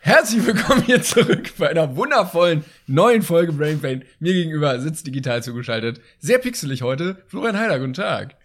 Herzlich 0.00 0.46
willkommen 0.46 0.82
hier 0.82 1.02
zurück 1.02 1.50
bei 1.58 1.68
einer 1.68 1.96
wundervollen 1.96 2.64
neuen 2.86 3.22
Folge 3.22 3.52
Brain 3.52 3.80
Pain. 3.80 4.04
Mir 4.20 4.32
gegenüber 4.32 4.78
sitzt 4.80 5.06
digital 5.06 5.42
zugeschaltet. 5.42 6.00
Sehr 6.20 6.38
pixelig 6.38 6.82
heute. 6.82 7.22
Florian 7.26 7.58
Heider, 7.58 7.80
guten 7.80 7.94
Tag. 7.94 8.36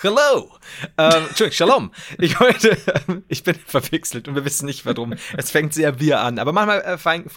Hello! 0.00 0.50
Ähm, 0.96 1.24
Entschuldigung, 1.28 1.52
Shalom. 1.52 1.92
Ich 2.18 2.38
heute, 2.38 2.78
ähm, 3.08 3.24
ich 3.28 3.42
bin 3.42 3.54
verpixelt 3.54 4.28
und 4.28 4.36
wir 4.36 4.44
wissen 4.44 4.66
nicht 4.66 4.86
warum. 4.86 5.14
Es 5.36 5.50
fängt 5.50 5.74
sehr 5.74 6.00
wir 6.00 6.20
an, 6.20 6.38
aber 6.38 6.52
manchmal 6.52 6.80
äh, 6.82 6.96
fangen 6.96 7.28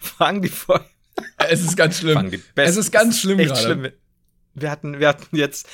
fang 0.00 0.40
die 0.40 0.48
Folge. 0.48 0.84
Es 1.36 1.62
ist 1.62 1.76
ganz 1.76 1.98
schlimm. 1.98 2.30
Es 2.54 2.76
ist 2.76 2.92
ganz 2.92 3.20
schlimm 3.20 3.38
gerade. 3.38 3.60
schlimm. 3.60 3.88
Wir 4.60 4.70
hatten, 4.70 4.98
wir 5.00 5.08
hatten 5.08 5.36
jetzt 5.36 5.68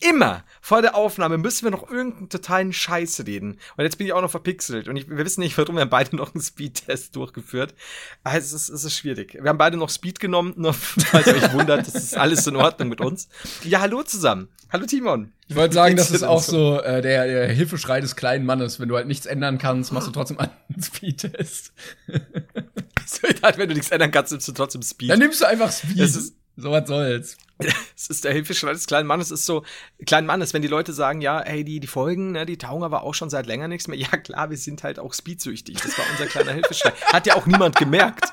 immer 0.00 0.44
vor 0.60 0.82
der 0.82 0.94
Aufnahme 0.94 1.38
müssen 1.38 1.64
wir 1.64 1.70
noch 1.70 1.90
irgendeinen 1.90 2.28
totalen 2.28 2.72
Scheiß 2.72 3.24
reden. 3.26 3.58
Und 3.76 3.84
jetzt 3.84 3.98
bin 3.98 4.06
ich 4.06 4.12
auch 4.12 4.20
noch 4.22 4.30
verpixelt 4.30 4.88
und 4.88 4.96
ich, 4.96 5.08
wir 5.08 5.18
wissen 5.18 5.40
nicht, 5.40 5.56
warum 5.58 5.76
wir 5.76 5.82
haben 5.82 5.90
beide 5.90 6.16
noch 6.16 6.34
einen 6.34 6.42
Speed-Test 6.42 7.14
durchgeführt. 7.16 7.74
Also 8.22 8.38
es 8.56 8.62
ist, 8.64 8.68
es 8.70 8.84
ist 8.84 8.96
schwierig. 8.96 9.34
Wir 9.40 9.48
haben 9.48 9.58
beide 9.58 9.76
noch 9.76 9.90
Speed 9.90 10.20
genommen, 10.20 10.54
nur 10.56 10.72
falls 10.74 11.26
ihr 11.26 11.34
euch 11.36 11.52
wundert, 11.52 11.86
das 11.86 11.94
ist 11.94 12.16
alles 12.16 12.46
in 12.46 12.56
Ordnung 12.56 12.88
mit 12.88 13.00
uns. 13.00 13.28
Ja, 13.62 13.80
hallo 13.80 14.02
zusammen. 14.02 14.48
Hallo 14.72 14.86
Timon. 14.86 15.32
Ich 15.46 15.54
wollte 15.54 15.74
sagen, 15.74 15.94
das 15.96 16.10
ist 16.10 16.24
auch 16.24 16.42
so 16.42 16.80
äh, 16.80 17.00
der, 17.00 17.26
der 17.26 17.48
Hilfeschrei 17.48 18.00
des 18.00 18.16
kleinen 18.16 18.44
Mannes. 18.44 18.80
Wenn 18.80 18.88
du 18.88 18.96
halt 18.96 19.06
nichts 19.06 19.26
ändern 19.26 19.58
kannst, 19.58 19.92
machst 19.92 20.08
du 20.08 20.12
trotzdem 20.12 20.38
einen 20.40 20.50
Speedtest. 20.82 21.72
Wenn 23.56 23.68
du 23.68 23.74
nichts 23.74 23.90
ändern 23.90 24.10
kannst, 24.10 24.32
nimmst 24.32 24.48
du 24.48 24.52
trotzdem 24.52 24.82
Speed. 24.82 25.10
Dann 25.10 25.18
nimmst 25.18 25.40
du 25.40 25.44
einfach 25.46 25.70
Speed. 25.70 25.98
Ist- 25.98 26.34
so 26.56 26.70
was 26.70 26.86
soll's. 26.88 27.36
Es 27.96 28.08
ist 28.08 28.24
der 28.24 28.32
Hilfeschrei 28.32 28.72
des 28.72 28.86
kleinen 28.86 29.06
Mannes. 29.06 29.30
Es 29.30 29.40
ist 29.40 29.46
so, 29.46 29.64
kleinen 30.04 30.26
Mannes, 30.26 30.52
wenn 30.52 30.62
die 30.62 30.68
Leute 30.68 30.92
sagen, 30.92 31.20
ja, 31.20 31.42
hey, 31.44 31.64
die, 31.64 31.80
die 31.80 31.86
Folgen, 31.86 32.32
ne, 32.32 32.46
die 32.46 32.58
taugen 32.58 32.82
aber 32.82 33.02
auch 33.02 33.14
schon 33.14 33.30
seit 33.30 33.46
länger 33.46 33.68
nichts 33.68 33.88
mehr. 33.88 33.98
Ja, 34.04 34.16
klar, 34.18 34.50
wir 34.50 34.56
sind 34.56 34.82
halt 34.82 34.98
auch 34.98 35.14
speedsüchtig. 35.14 35.76
Das 35.80 35.96
war 35.96 36.04
unser 36.10 36.26
kleiner 36.26 36.52
Hilfeschrei. 36.52 36.90
Hat 37.12 37.26
ja 37.26 37.36
auch 37.36 37.46
niemand 37.46 37.76
gemerkt, 37.76 38.32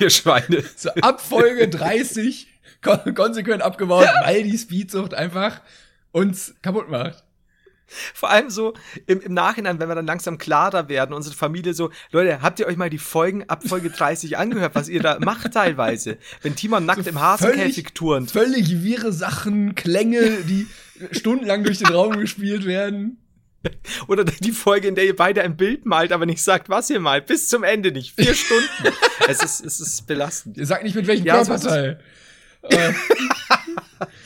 ihr 0.00 0.10
Schweine. 0.10 0.64
So 0.76 0.90
ab 1.02 1.20
Folge 1.20 1.68
30 1.68 2.48
kon 2.82 3.14
konsequent 3.14 3.62
abgebaut, 3.62 4.08
weil 4.24 4.42
die 4.42 4.58
Speedsucht 4.58 5.14
einfach 5.14 5.60
uns 6.12 6.54
kaputt 6.62 6.88
macht. 6.88 7.25
Vor 8.14 8.30
allem 8.30 8.50
so 8.50 8.74
im, 9.06 9.20
im 9.20 9.34
Nachhinein, 9.34 9.78
wenn 9.78 9.88
wir 9.88 9.94
dann 9.94 10.06
langsam 10.06 10.38
klarer 10.38 10.88
werden, 10.88 11.12
unsere 11.12 11.34
Familie 11.34 11.74
so, 11.74 11.90
Leute, 12.10 12.42
habt 12.42 12.58
ihr 12.58 12.66
euch 12.66 12.76
mal 12.76 12.90
die 12.90 12.98
Folgen 12.98 13.48
ab 13.48 13.62
Folge 13.66 13.90
30 13.90 14.38
angehört, 14.38 14.74
was 14.74 14.88
ihr 14.88 15.00
da 15.00 15.18
macht 15.20 15.52
teilweise? 15.52 16.18
Wenn 16.42 16.56
Timon 16.56 16.84
nackt 16.84 17.06
im 17.06 17.20
Hasenkäfig 17.20 17.92
turnt. 17.94 18.30
Völlig 18.30 18.82
wirre 18.82 19.12
Sachen, 19.12 19.74
Klänge, 19.74 20.38
die 20.48 20.66
stundenlang 21.12 21.64
durch 21.64 21.78
den 21.78 21.88
Raum 21.88 22.18
gespielt 22.18 22.66
werden. 22.66 23.18
Oder 24.06 24.24
die 24.24 24.52
Folge, 24.52 24.88
in 24.88 24.94
der 24.94 25.04
ihr 25.06 25.16
beide 25.16 25.42
ein 25.42 25.56
Bild 25.56 25.86
malt, 25.86 26.12
aber 26.12 26.26
nicht 26.26 26.42
sagt, 26.42 26.68
was 26.68 26.88
ihr 26.90 27.00
malt. 27.00 27.26
Bis 27.26 27.48
zum 27.48 27.64
Ende 27.64 27.90
nicht. 27.92 28.14
Vier 28.14 28.34
Stunden. 28.36 28.96
es, 29.28 29.42
ist, 29.42 29.64
es 29.64 29.80
ist 29.80 30.06
belastend. 30.06 30.56
Ihr 30.56 30.66
sagt 30.66 30.84
nicht 30.84 30.94
mit 30.94 31.06
welchem 31.06 31.26
Ja, 31.26 31.44
so 31.44 31.52
Körperteil. 31.52 32.00
Äh, 32.62 32.92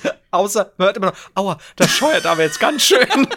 Außer, 0.30 0.72
man 0.76 0.86
hört 0.86 0.96
immer 0.96 1.06
noch, 1.06 1.16
aua, 1.34 1.58
das 1.76 1.90
scheuert 1.90 2.26
aber 2.26 2.42
jetzt 2.42 2.60
ganz 2.60 2.82
schön. 2.82 3.06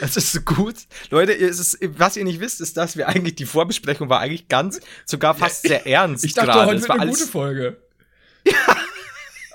Das 0.00 0.16
ist 0.16 0.32
so 0.32 0.40
gut. 0.40 0.76
Leute, 1.10 1.32
es 1.32 1.58
ist, 1.58 1.78
was 1.98 2.16
ihr 2.16 2.24
nicht 2.24 2.40
wisst, 2.40 2.60
ist, 2.60 2.76
dass 2.76 2.96
wir 2.96 3.08
eigentlich, 3.08 3.34
die 3.34 3.46
Vorbesprechung 3.46 4.08
war 4.08 4.20
eigentlich 4.20 4.48
ganz, 4.48 4.80
sogar 5.04 5.34
fast 5.34 5.62
sehr 5.62 5.86
ernst. 5.86 6.24
ich 6.24 6.34
dachte, 6.34 6.52
gerade. 6.52 6.66
heute 6.66 6.76
Es 6.76 6.82
wird 6.82 6.88
war 6.88 6.96
eine 6.96 7.02
alles, 7.02 7.18
gute 7.18 7.30
Folge. 7.30 7.76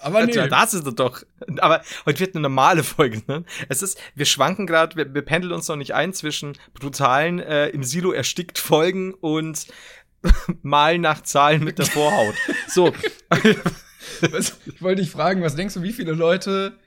Aber 0.01 0.25
nee. 0.25 0.33
Ja, 0.33 0.47
das 0.47 0.73
ist 0.73 0.85
es 0.85 0.95
doch. 0.95 1.23
Aber 1.59 1.81
heute 2.05 2.19
wird 2.19 2.35
eine 2.35 2.41
normale 2.41 2.83
Folge. 2.83 3.23
Ne? 3.27 3.45
Es 3.69 3.81
ist, 3.81 3.97
wir 4.15 4.25
schwanken 4.25 4.67
gerade, 4.67 4.97
wir, 4.97 5.13
wir 5.13 5.21
pendeln 5.21 5.53
uns 5.53 5.69
noch 5.69 5.77
nicht 5.77 5.93
ein 5.93 6.13
zwischen 6.13 6.57
brutalen, 6.73 7.39
äh, 7.39 7.69
im 7.69 7.83
Silo 7.83 8.11
erstickt 8.11 8.59
Folgen 8.59 9.13
und 9.13 9.65
Malen 10.61 11.01
nach 11.01 11.21
Zahlen 11.21 11.63
mit 11.63 11.79
der 11.79 11.85
Vorhaut. 11.85 12.35
So, 12.67 12.93
Was, 14.31 14.57
ich 14.65 14.81
wollte 14.81 15.01
dich 15.01 15.11
fragen, 15.11 15.41
was 15.41 15.55
denkst 15.55 15.73
du, 15.73 15.81
wie 15.81 15.93
viele 15.93 16.13
Leute 16.13 16.77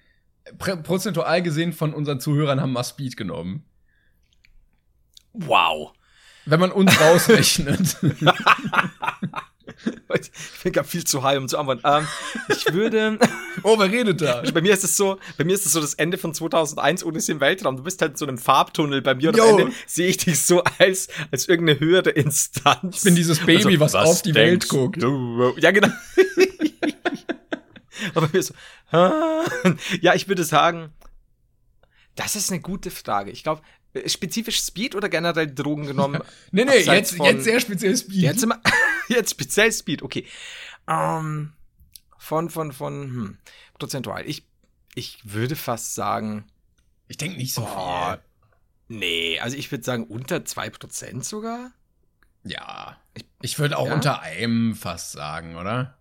prozentual 0.59 1.43
gesehen 1.43 1.73
von 1.73 1.93
unseren 1.93 2.21
Zuhörern 2.21 2.61
haben 2.61 2.73
mal 2.73 2.85
Speed 2.85 3.17
genommen? 3.17 3.65
wow. 5.33 5.93
Wenn 6.47 6.61
man 6.61 6.71
uns 6.71 6.99
rausrechnet. 6.99 7.97
Ich 10.15 10.31
bin 10.63 10.73
gerade 10.73 10.87
viel 10.87 11.05
zu 11.05 11.23
high, 11.23 11.39
um 11.39 11.49
zu 11.49 11.59
antworten. 11.59 11.83
Ähm, 11.85 12.07
ich 12.49 12.73
würde, 12.73 13.19
oh, 13.63 13.79
wer 13.79 13.91
redet 13.91 14.21
da? 14.21 14.43
bei 14.53 14.61
mir 14.61 14.73
ist 14.73 14.85
es 14.85 14.97
so, 14.97 15.19
bei 15.37 15.45
mir 15.45 15.55
ist 15.55 15.67
es 15.67 15.73
so 15.73 15.81
das 15.81 15.95
Ende 15.95 16.19
von 16.19 16.33
2001 16.33 17.05
ohne 17.05 17.19
im 17.27 17.41
Weltraum. 17.41 17.77
Du 17.77 17.83
bist 17.83 18.01
halt 18.01 18.13
in 18.13 18.17
so 18.17 18.27
einem 18.27 18.39
Farbtunnel. 18.39 19.03
Bei 19.03 19.15
mir 19.15 19.31
und 19.31 19.41
am. 19.41 19.59
Ende 19.59 19.73
sehe 19.87 20.09
ich 20.09 20.19
dich 20.19 20.41
so 20.41 20.63
als, 20.79 21.09
als 21.31 21.49
irgendeine 21.49 21.81
höhere 21.81 22.11
Instanz. 22.11 22.99
Ich 22.99 23.05
bin 23.05 23.17
dieses 23.17 23.45
Baby, 23.45 23.81
was 23.81 23.95
auf 23.95 24.23
die 24.23 24.35
Welt 24.35 24.69
guckt. 24.69 25.03
Du? 25.03 25.55
Ja, 25.59 25.71
genau. 25.71 25.89
Aber 28.15 28.29
mir 28.33 28.43
so, 28.43 28.55
ja, 28.93 30.15
ich 30.15 30.29
würde 30.29 30.45
sagen, 30.45 30.91
das 32.15 32.37
ist 32.37 32.51
eine 32.51 32.61
gute 32.61 32.91
Frage. 32.91 33.31
Ich 33.31 33.43
glaube, 33.43 33.63
spezifisch 34.07 34.61
Speed 34.61 34.95
oder 34.95 35.09
generell 35.09 35.53
Drogen 35.53 35.87
genommen? 35.87 36.21
Nee, 36.51 36.65
nee, 36.65 36.79
jetzt, 36.79 37.19
jetzt 37.19 37.45
sehr 37.45 37.61
speziell 37.61 37.97
Speed. 37.97 38.17
Jetzt, 38.17 38.43
immer, 38.43 38.61
jetzt 39.15 39.31
speziell 39.31 39.73
Speed, 39.73 40.03
okay. 40.03 40.27
Ähm, 40.89 41.53
von, 42.19 42.51
von, 42.51 42.73
von, 42.73 43.03
hm, 43.03 43.39
prozentual. 43.79 44.25
Ich, 44.27 44.47
ich 44.95 45.19
würde 45.25 45.57
fast 45.57 45.95
sagen, 45.95 46.45
ich 47.09 47.17
denke 47.17 47.37
nicht 47.37 47.55
so 47.55 47.63
Oh, 47.63 48.11
viel. 48.11 48.19
nee, 48.89 49.39
also 49.41 49.57
ich 49.57 49.71
würde 49.71 49.85
sagen 49.85 50.05
unter 50.05 50.37
2% 50.39 51.23
sogar. 51.23 51.71
Ja. 52.45 52.97
Ich 53.43 53.59
würde 53.59 53.77
auch 53.79 53.87
Ja? 53.87 53.95
unter 53.95 54.21
einem 54.23 54.75
fast 54.77 55.13
sagen, 55.13 55.57
oder? 55.57 55.99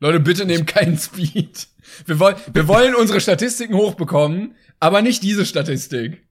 Leute, 0.00 0.20
bitte 0.20 0.44
nehmt 0.44 0.68
keinen 0.68 0.96
Speed. 0.96 1.66
Wir, 2.06 2.18
wollen, 2.20 2.36
wir 2.52 2.68
wollen 2.68 2.94
unsere 2.94 3.20
Statistiken 3.20 3.74
hochbekommen, 3.74 4.54
aber 4.78 5.02
nicht 5.02 5.22
diese 5.24 5.44
Statistik. 5.44 6.24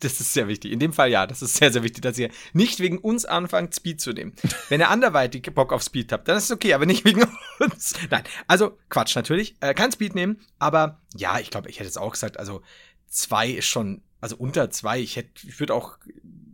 Das 0.00 0.20
ist 0.20 0.32
sehr 0.34 0.46
wichtig. 0.46 0.72
In 0.72 0.78
dem 0.78 0.92
Fall 0.92 1.10
ja, 1.10 1.26
das 1.26 1.40
ist 1.40 1.54
sehr, 1.56 1.72
sehr 1.72 1.82
wichtig, 1.82 2.02
dass 2.02 2.18
ihr 2.18 2.30
nicht 2.52 2.80
wegen 2.80 2.98
uns 2.98 3.24
anfangt, 3.24 3.74
Speed 3.74 4.00
zu 4.00 4.12
nehmen. 4.12 4.34
Wenn 4.68 4.80
ihr 4.80 4.90
anderweitig 4.90 5.42
Bock 5.54 5.72
auf 5.72 5.82
Speed 5.82 6.12
habt, 6.12 6.28
dann 6.28 6.36
ist 6.36 6.44
es 6.44 6.50
okay, 6.50 6.74
aber 6.74 6.84
nicht 6.84 7.04
wegen 7.06 7.24
uns. 7.60 7.94
Nein, 8.10 8.24
also 8.46 8.76
Quatsch 8.90 9.16
natürlich. 9.16 9.56
Äh, 9.60 9.72
kann 9.74 9.90
Speed 9.92 10.14
nehmen, 10.14 10.40
aber 10.58 11.00
ja, 11.16 11.38
ich 11.38 11.50
glaube, 11.50 11.70
ich 11.70 11.78
hätte 11.78 11.88
es 11.88 11.96
auch 11.96 12.12
gesagt, 12.12 12.38
also 12.38 12.60
zwei 13.08 13.48
ist 13.48 13.66
schon, 13.66 14.02
also 14.20 14.36
unter 14.36 14.68
zwei, 14.70 15.00
ich 15.00 15.16
hätte, 15.16 15.30
ich 15.46 15.58
würde 15.60 15.72
auch, 15.72 15.96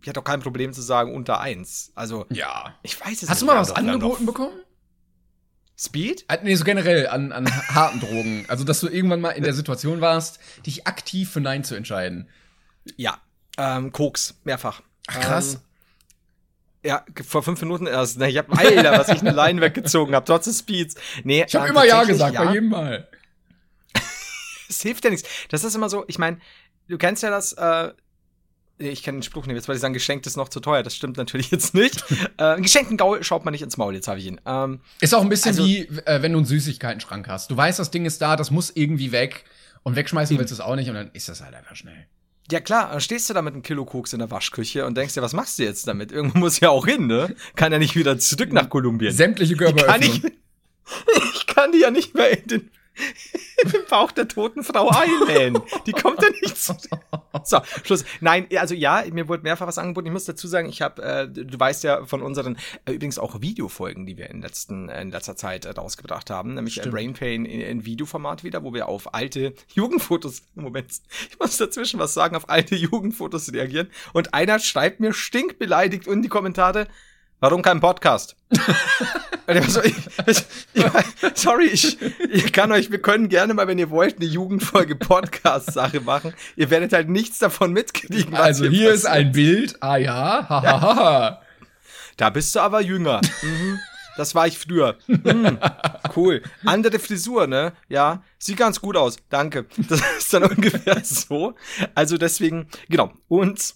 ich 0.00 0.06
hätte 0.06 0.20
auch 0.20 0.24
kein 0.24 0.40
Problem 0.40 0.72
zu 0.72 0.80
sagen 0.82 1.12
unter 1.14 1.40
eins. 1.40 1.90
Also, 1.96 2.26
Ja. 2.30 2.78
ich 2.82 3.00
weiß 3.00 3.22
es 3.24 3.28
Hast 3.28 3.42
du 3.42 3.46
nicht. 3.46 3.54
mal 3.54 3.60
was 3.60 3.68
haben 3.70 3.74
doch- 3.74 3.82
wir 3.84 3.88
haben 3.92 3.94
angeboten 4.02 4.26
bekommen? 4.26 4.60
Speed? 5.76 6.24
Äh, 6.28 6.38
Nee, 6.44 6.54
so 6.54 6.64
generell 6.64 7.08
an, 7.08 7.32
an 7.32 7.46
harten 7.74 7.98
Drogen. 8.00 8.44
Also, 8.48 8.62
dass 8.64 8.80
du 8.80 8.88
irgendwann 8.88 9.20
mal 9.20 9.30
in 9.30 9.42
der 9.42 9.54
Situation 9.54 10.00
warst, 10.00 10.38
dich 10.66 10.86
aktiv 10.86 11.30
für 11.30 11.40
Nein 11.40 11.64
zu 11.64 11.74
entscheiden. 11.74 12.28
Ja. 12.96 13.20
Ähm, 13.58 13.92
Koks, 13.92 14.34
mehrfach. 14.44 14.82
Ach, 15.08 15.20
krass. 15.20 15.54
Ähm, 15.54 15.60
ja, 16.84 17.04
vor 17.26 17.42
fünf 17.42 17.60
Minuten 17.60 17.86
erst. 17.86 18.18
Ne? 18.18 18.28
Ich 18.30 18.38
hab, 18.38 18.50
Alter, 18.56 18.98
was 18.98 19.08
ich 19.08 19.20
eine 19.20 19.30
Line 19.32 19.60
weggezogen 19.60 20.14
habe, 20.14 20.24
trotz 20.24 20.46
des 20.46 20.58
Speeds. 20.60 20.96
Nee, 21.22 21.44
Ich 21.46 21.54
habe 21.54 21.66
ähm, 21.66 21.72
immer 21.72 21.84
Ja 21.84 22.02
gesagt, 22.04 22.34
ja. 22.34 22.44
bei 22.44 22.52
jedem 22.54 22.70
Mal. 22.70 23.08
Es 24.68 24.80
hilft 24.80 25.04
ja 25.04 25.10
nichts. 25.10 25.28
Das 25.50 25.64
ist 25.64 25.74
immer 25.74 25.88
so, 25.90 26.04
ich 26.08 26.18
meine, 26.18 26.38
du 26.88 26.96
kennst 26.96 27.22
ja 27.22 27.28
das, 27.30 27.52
äh, 27.52 27.92
nee, 28.78 28.88
ich 28.88 29.02
kann 29.02 29.16
den 29.16 29.22
Spruch 29.22 29.44
nehmen, 29.46 29.56
jetzt 29.56 29.68
wollte 29.68 29.76
ich 29.76 29.82
sagen, 29.82 29.92
geschenkt 29.94 30.26
ist 30.26 30.36
noch 30.36 30.48
zu 30.48 30.60
teuer. 30.60 30.82
Das 30.82 30.96
stimmt 30.96 31.18
natürlich 31.18 31.50
jetzt 31.50 31.74
nicht. 31.74 32.02
äh, 32.38 32.60
geschenkten 32.60 32.96
Gaul 32.96 33.22
schaut 33.22 33.44
man 33.44 33.52
nicht 33.52 33.62
ins 33.62 33.76
Maul, 33.76 33.94
jetzt 33.94 34.08
habe 34.08 34.18
ich 34.18 34.26
ihn. 34.26 34.40
Ähm, 34.46 34.80
Ist 35.00 35.14
auch 35.14 35.20
ein 35.22 35.28
bisschen 35.28 35.50
Also- 35.50 35.64
wie, 35.66 35.80
äh, 36.06 36.22
wenn 36.22 36.32
du 36.32 36.38
einen 36.38 36.46
Süßigkeiten-Schrank 36.46 37.28
hast. 37.28 37.50
Du 37.50 37.56
weißt, 37.56 37.78
das 37.78 37.90
Ding 37.90 38.06
ist 38.06 38.22
da, 38.22 38.34
das 38.36 38.50
muss 38.50 38.70
irgendwie 38.70 39.12
weg. 39.12 39.44
Und 39.84 39.94
wegschmeißen 39.96 40.38
willst 40.38 40.52
du 40.52 40.54
es 40.54 40.60
auch 40.60 40.74
nicht 40.76 40.88
und 40.88 40.94
dann 40.94 41.10
ist 41.12 41.28
das 41.28 41.42
halt 41.42 41.54
einfach 41.54 41.76
schnell. 41.76 42.06
Ja 42.52 42.60
klar, 42.60 42.90
dann 42.90 43.00
stehst 43.00 43.28
du 43.28 43.34
da 43.34 43.42
mit 43.42 43.54
einem 43.54 43.62
Kilo 43.62 43.84
Koks 43.84 44.12
in 44.12 44.20
der 44.20 44.30
Waschküche 44.30 44.86
und 44.86 44.96
denkst 44.96 45.14
dir, 45.14 45.22
was 45.22 45.32
machst 45.32 45.58
du 45.58 45.64
jetzt 45.64 45.88
damit? 45.88 46.12
Irgendwo 46.12 46.38
muss 46.38 46.60
ja 46.60 46.70
auch 46.70 46.86
hin, 46.86 47.06
ne? 47.06 47.34
Kann 47.56 47.72
ja 47.72 47.78
nicht 47.78 47.96
wieder 47.96 48.18
zurück 48.18 48.52
nach 48.52 48.68
Kolumbien. 48.68 49.12
Sämtliche 49.12 49.56
kann 49.56 50.02
ich, 50.02 50.22
ich 51.34 51.46
kann 51.46 51.72
die 51.72 51.80
ja 51.80 51.90
nicht 51.90 52.14
mehr 52.14 52.38
in 52.38 52.46
den, 52.46 52.70
Im 53.64 53.84
Bauch 53.88 54.12
der 54.12 54.28
toten 54.28 54.62
Frau 54.64 54.88
einlähen. 54.88 55.58
Die 55.86 55.92
kommt 55.92 56.22
da 56.22 56.28
nicht 56.28 56.56
zu. 56.56 56.74
So, 57.44 57.60
Schluss. 57.84 58.04
Nein, 58.20 58.46
also 58.56 58.74
ja, 58.74 59.04
mir 59.10 59.26
wurde 59.26 59.42
mehrfach 59.42 59.66
was 59.66 59.78
angeboten. 59.78 60.06
Ich 60.06 60.12
muss 60.12 60.26
dazu 60.26 60.46
sagen, 60.46 60.68
ich 60.68 60.82
habe, 60.82 61.02
äh, 61.02 61.28
du 61.28 61.58
weißt 61.58 61.82
ja 61.82 62.04
von 62.04 62.20
unseren, 62.20 62.56
äh, 62.84 62.92
übrigens 62.92 63.18
auch 63.18 63.40
Videofolgen, 63.40 64.04
die 64.04 64.18
wir 64.18 64.28
in, 64.28 64.42
letzten, 64.42 64.90
in 64.90 65.10
letzter 65.10 65.34
Zeit 65.34 65.64
äh, 65.64 65.70
rausgebracht 65.70 66.28
haben, 66.28 66.54
nämlich 66.54 66.84
äh, 66.84 66.88
Brain 66.88 67.14
Pain 67.14 67.46
in, 67.46 67.62
in 67.62 67.86
Videoformat 67.86 68.44
wieder, 68.44 68.62
wo 68.64 68.74
wir 68.74 68.86
auf 68.86 69.14
alte 69.14 69.54
Jugendfotos, 69.74 70.42
Moment, 70.54 70.92
ich 71.30 71.38
muss 71.38 71.56
dazwischen 71.56 71.98
was 71.98 72.12
sagen, 72.12 72.36
auf 72.36 72.50
alte 72.50 72.76
Jugendfotos 72.76 73.52
reagieren. 73.52 73.88
Und 74.12 74.34
einer 74.34 74.58
schreibt 74.58 75.00
mir 75.00 75.14
stinkbeleidigt 75.14 76.06
in 76.06 76.22
die 76.22 76.28
Kommentare, 76.28 76.86
Warum 77.42 77.60
kein 77.60 77.80
Podcast? 77.80 78.36
so, 79.66 79.82
ich, 79.82 79.96
ich, 80.26 80.44
ich, 80.74 80.84
sorry, 81.34 81.64
ich, 81.64 82.00
ich 82.30 82.52
kann 82.52 82.70
euch, 82.70 82.92
wir 82.92 83.02
können 83.02 83.28
gerne 83.28 83.52
mal, 83.52 83.66
wenn 83.66 83.78
ihr 83.78 83.90
wollt, 83.90 84.18
eine 84.18 84.26
Jugendfolge 84.26 84.94
Podcast-Sache 84.94 86.02
machen. 86.02 86.34
Ihr 86.54 86.70
werdet 86.70 86.92
halt 86.92 87.08
nichts 87.08 87.40
davon 87.40 87.72
mitkriegen. 87.72 88.32
Also 88.36 88.66
hier, 88.66 88.70
hier 88.70 88.92
ist 88.92 89.06
ein 89.06 89.32
Bild. 89.32 89.74
Ah 89.80 89.96
ja, 89.96 90.48
hahaha. 90.48 90.80
Ha, 90.80 90.94
ha. 90.94 91.42
Da 92.16 92.30
bist 92.30 92.54
du 92.54 92.60
aber 92.60 92.80
jünger. 92.80 93.20
Mhm. 93.42 93.80
Das 94.16 94.36
war 94.36 94.46
ich 94.46 94.56
früher. 94.56 94.98
Mhm. 95.08 95.58
Cool. 96.14 96.42
Andere 96.64 97.00
Frisur, 97.00 97.48
ne? 97.48 97.72
Ja, 97.88 98.22
sieht 98.38 98.58
ganz 98.58 98.80
gut 98.80 98.96
aus. 98.96 99.16
Danke. 99.30 99.66
Das 99.88 100.00
ist 100.16 100.32
dann 100.32 100.44
ungefähr 100.48 101.02
so. 101.02 101.56
Also 101.96 102.18
deswegen, 102.18 102.68
genau. 102.88 103.12
Und 103.26 103.74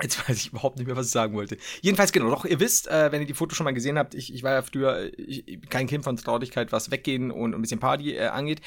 Jetzt 0.00 0.28
weiß 0.28 0.36
ich 0.36 0.48
überhaupt 0.48 0.78
nicht 0.78 0.86
mehr, 0.86 0.96
was 0.96 1.06
ich 1.06 1.12
sagen 1.12 1.34
wollte. 1.34 1.56
Jedenfalls, 1.80 2.12
genau, 2.12 2.30
doch, 2.30 2.44
ihr 2.44 2.60
wisst, 2.60 2.86
äh, 2.86 3.10
wenn 3.10 3.20
ihr 3.20 3.26
die 3.26 3.34
Fotos 3.34 3.56
schon 3.56 3.64
mal 3.64 3.74
gesehen 3.74 3.98
habt, 3.98 4.14
ich, 4.14 4.32
ich 4.32 4.42
war 4.42 4.52
ja 4.52 4.62
früher 4.62 5.10
ich, 5.18 5.60
kein 5.68 5.88
Kind 5.88 6.04
von 6.04 6.16
Traurigkeit, 6.16 6.70
was 6.70 6.90
Weggehen 6.90 7.30
und 7.32 7.54
ein 7.54 7.60
bisschen 7.60 7.80
Party 7.80 8.14
äh, 8.14 8.28
angeht. 8.28 8.60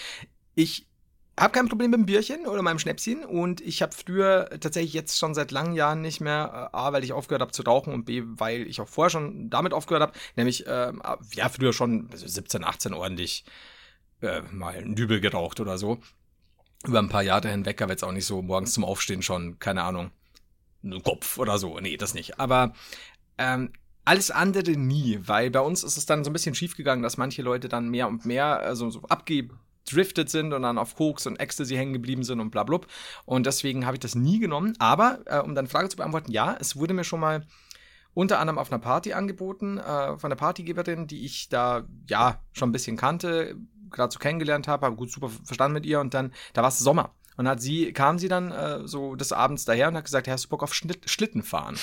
Ich 0.56 0.88
habe 1.40 1.54
kein 1.54 1.70
Problem 1.70 1.92
mit 1.92 2.00
dem 2.00 2.06
Bierchen 2.06 2.46
oder 2.46 2.62
meinem 2.62 2.80
Schnäpschen 2.80 3.24
und 3.24 3.62
ich 3.62 3.82
habe 3.82 3.94
früher 3.94 4.50
tatsächlich 4.60 4.94
jetzt 4.94 5.18
schon 5.18 5.34
seit 5.34 5.52
langen 5.52 5.74
Jahren 5.74 6.02
nicht 6.02 6.20
mehr, 6.20 6.70
äh, 6.74 6.76
A, 6.76 6.92
weil 6.92 7.06
ich 7.06 7.14
aufgehört 7.14 7.42
habe 7.42 7.54
zu 7.54 7.64
rauchen 7.64 7.94
und 7.94 8.04
B, 8.04 8.24
weil 8.26 8.68
ich 8.68 8.82
auch 8.82 8.90
vorher 8.90 9.10
schon 9.10 9.50
damit 9.50 9.74
aufgehört 9.74 10.02
habe, 10.02 10.14
nämlich, 10.36 10.68
äh, 10.68 10.92
ja, 11.34 11.48
früher 11.48 11.72
schon 11.72 12.10
17, 12.14 12.66
18 12.66 12.94
ordentlich 12.94 13.46
äh, 14.22 14.42
mal 14.52 14.76
einen 14.76 14.96
Dübel 14.96 15.22
geraucht 15.22 15.62
oder 15.62 15.78
so. 15.78 16.00
Über 16.86 17.00
ein 17.00 17.10
paar 17.10 17.24
Jahre 17.24 17.48
hinweg, 17.48 17.82
aber 17.82 17.92
jetzt 17.92 18.04
auch 18.04 18.12
nicht 18.12 18.26
so 18.26 18.42
morgens 18.42 18.74
zum 18.74 18.84
Aufstehen 18.84 19.22
schon, 19.22 19.60
keine 19.60 19.84
Ahnung 19.84 20.12
Kopf 21.04 21.38
oder 21.38 21.58
so. 21.58 21.80
Nee, 21.80 21.98
das 21.98 22.14
nicht. 22.14 22.40
Aber 22.40 22.74
ähm, 23.38 23.72
alles 24.06 24.32
andere 24.32 24.72
nie, 24.72 25.20
weil 25.26 25.52
bei 25.52 25.60
uns 25.60 25.84
ist 25.84 25.98
es 25.98 26.06
dann 26.06 26.24
so 26.24 26.30
ein 26.30 26.34
bisschen 26.34 26.56
schiefgegangen, 26.56 27.04
dass 27.04 27.18
manche 27.18 27.42
Leute 27.42 27.70
dann 27.70 27.90
mehr 27.90 28.08
und 28.08 28.26
mehr 28.26 28.60
also 28.60 28.90
so 28.90 29.02
abgedriftet 29.04 30.30
sind 30.30 30.54
und 30.54 30.64
dann 30.64 30.78
auf 30.78 30.96
Koks 30.96 31.28
und 31.28 31.40
Ecstasy 31.40 31.76
hängen 31.76 31.94
geblieben 31.94 32.24
sind 32.24 32.40
und 32.40 32.50
bla, 32.50 32.64
bla. 32.64 32.80
Und 33.26 33.46
deswegen 33.46 33.86
habe 33.86 33.96
ich 33.96 34.00
das 34.00 34.16
nie 34.16 34.40
genommen. 34.40 34.74
Aber, 34.80 35.20
äh, 35.26 35.40
um 35.40 35.54
dann 35.56 35.68
Frage 35.68 35.90
zu 35.90 35.98
beantworten, 35.98 36.32
ja, 36.32 36.58
es 36.60 36.76
wurde 36.76 36.94
mir 36.94 37.04
schon 37.04 37.20
mal 37.20 37.46
unter 38.14 38.40
anderem 38.40 38.58
auf 38.58 38.72
einer 38.72 38.82
Party 38.82 39.14
angeboten, 39.14 39.78
äh, 39.78 40.18
von 40.18 40.30
der 40.30 40.38
Partygeberin, 40.38 41.08
die 41.08 41.24
ich 41.24 41.50
da, 41.50 41.88
ja, 42.10 42.42
schon 42.52 42.70
ein 42.70 42.74
bisschen 42.74 42.98
kannte, 42.98 43.56
gerade 43.90 44.12
so 44.12 44.20
kennengelernt 44.20 44.68
habe, 44.68 44.86
habe 44.86 44.96
gut 44.96 45.12
super 45.12 45.30
verstanden 45.30 45.74
mit 45.74 45.86
ihr 45.86 46.00
und 46.00 46.14
dann, 46.14 46.34
da 46.54 46.62
war 46.62 46.70
es 46.70 46.80
Sommer. 46.80 47.14
Und 47.38 47.48
hat 47.48 47.62
sie, 47.62 47.94
kam 47.94 48.20
sie 48.20 48.28
dann 48.28 48.52
äh, 48.52 48.88
so 48.88 49.16
des 49.16 49.32
Abends 49.32 49.66
daher 49.66 49.88
und 49.88 49.96
hat 49.96 50.06
gesagt, 50.06 50.28
hast 50.28 50.46
du 50.46 50.50
Bock 50.50 50.64
auf 50.64 50.74
Schnitt, 50.74 51.10
Schlitten 51.10 51.44
fahren? 51.44 51.78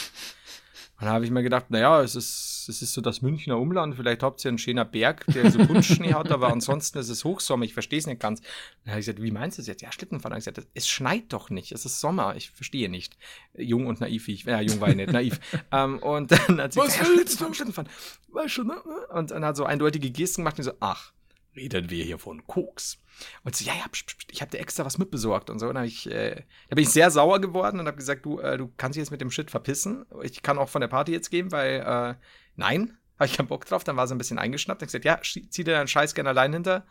Und 1.01 1.05
dann 1.05 1.15
habe 1.15 1.25
ich 1.25 1.31
mir 1.31 1.45
gedacht, 1.45 1.71
naja, 1.71 2.03
es 2.03 2.17
ist, 2.17 2.67
es 2.69 2.83
ist 2.83 2.93
so 2.93 3.01
das 3.01 3.23
Münchner 3.23 3.57
Umland, 3.57 3.95
vielleicht 3.95 4.25
habt 4.25 4.45
ihr 4.45 4.51
ein 4.51 4.59
schöner 4.59 4.85
Berg, 4.85 5.25
der 5.29 5.49
so 5.49 5.65
Buntsschnee 5.65 6.13
hat, 6.13 6.33
aber 6.33 6.49
ansonsten 6.49 6.99
ist 6.99 7.09
es 7.09 7.25
Hochsommer, 7.25 7.65
ich 7.65 7.73
verstehe 7.73 8.01
es 8.01 8.09
nicht 8.09 8.21
ganz. 8.21 8.41
Dann 8.83 8.91
habe 8.91 9.01
ich 9.01 9.07
gesagt, 9.07 9.23
wie 9.23 9.31
meinst 9.31 9.59
du 9.59 9.63
das 9.63 9.69
jetzt? 9.69 9.81
Ja, 9.81 9.93
Schlittenfahren. 9.93 10.31
Dann 10.31 10.43
habe 10.43 10.51
ich 10.51 10.55
gesagt, 10.57 10.69
es 10.75 10.89
schneit 10.89 11.33
doch 11.33 11.51
nicht, 11.51 11.71
es 11.71 11.85
ist 11.85 12.01
Sommer, 12.01 12.35
ich 12.35 12.51
verstehe 12.51 12.89
nicht. 12.89 13.17
Jung 13.57 13.87
und 13.87 14.01
naiv, 14.01 14.27
wie 14.27 14.33
ich, 14.33 14.43
ja, 14.43 14.61
jung 14.61 14.81
war 14.81 14.89
ich 14.89 14.97
nicht, 14.97 15.13
naiv. 15.13 15.39
ähm, 15.73 16.01
und 16.01 16.33
dann 16.33 16.61
hat 16.61 16.73
sie 16.73 16.81
gesagt, 16.81 16.99
ja, 16.99 17.05
Schlittenfahren, 17.05 17.55
Schlittenfahren. 17.55 17.91
Weißt 18.33 18.59
du, 18.59 18.65
ne? 18.65 18.83
Und 19.15 19.31
dann 19.31 19.45
hat 19.45 19.57
so 19.57 19.65
eindeutige 19.65 20.11
Gesten 20.11 20.41
gemacht 20.41 20.59
und 20.59 20.65
so, 20.65 20.73
ach, 20.81 21.13
reden 21.55 21.91
wir 21.91 22.05
hier 22.05 22.19
von 22.19 22.45
Koks. 22.49 22.99
Und 23.45 23.57
so, 23.57 23.65
ja, 23.65 23.75
ja, 23.75 23.85
ich 24.31 24.41
habe 24.41 24.51
dir 24.51 24.59
extra 24.59 24.85
was 24.85 24.99
mitbesorgt 24.99 25.51
und 25.51 25.59
so. 25.59 25.69
Und 25.69 25.75
dann 25.75 25.85
ich, 25.85 26.11
äh, 26.11 26.45
da 26.69 26.75
bin 26.75 26.85
ich 26.85 26.91
sehr 26.91 27.11
sauer 27.11 27.41
geworden 27.41 27.81
und 27.81 27.87
habe 27.87 27.97
gesagt, 27.97 28.25
du, 28.25 28.39
äh, 28.41 28.57
du 28.57 28.73
kannst 28.77 28.97
dich 28.97 29.03
jetzt 29.03 29.11
mit 29.11 29.21
dem 29.21 29.31
Shit 29.31 29.51
verpissen. 29.51 30.07
Ich 30.23 30.43
kann 30.43 30.59
auch 30.59 30.69
von 30.69 30.81
der 30.81 30.89
Party 30.89 31.13
jetzt 31.13 31.31
gehen, 31.31 31.53
weil, 31.53 31.81
äh, 31.81 32.15
nein, 32.57 32.97
habe 33.19 33.27
ich 33.27 33.37
keinen 33.37 33.49
Bock 33.49 33.65
drauf. 33.65 33.85
Dann 33.85 33.97
war 33.97 34.07
sie 34.07 34.15
ein 34.15 34.19
bisschen 34.19 34.39
eingeschnappt. 34.39 34.83
Dann 34.83 34.87
gesagt, 34.87 35.05
ja, 35.05 35.21
zieh 35.23 35.65
dir 35.65 35.73
deinen 35.73 35.89
Scheiß 35.89 36.15
gerne 36.15 36.31
allein 36.31 36.53
hinter, 36.53 36.87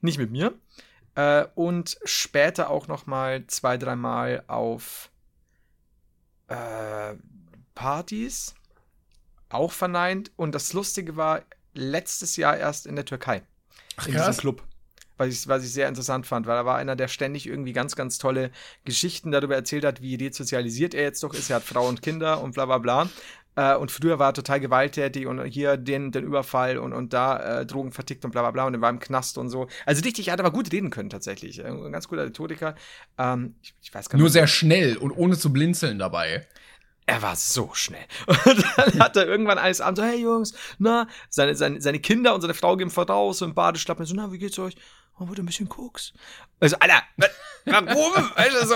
nicht 0.00 0.18
mit 0.18 0.30
mir. 0.30 0.54
Äh, 1.14 1.46
und 1.54 1.98
später 2.04 2.70
auch 2.70 2.88
noch 2.88 3.06
mal 3.06 3.46
zwei, 3.46 3.76
dreimal 3.76 4.44
auf 4.46 5.10
äh, 6.48 7.14
Partys 7.74 8.54
auch 9.48 9.72
verneint. 9.72 10.32
Und 10.36 10.54
das 10.54 10.72
Lustige 10.72 11.16
war, 11.16 11.42
letztes 11.74 12.36
Jahr 12.36 12.56
erst 12.56 12.86
in 12.86 12.96
der 12.96 13.04
Türkei. 13.04 13.42
Ach, 13.96 14.06
in 14.06 14.14
diesem 14.14 14.36
Club. 14.36 14.62
Was 15.22 15.28
ich, 15.28 15.48
was 15.48 15.64
ich 15.64 15.72
sehr 15.72 15.88
interessant 15.88 16.26
fand, 16.26 16.46
weil 16.46 16.56
da 16.56 16.64
war 16.64 16.76
einer, 16.76 16.96
der 16.96 17.08
ständig 17.08 17.46
irgendwie 17.46 17.72
ganz, 17.72 17.94
ganz 17.94 18.18
tolle 18.18 18.50
Geschichten 18.84 19.30
darüber 19.30 19.54
erzählt 19.54 19.84
hat, 19.84 20.02
wie 20.02 20.16
desozialisiert 20.16 20.94
er 20.94 21.02
jetzt 21.04 21.22
doch 21.22 21.32
ist. 21.32 21.48
Er 21.50 21.56
hat 21.56 21.62
Frau 21.62 21.88
und 21.88 22.02
Kinder 22.02 22.42
und 22.42 22.54
bla 22.54 22.66
bla 22.66 22.78
bla. 22.78 23.08
Äh, 23.54 23.76
und 23.76 23.90
früher 23.90 24.18
war 24.18 24.30
er 24.30 24.34
total 24.34 24.60
gewalttätig 24.60 25.26
und 25.26 25.44
hier 25.44 25.76
den, 25.76 26.10
den 26.10 26.24
Überfall 26.24 26.78
und, 26.78 26.92
und 26.92 27.12
da 27.12 27.60
äh, 27.60 27.66
Drogen 27.66 27.92
vertickt 27.92 28.24
und 28.24 28.30
bla 28.30 28.40
bla 28.40 28.50
bla 28.50 28.66
und 28.66 28.74
er 28.74 28.80
war 28.80 28.90
im 28.90 28.98
Knast 28.98 29.36
und 29.38 29.50
so. 29.50 29.68
Also 29.84 30.02
richtig, 30.02 30.28
er 30.28 30.32
hat 30.32 30.40
aber 30.40 30.50
gut 30.50 30.72
reden 30.72 30.90
können 30.90 31.10
tatsächlich. 31.10 31.58
Äh, 31.58 31.68
ein 31.68 31.92
ganz 31.92 32.08
guter 32.08 32.24
Rhetoriker. 32.24 32.74
Ähm, 33.18 33.54
ich, 33.62 33.74
ich 33.82 33.94
weiß 33.94 34.08
gar 34.08 34.16
nicht. 34.16 34.22
Nur 34.22 34.30
sehr 34.30 34.46
schnell 34.46 34.96
und 34.96 35.12
ohne 35.12 35.36
zu 35.36 35.52
blinzeln 35.52 35.98
dabei. 35.98 36.46
Er 37.04 37.20
war 37.20 37.36
so 37.36 37.70
schnell. 37.74 38.04
Und 38.26 38.64
dann 38.76 39.00
hat 39.00 39.16
er 39.16 39.26
irgendwann 39.26 39.58
eines 39.58 39.80
Abends 39.80 40.00
so, 40.00 40.06
hey 40.06 40.22
Jungs, 40.22 40.54
na, 40.78 41.08
seine, 41.28 41.56
seine, 41.56 41.80
seine 41.80 41.98
Kinder 41.98 42.32
und 42.32 42.42
seine 42.42 42.54
Frau 42.54 42.76
gehen 42.76 42.90
voraus 42.90 43.42
und 43.42 43.56
Badeschlappen 43.56 44.06
so, 44.06 44.14
na, 44.14 44.30
wie 44.30 44.38
geht's 44.38 44.56
euch? 44.60 44.76
Oh, 45.18 45.28
wurde 45.28 45.42
ein 45.42 45.46
bisschen 45.46 45.68
Koks. 45.68 46.12
Also, 46.60 46.76
Alter, 46.78 47.02
warum? 47.66 48.12
weißt 48.34 48.62
du, 48.62 48.66
so, 48.66 48.74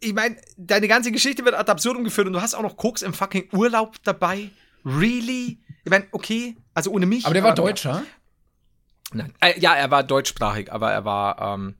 ich 0.00 0.12
meine, 0.12 0.36
deine 0.56 0.88
ganze 0.88 1.10
Geschichte 1.10 1.44
wird 1.44 1.54
ad 1.54 1.70
absurdum 1.70 2.04
geführt 2.04 2.26
und 2.26 2.34
du 2.34 2.42
hast 2.42 2.54
auch 2.54 2.62
noch 2.62 2.76
Koks 2.76 3.02
im 3.02 3.14
fucking 3.14 3.48
Urlaub 3.52 3.96
dabei. 4.04 4.50
Really? 4.84 5.60
Ich 5.84 5.90
meine, 5.90 6.06
okay, 6.12 6.56
also 6.74 6.90
ohne 6.90 7.06
mich. 7.06 7.24
Aber 7.24 7.34
der 7.34 7.42
war 7.42 7.54
Deutscher? 7.54 8.04
Nein. 9.12 9.32
Äh, 9.40 9.58
ja, 9.58 9.74
er 9.74 9.90
war 9.90 10.02
deutschsprachig, 10.02 10.72
aber 10.72 10.92
er 10.92 11.04
war, 11.04 11.40
ähm, 11.40 11.76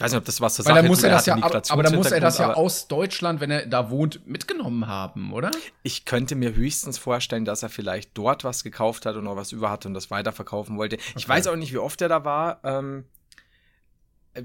ich 0.00 0.04
weiß 0.04 0.12
nicht, 0.12 0.18
ob 0.20 0.24
das 0.24 0.40
was 0.40 0.54
zur 0.54 0.64
Sache 0.64 0.82
muss 0.84 1.02
er 1.02 1.10
das 1.10 1.26
ja, 1.26 1.34
aber, 1.34 1.60
aber 1.68 1.82
dann 1.82 1.94
muss 1.94 2.10
er 2.10 2.20
das 2.20 2.38
ja 2.38 2.54
aus 2.54 2.88
Deutschland, 2.88 3.42
wenn 3.42 3.50
er 3.50 3.66
da 3.66 3.90
wohnt, 3.90 4.26
mitgenommen 4.26 4.86
haben, 4.86 5.30
oder? 5.34 5.50
Ich 5.82 6.06
könnte 6.06 6.36
mir 6.36 6.54
höchstens 6.54 6.96
vorstellen, 6.96 7.44
dass 7.44 7.62
er 7.62 7.68
vielleicht 7.68 8.12
dort 8.14 8.42
was 8.42 8.64
gekauft 8.64 9.04
hat 9.04 9.16
und 9.16 9.24
noch 9.24 9.36
was 9.36 9.52
über 9.52 9.68
hatte 9.68 9.88
und 9.88 9.92
das 9.92 10.10
weiterverkaufen 10.10 10.78
wollte. 10.78 10.96
Okay. 10.96 11.12
Ich 11.16 11.28
weiß 11.28 11.48
auch 11.48 11.56
nicht, 11.56 11.74
wie 11.74 11.78
oft 11.78 12.00
er 12.00 12.08
da 12.08 12.24
war. 12.24 12.60
Ähm, 12.64 13.04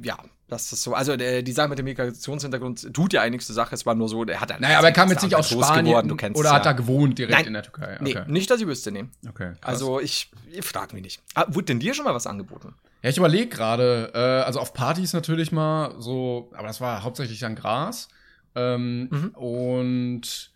ja, 0.04 0.18
das 0.50 0.74
ist 0.74 0.84
so. 0.84 0.94
Also 0.94 1.16
der, 1.16 1.42
die 1.42 1.54
Sache 1.54 1.70
mit 1.70 1.80
dem 1.80 1.86
Migrationshintergrund 1.86 2.94
tut 2.94 3.14
ja 3.14 3.22
eigentlich 3.22 3.46
zur 3.46 3.56
Sache. 3.56 3.76
Es 3.76 3.86
war 3.86 3.96
nur 3.96 4.10
so, 4.10 4.26
er 4.26 4.42
hat 4.42 4.50
dann. 4.50 4.60
Naja, 4.60 4.80
aber 4.80 4.88
er 4.88 4.94
kam 4.94 5.10
jetzt 5.10 5.24
nicht 5.24 5.36
aus 5.36 5.50
Spanien 5.50 5.86
geworden, 5.86 6.10
du 6.10 6.18
kennst 6.18 6.38
oder 6.38 6.52
hat 6.52 6.66
ja. 6.66 6.74
da 6.74 6.78
gewohnt 6.78 7.18
direkt 7.18 7.38
Nein, 7.38 7.48
in 7.48 7.54
der 7.54 7.64
Türkei? 7.64 7.98
Okay. 8.02 8.24
Nee, 8.28 8.34
nicht, 8.34 8.50
dass 8.50 8.60
ich 8.60 8.68
wüsste, 8.68 8.92
nee. 8.92 9.06
Okay. 9.30 9.54
Krass. 9.54 9.64
Also 9.64 10.02
ich, 10.02 10.32
ich 10.52 10.66
frag 10.66 10.92
mich 10.92 11.02
nicht. 11.02 11.22
Ah, 11.34 11.46
wurde 11.48 11.68
denn 11.68 11.80
dir 11.80 11.94
schon 11.94 12.04
mal 12.04 12.14
was 12.14 12.28
angeboten? 12.28 12.76
Ja, 13.02 13.10
ich 13.10 13.18
überlege 13.18 13.48
gerade, 13.48 14.12
äh, 14.14 14.46
also 14.46 14.60
auf 14.60 14.74
Partys 14.74 15.14
natürlich 15.14 15.52
mal 15.52 15.96
so, 16.00 16.52
aber 16.56 16.68
das 16.68 16.82
war 16.82 17.04
hauptsächlich 17.04 17.40
dann 17.40 17.56
Gras. 17.56 18.08
Ähm, 18.56 19.10
mhm. 19.12 19.30
Und 19.36 20.52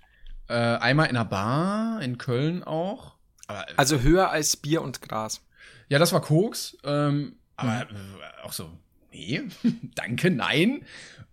äh, 0.48 0.54
einmal 0.54 1.08
in 1.08 1.16
einer 1.16 1.26
Bar 1.26 2.02
in 2.02 2.18
Köln 2.18 2.64
auch. 2.64 3.16
Aber, 3.48 3.70
äh, 3.70 3.74
also 3.78 4.00
höher 4.02 4.32
als 4.32 4.58
Bier 4.58 4.82
und 4.82 5.02
Gras. 5.02 5.42
Ja, 5.90 6.00
das 6.00 6.14
war 6.14 6.22
Koks. 6.22 6.78
Ähm, 6.84 7.36
aber 7.56 7.88
mhm. 7.90 7.96
äh, 7.96 8.46
auch 8.46 8.54
so, 8.54 8.72
nee, 9.12 9.44
danke, 9.96 10.32
nein. 10.32 10.86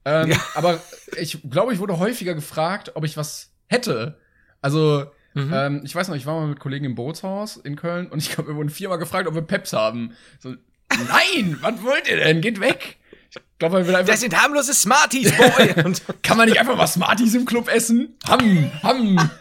Ähm, 0.05 0.31
ja. 0.31 0.39
Aber 0.55 0.81
ich 1.19 1.41
glaube, 1.49 1.73
ich 1.73 1.79
wurde 1.79 1.99
häufiger 1.99 2.35
gefragt, 2.35 2.93
ob 2.95 3.05
ich 3.05 3.17
was 3.17 3.53
hätte. 3.67 4.19
Also, 4.61 5.07
mhm. 5.35 5.53
ähm, 5.53 5.81
ich 5.85 5.95
weiß 5.95 6.09
noch, 6.09 6.17
ich 6.17 6.27
war 6.27 6.41
mal 6.41 6.47
mit 6.47 6.61
Kollegen 6.61 6.85
im 6.85 6.95
Bootshaus 6.95 7.57
in 7.57 7.77
Köln 7.77 8.09
und 8.09 8.19
ich 8.19 8.31
glaube, 8.31 8.51
wir 8.51 8.57
wurden 8.57 8.71
viermal 8.71 8.99
gefragt, 8.99 9.29
ob 9.29 9.35
wir 9.35 9.43
Peps 9.43 9.73
haben. 9.73 10.13
So, 10.39 10.55
Nein, 10.91 11.59
was 11.61 11.83
wollt 11.83 12.09
ihr 12.09 12.17
denn? 12.17 12.41
Geht 12.41 12.61
weg. 12.61 12.97
Ich 13.31 13.59
glaube, 13.59 13.79
man 13.79 13.87
will 13.87 13.95
einfach. 13.95 14.13
Das 14.13 14.21
sind 14.21 14.41
harmlose 14.41 14.75
Smarties, 14.75 15.33
Boy. 15.33 15.75
kann 16.23 16.37
man 16.37 16.49
nicht 16.49 16.61
einfach 16.61 16.77
mal 16.77 16.87
Smarties 16.87 17.35
im 17.35 17.45
Club 17.47 17.69
essen? 17.69 18.17
Ham, 18.29 18.71
ham. 18.83 19.31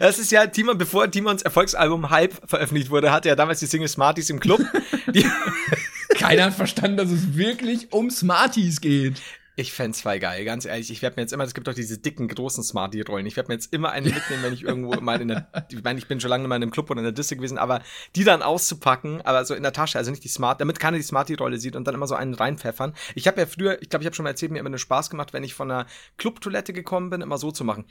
Das 0.00 0.18
ist 0.18 0.30
ja 0.32 0.46
Timon, 0.46 0.76
bevor 0.76 1.10
Timons 1.10 1.40
Erfolgsalbum 1.40 2.10
Hype 2.10 2.34
veröffentlicht 2.46 2.90
wurde, 2.90 3.10
hatte 3.10 3.30
er 3.30 3.36
damals 3.36 3.60
die 3.60 3.66
Single 3.66 3.88
Smarties 3.88 4.28
im 4.28 4.38
Club. 4.38 4.60
Keiner 6.14 6.44
hat 6.44 6.54
verstanden, 6.54 6.98
dass 6.98 7.10
es 7.10 7.36
wirklich 7.36 7.92
um 7.92 8.10
Smarties 8.10 8.80
geht. 8.80 9.22
Ich 9.58 9.72
fände 9.72 9.96
voll 9.96 10.18
geil, 10.18 10.44
ganz 10.44 10.66
ehrlich. 10.66 10.90
Ich 10.90 11.00
werde 11.00 11.16
mir 11.16 11.22
jetzt 11.22 11.32
immer, 11.32 11.44
es 11.44 11.54
gibt 11.54 11.66
doch 11.66 11.72
diese 11.72 11.96
dicken, 11.96 12.28
großen 12.28 12.62
Smarty-Rollen. 12.62 13.24
Ich 13.24 13.36
werde 13.36 13.48
mir 13.48 13.54
jetzt 13.54 13.72
immer 13.72 13.90
eine 13.90 14.10
mitnehmen, 14.10 14.42
wenn 14.42 14.52
ich 14.52 14.64
irgendwo 14.64 15.00
mal 15.00 15.18
in 15.18 15.28
der, 15.28 15.48
ich 15.70 15.82
meine, 15.82 15.98
ich 15.98 16.06
bin 16.06 16.20
schon 16.20 16.28
lange 16.28 16.46
mal 16.46 16.56
in 16.56 16.62
einem 16.62 16.70
Club 16.70 16.90
oder 16.90 16.98
in 17.00 17.04
der 17.04 17.12
Disse 17.12 17.36
gewesen, 17.36 17.56
aber 17.56 17.80
die 18.16 18.24
dann 18.24 18.42
auszupacken, 18.42 19.22
aber 19.22 19.46
so 19.46 19.54
in 19.54 19.62
der 19.62 19.72
Tasche, 19.72 19.96
also 19.96 20.10
nicht 20.10 20.22
die 20.24 20.28
Smart, 20.28 20.60
damit 20.60 20.78
keiner 20.78 20.98
die 20.98 21.02
Smarty-Rolle 21.02 21.56
sieht 21.56 21.74
und 21.74 21.86
dann 21.86 21.94
immer 21.94 22.06
so 22.06 22.14
einen 22.14 22.34
reinpfeffern. 22.34 22.92
Ich 23.14 23.26
habe 23.26 23.40
ja 23.40 23.46
früher, 23.46 23.80
ich 23.80 23.88
glaube, 23.88 24.02
ich 24.02 24.06
habe 24.06 24.14
schon 24.14 24.24
mal 24.24 24.30
erzählt, 24.30 24.52
mir 24.52 24.58
immer 24.58 24.68
einen 24.68 24.78
Spaß 24.78 25.08
gemacht, 25.08 25.32
wenn 25.32 25.42
ich 25.42 25.54
von 25.54 25.70
einer 25.70 25.86
Clubtoilette 26.18 26.74
gekommen 26.74 27.08
bin, 27.08 27.22
immer 27.22 27.38
so 27.38 27.50
zu 27.50 27.64
machen. 27.64 27.86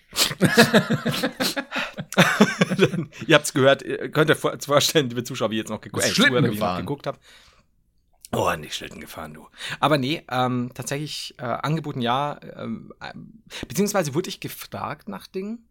dann, 2.77 3.09
ihr 3.27 3.35
habt's 3.35 3.53
gehört, 3.53 3.81
ihr 3.81 4.09
könnt 4.11 4.29
euch 4.29 4.37
vorstellen, 4.37 5.09
liebe 5.09 5.23
Zuschauer, 5.23 5.49
wie 5.49 5.57
jetzt 5.57 5.69
noch, 5.69 5.81
geguckt, 5.81 6.05
äh, 6.05 6.09
Schlitten 6.09 6.29
Zuhörer, 6.33 6.43
wie 6.43 6.53
ich 6.53 6.59
noch 6.59 6.67
gefahren. 6.67 6.81
geguckt 6.81 7.07
habe. 7.07 7.17
Oh, 8.35 8.55
nicht 8.55 8.75
Schlitten 8.75 9.01
gefahren, 9.01 9.33
du. 9.33 9.47
Aber 9.79 9.97
nee, 9.97 10.23
ähm, 10.29 10.71
tatsächlich 10.73 11.35
äh, 11.37 11.43
angeboten 11.43 12.01
ja. 12.01 12.39
Ähm, 12.57 12.93
ähm, 13.01 13.43
beziehungsweise 13.67 14.13
wurde 14.13 14.29
ich 14.29 14.39
gefragt 14.39 15.09
nach 15.09 15.27
Dingen. 15.27 15.67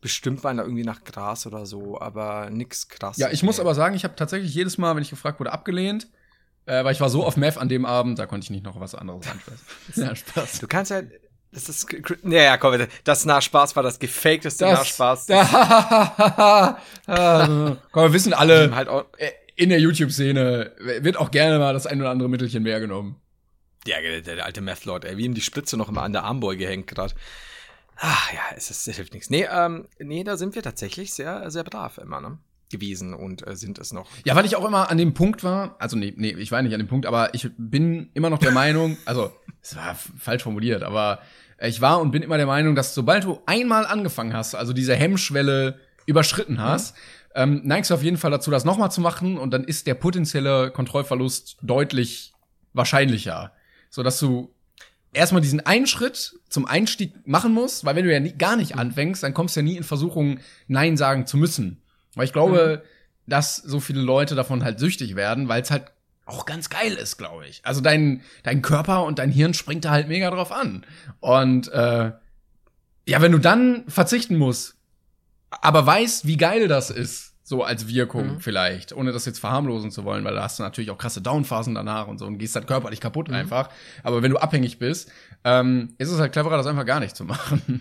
Bestimmt 0.00 0.42
waren 0.44 0.56
da 0.56 0.62
irgendwie 0.62 0.84
nach 0.84 1.04
Gras 1.04 1.46
oder 1.46 1.66
so, 1.66 2.00
aber 2.00 2.48
nix 2.50 2.88
krass. 2.88 3.18
Ja, 3.18 3.30
ich 3.30 3.42
muss 3.42 3.60
aber 3.60 3.74
sagen, 3.74 3.94
ich 3.94 4.04
habe 4.04 4.16
tatsächlich 4.16 4.54
jedes 4.54 4.78
Mal, 4.78 4.96
wenn 4.96 5.02
ich 5.02 5.10
gefragt 5.10 5.40
wurde, 5.40 5.52
abgelehnt. 5.52 6.08
Äh, 6.66 6.84
weil 6.84 6.92
ich 6.92 7.00
war 7.00 7.10
so 7.10 7.24
auf 7.24 7.36
Meth 7.36 7.58
an 7.58 7.68
dem 7.68 7.84
Abend, 7.84 8.18
da 8.18 8.26
konnte 8.26 8.44
ich 8.44 8.50
nicht 8.50 8.64
noch 8.64 8.78
was 8.78 8.94
anderes 8.94 9.26
ansprechen. 9.28 9.60
ja, 9.96 10.14
Spaß. 10.14 10.60
Du 10.60 10.68
kannst 10.68 10.90
halt. 10.90 11.10
Das 11.52 11.68
ist. 11.68 11.86
Ja, 12.22 12.42
ja, 12.42 12.56
komm, 12.58 12.72
bitte. 12.72 12.88
Das 13.02 13.24
Nachspaß 13.24 13.74
war 13.74 13.82
das 13.82 13.98
gefakedeste 13.98 14.66
Nachspaß. 14.66 15.26
Da, 15.26 16.78
Ah, 17.06 17.76
komm, 17.90 18.02
wir 18.04 18.12
wissen 18.12 18.32
alle, 18.32 18.72
halt 18.72 18.88
auch, 18.88 19.06
äh, 19.18 19.32
in 19.60 19.68
der 19.68 19.78
YouTube-Szene 19.78 20.72
wird 21.00 21.18
auch 21.18 21.30
gerne 21.30 21.58
mal 21.58 21.74
das 21.74 21.86
ein 21.86 22.00
oder 22.00 22.08
andere 22.08 22.30
Mittelchen 22.30 22.62
mehr 22.62 22.80
genommen. 22.80 23.16
Ja, 23.86 24.00
der, 24.00 24.22
der 24.22 24.44
alte 24.46 24.62
Meth-Lord, 24.62 25.04
ey, 25.04 25.18
wie 25.18 25.26
ihm 25.26 25.34
die 25.34 25.42
Spitze 25.42 25.76
noch 25.76 25.90
immer 25.90 26.02
an 26.02 26.14
der 26.14 26.24
Armbeuge 26.24 26.66
hängt 26.66 26.86
gerade. 26.86 27.14
Ach 27.98 28.32
ja, 28.32 28.40
es, 28.56 28.70
ist, 28.70 28.88
es 28.88 28.96
hilft 28.96 29.12
nichts. 29.12 29.28
Nee, 29.28 29.46
ähm, 29.52 29.86
nee, 29.98 30.24
da 30.24 30.38
sind 30.38 30.54
wir 30.54 30.62
tatsächlich 30.62 31.12
sehr, 31.12 31.50
sehr 31.50 31.62
brav 31.62 31.98
immer, 31.98 32.22
ne? 32.22 32.38
Gewesen 32.70 33.12
und 33.12 33.46
äh, 33.46 33.54
sind 33.54 33.78
es 33.78 33.92
noch. 33.92 34.08
Ja, 34.24 34.34
weil 34.34 34.46
ich 34.46 34.56
auch 34.56 34.66
immer 34.66 34.90
an 34.90 34.96
dem 34.96 35.12
Punkt 35.12 35.44
war, 35.44 35.76
also 35.78 35.94
nee, 35.94 36.14
nee, 36.16 36.30
ich 36.30 36.50
war 36.50 36.62
nicht 36.62 36.72
an 36.72 36.80
dem 36.80 36.88
Punkt, 36.88 37.04
aber 37.04 37.34
ich 37.34 37.50
bin 37.58 38.08
immer 38.14 38.30
noch 38.30 38.38
der 38.38 38.52
Meinung, 38.52 38.96
also 39.04 39.30
es 39.60 39.76
war 39.76 39.94
falsch 39.94 40.42
formuliert, 40.42 40.82
aber 40.82 41.20
ich 41.60 41.82
war 41.82 42.00
und 42.00 42.12
bin 42.12 42.22
immer 42.22 42.38
der 42.38 42.46
Meinung, 42.46 42.74
dass 42.74 42.94
sobald 42.94 43.24
du 43.24 43.40
einmal 43.44 43.84
angefangen 43.84 44.32
hast, 44.32 44.54
also 44.54 44.72
diese 44.72 44.94
Hemmschwelle 44.94 45.78
überschritten 46.06 46.62
hast, 46.62 46.96
ähm, 47.34 47.62
neigst 47.64 47.90
du 47.90 47.94
auf 47.94 48.02
jeden 48.02 48.16
Fall 48.16 48.30
dazu, 48.30 48.50
das 48.50 48.64
nochmal 48.64 48.90
zu 48.90 49.00
machen 49.00 49.38
und 49.38 49.52
dann 49.52 49.64
ist 49.64 49.86
der 49.86 49.94
potenzielle 49.94 50.70
Kontrollverlust 50.70 51.58
deutlich 51.62 52.32
wahrscheinlicher, 52.72 53.52
so 53.88 54.02
dass 54.02 54.18
du 54.18 54.54
erstmal 55.12 55.42
diesen 55.42 55.60
einen 55.60 55.86
Schritt 55.86 56.38
zum 56.48 56.66
Einstieg 56.66 57.26
machen 57.26 57.52
musst, 57.52 57.84
weil 57.84 57.96
wenn 57.96 58.04
du 58.04 58.12
ja 58.12 58.20
nie, 58.20 58.32
gar 58.32 58.56
nicht 58.56 58.76
anfängst, 58.76 59.22
dann 59.22 59.34
kommst 59.34 59.56
du 59.56 59.60
ja 59.60 59.64
nie 59.64 59.76
in 59.76 59.84
Versuchung, 59.84 60.38
Nein 60.68 60.96
sagen 60.96 61.26
zu 61.26 61.36
müssen. 61.36 61.82
Weil 62.14 62.24
ich 62.24 62.32
glaube, 62.32 62.82
dass 63.26 63.56
so 63.56 63.80
viele 63.80 64.00
Leute 64.00 64.34
davon 64.34 64.64
halt 64.64 64.78
süchtig 64.78 65.16
werden, 65.16 65.48
weil 65.48 65.62
es 65.62 65.70
halt 65.70 65.84
auch 66.26 66.46
ganz 66.46 66.70
geil 66.70 66.92
ist, 66.92 67.16
glaube 67.16 67.46
ich. 67.46 67.60
Also 67.64 67.80
dein, 67.80 68.22
dein 68.42 68.62
Körper 68.62 69.04
und 69.04 69.18
dein 69.18 69.30
Hirn 69.30 69.54
springt 69.54 69.84
da 69.84 69.90
halt 69.90 70.08
mega 70.08 70.30
drauf 70.30 70.52
an. 70.52 70.86
Und 71.18 71.68
äh, 71.68 72.12
ja, 73.06 73.20
wenn 73.20 73.32
du 73.32 73.38
dann 73.38 73.84
verzichten 73.88 74.36
musst, 74.36 74.76
aber 75.50 75.86
weißt, 75.86 76.26
wie 76.26 76.36
geil 76.36 76.68
das 76.68 76.90
ist, 76.90 77.34
so 77.42 77.64
als 77.64 77.88
Wirkung 77.88 78.34
Mhm. 78.34 78.40
vielleicht, 78.40 78.92
ohne 78.92 79.10
das 79.12 79.24
jetzt 79.26 79.40
verharmlosen 79.40 79.90
zu 79.90 80.04
wollen, 80.04 80.24
weil 80.24 80.34
da 80.34 80.42
hast 80.44 80.58
du 80.60 80.62
natürlich 80.62 80.90
auch 80.90 80.98
krasse 80.98 81.20
Downphasen 81.20 81.74
danach 81.74 82.06
und 82.06 82.18
so 82.18 82.26
und 82.26 82.38
gehst 82.38 82.54
dann 82.54 82.64
körperlich 82.66 83.00
kaputt 83.00 83.28
Mhm. 83.28 83.34
einfach. 83.34 83.70
Aber 84.04 84.22
wenn 84.22 84.30
du 84.30 84.38
abhängig 84.38 84.78
bist, 84.78 85.10
ähm, 85.42 85.94
ist 85.98 86.10
es 86.10 86.20
halt 86.20 86.32
cleverer, 86.32 86.56
das 86.56 86.66
einfach 86.68 86.86
gar 86.86 87.00
nicht 87.00 87.16
zu 87.16 87.24
machen. 87.24 87.80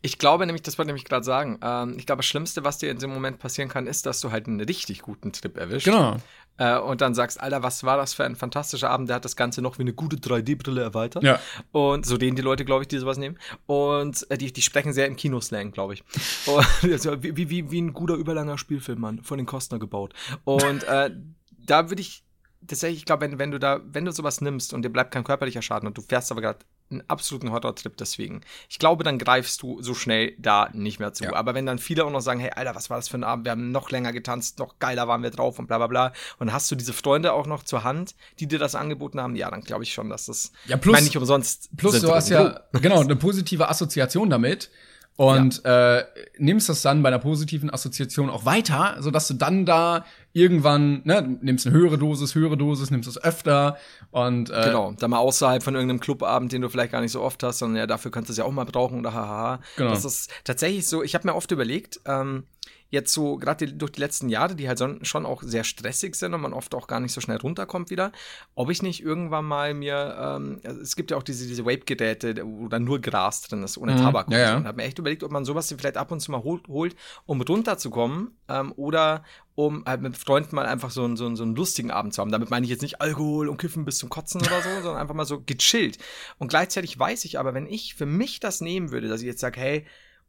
Ich 0.00 0.18
glaube 0.18 0.46
nämlich, 0.46 0.62
das 0.62 0.78
wollte 0.78 0.88
ich 0.88 0.94
nämlich 0.94 1.04
gerade 1.04 1.24
sagen. 1.24 1.58
Ähm, 1.62 1.94
ich 1.98 2.06
glaube, 2.06 2.20
das 2.20 2.26
Schlimmste, 2.26 2.64
was 2.64 2.78
dir 2.78 2.90
in 2.90 2.98
dem 2.98 3.10
Moment 3.10 3.38
passieren 3.38 3.68
kann, 3.68 3.86
ist, 3.86 4.06
dass 4.06 4.20
du 4.20 4.32
halt 4.32 4.46
einen 4.46 4.60
richtig 4.60 5.02
guten 5.02 5.32
Trip 5.32 5.56
erwischst. 5.56 5.84
Genau. 5.84 6.16
Äh, 6.58 6.78
und 6.78 7.00
dann 7.00 7.14
sagst, 7.14 7.40
Alter, 7.40 7.62
was 7.62 7.84
war 7.84 7.96
das 7.96 8.14
für 8.14 8.24
ein 8.24 8.36
fantastischer 8.36 8.90
Abend? 8.90 9.08
Der 9.08 9.16
hat 9.16 9.24
das 9.24 9.36
Ganze 9.36 9.62
noch 9.62 9.78
wie 9.78 9.82
eine 9.82 9.92
gute 9.92 10.16
3D-Brille 10.16 10.82
erweitert. 10.82 11.22
Ja. 11.22 11.40
Und 11.72 12.04
so 12.04 12.16
reden 12.16 12.36
die 12.36 12.42
Leute, 12.42 12.64
glaube 12.64 12.82
ich, 12.82 12.88
die 12.88 12.98
sowas 12.98 13.18
nehmen. 13.18 13.38
Und 13.66 14.30
äh, 14.30 14.36
die, 14.36 14.52
die 14.52 14.62
sprechen 14.62 14.92
sehr 14.92 15.06
im 15.06 15.16
Kinoslang, 15.16 15.72
glaube 15.72 15.94
ich. 15.94 16.04
Und, 16.46 16.66
also, 16.92 17.22
wie, 17.22 17.36
wie, 17.36 17.50
wie, 17.50 17.70
wie 17.70 17.80
ein 17.80 17.92
guter 17.92 18.14
überlanger 18.14 18.58
Spielfilm, 18.58 19.00
Mann, 19.00 19.22
von 19.22 19.38
den 19.38 19.46
Kostner 19.46 19.78
gebaut. 19.78 20.12
Und 20.44 20.84
äh, 20.84 21.10
da 21.50 21.88
würde 21.90 22.02
ich 22.02 22.24
tatsächlich, 22.66 23.00
ich 23.00 23.04
glaube, 23.04 23.22
wenn, 23.22 23.38
wenn 23.38 23.50
du 23.50 23.58
da, 23.58 23.80
wenn 23.84 24.04
du 24.04 24.12
sowas 24.12 24.40
nimmst 24.40 24.74
und 24.74 24.82
dir 24.82 24.90
bleibt 24.90 25.12
kein 25.12 25.24
körperlicher 25.24 25.62
Schaden 25.62 25.86
und 25.86 25.96
du 25.96 26.02
fährst 26.02 26.30
aber 26.32 26.40
gerade 26.40 26.58
einen 26.90 27.02
absoluten 27.08 27.50
Horror-Trip 27.52 27.96
deswegen. 27.96 28.40
Ich 28.68 28.78
glaube, 28.78 29.04
dann 29.04 29.18
greifst 29.18 29.62
du 29.62 29.82
so 29.82 29.94
schnell 29.94 30.34
da 30.38 30.68
nicht 30.72 30.98
mehr 31.00 31.12
zu. 31.12 31.24
Ja. 31.24 31.34
Aber 31.34 31.54
wenn 31.54 31.66
dann 31.66 31.78
viele 31.78 32.04
auch 32.04 32.10
noch 32.10 32.20
sagen, 32.20 32.40
hey, 32.40 32.50
Alter, 32.54 32.74
was 32.74 32.90
war 32.90 32.96
das 32.96 33.08
für 33.08 33.18
ein 33.18 33.24
Abend? 33.24 33.44
Wir 33.44 33.52
haben 33.52 33.70
noch 33.70 33.90
länger 33.90 34.12
getanzt, 34.12 34.58
noch 34.58 34.78
geiler 34.78 35.08
waren 35.08 35.22
wir 35.22 35.30
drauf 35.30 35.58
und 35.58 35.66
bla 35.66 35.78
bla 35.78 35.86
bla. 35.86 36.12
Und 36.38 36.52
hast 36.52 36.70
du 36.70 36.76
diese 36.76 36.92
Freunde 36.92 37.32
auch 37.32 37.46
noch 37.46 37.62
zur 37.62 37.84
Hand, 37.84 38.14
die 38.40 38.46
dir 38.46 38.58
das 38.58 38.74
angeboten 38.74 39.20
haben. 39.20 39.36
Ja, 39.36 39.50
dann 39.50 39.62
glaube 39.62 39.84
ich 39.84 39.92
schon, 39.92 40.08
dass 40.08 40.26
das 40.26 40.52
Ja, 40.66 40.76
plus- 40.76 40.92
ich 40.92 40.96
meine, 40.96 41.04
nicht 41.04 41.16
umsonst. 41.16 41.76
Plus 41.76 41.92
sind 41.92 42.04
du 42.04 42.14
hast 42.14 42.28
ja 42.30 42.60
genau 42.72 43.00
eine 43.00 43.16
positive 43.16 43.68
Assoziation 43.68 44.30
damit 44.30 44.70
und 45.16 45.64
äh, 45.64 46.04
nimmst 46.38 46.68
das 46.68 46.82
dann 46.82 47.02
bei 47.02 47.08
einer 47.08 47.18
positiven 47.18 47.70
Assoziation 47.70 48.30
auch 48.30 48.44
weiter, 48.44 48.96
so 49.00 49.10
dass 49.10 49.26
du 49.26 49.34
dann 49.34 49.66
da 49.66 50.04
irgendwann 50.38 51.02
ne, 51.04 51.22
du 51.22 51.38
nimmst 51.44 51.66
eine 51.66 51.76
höhere 51.76 51.98
Dosis, 51.98 52.34
höhere 52.34 52.56
Dosis, 52.56 52.90
nimmst 52.90 53.08
es 53.08 53.22
öfter 53.22 53.76
und 54.10 54.50
äh, 54.50 54.62
Genau, 54.64 54.92
da 54.98 55.08
mal 55.08 55.18
außerhalb 55.18 55.62
von 55.62 55.74
irgendeinem 55.74 56.00
Clubabend, 56.00 56.52
den 56.52 56.62
du 56.62 56.68
vielleicht 56.68 56.92
gar 56.92 57.00
nicht 57.00 57.12
so 57.12 57.22
oft 57.22 57.42
hast, 57.42 57.58
sondern 57.58 57.78
ja, 57.78 57.86
dafür 57.86 58.10
kannst 58.10 58.28
du 58.28 58.32
es 58.32 58.38
ja 58.38 58.44
auch 58.44 58.52
mal 58.52 58.64
brauchen 58.64 59.00
oder 59.00 59.12
hahaha. 59.12 59.60
Genau. 59.76 59.90
Das 59.90 60.04
ist 60.04 60.30
tatsächlich 60.44 60.86
so, 60.86 61.02
ich 61.02 61.14
habe 61.14 61.26
mir 61.26 61.34
oft 61.34 61.50
überlegt, 61.50 62.00
ähm, 62.06 62.44
jetzt 62.90 63.12
so, 63.12 63.36
gerade 63.36 63.70
durch 63.74 63.92
die 63.92 64.00
letzten 64.00 64.28
Jahre, 64.30 64.54
die 64.54 64.66
halt 64.66 64.80
schon 65.02 65.26
auch 65.26 65.42
sehr 65.42 65.62
stressig 65.64 66.14
sind 66.16 66.32
und 66.32 66.40
man 66.40 66.54
oft 66.54 66.74
auch 66.74 66.86
gar 66.86 67.00
nicht 67.00 67.12
so 67.12 67.20
schnell 67.20 67.36
runterkommt 67.36 67.90
wieder, 67.90 68.12
ob 68.54 68.70
ich 68.70 68.80
nicht 68.82 69.02
irgendwann 69.02 69.44
mal 69.44 69.74
mir, 69.74 70.16
ähm, 70.18 70.60
also 70.64 70.80
es 70.80 70.96
gibt 70.96 71.10
ja 71.10 71.16
auch 71.18 71.22
diese, 71.22 71.46
diese 71.46 71.66
Vape-Geräte, 71.66 72.42
wo 72.46 72.68
dann 72.68 72.84
nur 72.84 73.00
Gras 73.00 73.42
drin 73.42 73.62
ist, 73.62 73.76
ohne 73.76 73.92
Mhm, 73.92 73.98
Tabak. 73.98 74.30
ja, 74.30 74.38
ja. 74.38 74.56
Und 74.56 74.66
habe 74.66 74.76
mir 74.78 74.84
echt 74.84 74.98
überlegt, 74.98 75.22
ob 75.22 75.30
man 75.30 75.44
sowas 75.44 75.74
vielleicht 75.76 75.98
ab 75.98 76.10
und 76.12 76.20
zu 76.20 76.30
mal 76.30 76.42
holt, 76.42 76.66
holt 76.68 76.96
um 77.26 77.40
runterzukommen 77.42 78.38
ähm, 78.48 78.72
oder 78.76 79.22
um 79.54 79.84
halt 79.84 80.00
mit 80.00 80.16
Freunden 80.16 80.54
mal 80.56 80.66
einfach 80.66 80.90
so, 80.90 81.04
einen- 81.04 81.16
so, 81.16 81.26
einen- 81.26 81.36
so 81.36 81.42
einen 81.42 81.56
lustigen 81.56 81.90
Abend 81.90 82.14
zu 82.14 82.22
haben. 82.22 82.30
Damit 82.30 82.48
meine 82.48 82.64
ich 82.64 82.70
jetzt 82.70 82.82
nicht 82.82 83.00
Alkohol 83.00 83.48
und 83.48 83.58
Kiffen 83.58 83.84
bis 83.84 83.98
zum 83.98 84.08
Kotzen 84.08 84.40
oder 84.40 84.62
so, 84.62 84.68
sondern 84.82 84.96
einfach 84.96 85.14
mal 85.14 85.26
so 85.26 85.42
gechillt. 85.42 85.98
Und 86.38 86.48
gleichzeitig 86.48 86.98
weiß 86.98 87.24
ich 87.26 87.38
aber, 87.38 87.52
wenn 87.54 87.66
ich 87.66 87.94
für 87.94 88.06
mich 88.06 88.40
das 88.40 88.60
nehmen 88.60 88.92
würde, 88.92 89.08
dass 89.08 89.20
ich 89.20 89.26
jetzt 89.26 89.40
sage, 89.40 89.60
hey, 89.60 89.86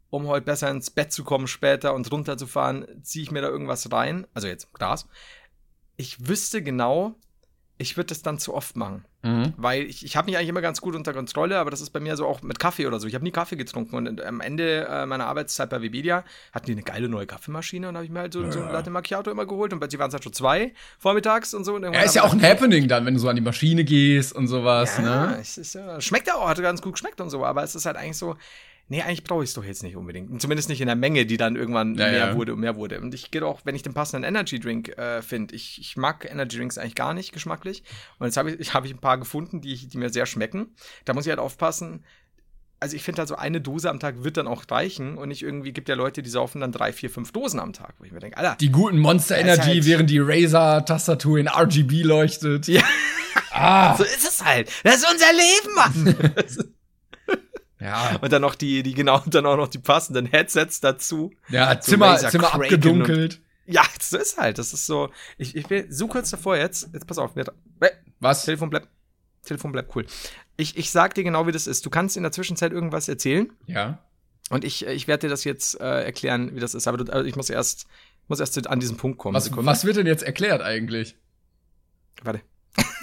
um 0.10 0.28
heute 0.28 0.46
besser 0.46 0.70
ins 0.70 0.90
Bett 0.90 1.12
zu 1.12 1.24
kommen 1.24 1.48
später 1.48 1.94
und 1.94 2.12
runterzufahren, 2.12 2.86
ziehe 3.04 3.24
ich 3.24 3.32
mir 3.32 3.42
da 3.42 3.48
irgendwas 3.48 3.92
rein, 3.92 4.28
also 4.34 4.48
jetzt 4.48 4.74
Gras. 4.74 5.08
Ich 5.98 6.28
wüsste 6.28 6.64
genau, 6.64 7.16
ich 7.82 7.96
würde 7.96 8.08
das 8.08 8.22
dann 8.22 8.40
zu 8.40 8.54
oft 8.54 8.76
machen. 8.76 9.06
Mhm. 9.22 9.54
Weil 9.56 9.84
ich, 9.84 10.04
ich 10.06 10.18
habe 10.18 10.26
mich 10.26 10.38
eigentlich 10.38 10.50
immer 10.50 10.62
ganz 10.62 10.82
gut 10.82 10.96
unter 10.96 11.14
Kontrolle, 11.14 11.58
aber 11.60 11.72
das 11.72 11.80
ist 11.80 11.92
bei 11.92 12.02
mir 12.02 12.18
so 12.18 12.26
auch 12.26 12.42
mit 12.42 12.60
Kaffee 12.60 12.88
oder 12.88 13.00
so. 13.00 13.08
Ich 13.08 13.16
habe 13.16 13.24
nie 13.24 13.32
Kaffee 13.32 13.56
getrunken 13.56 13.96
und 13.96 14.22
am 14.22 14.42
Ende 14.42 14.86
äh, 14.86 15.06
meiner 15.06 15.28
Arbeitszeit 15.28 15.70
bei 15.70 15.82
Webedia 15.82 16.26
hatten 16.52 16.66
die 16.68 16.74
eine 16.74 16.84
geile 16.84 17.08
neue 17.08 17.26
Kaffeemaschine 17.26 17.88
und 17.88 17.96
habe 17.96 18.06
ich 18.06 18.12
mir 18.12 18.20
halt 18.20 18.34
so, 18.34 18.52
so 18.52 18.60
ein 18.62 18.72
Latte 18.72 18.90
Macchiato 18.90 19.32
immer 19.32 19.46
geholt 19.46 19.72
und 19.72 19.80
plötzlich 19.80 20.00
waren 20.00 20.10
es 20.10 20.14
halt 20.14 20.26
schon 20.26 20.34
zwei 20.34 20.74
vormittags 21.00 21.54
und 21.54 21.64
so. 21.64 21.76
Und 21.76 21.84
Ja, 21.84 22.02
ist 22.02 22.16
ja 22.16 22.24
auch 22.24 22.34
ein 22.34 22.42
Happening 22.42 22.90
dann, 22.90 23.06
wenn 23.06 23.14
du 23.14 23.20
so 23.22 23.30
an 23.30 23.38
die 23.38 23.42
Maschine 23.42 23.86
gehst 23.86 24.34
und 24.34 24.48
sowas, 24.48 24.98
ja, 24.98 25.28
ne? 25.28 25.38
es 25.40 25.58
ist, 25.58 25.74
ja, 25.74 26.02
schmeckt 26.02 26.28
ja 26.28 26.36
auch, 26.36 26.50
hat 26.50 26.62
ganz 26.62 26.82
gut 26.82 26.94
geschmeckt 26.94 27.22
und 27.22 27.30
so, 27.30 27.46
aber 27.46 27.64
es 27.64 27.76
ist 27.76 27.86
halt 27.86 27.96
eigentlich 27.96 28.18
so, 28.18 28.36
nee, 28.90 29.02
eigentlich 29.02 29.24
brauche 29.24 29.44
ich 29.44 29.52
es 29.52 29.54
doch 29.54 29.64
jetzt 29.64 29.84
nicht 29.84 29.96
unbedingt. 29.96 30.42
Zumindest 30.42 30.68
nicht 30.70 30.82
in 30.82 30.88
der 30.88 30.96
Menge, 30.96 31.26
die 31.26 31.38
dann 31.38 31.56
irgendwann 31.56 31.96
Ja, 31.96 32.10
mehr 32.10 32.18
ja. 32.30 32.36
wurde 32.36 32.54
und 32.54 32.60
mehr 32.60 32.76
wurde. 32.76 33.00
Und 33.00 33.14
ich 33.14 33.32
gehe 33.32 33.46
auch, 33.46 33.62
wenn 33.64 33.76
ich 33.76 33.84
den 33.84 33.94
passenden 33.94 34.28
Energy 34.28 34.60
Drink 34.60 34.90
äh, 34.98 35.22
finde, 35.22 35.56
ich, 35.56 35.80
ich 35.80 35.96
mag 35.96 36.30
Energy 36.30 36.58
Drinks 36.58 36.78
eigentlich 36.78 36.96
gar 36.96 37.14
nicht 37.14 37.32
geschmacklich. 37.32 37.84
Und 38.20 38.26
jetzt 38.28 38.36
habe 38.38 38.52
ich, 38.52 38.74
hab 38.74 38.84
ich 38.86 38.92
ein 38.92 39.00
paar 39.00 39.18
gefunden, 39.18 39.62
die, 39.62 39.88
die 39.88 39.98
mir 39.98 40.10
sehr 40.10 40.26
schmecken. 40.26 40.76
Da 41.06 41.14
muss 41.14 41.26
ich 41.26 41.30
halt 41.30 41.40
aufpassen. 41.40 42.04
Also 42.82 42.96
ich 42.96 43.04
finde 43.04 43.20
halt 43.20 43.28
so 43.28 43.36
eine 43.36 43.60
Dose 43.60 43.90
am 43.90 44.00
Tag 44.00 44.24
wird 44.24 44.38
dann 44.38 44.48
auch 44.48 44.64
reichen 44.72 45.18
und 45.18 45.28
nicht 45.28 45.42
irgendwie 45.44 45.74
gibt 45.74 45.90
ja 45.90 45.96
Leute, 45.96 46.22
die 46.22 46.30
saufen 46.30 46.62
dann 46.62 46.72
drei, 46.72 46.94
vier, 46.94 47.10
fünf 47.10 47.34
Dosen 47.34 47.60
am 47.60 47.74
Tag, 47.74 47.96
wo 48.00 48.06
ich 48.06 48.14
mir 48.14 48.20
denke, 48.22 48.38
Alter, 48.38 48.56
Die 48.56 48.72
guten 48.72 49.00
Monster 49.00 49.38
Energy, 49.38 49.62
halt- 49.64 49.86
während 49.86 50.10
die 50.10 50.20
Razer-Tastatur 50.20 51.40
in 51.40 51.50
RGB 51.50 52.04
leuchtet. 52.04 52.68
Ja. 52.70 52.82
Ah, 53.52 53.96
so 53.98 54.04
ist 54.04 54.24
es 54.26 54.46
halt. 54.46 54.72
Das 54.84 54.96
ist 54.96 55.08
unser 55.12 55.34
Leben, 55.34 55.76
Mann. 55.76 56.74
ja. 57.80 58.18
und 58.22 58.32
dann 58.32 58.42
noch 58.42 58.56
die, 58.56 58.84
die 58.84 58.94
genau, 58.94 59.22
und 59.24 59.34
dann 59.34 59.46
auch 59.46 59.58
noch 59.58 59.68
die 59.68 59.80
passenden 59.80 60.26
Headsets 60.26 60.80
dazu. 60.80 61.32
Ja, 61.50 61.74
So 61.76 61.92
Zimmer, 61.92 62.18
Zimmer 62.18 62.48
Kraken 62.50 62.62
abgedunkelt. 62.64 63.42
Ja, 63.66 63.84
so 64.02 64.18
ist 64.18 64.38
halt. 64.38 64.58
Das 64.58 64.74
ist 64.74 64.86
so. 64.88 65.12
Ich, 65.38 65.56
ich 65.56 65.68
bin 65.68 65.92
so 65.92 66.08
kurz 66.08 66.32
davor 66.32 66.58
jetzt. 66.58 66.90
Jetzt 66.92 67.06
pass 67.06 67.20
auf. 67.20 67.36
Mir, 67.36 67.46
äh, 67.82 67.90
Was? 68.20 68.46
Telefon 68.46 68.70
bleibt. 68.72 68.88
Telefon 69.44 69.72
bleibt 69.72 69.96
cool. 69.96 70.06
Ich, 70.58 70.76
ich 70.78 70.92
sag 70.92 71.14
dir 71.14 71.24
genau, 71.24 71.46
wie 71.48 71.52
das 71.52 71.68
ist. 71.68 71.86
Du 71.86 71.90
kannst 71.90 72.18
in 72.18 72.24
der 72.24 72.32
Zwischenzeit 72.32 72.72
irgendwas 72.72 73.08
erzählen 73.08 73.52
Ja. 73.68 74.00
und 74.50 74.66
ich, 74.66 74.86
ich 74.86 75.08
werde 75.08 75.28
dir 75.28 75.30
das 75.30 75.44
jetzt 75.44 75.80
äh, 75.80 76.04
erklären, 76.04 76.56
wie 76.56 76.60
das 76.60 76.74
ist. 76.74 76.88
Aber 76.88 76.98
du, 76.98 77.12
also 77.12 77.26
ich 77.26 77.36
muss 77.36 77.50
erst, 77.50 77.86
muss 78.28 78.40
erst 78.40 78.68
an 78.68 78.80
diesen 78.80 78.98
Punkt 78.98 79.18
kommen. 79.20 79.36
Was, 79.36 79.50
was 79.56 79.86
wird 79.86 79.98
denn 79.98 80.08
jetzt 80.08 80.24
erklärt 80.24 80.62
eigentlich? 80.62 81.16
Warte. 82.24 82.42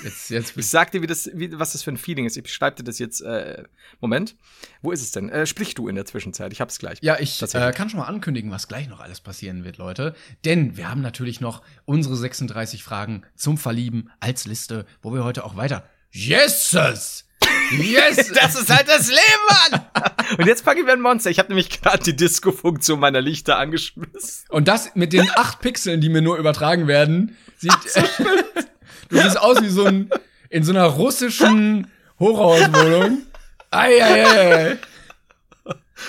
Jetzt, 0.02 0.30
jetzt 0.30 0.56
Ich 0.56 0.68
sag 0.68 0.92
dir, 0.92 1.02
wie 1.02 1.06
das, 1.06 1.30
wie, 1.34 1.58
was 1.58 1.72
das 1.72 1.82
für 1.82 1.90
ein 1.90 1.96
Feeling 1.96 2.26
ist. 2.26 2.36
Ich 2.36 2.42
beschreibe 2.42 2.76
dir 2.76 2.84
das 2.84 2.98
jetzt. 2.98 3.20
Äh, 3.20 3.64
Moment. 4.00 4.36
Wo 4.82 4.92
ist 4.92 5.02
es 5.02 5.10
denn? 5.10 5.28
Äh, 5.28 5.46
sprich 5.46 5.74
du 5.74 5.88
in 5.88 5.96
der 5.96 6.04
Zwischenzeit. 6.04 6.52
Ich 6.52 6.60
hab's 6.60 6.78
gleich. 6.78 6.98
Ja, 7.02 7.18
ich 7.18 7.42
äh, 7.42 7.72
kann 7.72 7.90
schon 7.90 8.00
mal 8.00 8.06
ankündigen, 8.06 8.50
was 8.50 8.68
gleich 8.68 8.88
noch 8.88 9.00
alles 9.00 9.20
passieren 9.20 9.64
wird, 9.64 9.78
Leute. 9.78 10.14
Denn 10.44 10.76
wir 10.76 10.88
haben 10.88 11.02
natürlich 11.02 11.40
noch 11.40 11.62
unsere 11.84 12.16
36 12.16 12.84
Fragen 12.84 13.22
zum 13.34 13.58
Verlieben 13.58 14.10
als 14.20 14.46
Liste, 14.46 14.86
wo 15.02 15.12
wir 15.12 15.24
heute 15.24 15.44
auch 15.44 15.56
weiter. 15.56 15.88
Jesus! 16.10 17.24
Yes! 17.72 18.32
Das 18.34 18.54
ist 18.54 18.70
halt 18.70 18.88
das 18.88 19.08
Leben, 19.08 19.70
Mann! 19.70 19.86
Und 20.38 20.46
jetzt 20.46 20.64
packe 20.64 20.80
ich 20.80 20.86
mir 20.86 20.92
ein 20.92 21.00
Monster. 21.00 21.30
Ich 21.30 21.38
habe 21.38 21.48
nämlich 21.48 21.82
gerade 21.82 22.02
die 22.02 22.14
Disco-Funktion 22.14 23.00
meiner 23.00 23.20
Lichter 23.20 23.58
angeschmissen. 23.58 24.46
Und 24.48 24.68
das 24.68 24.94
mit 24.94 25.12
den 25.12 25.28
acht 25.36 25.60
Pixeln, 25.60 26.00
die 26.00 26.08
mir 26.08 26.22
nur 26.22 26.36
übertragen 26.36 26.86
werden, 26.86 27.36
sieht. 27.58 27.72
du 29.08 29.16
siehst 29.20 29.38
aus 29.38 29.60
wie 29.62 29.68
so 29.68 29.84
ein. 29.84 30.10
in 30.50 30.62
so 30.64 30.72
einer 30.72 30.84
russischen 30.86 31.90
Hochhauswohnung. 32.18 33.22
Ei, 33.70 34.02
ei, 34.02 34.24
ei, 34.26 34.54
ei. 34.70 34.78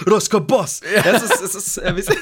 Roscoe 0.10 0.42
Boss. 0.42 0.82
Das 1.04 1.24
ist, 1.24 1.42
das 1.42 1.56
ist, 1.56 1.78
äh, 1.78 1.94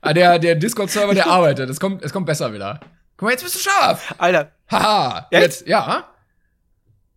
Ah, 0.00 0.12
der, 0.12 0.38
der 0.38 0.54
Discord-Server, 0.54 1.14
der 1.14 1.26
arbeitet. 1.26 1.68
Es 1.68 1.80
kommt, 1.80 2.02
es 2.02 2.12
kommt 2.12 2.26
besser 2.26 2.52
wieder. 2.52 2.80
Guck 3.16 3.26
mal, 3.26 3.30
jetzt 3.32 3.42
bist 3.42 3.56
du 3.56 3.58
scharf. 3.58 4.14
Alter. 4.18 4.52
Haha. 4.70 5.26
Echt? 5.30 5.42
Jetzt, 5.42 5.66
ja. 5.66 6.06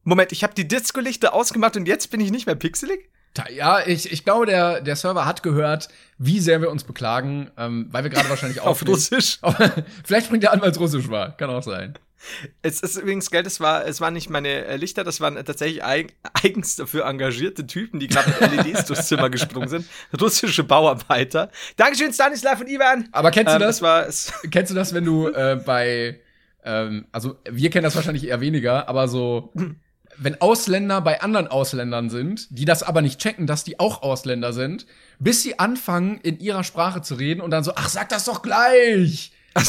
Moment, 0.03 0.31
ich 0.31 0.43
habe 0.43 0.55
die 0.55 0.67
Disco-Lichter 0.67 1.33
ausgemacht 1.33 1.75
und 1.77 1.87
jetzt 1.87 2.09
bin 2.09 2.19
ich 2.19 2.31
nicht 2.31 2.47
mehr 2.47 2.55
pixelig? 2.55 3.08
Ja, 3.55 3.79
ich, 3.85 4.11
ich 4.11 4.25
glaube, 4.25 4.45
der, 4.45 4.81
der 4.81 4.95
Server 4.95 5.25
hat 5.25 5.43
gehört, 5.43 5.87
wie 6.17 6.39
sehr 6.39 6.61
wir 6.61 6.69
uns 6.69 6.83
beklagen, 6.83 7.49
ähm, 7.57 7.87
weil 7.91 8.03
wir 8.03 8.09
gerade 8.09 8.29
wahrscheinlich 8.29 8.59
Auf. 8.61 8.85
Russisch. 8.87 9.39
Vielleicht 10.03 10.25
springt 10.27 10.43
der 10.43 10.51
an, 10.51 10.61
weil 10.61 10.71
es 10.71 10.79
Russisch 10.79 11.09
war. 11.09 11.37
Kann 11.37 11.49
auch 11.49 11.63
sein. 11.63 11.93
Es 12.61 12.81
ist 12.81 12.97
übrigens 12.97 13.31
Geld, 13.31 13.47
es 13.47 13.61
war, 13.61 13.85
es 13.85 14.01
waren 14.01 14.13
nicht 14.13 14.29
meine 14.29 14.65
äh, 14.65 14.75
Lichter, 14.75 15.05
das 15.05 15.21
waren 15.21 15.35
tatsächlich 15.45 15.85
eig 15.85 16.13
eigens 16.43 16.75
dafür 16.75 17.05
engagierte 17.05 17.65
Typen, 17.65 18.01
die 18.01 18.07
gerade 18.09 18.29
mit 18.41 18.65
LEDs 18.65 18.85
durchs 18.85 19.07
Zimmer 19.07 19.29
gesprungen 19.29 19.69
sind. 19.69 19.85
Russische 20.19 20.65
Bauarbeiter. 20.65 21.49
Dankeschön, 21.77 22.11
Stanislav 22.11 22.59
und 22.59 22.67
Ivan. 22.67 23.07
Aber 23.13 23.31
kennst 23.31 23.51
du 23.53 23.55
Ähm, 23.55 23.61
das? 23.61 23.81
War, 23.81 24.05
es, 24.05 24.33
Kennst 24.51 24.69
du 24.71 24.75
das, 24.75 24.93
wenn 24.93 25.05
du 25.05 25.29
äh, 25.29 25.61
bei, 25.65 26.19
ähm, 26.65 27.05
also 27.13 27.37
wir 27.49 27.69
kennen 27.69 27.85
das 27.85 27.95
wahrscheinlich 27.95 28.27
eher 28.27 28.41
weniger, 28.41 28.89
aber 28.89 29.07
so, 29.07 29.53
wenn 30.17 30.41
Ausländer 30.41 31.01
bei 31.01 31.21
anderen 31.21 31.47
Ausländern 31.47 32.09
sind, 32.09 32.47
die 32.49 32.65
das 32.65 32.83
aber 32.83 33.01
nicht 33.01 33.19
checken, 33.19 33.47
dass 33.47 33.63
die 33.63 33.79
auch 33.79 34.01
Ausländer 34.01 34.53
sind, 34.53 34.85
bis 35.19 35.43
sie 35.43 35.59
anfangen, 35.59 36.19
in 36.21 36.39
ihrer 36.39 36.63
Sprache 36.63 37.01
zu 37.01 37.15
reden 37.15 37.41
und 37.41 37.51
dann 37.51 37.63
so, 37.63 37.73
ach, 37.75 37.89
sag 37.89 38.09
das 38.09 38.25
doch 38.25 38.41
gleich. 38.41 39.31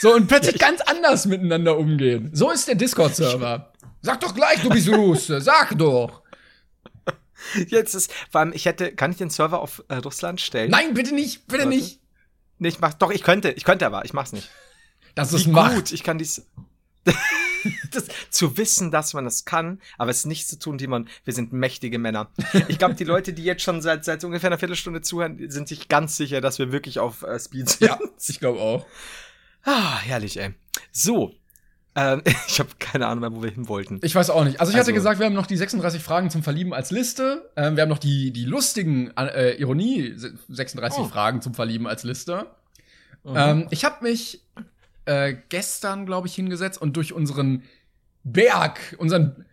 So, 0.00 0.12
und 0.12 0.26
plötzlich 0.26 0.58
ganz 0.58 0.82
anders 0.82 1.24
miteinander 1.24 1.78
umgehen. 1.78 2.28
So 2.34 2.50
ist 2.50 2.68
der 2.68 2.74
Discord-Server. 2.74 3.72
Sag 4.02 4.20
doch 4.20 4.34
gleich, 4.34 4.60
du 4.60 4.68
bist 4.68 4.88
Russe, 4.90 5.40
sag 5.40 5.78
doch. 5.78 6.20
jetzt 7.68 7.94
ist, 7.94 8.12
vor 8.30 8.42
allem, 8.42 8.52
ich 8.52 8.66
hätte, 8.66 8.94
kann 8.94 9.12
ich 9.12 9.16
den 9.16 9.30
Server 9.30 9.60
auf 9.60 9.82
äh, 9.88 9.94
Russland 9.94 10.42
stellen? 10.42 10.70
Nein, 10.70 10.92
bitte 10.92 11.14
nicht, 11.14 11.46
bitte 11.46 11.64
Warte. 11.64 11.76
nicht. 11.76 12.00
Nee, 12.58 12.68
ich 12.68 12.80
mach, 12.80 12.92
doch, 12.92 13.10
ich 13.10 13.22
könnte, 13.22 13.52
ich 13.52 13.64
könnte 13.64 13.86
aber, 13.86 14.04
ich 14.04 14.12
mach's 14.12 14.32
nicht. 14.32 14.50
Das 15.14 15.32
Wie 15.32 15.36
ist 15.36 15.46
Macht. 15.46 15.74
gut, 15.74 15.92
ich 15.92 16.02
kann 16.02 16.18
dies. 16.18 16.46
das, 17.90 18.04
zu 18.30 18.56
wissen, 18.56 18.90
dass 18.90 19.14
man 19.14 19.26
es 19.26 19.44
kann, 19.44 19.80
aber 19.98 20.10
es 20.10 20.24
nicht 20.24 20.48
zu 20.48 20.58
tun, 20.58 20.78
Timon. 20.78 21.08
Wir 21.24 21.32
sind 21.34 21.52
mächtige 21.52 21.98
Männer. 21.98 22.30
Ich 22.68 22.78
glaube, 22.78 22.94
die 22.94 23.04
Leute, 23.04 23.32
die 23.32 23.44
jetzt 23.44 23.62
schon 23.62 23.80
seit, 23.82 24.04
seit 24.04 24.24
ungefähr 24.24 24.48
einer 24.48 24.58
Viertelstunde 24.58 25.00
zuhören, 25.02 25.38
sind 25.50 25.68
sich 25.68 25.88
ganz 25.88 26.16
sicher, 26.16 26.40
dass 26.40 26.58
wir 26.58 26.72
wirklich 26.72 26.98
auf 26.98 27.22
äh, 27.22 27.38
Speed 27.38 27.68
sind. 27.70 27.88
Ja, 27.88 27.98
ich 28.26 28.40
glaube 28.40 28.60
auch. 28.60 28.86
Ah, 29.64 29.98
herrlich, 29.98 30.38
ey. 30.38 30.54
So. 30.92 31.32
Ähm, 31.96 32.22
ich 32.48 32.58
habe 32.58 32.70
keine 32.78 33.06
Ahnung 33.06 33.20
mehr, 33.20 33.32
wo 33.32 33.42
wir 33.42 33.50
hin 33.50 33.68
wollten. 33.68 34.00
Ich 34.02 34.14
weiß 34.14 34.30
auch 34.30 34.44
nicht. 34.44 34.60
Also 34.60 34.70
ich 34.72 34.76
hatte 34.76 34.86
Also- 34.88 34.94
gesagt, 34.94 35.18
wir 35.20 35.26
haben 35.26 35.34
noch 35.34 35.46
die 35.46 35.56
36 35.56 36.02
Fragen 36.02 36.28
zum 36.30 36.42
Verlieben 36.42 36.74
als 36.74 36.90
Liste. 36.90 37.50
Ähm, 37.56 37.76
wir 37.76 37.82
haben 37.82 37.88
noch 37.90 37.98
die, 37.98 38.32
die 38.32 38.44
lustigen 38.44 39.10
äh, 39.16 39.52
Ironie 39.54 40.12
36 40.48 41.00
Oh. 41.00 41.04
Fragen 41.08 41.40
zum 41.40 41.54
Verlieben 41.54 41.86
als 41.86 42.02
Liste. 42.02 42.46
Mhm. 43.22 43.34
Ähm, 43.36 43.66
ich 43.70 43.84
habe 43.84 44.02
mich 44.02 44.42
äh, 45.06 45.34
gestern, 45.48 46.06
glaube 46.06 46.26
ich, 46.28 46.34
hingesetzt 46.34 46.80
und 46.80 46.96
durch 46.96 47.12
unseren 47.12 47.62
Berg, 48.22 48.94
unseren 48.98 49.44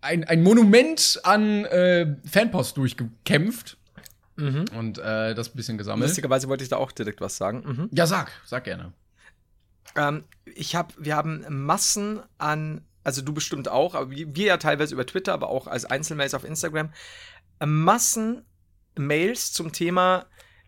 ein, 0.00 0.24
ein 0.24 0.42
Monument 0.42 1.20
an 1.24 1.64
äh, 1.64 2.16
Fanpost 2.30 2.76
durchgekämpft 2.76 3.76
Mhm. 4.38 4.66
und 4.76 4.98
äh, 4.98 5.34
das 5.34 5.48
ein 5.48 5.56
bisschen 5.56 5.78
gesammelt. 5.78 6.08
Lustigerweise 6.10 6.46
wollte 6.48 6.62
ich 6.62 6.68
da 6.68 6.76
auch 6.76 6.92
direkt 6.92 7.22
was 7.22 7.38
sagen. 7.38 7.62
Mhm. 7.66 7.88
Ja, 7.90 8.06
sag, 8.06 8.30
sag 8.44 8.64
gerne. 8.64 8.92
Ähm, 9.96 10.24
ich 10.44 10.76
habe, 10.76 10.92
wir 10.98 11.16
haben 11.16 11.46
Massen 11.48 12.20
an, 12.36 12.82
also 13.02 13.22
du 13.22 13.32
bestimmt 13.32 13.68
auch, 13.68 13.94
aber 13.94 14.10
wir 14.10 14.26
ja 14.46 14.58
teilweise 14.58 14.92
über 14.92 15.06
Twitter, 15.06 15.32
aber 15.32 15.48
auch 15.48 15.66
als 15.66 15.86
Einzelmails 15.86 16.34
auf 16.34 16.44
Instagram, 16.44 16.90
Massen 17.64 18.42
Mails 18.98 19.54
zum 19.54 19.72
Thema. 19.72 20.26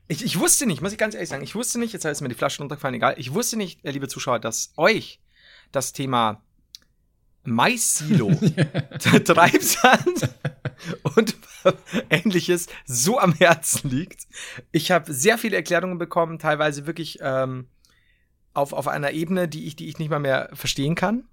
Ich, 0.08 0.24
ich 0.24 0.38
wusste 0.38 0.66
nicht, 0.66 0.80
muss 0.80 0.92
ich 0.92 0.98
ganz 0.98 1.14
ehrlich 1.14 1.28
sagen, 1.28 1.44
ich 1.44 1.54
wusste 1.54 1.78
nicht, 1.78 1.92
jetzt 1.92 2.04
ist 2.04 2.22
mir 2.22 2.30
die 2.30 2.34
Flasche 2.34 2.58
runtergefallen, 2.60 2.94
egal. 2.94 3.14
Ich 3.18 3.34
wusste 3.34 3.58
nicht, 3.58 3.84
äh, 3.84 3.90
liebe 3.90 4.08
Zuschauer, 4.08 4.38
dass 4.38 4.72
euch 4.76 5.20
das 5.70 5.92
Thema 5.92 6.42
Mais-Silo, 7.44 8.30
Treibsand 8.98 10.30
und 11.02 11.36
ähnliches 12.08 12.68
so 12.86 13.18
am 13.18 13.34
Herzen 13.34 13.90
liegt. 13.90 14.26
Ich 14.72 14.90
habe 14.90 15.12
sehr 15.12 15.36
viele 15.36 15.56
Erklärungen 15.56 15.98
bekommen, 15.98 16.38
teilweise 16.38 16.86
wirklich 16.86 17.18
ähm, 17.20 17.68
auf, 18.54 18.72
auf 18.72 18.88
einer 18.88 19.12
Ebene, 19.12 19.46
die 19.46 19.66
ich, 19.66 19.76
die 19.76 19.88
ich 19.88 19.98
nicht 19.98 20.10
mal 20.10 20.20
mehr 20.20 20.48
verstehen 20.54 20.94
kann. 20.94 21.24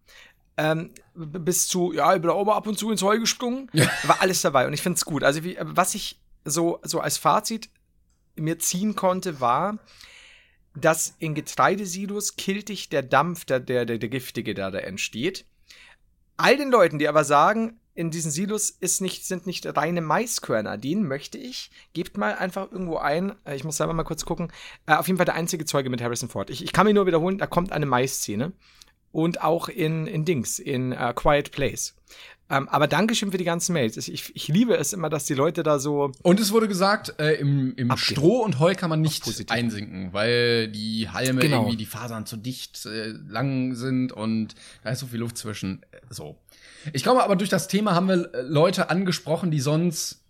Ähm, 0.57 0.91
bis 1.13 1.67
zu, 1.67 1.93
ja, 1.93 2.13
ich 2.13 2.21
bin 2.21 2.29
auch 2.29 2.45
mal 2.45 2.55
ab 2.55 2.67
und 2.67 2.77
zu 2.77 2.91
ins 2.91 3.01
Heu 3.01 3.19
gesprungen. 3.19 3.69
War 4.03 4.21
alles 4.21 4.41
dabei 4.41 4.67
und 4.67 4.73
ich 4.73 4.81
finde 4.81 4.97
es 4.97 5.05
gut. 5.05 5.23
Also, 5.23 5.43
wie, 5.43 5.57
was 5.59 5.95
ich 5.95 6.21
so, 6.45 6.79
so 6.83 6.99
als 6.99 7.17
Fazit 7.17 7.69
mir 8.35 8.59
ziehen 8.59 8.95
konnte, 8.95 9.39
war, 9.39 9.79
dass 10.75 11.15
in 11.19 11.35
Getreidesilos 11.35 12.35
kiltig 12.35 12.89
der 12.89 13.03
Dampf, 13.03 13.45
der, 13.45 13.59
der, 13.59 13.85
der, 13.85 13.97
der 13.97 14.09
giftige, 14.09 14.53
der 14.53 14.71
da 14.71 14.79
entsteht. 14.79 15.45
All 16.37 16.57
den 16.57 16.69
Leuten, 16.69 16.99
die 16.99 17.07
aber 17.07 17.23
sagen, 17.23 17.79
in 17.93 18.11
diesen 18.11 18.29
Silos 18.29 18.69
ist 18.69 19.01
nicht, 19.01 19.25
sind 19.25 19.47
nicht 19.47 19.65
reine 19.77 20.01
Maiskörner, 20.01 20.77
denen 20.77 21.07
möchte 21.07 21.37
ich, 21.37 21.71
gebt 21.93 22.17
mal 22.17 22.35
einfach 22.35 22.69
irgendwo 22.71 22.97
ein, 22.97 23.35
äh, 23.45 23.55
ich 23.55 23.63
muss 23.63 23.77
selber 23.77 23.93
mal 23.93 24.03
kurz 24.03 24.25
gucken, 24.25 24.51
äh, 24.85 24.95
auf 24.95 25.07
jeden 25.07 25.17
Fall 25.17 25.25
der 25.25 25.35
einzige 25.35 25.65
Zeuge 25.65 25.89
mit 25.89 26.01
Harrison 26.01 26.27
Ford. 26.29 26.49
Ich, 26.49 26.61
ich 26.61 26.73
kann 26.73 26.85
mir 26.85 26.93
nur 26.93 27.05
wiederholen, 27.05 27.37
da 27.37 27.47
kommt 27.47 27.71
eine 27.71 27.85
Mais-Szene. 27.85 28.51
Und 29.13 29.41
auch 29.41 29.69
in, 29.69 30.07
in 30.07 30.25
Dings, 30.25 30.59
in 30.59 30.91
äh, 30.91 31.13
Quiet 31.15 31.53
Place. 31.53 31.95
Ähm, 32.47 32.69
aber 32.69 32.87
Dankeschön 32.87 33.31
für 33.31 33.37
die 33.37 33.43
ganzen 33.43 33.73
Mails. 33.73 33.97
Ich, 33.97 34.35
ich 34.35 34.47
liebe 34.47 34.75
es 34.77 34.93
immer, 34.93 35.09
dass 35.09 35.25
die 35.25 35.33
Leute 35.33 35.63
da 35.63 35.79
so. 35.79 36.11
Und 36.21 36.39
es 36.39 36.51
wurde 36.51 36.67
gesagt, 36.67 37.15
äh, 37.19 37.33
im, 37.33 37.73
im 37.75 37.89
Abgehen. 37.89 38.05
Stroh 38.05 38.43
und 38.43 38.59
Heu 38.59 38.75
kann 38.75 38.89
man 38.91 39.01
nicht 39.01 39.23
einsinken, 39.49 40.13
weil 40.13 40.67
die 40.67 41.09
Halme 41.09 41.41
Genau. 41.41 41.61
irgendwie 41.61 41.77
die 41.77 41.87
Fasern 41.87 42.27
zu 42.27 42.37
dicht 42.37 42.85
äh, 42.85 43.13
lang 43.27 43.73
sind 43.73 44.11
und 44.11 44.53
da 44.83 44.91
ist 44.91 44.99
so 44.99 45.07
viel 45.07 45.19
Luft 45.19 45.37
zwischen. 45.37 45.81
So. 46.11 46.37
Ich 46.93 47.01
glaube 47.01 47.23
aber 47.23 47.35
durch 47.35 47.49
das 47.49 47.67
Thema 47.67 47.95
haben 47.95 48.07
wir 48.07 48.31
äh, 48.35 48.41
Leute 48.43 48.91
angesprochen, 48.91 49.49
die 49.49 49.59
sonst 49.59 50.21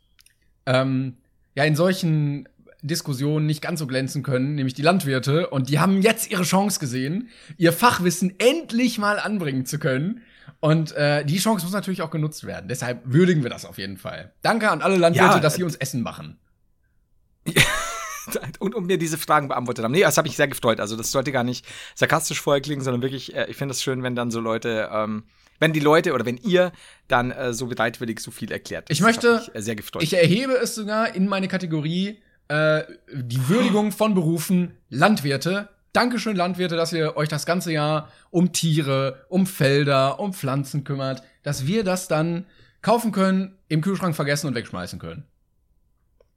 ähm, 0.66 1.18
ja 1.54 1.66
in 1.66 1.76
solchen 1.76 2.48
Diskussionen 2.82 3.46
nicht 3.46 3.62
ganz 3.62 3.80
so 3.80 3.88
glänzen 3.88 4.24
können, 4.24 4.56
nämlich 4.56 4.74
die 4.74 4.84
Landwirte. 4.84 5.50
Und 5.50 5.70
die 5.70 5.80
haben 5.80 6.02
jetzt 6.02 6.32
ihre 6.32 6.44
Chance 6.44 6.80
gesehen, 6.80 7.30
ihr 7.58 7.74
Fachwissen 7.74 8.36
endlich 8.38 9.00
mal 9.00 9.20
anbringen 9.20 9.66
zu 9.66 9.80
können. 9.80 10.22
Und 10.66 10.94
äh, 10.94 11.24
die 11.24 11.38
Chance 11.38 11.64
muss 11.64 11.74
natürlich 11.74 12.02
auch 12.02 12.10
genutzt 12.10 12.44
werden. 12.44 12.68
Deshalb 12.68 13.02
würdigen 13.06 13.44
wir 13.44 13.52
das 13.52 13.66
auf 13.66 13.78
jeden 13.78 13.98
Fall. 13.98 14.34
Danke 14.42 14.72
an 14.72 14.82
alle 14.82 14.98
Landwirte, 14.98 15.36
Ja, 15.36 15.40
dass 15.40 15.54
sie 15.54 15.64
uns 15.64 15.76
Essen 15.76 16.02
machen. 16.02 16.40
und, 18.60 18.74
und 18.74 18.88
mir 18.88 18.98
diese 18.98 19.20
Fragen 19.20 19.48
beantwortet 19.48 19.84
haben. 19.86 19.92
Nee, 19.92 20.02
das 20.02 20.18
habe 20.18 20.28
ich 20.28 20.36
sehr 20.36 20.48
gefreut. 20.48 20.80
Also, 20.80 20.96
das 20.98 21.12
sollte 21.12 21.32
gar 21.32 21.44
nicht 21.44 21.68
sarkastisch 21.94 22.42
vorher 22.42 22.62
klingen, 22.62 22.82
sondern 22.82 23.04
wirklich, 23.04 23.36
äh, 23.36 23.46
ich 23.48 23.58
finde 23.58 23.74
es 23.74 23.84
schön, 23.84 24.02
wenn 24.02 24.16
dann 24.16 24.32
so 24.32 24.40
Leute, 24.40 24.90
ähm, 24.92 25.26
wenn 25.60 25.72
die 25.72 25.80
Leute 25.80 26.14
oder 26.14 26.26
wenn 26.26 26.38
ihr 26.38 26.72
dann 27.08 27.30
äh, 27.30 27.54
so 27.54 27.68
bereitwillig 27.68 28.20
so 28.20 28.32
viel 28.32 28.52
erklärt. 28.52 28.90
Ich 28.90 28.98
Das 28.98 29.06
möchte- 29.06 29.36
mich, 29.36 29.54
äh, 29.56 29.62
sehr 29.62 29.76
gefreut. 29.76 30.02
Ich 30.02 30.14
erhebe 30.14 30.54
es 30.54 30.74
sogar 30.74 31.14
in 31.14 31.28
meine 31.28 31.48
Kategorie 31.48 32.20
äh, 32.48 32.84
die 33.14 33.48
Würdigung 33.50 33.92
von 33.92 34.16
Berufen 34.16 34.76
Landwirte. 34.90 35.70
Dankeschön, 35.96 36.36
Landwirte, 36.36 36.76
dass 36.76 36.92
ihr 36.94 37.16
euch 37.16 37.30
das 37.30 37.46
ganze 37.46 37.72
Jahr 37.72 38.10
um 38.30 38.52
Tiere, 38.52 39.26
um 39.30 39.48
Felder, 39.48 40.20
um 40.20 40.34
Pflanzen 40.34 40.84
kümmert, 40.84 41.24
dass 41.44 41.66
wir 41.68 41.84
das 41.84 42.08
dann 42.08 42.46
kaufen 42.82 43.12
können, 43.12 43.58
im 43.68 43.82
Kühlschrank 43.82 44.16
vergessen 44.16 44.48
und 44.48 44.56
wegschmeißen 44.56 45.00
können. 45.00 45.26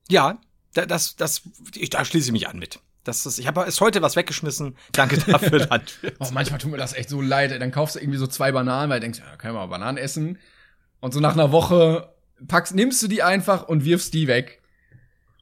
ja, 0.09 0.39
da, 0.75 0.87
das, 0.87 1.17
das, 1.17 1.43
ich, 1.75 1.91
da 1.91 2.05
schließe 2.05 2.27
ich 2.29 2.33
mich 2.33 2.47
an 2.49 2.59
mit. 2.59 2.79
Das 3.05 3.25
ist, 3.25 3.39
ich 3.39 3.47
habe 3.47 3.63
ist 3.65 3.81
heute 3.81 4.03
was 4.03 4.17
weggeschmissen. 4.17 4.77
Danke 4.93 5.17
dafür, 5.27 5.67
Landwirt. 5.67 6.17
Oh, 6.21 6.29
manchmal 6.33 6.59
tut 6.61 6.71
mir 6.71 6.77
das 6.77 6.93
echt 6.93 7.09
so 7.09 7.21
leid. 7.23 7.53
ey. 7.53 7.59
Dann 7.59 7.71
kaufst 7.71 7.97
du 7.97 8.01
irgendwie 8.01 8.19
so 8.19 8.27
zwei 8.27 8.53
Bananen, 8.53 8.91
weil 8.91 9.01
du 9.01 9.05
denkst, 9.05 9.19
ja, 9.21 9.37
können 9.37 9.55
wir 9.55 9.61
mal 9.61 9.67
Bananen 9.67 9.97
essen. 9.99 10.39
Und 11.01 11.15
so 11.15 11.21
nach 11.21 11.33
einer 11.33 11.53
Woche 11.53 12.13
packst, 12.47 12.75
nimmst 12.75 13.03
du 13.03 13.09
die 13.09 13.23
einfach 13.23 13.67
und 13.67 13.85
wirfst 13.85 14.13
die 14.15 14.27
weg. 14.29 14.61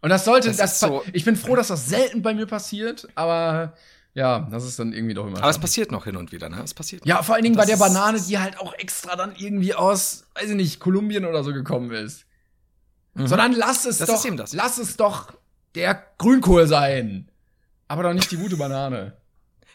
Und 0.00 0.11
das 0.11 0.24
sollte, 0.24 0.48
Das 0.48 0.59
das, 0.59 0.81
so- 0.81 1.02
ich 1.12 1.24
bin 1.24 1.35
froh, 1.35 1.57
dass 1.57 1.68
das 1.68 1.88
selten 1.88 2.22
bei 2.22 2.33
mir 2.35 2.46
passiert, 2.46 3.09
aber 3.16 3.74
Ja, 4.16 4.48
das 4.50 4.64
ist 4.64 4.79
dann 4.79 4.94
irgendwie 4.94 5.12
doch 5.12 5.26
immer. 5.26 5.38
Aber 5.38 5.50
es 5.50 5.59
passiert 5.59 5.92
noch 5.92 6.05
hin 6.05 6.16
und 6.16 6.33
wieder, 6.33 6.48
ne? 6.48 6.62
Es 6.62 6.72
passiert. 6.72 7.05
Ja, 7.05 7.22
vor 7.22 7.35
allen 7.35 7.44
Dingen 7.44 7.55
bei 7.57 7.66
der 7.66 7.76
Banane, 7.76 8.18
die 8.18 8.38
halt 8.38 8.59
auch 8.59 8.72
extra 8.72 9.14
dann 9.14 9.37
irgendwie 9.37 9.74
aus, 9.74 10.24
weiß 10.35 10.48
ich 10.48 10.57
nicht, 10.57 10.81
Kolumbien 10.81 11.26
oder 11.26 11.44
so 11.44 11.52
gekommen 11.52 11.90
ist. 11.90 12.24
Sondern 13.14 13.52
lass 13.52 13.85
es 13.85 13.98
Das 13.98 14.09
doch, 14.09 14.14
ist 14.16 14.24
eben 14.24 14.38
das. 14.38 14.55
lass 14.55 14.79
es 14.79 14.96
doch 14.96 15.35
der 15.74 16.02
Grünkohl 16.16 16.66
sein. 16.66 17.31
Aber 17.88 18.05
doch 18.05 18.14
nicht 18.14 18.31
die 18.31 18.38
gute 18.38 18.57
Banane. 18.57 19.18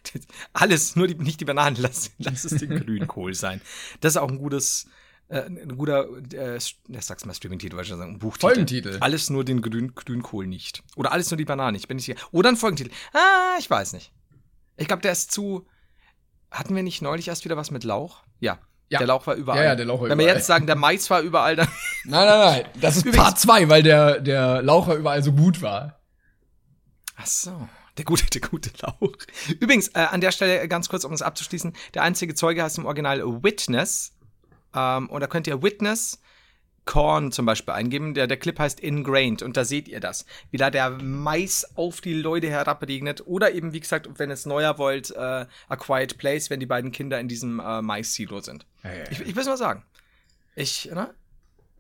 Alles, 0.54 0.96
nur 0.96 1.06
die, 1.08 1.14
nicht 1.14 1.40
die 1.40 1.46
Bananen, 1.46 1.78
lass, 1.80 2.10
lass 2.18 2.44
es 2.44 2.60
den 2.60 2.80
Grünkohl 2.86 3.36
sein. 3.36 3.62
Das 4.00 4.14
ist 4.14 4.18
auch 4.18 4.30
ein 4.30 4.40
gutes, 4.40 4.88
äh, 5.28 5.42
ein 5.42 5.78
guter, 5.78 6.08
äh, 6.34 6.58
ich 6.58 6.76
sag's 7.02 7.26
mal 7.26 7.36
Streaming-Titel, 7.36 7.76
wollte 7.76 7.84
ich 7.86 7.90
schon 7.90 8.00
sagen, 8.00 8.14
ein 8.16 8.20
Buchtitel. 8.20 8.48
Folgentitel. 8.48 8.98
Alles 9.02 9.30
nur 9.30 9.46
den 9.46 9.62
Grün, 9.62 9.94
Grünkohl 9.94 10.48
nicht. 10.48 10.82
Oder 10.96 11.12
alles 11.12 11.30
nur 11.30 11.38
die 11.38 11.46
Banane 11.46 11.74
nicht, 11.74 11.88
bin 11.88 12.00
ich 12.00 12.06
sicher. 12.06 12.20
Oder 12.32 12.50
ein 12.50 12.58
Folgentitel. 12.58 12.92
Ah, 13.14 13.58
ich 13.60 13.70
weiß 13.70 13.94
nicht. 13.94 14.12
Ich 14.82 14.88
glaube, 14.88 15.02
der 15.02 15.12
ist 15.12 15.32
zu. 15.32 15.66
Hatten 16.50 16.76
wir 16.76 16.84
nicht 16.84 17.02
neulich 17.02 17.28
erst 17.30 17.46
wieder 17.46 17.56
was 17.58 17.72
mit 17.72 17.84
Lauch? 17.84 18.24
Ja. 18.40 18.60
Ja. 18.90 18.98
Der 18.98 19.08
Lauch 19.08 19.26
war 19.26 19.36
überall. 19.36 19.60
Ja, 19.60 19.64
ja, 19.70 19.76
der 19.76 19.86
Lauch 19.86 20.02
war 20.02 20.10
Wenn 20.10 20.18
wir 20.18 20.26
überall. 20.26 20.38
jetzt 20.38 20.48
sagen, 20.48 20.68
der 20.68 20.76
Mais 20.76 21.10
war 21.10 21.22
überall, 21.22 21.56
dann. 21.56 21.68
Nein, 22.04 22.28
nein, 22.28 22.40
nein. 22.40 22.66
Das 22.82 22.98
ist 22.98 23.06
Übrigens- 23.06 23.24
Part 23.24 23.40
2, 23.40 23.70
weil 23.70 23.84
der, 23.84 24.20
der 24.20 24.62
Laucher 24.62 24.96
überall 24.96 25.24
so 25.24 25.32
gut 25.32 25.62
war. 25.62 26.02
Ach 27.16 27.26
so. 27.26 27.70
Der 27.98 28.06
gute, 28.06 28.26
der 28.26 28.42
gute 28.42 28.72
Lauch. 28.82 29.14
Übrigens, 29.60 29.90
äh, 29.90 30.00
an 30.00 30.20
der 30.22 30.32
Stelle 30.32 30.68
ganz 30.68 30.90
kurz, 30.90 31.04
um 31.06 31.14
es 31.14 31.22
abzuschließen, 31.22 31.74
der 31.94 32.04
einzige 32.04 32.36
Zeuge 32.36 32.64
heißt 32.64 32.78
im 32.80 32.86
Original 32.86 33.22
Witness. 33.44 34.14
Ähm, 34.74 35.10
und 35.10 35.22
da 35.22 35.28
könnt 35.28 35.48
ihr 35.48 35.62
Witness 35.62 36.20
Korn 36.86 37.32
zum 37.32 37.46
Beispiel 37.46 37.74
eingeben. 37.74 38.14
Der, 38.14 38.28
der 38.28 38.38
Clip 38.38 38.58
heißt 38.58 38.80
Ingrained 38.80 39.42
und 39.42 39.58
da 39.58 39.66
seht 39.66 39.88
ihr 39.88 40.00
das. 40.00 40.26
Wie 40.50 40.58
da 40.58 40.70
der 40.70 40.90
Mais 40.90 41.70
auf 41.76 42.02
die 42.02 42.14
Leute 42.14 42.50
herabregnet. 42.50 43.26
Oder 43.26 43.52
eben, 43.54 43.74
wie 43.74 43.80
gesagt, 43.80 44.10
wenn 44.18 44.30
ihr 44.30 44.34
es 44.34 44.46
neuer 44.46 44.78
wollt, 44.78 45.12
äh, 45.12 45.20
A 45.20 45.76
Quiet 45.78 46.18
Place, 46.18 46.50
wenn 46.50 46.60
die 46.60 46.66
beiden 46.66 46.92
Kinder 46.92 47.20
in 47.20 47.28
diesem 47.28 47.60
äh, 47.60 47.82
Mais-Silo 47.82 48.42
sind. 48.42 48.66
Ich, 49.10 49.22
ich 49.22 49.36
will 49.36 49.42
es 49.42 49.48
nur 49.48 49.58
sagen. 49.58 49.84
Ich, 50.56 50.90
ne? 50.92 51.14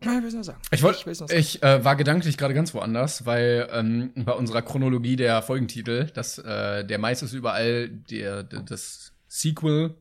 Ich 0.02 0.08
will 0.08 0.44
sagen. 0.44 0.60
Ich, 0.72 0.82
wollt, 0.82 0.98
sagen. 0.98 1.32
ich 1.36 1.62
äh, 1.62 1.86
war 1.86 1.96
gedanklich 1.96 2.38
gerade 2.38 2.56
ganz 2.56 2.74
woanders, 2.74 3.26
weil 3.28 3.70
ähm, 3.72 4.12
bei 4.16 4.32
unserer 4.32 4.64
Chronologie 4.64 5.16
der 5.16 5.44
Folgentitel, 5.44 6.08
dass 6.08 6.40
äh, 6.40 6.84
der 6.84 6.98
Mais 6.98 7.22
ist 7.22 7.34
überall 7.34 7.90
der, 7.90 8.42
der, 8.42 8.62
das 8.62 9.14
Sequel 9.28 9.96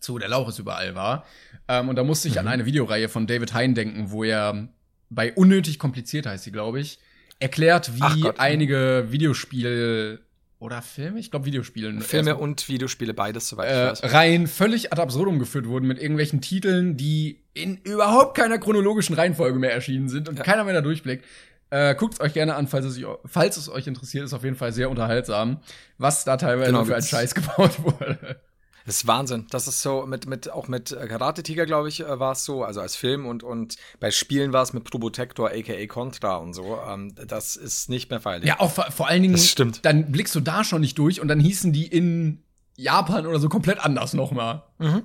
zu 0.00 0.18
Der 0.18 0.28
Lauch 0.28 0.48
ist 0.48 0.58
überall 0.58 0.94
war. 0.94 1.24
Ähm, 1.68 1.88
und 1.88 1.96
da 1.96 2.04
musste 2.04 2.28
ich 2.28 2.34
Mhm. 2.34 2.40
an 2.40 2.48
eine 2.48 2.66
Videoreihe 2.66 3.08
von 3.08 3.26
David 3.26 3.54
Hein 3.54 3.74
denken, 3.74 4.10
wo 4.10 4.24
er 4.24 4.68
bei 5.10 5.32
Unnötig 5.32 5.78
kompliziert 5.78 6.26
heißt 6.26 6.44
sie, 6.44 6.52
glaube 6.52 6.80
ich, 6.80 6.98
erklärt, 7.38 7.92
wie 7.94 8.20
Gott. 8.22 8.40
einige 8.40 9.06
Videospiel 9.10 10.20
oder 10.60 10.82
Filme, 10.82 11.20
ich 11.20 11.30
glaube 11.30 11.46
Videospiele, 11.46 12.00
Filme 12.00 12.36
und 12.36 12.68
Videospiele, 12.68 13.14
beides, 13.14 13.48
soweit 13.48 13.70
ich 13.70 13.76
äh, 13.76 13.86
weiß. 14.04 14.12
Reihen 14.12 14.46
völlig 14.48 14.92
ad 14.92 15.00
absurdum 15.00 15.38
geführt 15.38 15.66
wurden 15.68 15.86
mit 15.86 16.00
irgendwelchen 16.00 16.40
Titeln, 16.40 16.96
die 16.96 17.44
in 17.54 17.76
überhaupt 17.76 18.36
keiner 18.36 18.58
chronologischen 18.58 19.14
Reihenfolge 19.14 19.58
mehr 19.58 19.72
erschienen 19.72 20.08
sind 20.08 20.28
und 20.28 20.42
keiner 20.42 20.64
mehr 20.64 20.74
da 20.74 20.80
durchblickt. 20.80 21.24
Äh, 21.70 21.94
Guckt 21.94 22.20
euch 22.20 22.32
gerne 22.32 22.54
an, 22.56 22.66
falls 22.66 22.86
es, 22.86 22.98
euch, 22.98 23.04
falls 23.24 23.56
es 23.56 23.68
euch 23.68 23.86
interessiert, 23.86 24.24
ist 24.24 24.32
auf 24.32 24.42
jeden 24.42 24.56
Fall 24.56 24.72
sehr 24.72 24.90
unterhaltsam, 24.90 25.60
was 25.96 26.24
da 26.24 26.36
teilweise 26.36 26.72
Genau, 26.72 26.84
für 26.84 26.96
ein 26.96 27.02
Scheiß 27.02 27.34
gebaut 27.36 27.82
wurde. 27.84 28.40
Das 28.88 28.96
ist 29.02 29.06
Wahnsinn. 29.06 29.46
Das 29.50 29.68
ist 29.68 29.82
so 29.82 30.06
mit, 30.06 30.26
mit 30.26 30.50
auch 30.50 30.66
mit 30.66 30.92
äh, 30.92 31.06
Karate 31.08 31.42
Tiger, 31.42 31.66
glaube 31.66 31.90
ich, 31.90 32.00
äh, 32.00 32.18
war 32.18 32.32
es 32.32 32.46
so, 32.46 32.64
also 32.64 32.80
als 32.80 32.96
Film 32.96 33.26
und, 33.26 33.42
und 33.42 33.76
bei 34.00 34.10
Spielen 34.10 34.54
war 34.54 34.62
es 34.62 34.72
mit 34.72 34.84
Probotector, 34.84 35.50
aka 35.50 35.86
Contra 35.86 36.36
und 36.36 36.54
so. 36.54 36.78
Ähm, 36.88 37.14
das 37.26 37.56
ist 37.56 37.90
nicht 37.90 38.08
mehr 38.08 38.18
feierlich. 38.20 38.48
Ja, 38.48 38.60
auch 38.60 38.72
vor, 38.72 38.90
vor 38.90 39.06
allen 39.06 39.20
Dingen, 39.20 39.34
Das 39.34 39.46
stimmt. 39.46 39.84
dann 39.84 40.10
blickst 40.10 40.34
du 40.34 40.40
da 40.40 40.64
schon 40.64 40.80
nicht 40.80 40.98
durch 40.98 41.20
und 41.20 41.28
dann 41.28 41.38
hießen 41.38 41.70
die 41.70 41.86
in 41.86 42.42
Japan 42.76 43.26
oder 43.26 43.38
so 43.40 43.50
komplett 43.50 43.78
anders 43.78 44.14
nochmal. 44.14 44.62
Das 44.78 45.02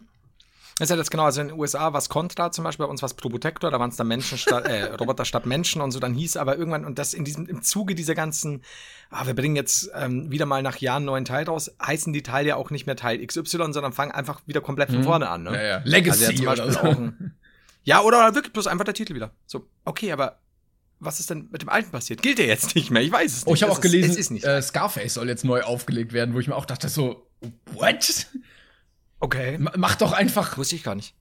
ist 0.79 0.89
ja 0.89 0.95
das 0.95 1.11
genau, 1.11 1.23
also 1.25 1.41
in 1.41 1.49
den 1.49 1.59
USA 1.59 1.93
war 1.93 1.99
es 1.99 2.09
Contra 2.09 2.51
zum 2.51 2.63
Beispiel, 2.63 2.85
bei 2.85 2.89
uns 2.89 3.01
war 3.01 3.07
es 3.07 3.13
Probotector, 3.13 3.69
da 3.69 3.79
waren 3.79 3.89
es 3.91 3.95
dann 3.95 4.07
Menschen 4.07 4.37
statt, 4.37 4.65
äh, 4.67 4.83
Roboter 4.99 5.23
statt 5.25 5.45
Menschen 5.45 5.81
und 5.81 5.91
so, 5.91 5.99
dann 5.99 6.13
hieß 6.15 6.37
aber 6.37 6.57
irgendwann, 6.57 6.83
und 6.85 6.97
das 6.97 7.13
in 7.13 7.23
diesem, 7.25 7.45
im 7.47 7.61
Zuge 7.61 7.93
dieser 7.95 8.15
ganzen, 8.15 8.63
ah, 9.11 9.25
wir 9.27 9.35
bringen 9.35 9.55
jetzt 9.55 9.91
ähm, 9.93 10.31
wieder 10.31 10.45
mal 10.47 10.63
nach 10.63 10.77
Jahren 10.77 10.97
einen 10.97 11.05
neuen 11.05 11.25
Teil 11.25 11.45
raus, 11.45 11.71
heißen 11.85 12.11
die 12.13 12.23
Teile 12.23 12.49
ja 12.49 12.55
auch 12.55 12.71
nicht 12.71 12.85
mehr 12.87 12.95
Teil 12.95 13.25
XY, 13.25 13.43
sondern 13.71 13.93
fangen 13.93 14.11
einfach 14.11 14.41
wieder 14.47 14.61
komplett 14.61 14.89
von 14.89 15.03
vorne 15.03 15.29
an, 15.29 15.43
ne? 15.43 15.49
Mhm. 15.51 15.55
Ja, 15.55 15.63
ja. 15.63 15.81
Legacy 15.85 16.25
also 16.25 16.31
ja, 16.43 16.55
zum 16.55 16.65
oder 16.65 16.71
so. 16.71 16.79
ein, 16.79 17.35
Ja, 17.85 18.01
oder 18.01 18.33
wirklich 18.33 18.53
bloß 18.53 18.67
einfach 18.67 18.85
der 18.85 18.93
Titel 18.93 19.13
wieder. 19.13 19.31
So, 19.45 19.67
okay, 19.83 20.11
aber 20.13 20.39
was 21.01 21.19
ist 21.19 21.29
denn 21.29 21.49
mit 21.51 21.61
dem 21.61 21.67
alten 21.69 21.91
passiert? 21.91 22.21
Gilt 22.21 22.37
der 22.39 22.45
jetzt 22.45 22.75
nicht 22.75 22.89
mehr? 22.91 23.01
Ich 23.01 23.11
weiß 23.11 23.29
es 23.31 23.37
nicht. 23.39 23.47
Oh, 23.51 23.53
ich 23.53 23.61
habe 23.61 23.73
auch 23.73 23.77
ist- 23.77 23.81
gelesen, 23.81 24.11
Es 24.11 24.17
ist 24.17 24.31
nicht. 24.31 24.45
äh, 24.45 24.61
Scarface 24.61 25.13
soll 25.15 25.27
jetzt 25.27 25.43
neu 25.43 25.61
aufgelegt 25.63 26.13
werden, 26.13 26.33
wo 26.33 26.39
ich 26.39 26.47
mir 26.47 26.55
auch 26.55 26.65
dachte 26.65 26.87
so, 26.87 27.27
what? 27.73 28.27
Okay. 29.23 29.55
M- 29.55 29.69
Mach 29.77 29.95
doch 29.95 30.11
einfach 30.13 30.57
Wusste 30.57 30.75
ich 30.75 30.83
gar 30.83 30.95
nicht. 30.95 31.15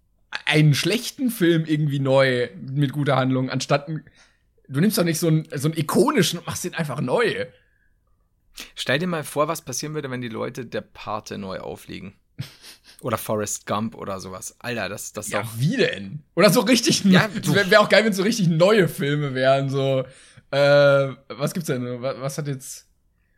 einen 0.47 0.75
schlechten 0.75 1.31
Film 1.31 1.65
irgendwie 1.65 2.01
neu 2.01 2.49
mit 2.61 2.93
guter 2.93 3.17
Handlung, 3.17 3.49
anstatt 3.51 3.89
ein, 3.89 4.05
du 4.69 4.81
nimmst 4.81 4.99
doch 4.99 5.05
nicht 5.05 5.19
so 5.19 5.29
einen, 5.29 5.47
so 5.55 5.69
einen 5.69 5.77
ikonischen 5.79 6.39
und 6.39 6.47
machst 6.47 6.65
den 6.65 6.75
einfach 6.75 7.01
neu. 7.01 7.47
Stell 8.75 8.99
dir 8.99 9.07
mal 9.07 9.25
vor, 9.25 9.49
was 9.49 9.63
passieren 9.63 9.95
würde, 9.95 10.11
wenn 10.11 10.21
die 10.21 10.29
Leute 10.29 10.67
der 10.67 10.83
Pate 10.83 11.39
neu 11.39 11.59
auflegen. 11.61 12.15
Oder 13.01 13.19
Forrest 13.19 13.67
Gump 13.67 13.95
oder 13.97 14.21
sowas. 14.21 14.55
Alter, 14.61 14.89
das, 14.89 15.13
das 15.13 15.27
ist 15.27 15.33
Ja, 15.33 15.41
auch. 15.43 15.49
wie 15.57 15.77
denn? 15.77 16.23
Oder 16.35 16.51
so 16.51 16.61
richtig, 16.61 17.03
Ja, 17.05 17.29
ja, 17.35 17.55
wäre 17.55 17.71
wär 17.71 17.81
auch 17.81 17.89
geil, 17.89 18.05
wenn 18.05 18.13
so 18.13 18.23
richtig 18.23 18.49
neue 18.49 18.89
Filme 18.89 19.35
wären, 19.35 19.69
so, 19.71 20.05
äh, 20.51 20.57
was 21.29 21.53
gibt's 21.53 21.67
denn? 21.67 22.01
Was, 22.01 22.21
was 22.21 22.39
hat 22.39 22.47
jetzt, 22.47 22.87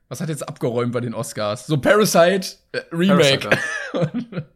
was 0.09 0.21
hat 0.21 0.29
jetzt 0.29 0.47
abgeräumt 0.49 0.93
bei 0.93 1.01
den 1.01 1.15
Oscars? 1.15 1.67
So 1.67 1.79
Parasite, 1.79 2.57
äh, 2.73 2.81
Remake. 2.93 3.51
Parasite, 3.93 4.47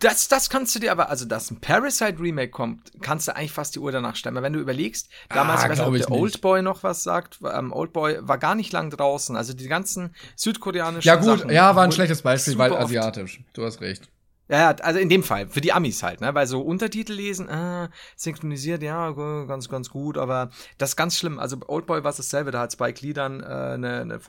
Das, 0.00 0.28
das 0.28 0.50
kannst 0.50 0.74
du 0.74 0.80
dir 0.80 0.92
aber, 0.92 1.08
also 1.08 1.24
dass 1.24 1.50
ein 1.50 1.60
Parasite 1.60 2.18
Remake 2.20 2.50
kommt, 2.50 2.92
kannst 3.00 3.26
du 3.26 3.34
eigentlich 3.34 3.52
fast 3.52 3.74
die 3.74 3.78
Uhr 3.78 3.90
danach 3.90 4.16
stellen. 4.16 4.34
Weil 4.34 4.42
wenn 4.42 4.52
du 4.52 4.58
überlegst, 4.58 5.08
damals, 5.30 5.62
Ah, 5.62 5.64
ich 5.64 5.70
weiß 5.70 5.78
nicht, 5.78 6.02
ob 6.02 6.08
der. 6.08 6.10
Oldboy 6.10 6.62
noch 6.62 6.82
was 6.82 7.02
sagt, 7.04 7.38
ähm, 7.50 7.72
Oldboy 7.72 8.18
war 8.20 8.36
gar 8.36 8.54
nicht 8.54 8.70
lang 8.72 8.90
draußen. 8.90 9.34
Also 9.34 9.54
die 9.54 9.66
ganzen 9.66 10.14
südkoreanischen 10.36 11.08
ja 11.08 11.16
gut, 11.16 11.38
Sachen 11.38 11.50
ja, 11.50 11.74
war 11.74 11.84
ein 11.84 11.92
schlechtes 11.92 12.20
Beispiel, 12.20 12.58
weil 12.58 12.74
asiatisch. 12.74 13.40
Du 13.54 13.64
hast 13.64 13.80
recht. 13.80 14.10
Ja, 14.48 14.58
ja, 14.58 14.76
also 14.82 14.98
in 14.98 15.08
dem 15.08 15.22
Fall, 15.22 15.48
für 15.48 15.62
die 15.62 15.72
Amis 15.72 16.02
halt, 16.02 16.20
ne? 16.20 16.34
Weil 16.34 16.46
so 16.46 16.60
Untertitel 16.60 17.14
lesen, 17.14 17.48
äh, 17.48 17.88
synchronisiert, 18.14 18.82
ja, 18.82 19.10
ganz, 19.12 19.68
ganz 19.68 19.88
gut, 19.88 20.18
aber 20.18 20.50
das 20.76 20.90
ist 20.90 20.96
ganz 20.96 21.16
schlimm. 21.16 21.38
Also 21.38 21.56
Oldboy 21.66 22.04
war 22.04 22.10
es 22.10 22.18
dasselbe, 22.18 22.50
da 22.50 22.60
hat 22.60 22.72
Spike 22.72 23.04
Lee 23.04 23.14
dann 23.14 23.40
äh, 23.40 23.44
eine, 23.44 24.00
eine 24.02 24.20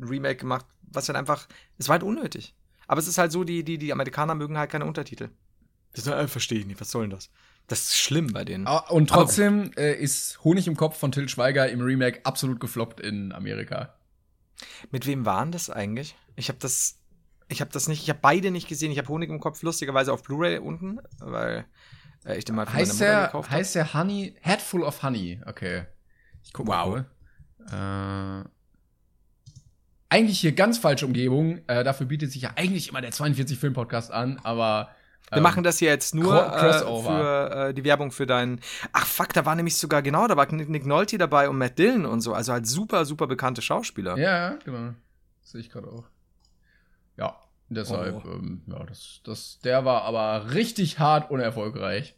Remake 0.00 0.36
gemacht, 0.36 0.66
was 0.82 1.08
halt 1.08 1.16
einfach, 1.16 1.46
es 1.78 1.88
war 1.88 1.94
halt 1.94 2.02
unnötig. 2.02 2.56
Aber 2.88 2.98
es 2.98 3.06
ist 3.06 3.18
halt 3.18 3.30
so, 3.30 3.44
die, 3.44 3.62
die, 3.62 3.78
die 3.78 3.92
Amerikaner 3.92 4.34
mögen 4.34 4.58
halt 4.58 4.70
keine 4.70 4.84
Untertitel. 4.84 5.30
Das 5.94 6.06
äh, 6.06 6.26
verstehe 6.26 6.58
ich 6.58 6.66
nicht, 6.66 6.80
was 6.80 6.90
soll 6.90 7.04
denn 7.04 7.10
das? 7.10 7.30
Das 7.68 7.82
ist 7.82 7.98
schlimm 7.98 8.32
bei 8.32 8.44
denen. 8.44 8.66
Ah, 8.66 8.78
Und 8.88 9.10
trotzdem 9.10 9.70
äh, 9.76 9.94
ist 9.94 10.42
Honig 10.42 10.66
im 10.66 10.76
Kopf 10.76 10.98
von 10.98 11.12
Till 11.12 11.28
Schweiger 11.28 11.68
im 11.68 11.80
Remake 11.80 12.20
absolut 12.24 12.58
gefloppt 12.58 13.00
in 13.00 13.32
Amerika. 13.32 13.94
Mit 14.90 15.06
wem 15.06 15.24
waren 15.24 15.52
das 15.52 15.70
eigentlich? 15.70 16.16
Ich 16.36 16.48
habe 16.48 16.58
das, 16.60 16.98
ich 17.52 17.60
habe 17.60 17.70
das 17.72 17.88
nicht, 17.88 18.02
ich 18.02 18.08
habe 18.08 18.18
beide 18.22 18.50
nicht 18.50 18.68
gesehen. 18.68 18.90
Ich 18.90 18.98
habe 18.98 19.08
Honig 19.08 19.30
im 19.30 19.40
Kopf 19.40 19.62
lustigerweise 19.62 20.12
auf 20.12 20.22
Blu-ray 20.22 20.58
unten, 20.58 20.98
weil 21.20 21.64
äh, 22.24 22.36
ich 22.36 22.44
den 22.44 22.56
mal 22.56 22.66
für 22.66 22.72
Heißt 22.74 22.98
meine 22.98 23.10
Mutter 23.10 23.18
der, 23.20 23.26
gekauft 23.26 23.48
habe. 23.50 23.58
heißt 23.58 23.74
der 23.74 23.94
Honey, 23.94 24.34
Headful 24.40 24.82
of 24.82 25.02
Honey. 25.02 25.40
Okay. 25.46 25.84
Ich 26.42 26.52
guck 26.52 26.66
Wow. 26.66 27.04
mal. 27.68 28.44
Äh, 28.44 28.48
eigentlich 30.08 30.40
hier 30.40 30.52
ganz 30.52 30.78
falsche 30.78 31.06
Umgebung. 31.06 31.60
Äh, 31.68 31.84
dafür 31.84 32.06
bietet 32.06 32.32
sich 32.32 32.42
ja 32.42 32.52
eigentlich 32.56 32.88
immer 32.88 33.00
der 33.00 33.12
42 33.12 33.58
Film 33.58 33.72
Podcast 33.72 34.10
an, 34.10 34.38
aber 34.42 34.90
Wir 35.30 35.38
ähm, 35.38 35.42
machen 35.42 35.62
das 35.62 35.78
hier 35.78 35.88
jetzt 35.88 36.14
nur 36.14 36.34
äh, 36.54 36.72
für 36.80 37.68
äh, 37.68 37.74
die 37.74 37.84
Werbung 37.84 38.12
für 38.12 38.26
deinen. 38.26 38.60
Ach 38.92 39.06
fuck, 39.06 39.32
da 39.32 39.46
war 39.46 39.54
nämlich 39.54 39.76
sogar 39.76 40.02
genau, 40.02 40.26
da 40.26 40.36
war 40.36 40.52
Nick 40.52 40.84
Nolte 40.84 41.16
dabei 41.16 41.48
und 41.48 41.56
Matt 41.56 41.78
Dillon 41.78 42.04
und 42.04 42.20
so. 42.20 42.34
Also 42.34 42.52
halt 42.52 42.66
super, 42.66 43.04
super 43.06 43.26
bekannte 43.26 43.62
Schauspieler. 43.62 44.18
Ja, 44.18 44.50
ja, 44.50 44.58
genau. 44.64 44.92
Sehe 45.42 45.60
ich 45.60 45.70
gerade 45.70 45.88
auch. 45.88 46.04
Deshalb, 47.74 48.24
Oh. 48.24 48.28
ähm, 48.30 48.62
ja, 48.66 48.84
das, 48.84 49.20
das, 49.24 49.58
der 49.64 49.84
war 49.84 50.02
aber 50.02 50.52
richtig 50.54 50.98
hart 50.98 51.30
unerfolgreich. 51.30 52.14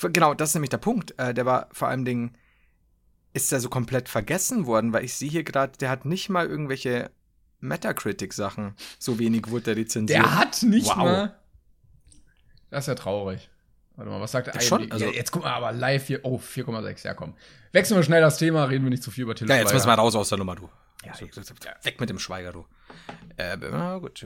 Genau, 0.00 0.34
das 0.34 0.50
ist 0.50 0.54
nämlich 0.54 0.70
der 0.70 0.78
Punkt. 0.78 1.14
Äh, 1.18 1.34
der 1.34 1.46
war 1.46 1.68
vor 1.72 1.88
allem 1.88 2.04
Dingen, 2.04 2.36
ist 3.32 3.50
der 3.50 3.60
so 3.60 3.68
komplett 3.68 4.08
vergessen 4.08 4.66
worden, 4.66 4.92
weil 4.92 5.04
ich 5.04 5.14
sehe 5.14 5.28
hier 5.30 5.42
gerade, 5.44 5.76
der 5.78 5.90
hat 5.90 6.04
nicht 6.04 6.28
mal 6.28 6.46
irgendwelche 6.46 7.10
Metacritic-Sachen. 7.60 8.74
So 8.98 9.18
wenig 9.18 9.48
wurde 9.50 9.64
der 9.64 9.76
rezensiert. 9.76 10.20
Der 10.22 10.36
hat 10.38 10.62
nicht 10.62 10.86
Wow. 10.86 10.96
mal. 10.96 11.38
Das 12.70 12.84
ist 12.84 12.88
ja 12.88 12.94
traurig. 12.94 13.48
Warte 13.96 14.10
mal, 14.10 14.20
was 14.20 14.32
sagt 14.32 14.48
der 14.54 14.60
schon, 14.60 14.90
also- 14.90 15.06
Jetzt 15.06 15.30
guck 15.30 15.42
mal, 15.44 15.52
aber 15.52 15.72
live 15.72 16.06
hier. 16.06 16.20
Oh, 16.24 16.38
4,6. 16.38 17.04
Ja, 17.04 17.14
komm. 17.14 17.34
Wechseln 17.72 17.96
wir 17.96 18.02
schnell 18.02 18.20
das 18.20 18.38
Thema, 18.38 18.64
reden 18.64 18.84
wir 18.84 18.90
nicht 18.90 19.02
zu 19.02 19.10
viel 19.10 19.22
über 19.24 19.34
Till 19.34 19.48
Ja, 19.48 19.56
jetzt 19.56 19.72
müssen 19.72 19.86
wir 19.86 19.94
raus 19.94 20.14
aus 20.16 20.28
der 20.28 20.38
Nummer, 20.38 20.54
du. 20.56 20.68
Ja, 21.06 21.14
Weg 21.84 22.00
mit 22.00 22.10
dem 22.10 22.18
Schweiger, 22.18 22.52
du. 22.52 22.66
Äh, 23.36 23.56
na 23.56 23.98
gut. 23.98 24.24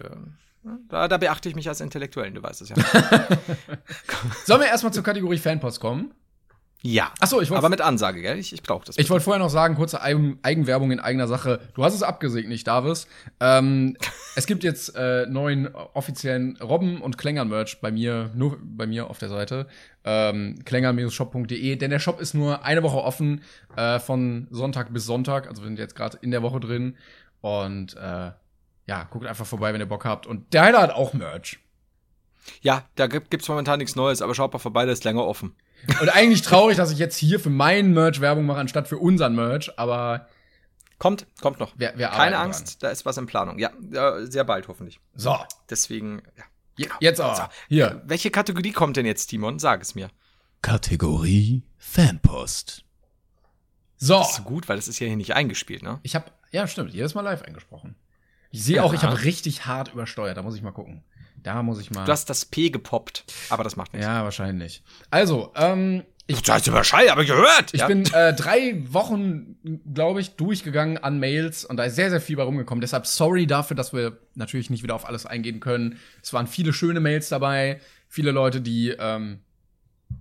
Da, 0.89 1.09
da 1.09 1.17
beachte 1.17 1.49
ich 1.49 1.55
mich 1.55 1.69
als 1.69 1.81
Intellektuellen, 1.81 2.35
du 2.35 2.43
weißt 2.43 2.63
es 2.63 2.69
ja. 2.71 2.77
Sollen 4.45 4.61
wir 4.61 4.69
erstmal 4.69 4.93
zur 4.93 5.03
Kategorie 5.03 5.39
Fanpost 5.39 5.81
kommen? 5.81 6.13
Ja. 6.83 7.13
Ach 7.19 7.27
so, 7.27 7.41
ich 7.41 7.51
wollte- 7.51 7.59
Aber 7.59 7.69
mit 7.71 7.81
Ansage, 7.81 8.23
gell? 8.23 8.39
Ich, 8.39 8.53
ich 8.53 8.63
brauche 8.63 8.85
das. 8.87 8.97
Ich 8.99 9.11
wollte 9.11 9.25
vorher 9.25 9.43
noch 9.43 9.51
sagen, 9.51 9.75
kurze 9.75 10.01
Eigen 10.01 10.39
Eigenwerbung 10.43 10.93
in 10.93 11.01
eigener 11.01 11.27
Sache. 11.27 11.61
Du 11.75 11.83
hast 11.83 11.93
es 11.95 12.05
abgesegnet, 12.05 12.65
Davis. 12.67 13.09
Ähm, 13.41 13.97
es 14.37 14.47
gibt 14.47 14.63
jetzt 14.63 14.95
äh, 14.95 15.27
neuen 15.27 15.75
offiziellen 15.75 16.57
Robben- 16.59 17.01
und 17.01 17.19
Klängern-Merch 17.19 17.81
bei 17.81 17.91
mir, 17.91 18.31
nur 18.35 18.59
bei 18.63 18.87
mir 18.87 19.11
auf 19.11 19.19
der 19.19 19.29
Seite. 19.29 19.67
Ähm, 20.05 20.61
klängern-shop.de, 20.65 21.75
denn 21.77 21.91
der 21.91 21.99
Shop 21.99 22.21
ist 22.21 22.35
nur 22.35 22.65
eine 22.65 22.85
Woche 22.85 22.99
offen, 23.03 23.43
äh, 23.77 23.99
von 23.99 24.47
Sonntag 24.51 24.93
bis 24.93 25.05
Sonntag. 25.05 25.49
Also 25.49 25.63
wir 25.63 25.67
sind 25.67 25.81
jetzt 25.81 25.97
gerade 25.97 26.19
in 26.23 26.31
der 26.31 26.43
Woche 26.43 26.61
drin. 26.61 26.97
Und 27.41 27.97
äh, 27.97 28.31
ja, 28.87 29.05
guckt 29.11 29.27
einfach 29.27 29.47
vorbei, 29.47 29.73
wenn 29.75 29.81
ihr 29.81 29.87
Bock 29.89 30.05
habt. 30.05 30.27
Und 30.29 30.53
der 30.55 30.63
Heiler 30.63 30.81
hat 30.81 30.93
auch 30.93 31.13
Merch. 31.13 31.59
ja, 32.63 32.85
da 32.95 33.09
gibt, 33.09 33.31
gibt's 33.33 33.49
momentan 33.49 33.79
nichts 33.81 33.97
Neues, 33.97 34.23
aber 34.23 34.35
schaut 34.37 34.53
mal 34.53 34.59
vorbei, 34.61 34.85
der 34.85 34.93
ist 34.93 35.03
länger 35.05 35.25
offen. 35.27 35.55
Und 36.01 36.09
eigentlich 36.11 36.43
traurig, 36.43 36.77
dass 36.77 36.91
ich 36.91 36.99
jetzt 36.99 37.17
hier 37.17 37.41
für 37.41 37.51
meinen 37.51 37.93
Merch 37.95 38.21
Werbung 38.21 38.47
mache, 38.47 38.59
anstatt 38.59 38.89
für 38.89 38.99
unseren 38.99 39.35
Merch. 39.35 39.79
Aber 39.79 40.29
Kommt, 40.99 41.27
kommt 41.41 41.61
noch. 41.61 41.79
Wir- 41.79 41.93
wir 41.97 42.09
Keine 42.09 42.39
Angst, 42.39 42.83
da 42.83 42.89
ist 42.91 43.07
was 43.07 43.17
in 43.19 43.27
Planung. 43.27 43.59
Ja, 43.61 43.71
sehr 44.27 44.43
bald 44.43 44.67
hoffentlich. 44.67 44.99
so, 45.15 45.37
Deswegen, 45.71 46.23
ja. 46.37 46.45
je- 46.77 46.89
jetzt 46.99 47.21
aber. 47.21 47.51
Hier. 47.69 48.03
Welche 48.05 48.33
Kategorie 48.33 48.73
kommt 48.73 48.97
denn 48.97 49.07
jetzt, 49.07 49.27
Timon? 49.29 49.61
Sag 49.61 49.81
es 49.81 49.95
mir. 49.95 50.11
Kategorie 50.61 51.63
Fanpost. 51.79 52.85
So. 53.97 54.19
Das 54.19 54.31
ist 54.31 54.37
so 54.39 54.43
gut, 54.43 54.69
weil 54.69 54.75
das 54.77 54.89
ist 54.89 54.99
ja 54.99 55.07
hier 55.07 55.17
nicht 55.17 55.35
eingespielt, 55.35 55.83
ne? 55.85 56.01
Ich 56.03 56.15
habe, 56.17 56.27
ja, 56.51 56.67
stimmt, 56.67 56.93
jedes 56.93 57.15
Mal 57.15 57.23
live 57.23 57.43
eingesprochen. 57.43 57.95
Ich 58.51 58.65
sehe 58.65 58.77
Ja. 58.77 58.83
auch, 58.83 58.93
ich 58.93 59.03
habe 59.05 59.23
richtig 59.23 59.67
hart 59.67 59.93
übersteuert. 59.93 60.37
Da 60.37 60.43
muss 60.43 60.57
ich 60.57 60.63
mal 60.63 60.73
gucken. 60.73 61.05
Da 61.43 61.63
muss 61.63 61.81
ich 61.81 61.91
mal. 61.91 62.05
Du 62.05 62.13
hast 62.13 62.29
das 62.31 62.45
P 62.45 62.71
gepoppt, 62.71 63.25
aber 63.51 63.65
das 63.65 63.77
macht 63.77 63.93
nichts. 63.93 64.07
ja, 64.07 64.25
wahrscheinlich. 64.25 64.83
Also, 65.11 65.53
ähm, 65.57 66.05
ich, 66.31 66.43
Du 66.43 66.53
hast 66.53 66.67
überschall, 66.67 67.09
aber 67.09 67.25
gehört. 67.25 67.73
ich 67.73 67.81
ja. 67.81 67.87
bin 67.87 68.05
äh, 68.13 68.35
drei 68.35 68.83
Wochen, 68.93 69.57
glaube 69.95 70.21
ich, 70.21 70.37
durchgegangen 70.37 70.99
an 70.99 71.19
Mails 71.19 71.65
und 71.65 71.79
da 71.79 71.85
ist 71.85 71.97
sehr, 71.97 72.11
sehr 72.11 72.21
viel 72.21 72.37
bei 72.37 72.43
rumgekommen. 72.43 72.83
Deshalb 72.83 73.07
sorry 73.07 73.47
dafür, 73.47 73.77
dass 73.77 73.95
wir 73.95 74.19
natürlich 74.35 74.69
nicht 74.69 74.83
wieder 74.83 74.95
auf 74.95 75.09
alles 75.09 75.25
eingehen 75.25 75.59
können. 75.59 75.99
Es 76.23 76.35
waren 76.35 76.47
viele 76.47 76.75
schöne 76.75 77.01
Mails 77.01 77.31
dabei, 77.31 77.81
viele 78.09 78.31
Leute, 78.31 78.61
die 78.61 78.91
ähm, 78.91 79.39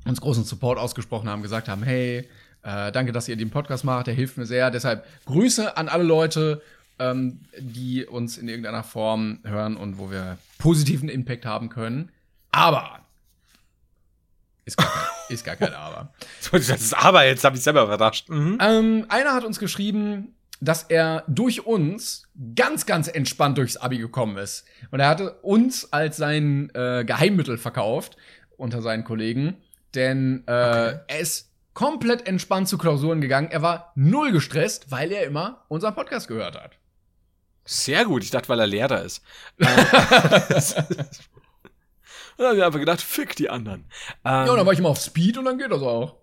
uns 0.06 0.21
großen 0.21 0.45
Support 0.45 0.80
ausgesprochen 0.80 1.27
haben, 1.27 1.41
gesagt 1.41 1.67
haben, 1.67 1.84
hey, 1.84 2.30
äh, 2.63 2.91
danke, 2.93 3.12
dass 3.12 3.27
ihr 3.27 3.36
den 3.36 3.49
Podcast 3.49 3.84
macht, 3.84 4.08
der 4.08 4.13
hilft 4.13 4.38
mir 4.38 4.45
sehr. 4.45 4.71
Deshalb 4.71 5.06
Grüße 5.25 5.75
an 5.75 5.89
alle 5.89 6.03
Leute, 6.03 6.62
ähm, 7.00 7.42
die 7.60 8.06
uns 8.06 8.38
in 8.38 8.48
irgendeiner 8.48 8.84
Form 8.84 9.40
hören 9.44 9.78
und 9.78 9.98
wo 9.98 10.12
wir 10.12 10.38
positiven 10.58 11.10
Impact 11.10 11.46
haben 11.46 11.70
können. 11.70 12.12
Aber 12.52 13.02
ist 14.66 14.78
gar 14.78 14.88
kein, 14.88 15.04
ist 15.30 15.46
gar 15.46 15.56
kein 15.56 15.74
Aber. 15.74 16.14
Das 16.52 16.70
ist 16.70 16.94
aber 16.94 17.26
jetzt 17.26 17.44
habe 17.44 17.56
ich 17.56 17.64
selber 17.64 17.84
überrascht. 17.84 18.30
Mhm. 18.30 18.58
Ähm, 18.62 19.06
einer 19.10 19.34
hat 19.34 19.46
uns 19.46 19.60
geschrieben, 19.60 20.36
dass 20.60 20.84
er 20.84 21.24
durch 21.28 21.66
uns 21.66 22.28
ganz, 22.56 22.86
ganz 22.86 23.08
entspannt 23.08 23.58
durchs 23.58 23.78
Abi 23.78 23.98
gekommen 23.98 24.38
ist. 24.38 24.66
Und 24.92 25.00
er 25.00 25.08
hatte 25.08 25.34
uns 25.42 25.94
als 25.94 26.18
sein 26.18 26.70
äh, 26.74 27.06
Geheimmittel 27.06 27.58
verkauft 27.58 28.18
unter 28.58 28.82
seinen 28.82 29.04
Kollegen, 29.04 29.58
denn 29.94 30.44
äh, 30.48 30.52
er 30.52 31.20
ist 31.20 31.52
komplett 31.74 32.28
entspannt 32.28 32.68
zu 32.68 32.78
Klausuren 32.78 33.22
gegangen. 33.22 33.50
Er 33.52 33.62
war 33.62 33.92
null 33.96 34.32
gestresst, 34.32 34.90
weil 34.90 35.12
er 35.12 35.26
immer 35.26 35.64
unseren 35.68 35.94
Podcast 35.94 36.28
gehört 36.28 36.60
hat. 36.60 36.72
Sehr 37.67 38.06
gut. 38.06 38.23
Ich 38.23 38.32
dachte, 38.32 38.49
weil 38.49 38.60
er 38.60 38.67
Lehrer 38.67 39.03
ist. 39.03 39.21
Ähm, 39.60 39.65
Da 42.38 42.49
hab 42.49 42.56
ich 42.56 42.63
einfach 42.63 42.80
gedacht, 42.80 43.01
fick 43.01 43.36
die 43.36 43.49
anderen. 43.49 43.82
Ähm, 44.23 44.45
Ja, 44.45 44.51
und 44.51 44.58
dann 44.58 44.65
war 44.67 44.73
ich 44.73 44.77
immer 44.80 44.89
auf 44.89 44.99
Speed 45.01 45.39
und 45.39 45.45
dann 45.45 45.58
geht 45.58 45.71
das 45.71 45.82
auch. 45.82 46.17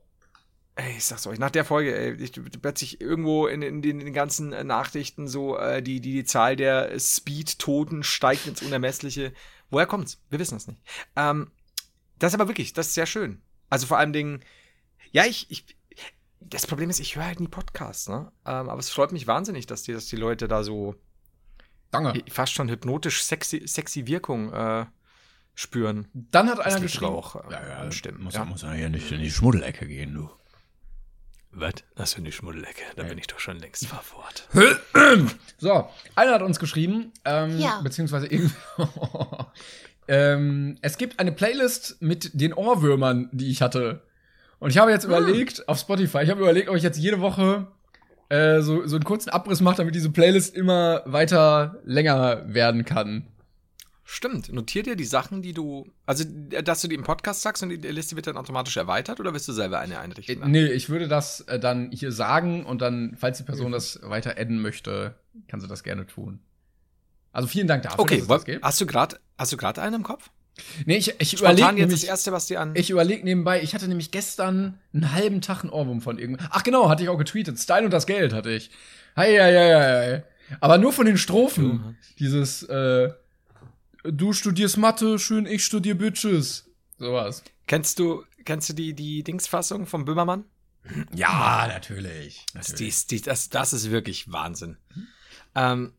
Ey, 0.77 0.97
ich 0.97 1.05
sag's 1.05 1.27
euch, 1.27 1.39
nach 1.41 1.51
der 1.51 1.65
Folge, 1.65 1.97
ey, 1.97 2.15
ich, 2.15 2.33
plötzlich 2.63 3.01
irgendwo 3.01 3.47
in, 3.49 3.63
in, 3.63 3.83
den, 3.83 3.99
in 3.99 4.07
den 4.07 4.15
ganzen 4.15 4.53
äh, 4.53 4.63
Nachrichten 4.65 5.27
so, 5.29 5.57
äh, 5.59 5.83
die, 5.83 6.01
die, 6.01 6.13
die 6.13 6.25
Zahl 6.25 6.55
der 6.57 6.99
Speed-Toten 6.99 8.03
steigt 8.05 8.47
ins 8.47 8.63
Unermessliche. 8.63 9.33
Woher 9.71 9.87
kommt's? 9.87 10.21
Wir 10.31 10.39
wissen 10.39 10.57
es 10.57 10.67
nicht. 10.69 10.81
Ähm, 11.17 11.51
das 12.19 12.33
ist 12.33 12.41
aber 12.41 12.49
wirklich, 12.49 12.73
das 12.73 12.89
ist 12.89 12.95
sehr 12.95 13.07
schön. 13.07 13.43
Also 13.69 13.87
vor 13.87 13.99
allem 13.99 14.13
Dingen, 14.13 14.45
ja, 15.11 15.25
ich, 15.25 15.51
ich, 15.51 15.65
das 16.41 16.67
Problem 16.67 16.91
ist, 16.91 17.01
ich 17.01 17.17
höre 17.17 17.27
halt 17.27 17.41
nie 17.41 17.49
Podcasts, 17.49 18.09
ne? 18.09 18.31
Ähm, 18.47 18.69
aber 18.69 18.79
es 18.79 18.91
freut 18.91 19.11
mich 19.13 19.27
wahnsinnig, 19.27 19.67
dass 19.67 19.83
die, 19.83 19.93
dass 19.93 20.07
die 20.07 20.17
Leute 20.17 20.47
da 20.49 20.63
so 20.63 20.95
Danke. 21.95 22.23
fast 22.31 22.53
schon 22.53 22.69
hypnotisch 22.69 23.23
sexy, 23.25 23.63
sexy 23.67 24.07
Wirkung 24.07 24.53
äh, 24.53 24.87
spüren. 25.55 26.09
Dann 26.13 26.49
hat 26.51 26.61
einer 26.61 26.81
geschrieben. 26.81 27.13
auch, 27.13 27.37
äh, 27.51 27.55
an 27.55 27.93
Stimmen, 27.93 28.23
Muss, 28.25 28.35
ja. 28.35 28.45
muss 28.45 28.63
ja 28.63 28.73
hier 28.73 28.89
nicht 28.91 29.11
in 29.13 29.21
die 29.21 29.31
Schmuddelecke 29.31 29.87
gehen, 29.87 30.15
du. 30.15 30.31
Was? 31.57 31.75
Das 31.95 32.15
finde 32.15 32.31
ich 32.31 32.37
Schmuddelecke. 32.37 32.83
Da 32.97 33.05
bin 33.05 33.17
ich 33.17 33.29
doch 33.29 33.39
schon 33.39 33.59
längst 33.59 33.87
verfort. 33.87 34.49
So, 35.59 35.89
einer 36.17 36.33
hat 36.35 36.43
uns 36.43 36.59
geschrieben, 36.59 37.13
ähm, 37.25 37.59
Ja. 37.59 37.81
beziehungsweise 37.83 38.29
ähm, 40.09 40.77
es 40.83 40.99
gibt 40.99 41.19
eine 41.21 41.33
Playlist 41.33 42.01
mit 42.03 42.31
den 42.39 42.53
Ohrwürmern, 42.53 43.29
die 43.33 43.51
ich 43.51 43.63
hatte. 43.63 44.03
Und 44.59 44.71
ich 44.71 44.79
habe 44.79 44.91
jetzt 44.91 45.05
überlegt, 45.05 45.69
auf 45.69 45.79
Spotify, 45.79 46.19
ich 46.23 46.31
habe 46.31 46.41
überlegt, 46.41 46.69
ob 46.69 46.77
ich 46.77 46.83
jetzt 46.83 46.99
jede 46.99 47.21
Woche 47.21 47.69
äh, 48.29 48.61
so, 48.63 48.87
so 48.87 48.97
einen 48.97 49.05
kurzen 49.05 49.31
Abriss 49.31 49.61
mache, 49.61 49.77
damit 49.77 49.95
diese 49.95 50.11
Playlist 50.11 50.55
immer 50.55 51.03
weiter 51.07 51.81
länger 51.85 52.45
werden 52.53 52.85
kann. 52.85 53.27
Stimmt. 54.07 54.53
Notier 54.53 54.83
dir 54.83 54.97
die 54.97 55.05
Sachen, 55.05 55.41
die 55.41 55.55
du. 55.55 55.87
Also, 56.05 56.25
dass 56.63 56.83
du 56.83 56.89
die 56.89 56.95
im 56.95 57.05
Podcast 57.05 57.41
sagst 57.41 57.63
und 57.63 57.71
die 57.71 57.77
Liste 57.77 58.17
wird 58.17 58.27
dann 58.27 58.37
automatisch 58.37 58.77
erweitert 58.77 59.19
oder 59.19 59.33
wirst 59.33 59.49
du 59.49 59.53
selber 59.53 59.79
eine 59.79 59.95
Äh, 59.95 59.99
einrichten? 59.99 60.51
nee, 60.51 60.67
ich 60.67 60.91
würde 60.91 61.09
das 61.09 61.41
äh, 61.43 61.59
dann 61.59 61.91
hier 61.91 62.13
sagen 62.13 62.67
und 62.67 62.83
dann, 62.83 63.17
falls 63.19 63.39
die 63.39 63.45
Person 63.45 63.73
das 63.73 63.99
weiter 64.03 64.33
adden 64.39 64.61
möchte, 64.61 65.15
kann 65.49 65.61
sie 65.61 65.69
das 65.69 65.83
gerne 65.83 66.07
tun. 66.07 66.41
Also 67.33 67.49
vielen 67.49 67.67
Dank 67.67 67.83
dafür, 67.83 68.01
Okay, 68.01 68.17
dass 68.17 68.23
es 68.25 68.29
das 68.29 68.45
gibt. 68.45 68.63
hast 68.65 68.81
du 68.81 68.87
gerade 68.87 69.19
hast 69.39 69.53
du 69.53 69.57
gerade 69.57 69.81
einen 69.81 69.97
im 69.97 70.03
Kopf? 70.03 70.31
Nee, 70.87 70.97
ich, 70.99 71.15
ich 71.19 71.35
überlege 71.35 71.67
jetzt 71.69 71.75
nämlich, 71.77 72.01
das 72.01 72.05
erste, 72.09 72.31
was 72.33 72.47
dir 72.47 72.61
an. 72.61 72.75
Ich 72.77 72.91
überlege 72.91 73.25
nebenbei, 73.25 73.63
ich 73.63 73.75
hatte 73.75 73.89
nämlich 73.89 74.11
gestern 74.13 74.79
einen 74.93 75.13
halben 75.13 75.41
Tag 75.41 75.63
einen 75.63 75.71
Ohrwurm 75.73 76.01
von 76.01 76.19
irgendwas. 76.19 76.47
Ach 76.51 76.63
genau, 76.63 76.89
hatte 76.89 77.03
ich 77.03 77.09
auch 77.09 77.19
getweetet. 77.19 77.59
Style 77.59 77.85
und 77.85 77.91
das 77.91 78.07
Geld 78.07 78.33
hatte 78.33 78.51
ich. 78.53 78.71
Hei, 79.17 79.37
hei, 79.39 79.53
hei, 79.53 79.75
hei. 79.75 80.25
Aber 80.61 80.79
nur 80.79 80.93
von 80.93 81.07
den 81.07 81.19
Strophen. 81.19 81.97
Dieses, 82.19 82.63
äh, 82.65 83.11
du 84.05 84.33
studierst 84.33 84.77
Mathe, 84.77 85.19
schön, 85.19 85.47
ich 85.47 85.65
studier 85.65 85.97
Bitches. 85.97 86.71
Sowas. 86.99 87.43
kennst 87.67 87.99
du 87.99 88.25
kennst 88.45 88.69
du 88.69 88.73
die 88.75 88.95
die 88.95 89.25
Dingsfassung 89.25 89.87
vom 89.87 90.05
Böhmermann? 90.05 90.45
Ja, 91.15 91.67
natürlich. 91.67 92.45
Das, 92.55 92.75
die, 92.75 92.89
ist- 92.89 93.11
die, 93.11 93.21
das, 93.23 93.49
das 93.49 93.73
ist 93.73 93.91
wirklich 93.91 94.31
Wahnsinn. 94.31 94.77
Ähm, 95.55 95.95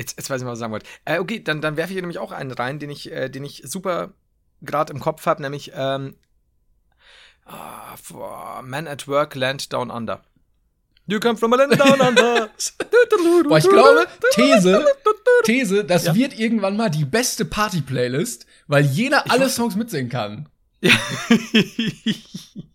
jetzt, 0.00 0.16
jetzt 0.16 0.30
weiß 0.30 0.40
ich 0.40 0.44
mal, 0.44 0.50
was 0.52 0.58
ich 0.58 0.60
sagen 0.60 0.72
wollte. 0.72 0.86
Äh, 1.04 1.18
okay, 1.18 1.40
dann, 1.42 1.60
dann 1.60 1.76
werfe 1.76 1.90
ich 1.92 1.94
hier 1.94 2.02
nämlich 2.02 2.18
auch 2.18 2.32
einen 2.32 2.50
rein, 2.50 2.78
den 2.78 2.90
ich, 2.90 3.10
äh, 3.12 3.28
den 3.28 3.44
ich 3.44 3.62
super 3.66 4.12
gerade 4.62 4.92
im 4.92 5.00
Kopf 5.00 5.26
habe, 5.26 5.42
nämlich 5.42 5.72
ähm, 5.74 6.16
for 8.02 8.62
Man 8.62 8.86
at 8.86 9.08
Work 9.08 9.34
Land 9.34 9.72
Down 9.72 9.90
Under. 9.90 10.22
You 11.06 11.18
come 11.18 11.36
from 11.36 11.52
a 11.52 11.56
land 11.56 11.72
down 11.80 12.00
under. 12.00 12.50
Boah, 13.48 13.58
ich 13.58 13.68
glaube, 13.68 14.06
These, 14.32 14.84
These, 15.42 15.84
das 15.84 16.04
Ja. 16.04 16.14
wird 16.14 16.38
irgendwann 16.38 16.76
mal 16.76 16.88
die 16.88 17.04
beste 17.04 17.44
Party-Playlist, 17.44 18.46
weil 18.68 18.84
jeder 18.84 19.28
alle 19.28 19.48
Songs 19.48 19.74
mitsingen 19.74 20.08
kann. 20.08 20.48
Ja. 20.80 20.92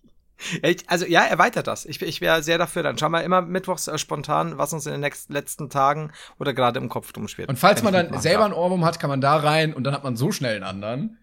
Ich- 0.62 0.90
also 0.90 1.06
ja, 1.06 1.24
erweitert 1.26 1.68
das. 1.68 1.86
Ich, 1.86 2.02
ich 2.02 2.22
wäre 2.22 2.44
sehr 2.44 2.58
dafür. 2.58 2.84
Dann 2.84 2.98
schauen 2.98 3.12
wir 3.12 3.24
immer 3.24 3.42
mittwochs 3.42 3.88
äh, 3.88 3.98
spontan, 3.98 4.58
was 4.58 4.74
uns 4.74 4.86
in 4.86 4.92
den 4.94 5.02
nächsten, 5.02 5.34
letzten 5.34 5.70
Tagen 5.70 6.12
oder 6.40 6.54
gerade 6.54 6.80
im 6.80 6.90
Kopf 6.90 7.12
rumschwirrt. 7.16 7.50
Und 7.50 7.58
falls 7.58 7.84
man 7.84 7.94
dann 7.94 8.20
selber 8.20 8.40
darf. 8.44 8.46
einen 8.46 8.54
Ohrwurm 8.54 8.86
hat, 8.86 9.00
kann 9.00 9.10
man 9.10 9.22
da 9.22 9.38
rein 9.38 9.74
und 9.74 9.84
dann 9.84 9.94
hat 9.94 10.04
man 10.04 10.16
so 10.16 10.32
schnell 10.32 10.56
einen 10.56 10.64
anderen. 10.64 11.18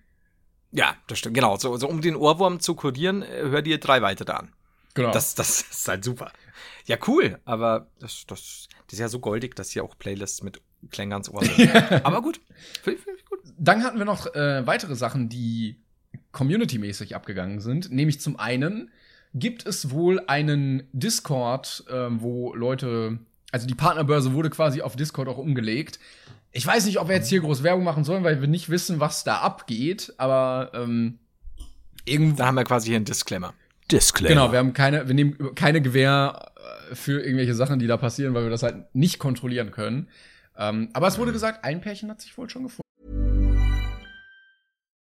Ja, 0.71 0.95
das 1.07 1.19
stimmt. 1.19 1.35
Genau. 1.35 1.57
So, 1.57 1.77
so 1.77 1.89
um 1.89 2.01
den 2.01 2.17
Ohrwurm 2.17 2.61
zu 2.61 2.75
kodieren, 2.75 3.23
äh, 3.23 3.43
hör 3.51 3.63
dir 3.63 3.79
drei 3.79 4.01
weitere 4.03 4.33
an. 4.33 4.53
Genau. 4.95 5.13
Das, 5.13 5.35
das 5.35 5.61
ist 5.71 5.89
halt 5.89 6.05
super. 6.05 6.33
Ja, 6.87 6.97
cool. 7.07 7.39
Aber 7.45 7.89
das, 8.01 8.25
das, 8.27 8.69
das 8.87 8.93
ist 8.95 8.99
ja 8.99 9.09
so 9.09 9.21
goldig, 9.21 9.55
dass 9.55 9.71
hier 9.71 9.85
auch 9.85 9.97
Playlists 9.99 10.43
mit 10.43 10.61
Klängern 10.91 11.19
ins 11.19 11.31
Ohr 11.31 11.45
sind. 11.45 11.71
aber 12.05 12.23
gut. 12.23 12.41
Finde 12.83 13.01
find 13.01 13.19
ich 13.19 13.25
gut. 13.27 13.39
Dann 13.59 13.85
hatten 13.85 13.99
wir 13.99 14.05
noch 14.05 14.35
äh, 14.35 14.67
weitere 14.67 14.97
Sachen, 14.97 15.29
die 15.29 15.79
community-mäßig 16.33 17.15
abgegangen 17.15 17.61
sind. 17.61 17.91
Nämlich 17.91 18.21
zum 18.21 18.39
einen 18.39 18.91
gibt 19.35 19.67
es 19.67 19.91
wohl 19.91 20.21
einen 20.27 20.85
Discord, 20.93 21.85
ähm, 21.91 22.21
wo 22.21 22.55
Leute, 22.55 23.19
also 23.51 23.67
die 23.67 23.75
Partnerbörse 23.75 24.33
wurde 24.35 24.51
quasi 24.51 24.83
auf 24.83 24.97
Discord 24.97 25.29
auch 25.29 25.39
umgelegt. 25.39 25.99
Ich 26.53 26.67
weiß 26.67 26.85
nicht, 26.85 26.99
ob 27.01 27.09
wir 27.09 27.17
jetzt 27.17 27.29
hier 27.29 27.41
groß 27.41 27.63
Werbung 27.63 27.85
machen 27.85 28.05
sollen, 28.05 28.25
weil 28.25 28.41
wir 28.41 28.49
nicht 28.49 28.69
wissen, 28.69 29.01
was 29.01 29.25
da 29.25 29.39
abgeht, 29.39 30.13
aber 30.19 30.71
ähm, 30.75 31.19
irgendwo. 32.05 32.37
Da 32.37 32.47
haben 32.47 32.57
wir 32.57 32.65
quasi 32.65 32.89
hier 32.89 32.97
einen 32.97 33.07
Disclaimer. 33.07 33.55
Disclaimer. 33.91 34.35
Genau, 34.35 34.53
wir 34.53 34.59
haben 34.59 34.75
keine, 34.75 35.09
wir 35.09 35.15
nehmen 35.15 35.55
keine 35.55 35.81
Gewähr 35.81 36.53
äh, 36.91 36.95
für 36.95 37.23
irgendwelche 37.23 37.55
Sachen, 37.55 37.79
die 37.79 37.87
da 37.87 37.97
passieren, 37.97 38.35
weil 38.35 38.45
wir 38.45 38.51
das 38.51 38.63
halt 38.63 38.95
nicht 38.95 39.19
kontrollieren 39.19 39.71
können. 39.71 40.09
Ähm, 40.57 40.91
aber 40.93 41.07
es 41.07 41.19
wurde 41.19 41.33
gesagt, 41.33 41.65
ein 41.65 41.81
Pärchen 41.81 42.11
hat 42.11 42.21
sich 42.21 42.37
wohl 42.37 42.51
schon 42.51 42.65
gefunden. 42.65 42.83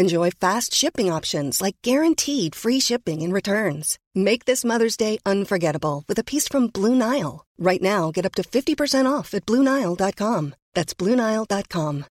Enjoy 0.00 0.30
fast 0.30 0.72
shipping 0.72 1.12
options 1.12 1.60
like 1.60 1.76
guaranteed 1.82 2.54
free 2.54 2.80
shipping 2.80 3.22
and 3.22 3.34
returns. 3.34 3.98
Make 4.14 4.46
this 4.46 4.64
Mother's 4.64 4.96
Day 4.96 5.18
unforgettable 5.26 6.04
with 6.08 6.18
a 6.18 6.24
piece 6.24 6.48
from 6.48 6.68
Blue 6.68 6.94
Nile. 6.94 7.44
Right 7.58 7.82
now, 7.82 8.10
get 8.10 8.24
up 8.24 8.34
to 8.36 8.42
50% 8.42 9.04
off 9.04 9.34
at 9.34 9.44
BlueNile.com. 9.44 10.54
That's 10.72 10.94
BlueNile.com. 10.94 12.04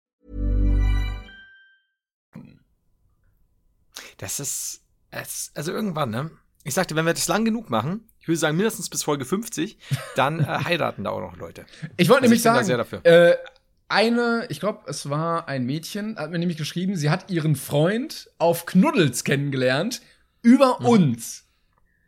Das 4.18 4.40
ist, 4.40 4.82
es, 5.10 5.50
also 5.56 5.72
irgendwann, 5.72 6.12
ne? 6.12 6.30
Ich 6.66 6.76
sagte, 6.76 6.96
wenn 6.96 7.06
wir 7.06 7.14
das 7.14 7.28
lang 7.28 7.44
genug 7.44 7.72
machen, 7.72 8.08
ich 8.20 8.28
würde 8.28 8.38
sagen 8.38 8.58
mindestens 8.58 8.90
bis 8.90 9.02
Folge 9.02 9.26
50, 9.26 9.80
dann 10.16 10.42
äh, 10.42 10.44
heiraten 10.44 11.06
da 11.06 11.10
auch 11.10 11.22
noch 11.22 11.38
Leute. 11.38 11.66
Ich 11.98 12.10
wollte 12.10 12.18
Also 12.18 12.22
nämlich 12.22 12.40
ich 12.40 12.44
sagen, 12.44 12.66
sehr 12.66 12.78
dafür. 12.78 13.04
Äh, 13.04 13.38
eine, 13.90 14.46
ich 14.50 14.60
glaube, 14.60 14.82
es 14.88 15.10
war 15.10 15.48
ein 15.48 15.66
Mädchen, 15.66 16.18
hat 16.18 16.32
mir 16.32 16.40
nämlich 16.40 16.58
geschrieben, 16.58 16.96
sie 16.96 17.10
hat 17.10 17.30
ihren 17.30 17.56
Freund 17.56 18.30
auf 18.38 18.66
Knuddels 18.66 19.24
kennengelernt 19.24 20.02
über 20.42 20.80
uns. 20.82 21.46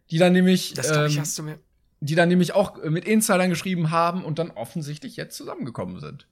Die 0.10 0.18
dann 0.18 0.34
nämlich, 0.34 0.72
Mhm. 0.72 0.76
Das 0.76 0.88
glaube 0.92 1.08
ich, 1.08 1.16
ähm, 1.16 1.22
hast 1.22 1.38
du 1.40 1.44
mir. 1.44 1.60
die 2.00 2.16
dann 2.16 2.30
nämlich 2.30 2.54
auch 2.54 2.82
mit 2.84 3.06
Insidern 3.06 3.50
geschrieben 3.50 3.92
haben 3.92 4.24
und 4.24 4.40
dann 4.40 4.52
offensichtlich 4.52 5.16
jetzt 5.18 5.36
zusammengekommen 5.38 6.00
sind. 6.00 6.28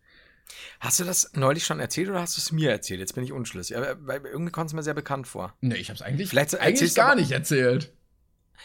Hast 0.79 0.99
du 0.99 1.03
das 1.03 1.31
neulich 1.35 1.63
schon 1.65 1.79
erzählt 1.79 2.09
oder 2.09 2.21
hast 2.21 2.35
du 2.35 2.41
es 2.41 2.51
mir 2.51 2.71
erzählt? 2.71 2.99
Jetzt 2.99 3.13
bin 3.13 3.23
ich 3.23 3.31
unschlüssig. 3.31 3.77
Aber 3.77 3.95
weil 4.07 4.25
irgendwie 4.25 4.51
kommt 4.51 4.67
es 4.67 4.73
mir 4.73 4.81
sehr 4.81 4.95
bekannt 4.95 5.27
vor. 5.27 5.53
Nee, 5.61 5.75
ich 5.75 5.89
hab's 5.91 6.01
eigentlich, 6.01 6.29
Vielleicht 6.29 6.59
eigentlich 6.59 6.95
gar 6.95 7.15
nicht 7.15 7.31
erzählt. 7.31 7.91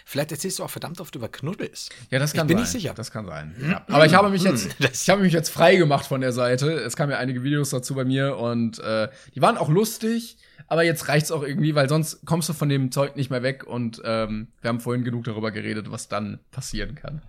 Vielleicht 0.04 0.32
erzählst 0.32 0.58
du 0.58 0.64
auch 0.64 0.70
verdammt 0.70 1.00
oft 1.00 1.14
über 1.14 1.28
Knuddels. 1.28 1.88
Ja, 2.10 2.18
das 2.18 2.32
Ich 2.32 2.36
kann 2.38 2.46
bin 2.46 2.56
sein. 2.56 2.62
nicht 2.62 2.72
sicher. 2.72 2.94
Das 2.94 3.10
kann 3.10 3.26
sein. 3.26 3.54
Ja. 3.68 3.84
Aber 3.88 4.06
ich 4.06 4.14
habe 4.14 4.28
mich 4.30 4.42
jetzt, 4.42 4.74
Das- 4.80 5.02
ich 5.02 5.10
habe 5.10 5.22
mich 5.22 5.32
jetzt 5.32 5.50
frei 5.50 5.76
gemacht 5.76 6.06
von 6.06 6.20
der 6.20 6.32
Seite. 6.32 6.72
Es 6.72 6.96
kamen 6.96 7.12
ja 7.12 7.18
einige 7.18 7.42
Videos 7.42 7.70
dazu 7.70 7.94
bei 7.94 8.04
mir 8.04 8.36
und 8.36 8.78
äh, 8.80 9.08
die 9.34 9.40
waren 9.42 9.56
auch 9.56 9.68
lustig. 9.68 10.36
Aber 10.66 10.82
jetzt 10.82 11.08
reicht's 11.08 11.30
auch 11.30 11.42
irgendwie, 11.42 11.74
weil 11.74 11.88
sonst 11.88 12.24
kommst 12.24 12.48
du 12.48 12.52
von 12.54 12.68
dem 12.68 12.90
Zeug 12.90 13.16
nicht 13.16 13.30
mehr 13.30 13.42
weg. 13.42 13.64
Und 13.66 14.00
ähm, 14.04 14.48
wir 14.62 14.68
haben 14.68 14.80
vorhin 14.80 15.04
genug 15.04 15.24
darüber 15.24 15.50
geredet, 15.50 15.90
was 15.90 16.08
dann 16.08 16.40
passieren 16.50 16.94
kann. 16.94 17.22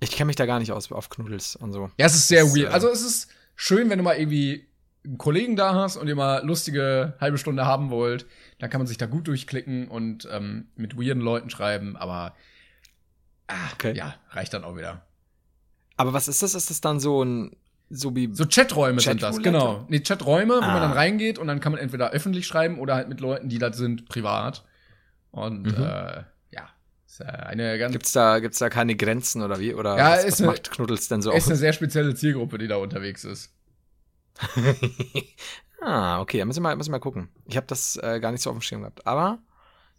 Ich 0.00 0.12
kenne 0.12 0.28
mich 0.28 0.36
da 0.36 0.46
gar 0.46 0.58
nicht 0.60 0.72
aus 0.72 0.90
auf 0.92 1.10
Knuddels 1.10 1.56
und 1.56 1.72
so. 1.72 1.90
Ja, 1.98 2.06
es 2.06 2.14
ist 2.14 2.28
sehr 2.28 2.44
Das, 2.44 2.56
weird. 2.56 2.68
äh, 2.70 2.72
Also 2.72 2.88
es 2.88 3.02
ist 3.02 3.28
schön, 3.56 3.90
wenn 3.90 3.98
du 3.98 4.04
mal 4.04 4.16
irgendwie 4.16 4.66
einen 5.04 5.18
Kollegen 5.18 5.56
da 5.56 5.74
hast 5.74 5.96
und 5.96 6.08
ihr 6.08 6.14
mal 6.16 6.44
lustige 6.44 7.14
halbe 7.20 7.38
Stunde 7.38 7.64
haben 7.66 7.90
wollt. 7.90 8.26
Dann 8.58 8.68
kann 8.70 8.80
man 8.80 8.86
sich 8.86 8.98
da 8.98 9.06
gut 9.06 9.28
durchklicken 9.28 9.88
und 9.88 10.28
ähm, 10.30 10.68
mit 10.76 10.96
weirden 10.98 11.22
Leuten 11.22 11.48
schreiben. 11.50 11.96
Aber 11.96 12.34
ah, 13.48 13.54
Okay. 13.74 13.94
ja, 13.96 14.14
reicht 14.30 14.52
dann 14.52 14.64
auch 14.64 14.76
wieder. 14.76 15.02
Aber 15.96 16.12
was 16.12 16.28
ist 16.28 16.42
das? 16.42 16.54
Ist 16.54 16.70
das 16.70 16.80
dann 16.80 17.00
so 17.00 17.22
ein, 17.24 17.56
so 17.88 18.14
wie, 18.14 18.30
So 18.34 18.44
Chaträume 18.46 19.00
sind 19.00 19.22
das, 19.22 19.38
genau. 19.42 19.84
Nee, 19.88 20.00
Chaträume, 20.00 20.54
wo 20.54 20.60
Ah. 20.60 20.72
man 20.72 20.80
dann 20.82 20.92
reingeht 20.92 21.38
und 21.38 21.46
dann 21.48 21.60
kann 21.60 21.72
man 21.72 21.80
entweder 21.80 22.10
öffentlich 22.10 22.46
schreiben 22.46 22.78
oder 22.78 22.94
halt 22.94 23.08
mit 23.08 23.20
Leuten, 23.20 23.48
die 23.48 23.58
da 23.58 23.72
sind, 23.72 24.08
privat. 24.08 24.64
Und 25.30 25.62
Mhm. 25.62 25.82
äh, 25.84 26.24
ja, 26.50 26.68
ist 27.06 27.20
äh, 27.20 27.24
eine 27.24 27.78
ganz 27.78 27.92
gibt's 27.92 28.12
da, 28.12 28.38
gibt's 28.38 28.58
da 28.58 28.68
keine 28.68 28.96
Grenzen 28.96 29.42
oder 29.42 29.58
wie? 29.60 29.74
Oder 29.74 29.96
Ja, 29.96 30.10
was, 30.12 30.24
ist 30.24 30.32
was 30.34 30.40
eine- 30.40 30.46
macht 30.52 30.70
Knuddels 30.70 31.08
denn 31.08 31.22
so 31.22 31.30
ist 31.32 31.46
eine 31.46 31.54
aus? 31.54 31.58
sehr 31.60 31.72
spezielle 31.72 32.14
Zielgruppe, 32.14 32.58
die 32.58 32.68
da 32.68 32.76
unterwegs 32.76 33.24
ist. 33.24 33.52
ah, 35.80 36.20
okay, 36.20 36.38
da 36.38 36.44
müssen 36.44 36.62
wir, 36.62 36.74
müssen 36.76 36.88
wir 36.90 36.98
mal 36.98 37.00
gucken. 37.00 37.28
Ich 37.46 37.56
habe 37.56 37.66
das 37.66 37.96
äh, 37.96 38.20
gar 38.20 38.32
nicht 38.32 38.42
so 38.42 38.50
auf 38.50 38.56
dem 38.56 38.62
Schirm 38.62 38.80
gehabt. 38.80 39.06
Aber 39.06 39.38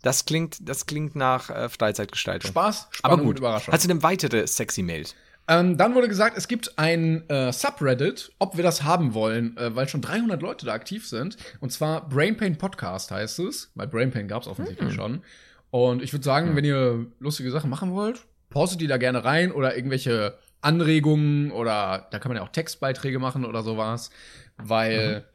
das 0.01 0.25
klingt, 0.25 0.67
das 0.67 0.85
klingt 0.85 1.15
nach 1.15 1.49
äh, 1.49 1.69
Freizeitgestaltung. 1.69 2.49
Spaß, 2.49 2.85
Aber 2.85 2.95
Spannung 2.95 3.19
gut. 3.19 3.35
und 3.35 3.39
Überraschung. 3.39 3.73
Hast 3.73 3.83
du 3.83 3.87
denn 3.87 4.03
weitere 4.03 4.47
sexy 4.47 4.81
Mails? 4.81 5.15
Ähm, 5.47 5.77
dann 5.77 5.95
wurde 5.95 6.07
gesagt, 6.07 6.37
es 6.37 6.47
gibt 6.47 6.77
ein 6.77 7.27
äh, 7.29 7.51
Subreddit, 7.51 8.31
ob 8.39 8.57
wir 8.57 8.63
das 8.63 8.83
haben 8.83 9.13
wollen, 9.13 9.57
äh, 9.57 9.75
weil 9.75 9.89
schon 9.89 10.01
300 10.01 10.41
Leute 10.41 10.65
da 10.65 10.73
aktiv 10.73 11.07
sind. 11.07 11.37
Und 11.59 11.71
zwar 11.71 12.07
Brainpain 12.07 12.57
Podcast 12.57 13.11
heißt 13.11 13.39
es, 13.39 13.71
weil 13.75 13.87
Brainpain 13.87 14.27
gab 14.27 14.43
es 14.43 14.47
offensichtlich 14.47 14.93
schon. 14.93 15.23
Und 15.71 16.01
ich 16.03 16.13
würde 16.13 16.23
sagen, 16.23 16.55
wenn 16.55 16.65
ihr 16.65 17.07
lustige 17.19 17.51
Sachen 17.51 17.69
machen 17.69 17.91
wollt, 17.93 18.25
postet 18.49 18.81
die 18.81 18.87
da 18.87 18.97
gerne 18.97 19.23
rein 19.23 19.51
oder 19.51 19.75
irgendwelche 19.75 20.37
Anregungen 20.61 21.51
oder 21.51 22.07
da 22.11 22.19
kann 22.19 22.29
man 22.29 22.37
ja 22.37 22.43
auch 22.43 22.51
Textbeiträge 22.51 23.19
machen 23.19 23.45
oder 23.45 23.63
sowas, 23.63 24.09
weil 24.57 25.25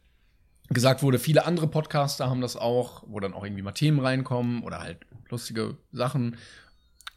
gesagt 0.69 1.03
wurde, 1.03 1.19
viele 1.19 1.47
andere 1.47 1.69
Podcaster 1.69 2.29
haben 2.29 2.41
das 2.41 2.57
auch, 2.57 3.05
wo 3.07 3.21
dann 3.21 3.35
auch 3.35 3.45
irgendwie 3.45 3.63
mal 3.63 3.73
Themen 3.73 4.01
reinkommen 4.01 4.63
oder 4.63 4.81
halt 4.81 4.99
lustige 5.29 5.77
Sachen. 5.93 6.37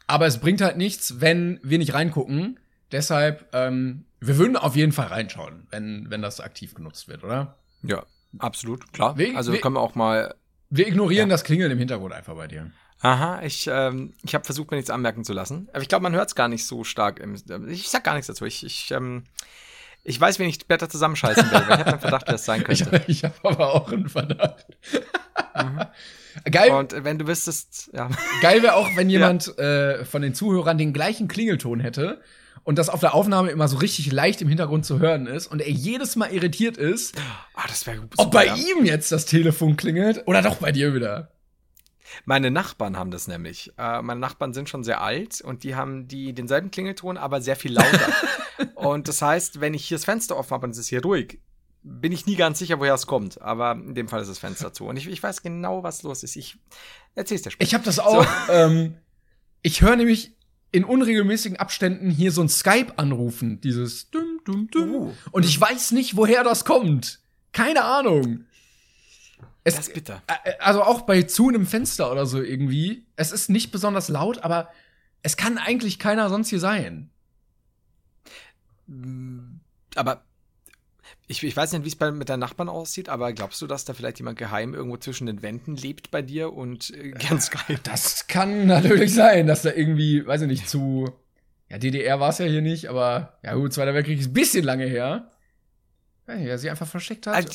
Aber 0.06 0.26
es 0.26 0.38
bringt 0.38 0.60
halt 0.60 0.76
nichts, 0.76 1.20
wenn 1.20 1.60
wir 1.62 1.78
nicht 1.78 1.94
reingucken. 1.94 2.58
Deshalb, 2.92 3.48
ähm, 3.52 4.04
wir 4.20 4.36
würden 4.38 4.56
auf 4.56 4.74
jeden 4.76 4.92
Fall 4.92 5.06
reinschauen, 5.06 5.66
wenn, 5.70 6.10
wenn 6.10 6.22
das 6.22 6.40
aktiv 6.40 6.74
genutzt 6.74 7.08
wird, 7.08 7.22
oder? 7.24 7.56
Ja, 7.82 8.04
absolut, 8.38 8.92
klar. 8.92 9.16
Wegen- 9.16 9.36
also 9.36 9.52
we- 9.52 9.58
können 9.60 9.76
wir 9.76 9.80
auch 9.80 9.94
mal. 9.94 10.34
Wir 10.68 10.86
ignorieren 10.86 11.28
das 11.28 11.42
Klingeln 11.44 11.70
im 11.72 11.78
Hintergrund 11.78 12.12
einfach 12.12 12.34
bei 12.34 12.46
dir. 12.48 12.70
Aha, 13.02 13.40
ich, 13.42 13.66
ähm, 13.72 14.12
ich 14.22 14.34
habe 14.34 14.44
versucht, 14.44 14.70
mir 14.70 14.76
nichts 14.76 14.90
anmerken 14.90 15.24
zu 15.24 15.32
lassen. 15.32 15.68
Aber 15.72 15.82
ich 15.82 15.88
glaube, 15.88 16.02
man 16.02 16.12
hört 16.12 16.28
es 16.28 16.34
gar 16.34 16.48
nicht 16.48 16.66
so 16.66 16.84
stark. 16.84 17.18
Im, 17.18 17.34
ich 17.68 17.88
sag 17.88 18.04
gar 18.04 18.14
nichts 18.14 18.26
dazu. 18.26 18.44
Ich, 18.44 18.64
ich, 18.64 18.90
ähm, 18.90 19.24
ich 20.04 20.20
weiß, 20.20 20.38
wen 20.38 20.48
ich 20.48 20.66
Blätter 20.66 20.88
zusammenscheißen 20.88 21.50
weil 21.50 21.62
Ich 21.62 21.68
habe 21.68 21.86
einen 21.86 22.00
Verdacht, 22.00 22.24
wer 22.26 22.34
es 22.34 22.44
sein 22.44 22.62
könnte. 22.64 23.02
ich 23.06 23.24
habe 23.24 23.34
aber 23.42 23.74
auch 23.74 23.90
einen 23.90 24.08
Verdacht. 24.08 24.66
Geil, 26.50 26.70
Und 26.72 26.92
äh, 26.92 27.04
wenn 27.04 27.18
du 27.18 27.26
wüsstest, 27.26 27.90
ja. 27.92 28.08
geil 28.40 28.62
wäre 28.62 28.74
auch, 28.74 28.88
wenn 28.96 29.10
jemand 29.10 29.58
äh, 29.58 30.04
von 30.04 30.22
den 30.22 30.32
Zuhörern 30.34 30.78
den 30.78 30.92
gleichen 30.92 31.26
Klingelton 31.26 31.80
hätte 31.80 32.20
und 32.62 32.78
das 32.78 32.88
auf 32.88 33.00
der 33.00 33.14
Aufnahme 33.14 33.50
immer 33.50 33.66
so 33.66 33.78
richtig 33.78 34.12
leicht 34.12 34.40
im 34.40 34.48
Hintergrund 34.48 34.86
zu 34.86 35.00
hören 35.00 35.26
ist 35.26 35.48
und 35.48 35.60
er 35.60 35.70
jedes 35.70 36.14
Mal 36.16 36.30
irritiert 36.32 36.76
ist, 36.76 37.16
Ah, 37.54 37.66
das 37.66 37.86
wäre 37.86 38.00
ob 38.16 38.30
bei 38.30 38.46
ja. 38.46 38.54
ihm 38.54 38.84
jetzt 38.84 39.10
das 39.10 39.26
Telefon 39.26 39.76
klingelt 39.76 40.22
oder 40.26 40.40
doch 40.40 40.56
bei 40.56 40.70
dir 40.70 40.94
wieder. 40.94 41.32
Meine 42.24 42.50
Nachbarn 42.50 42.96
haben 42.96 43.10
das 43.10 43.28
nämlich. 43.28 43.72
Äh, 43.78 44.02
meine 44.02 44.20
Nachbarn 44.20 44.52
sind 44.52 44.68
schon 44.68 44.84
sehr 44.84 45.00
alt 45.00 45.40
und 45.40 45.64
die 45.64 45.74
haben 45.74 46.08
die 46.08 46.32
denselben 46.32 46.70
Klingelton, 46.70 47.16
aber 47.16 47.40
sehr 47.40 47.56
viel 47.56 47.72
lauter. 47.72 48.12
und 48.74 49.08
das 49.08 49.22
heißt, 49.22 49.60
wenn 49.60 49.74
ich 49.74 49.86
hier 49.86 49.96
das 49.96 50.04
Fenster 50.04 50.36
offen 50.36 50.52
habe 50.52 50.66
und 50.66 50.72
es 50.72 50.78
ist 50.78 50.88
hier 50.88 51.02
ruhig, 51.02 51.40
bin 51.82 52.12
ich 52.12 52.26
nie 52.26 52.36
ganz 52.36 52.58
sicher, 52.58 52.78
woher 52.78 52.94
es 52.94 53.06
kommt. 53.06 53.40
Aber 53.40 53.72
in 53.72 53.94
dem 53.94 54.08
Fall 54.08 54.20
ist 54.20 54.28
das 54.28 54.38
Fenster 54.38 54.72
zu. 54.72 54.86
Und 54.86 54.96
ich, 54.96 55.08
ich 55.08 55.22
weiß 55.22 55.42
genau, 55.42 55.82
was 55.82 56.02
los 56.02 56.22
ist. 56.22 56.36
Ich 56.36 56.58
erzähl's 57.14 57.42
dir 57.42 57.50
später. 57.50 57.66
Ich 57.66 57.74
habe 57.74 57.84
das 57.84 57.98
auch. 57.98 58.26
Ähm, 58.50 58.96
ich 59.62 59.82
höre 59.82 59.96
nämlich 59.96 60.36
in 60.72 60.84
unregelmäßigen 60.84 61.58
Abständen 61.58 62.10
hier 62.10 62.32
so 62.32 62.42
ein 62.42 62.48
Skype 62.48 62.92
anrufen, 62.96 63.60
dieses 63.60 64.10
dum 64.10 64.40
dum 64.44 64.68
dum. 64.70 64.90
Uh. 64.94 65.12
Und 65.32 65.44
ich 65.44 65.60
weiß 65.60 65.92
nicht, 65.92 66.16
woher 66.16 66.44
das 66.44 66.64
kommt. 66.64 67.20
Keine 67.52 67.84
Ahnung. 67.84 68.44
Es, 69.64 69.76
Das 69.76 69.88
ist 69.88 69.94
bitter. 69.94 70.22
äh, 70.44 70.52
Also 70.58 70.82
auch 70.82 71.02
bei 71.02 71.22
zu 71.22 71.48
einem 71.48 71.66
Fenster 71.66 72.10
oder 72.10 72.26
so 72.26 72.40
irgendwie. 72.42 73.06
Es 73.16 73.30
ist 73.32 73.50
nicht 73.50 73.70
besonders 73.72 74.08
laut, 74.08 74.42
aber 74.42 74.70
es 75.22 75.36
kann 75.36 75.58
eigentlich 75.58 75.98
keiner 75.98 76.28
sonst 76.30 76.48
hier 76.48 76.60
sein. 76.60 77.10
Aber 79.94 80.24
ich, 81.26 81.42
ich 81.42 81.56
weiß 81.56 81.72
nicht, 81.72 81.84
wie 81.84 81.88
es 81.88 81.96
bei, 81.96 82.10
mit 82.10 82.28
deinen 82.28 82.40
Nachbarn 82.40 82.68
aussieht, 82.68 83.08
aber 83.08 83.32
glaubst 83.32 83.60
du, 83.62 83.66
dass 83.66 83.84
da 83.84 83.94
vielleicht 83.94 84.18
jemand 84.18 84.38
geheim 84.38 84.74
irgendwo 84.74 84.96
zwischen 84.96 85.26
den 85.26 85.42
Wänden 85.42 85.76
lebt 85.76 86.10
bei 86.10 86.22
dir 86.22 86.52
und 86.52 86.90
äh, 86.90 87.10
ganz 87.10 87.50
geil? 87.50 87.78
Das 87.84 88.26
kann 88.26 88.66
natürlich 88.66 89.14
sein, 89.14 89.46
dass 89.46 89.62
da 89.62 89.72
irgendwie, 89.72 90.26
weiß 90.26 90.42
ich 90.42 90.48
nicht, 90.48 90.68
zu. 90.68 91.10
Ja, 91.68 91.78
DDR 91.78 92.18
war 92.18 92.30
es 92.30 92.38
ja 92.38 92.46
hier 92.46 92.62
nicht, 92.62 92.86
aber 92.86 93.38
ja 93.44 93.54
gut, 93.54 93.72
Zweiter 93.72 93.94
Weltkrieg 93.94 94.18
ist 94.18 94.28
ein 94.28 94.32
bisschen 94.32 94.64
lange 94.64 94.86
her. 94.86 95.30
Ja, 96.26 96.34
er 96.34 96.58
sie 96.58 96.70
einfach 96.70 96.86
versteckt 96.86 97.26
hat. 97.26 97.34
Also, 97.34 97.48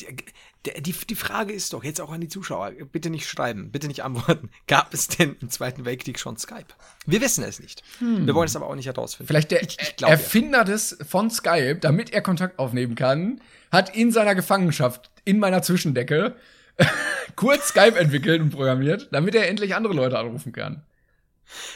die, 0.66 0.82
die, 0.82 0.92
die 0.92 1.14
Frage 1.14 1.52
ist 1.52 1.72
doch 1.72 1.84
jetzt 1.84 2.00
auch 2.00 2.12
an 2.12 2.20
die 2.20 2.28
Zuschauer, 2.28 2.72
bitte 2.92 3.10
nicht 3.10 3.28
schreiben, 3.28 3.70
bitte 3.70 3.86
nicht 3.86 4.04
antworten. 4.04 4.50
Gab 4.66 4.92
es 4.92 5.08
denn 5.08 5.36
im 5.40 5.50
Zweiten 5.50 5.84
Weltkrieg 5.84 6.18
schon 6.18 6.36
Skype? 6.36 6.66
Wir 7.06 7.20
wissen 7.20 7.44
es 7.44 7.60
nicht. 7.60 7.82
Wir 8.00 8.34
wollen 8.34 8.48
es 8.48 8.56
aber 8.56 8.66
auch 8.66 8.74
nicht 8.74 8.86
herausfinden. 8.86 9.28
Vielleicht 9.28 9.50
der 9.50 9.62
ich, 9.62 9.78
ich 9.80 9.96
glaub, 9.96 10.10
ja. 10.10 10.16
Erfinder 10.16 10.64
des 10.64 10.98
von 11.08 11.30
Skype, 11.30 11.76
damit 11.76 12.10
er 12.12 12.20
Kontakt 12.20 12.58
aufnehmen 12.58 12.94
kann, 12.94 13.40
hat 13.70 13.94
in 13.96 14.12
seiner 14.12 14.34
Gefangenschaft 14.34 15.10
in 15.24 15.38
meiner 15.38 15.62
Zwischendecke 15.62 16.36
kurz 17.36 17.68
Skype 17.68 17.98
entwickelt 17.98 18.40
und 18.40 18.50
programmiert, 18.50 19.08
damit 19.12 19.34
er 19.34 19.48
endlich 19.48 19.74
andere 19.74 19.94
Leute 19.94 20.18
anrufen 20.18 20.52
kann. 20.52 20.82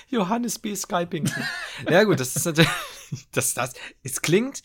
Johannes 0.09 0.59
B. 0.59 0.75
Skyping. 0.75 1.31
ja 1.89 2.05
gut, 2.05 2.21
das 2.21 2.37
ist 2.37 2.45
natürlich, 2.45 2.71
das, 3.33 3.55
das, 3.55 3.75
es 4.03 4.21
klingt, 4.21 4.63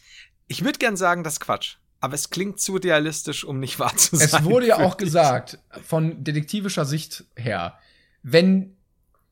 ich 0.47 0.63
würde 0.63 0.80
gern 0.80 0.97
sagen, 0.97 1.23
das 1.23 1.34
ist 1.34 1.39
Quatsch. 1.39 1.78
Aber 2.01 2.13
es 2.13 2.29
klingt 2.29 2.59
zu 2.59 2.75
realistisch, 2.75 3.43
um 3.43 3.59
nicht 3.59 3.79
wahr 3.79 3.95
zu 3.97 4.15
sein. 4.15 4.27
Es 4.27 4.43
wurde 4.43 4.67
ja 4.67 4.77
auch 4.77 4.97
gesagt, 4.97 5.59
von 5.83 6.23
detektivischer 6.23 6.85
Sicht 6.85 7.25
her, 7.35 7.79
wenn 8.21 8.75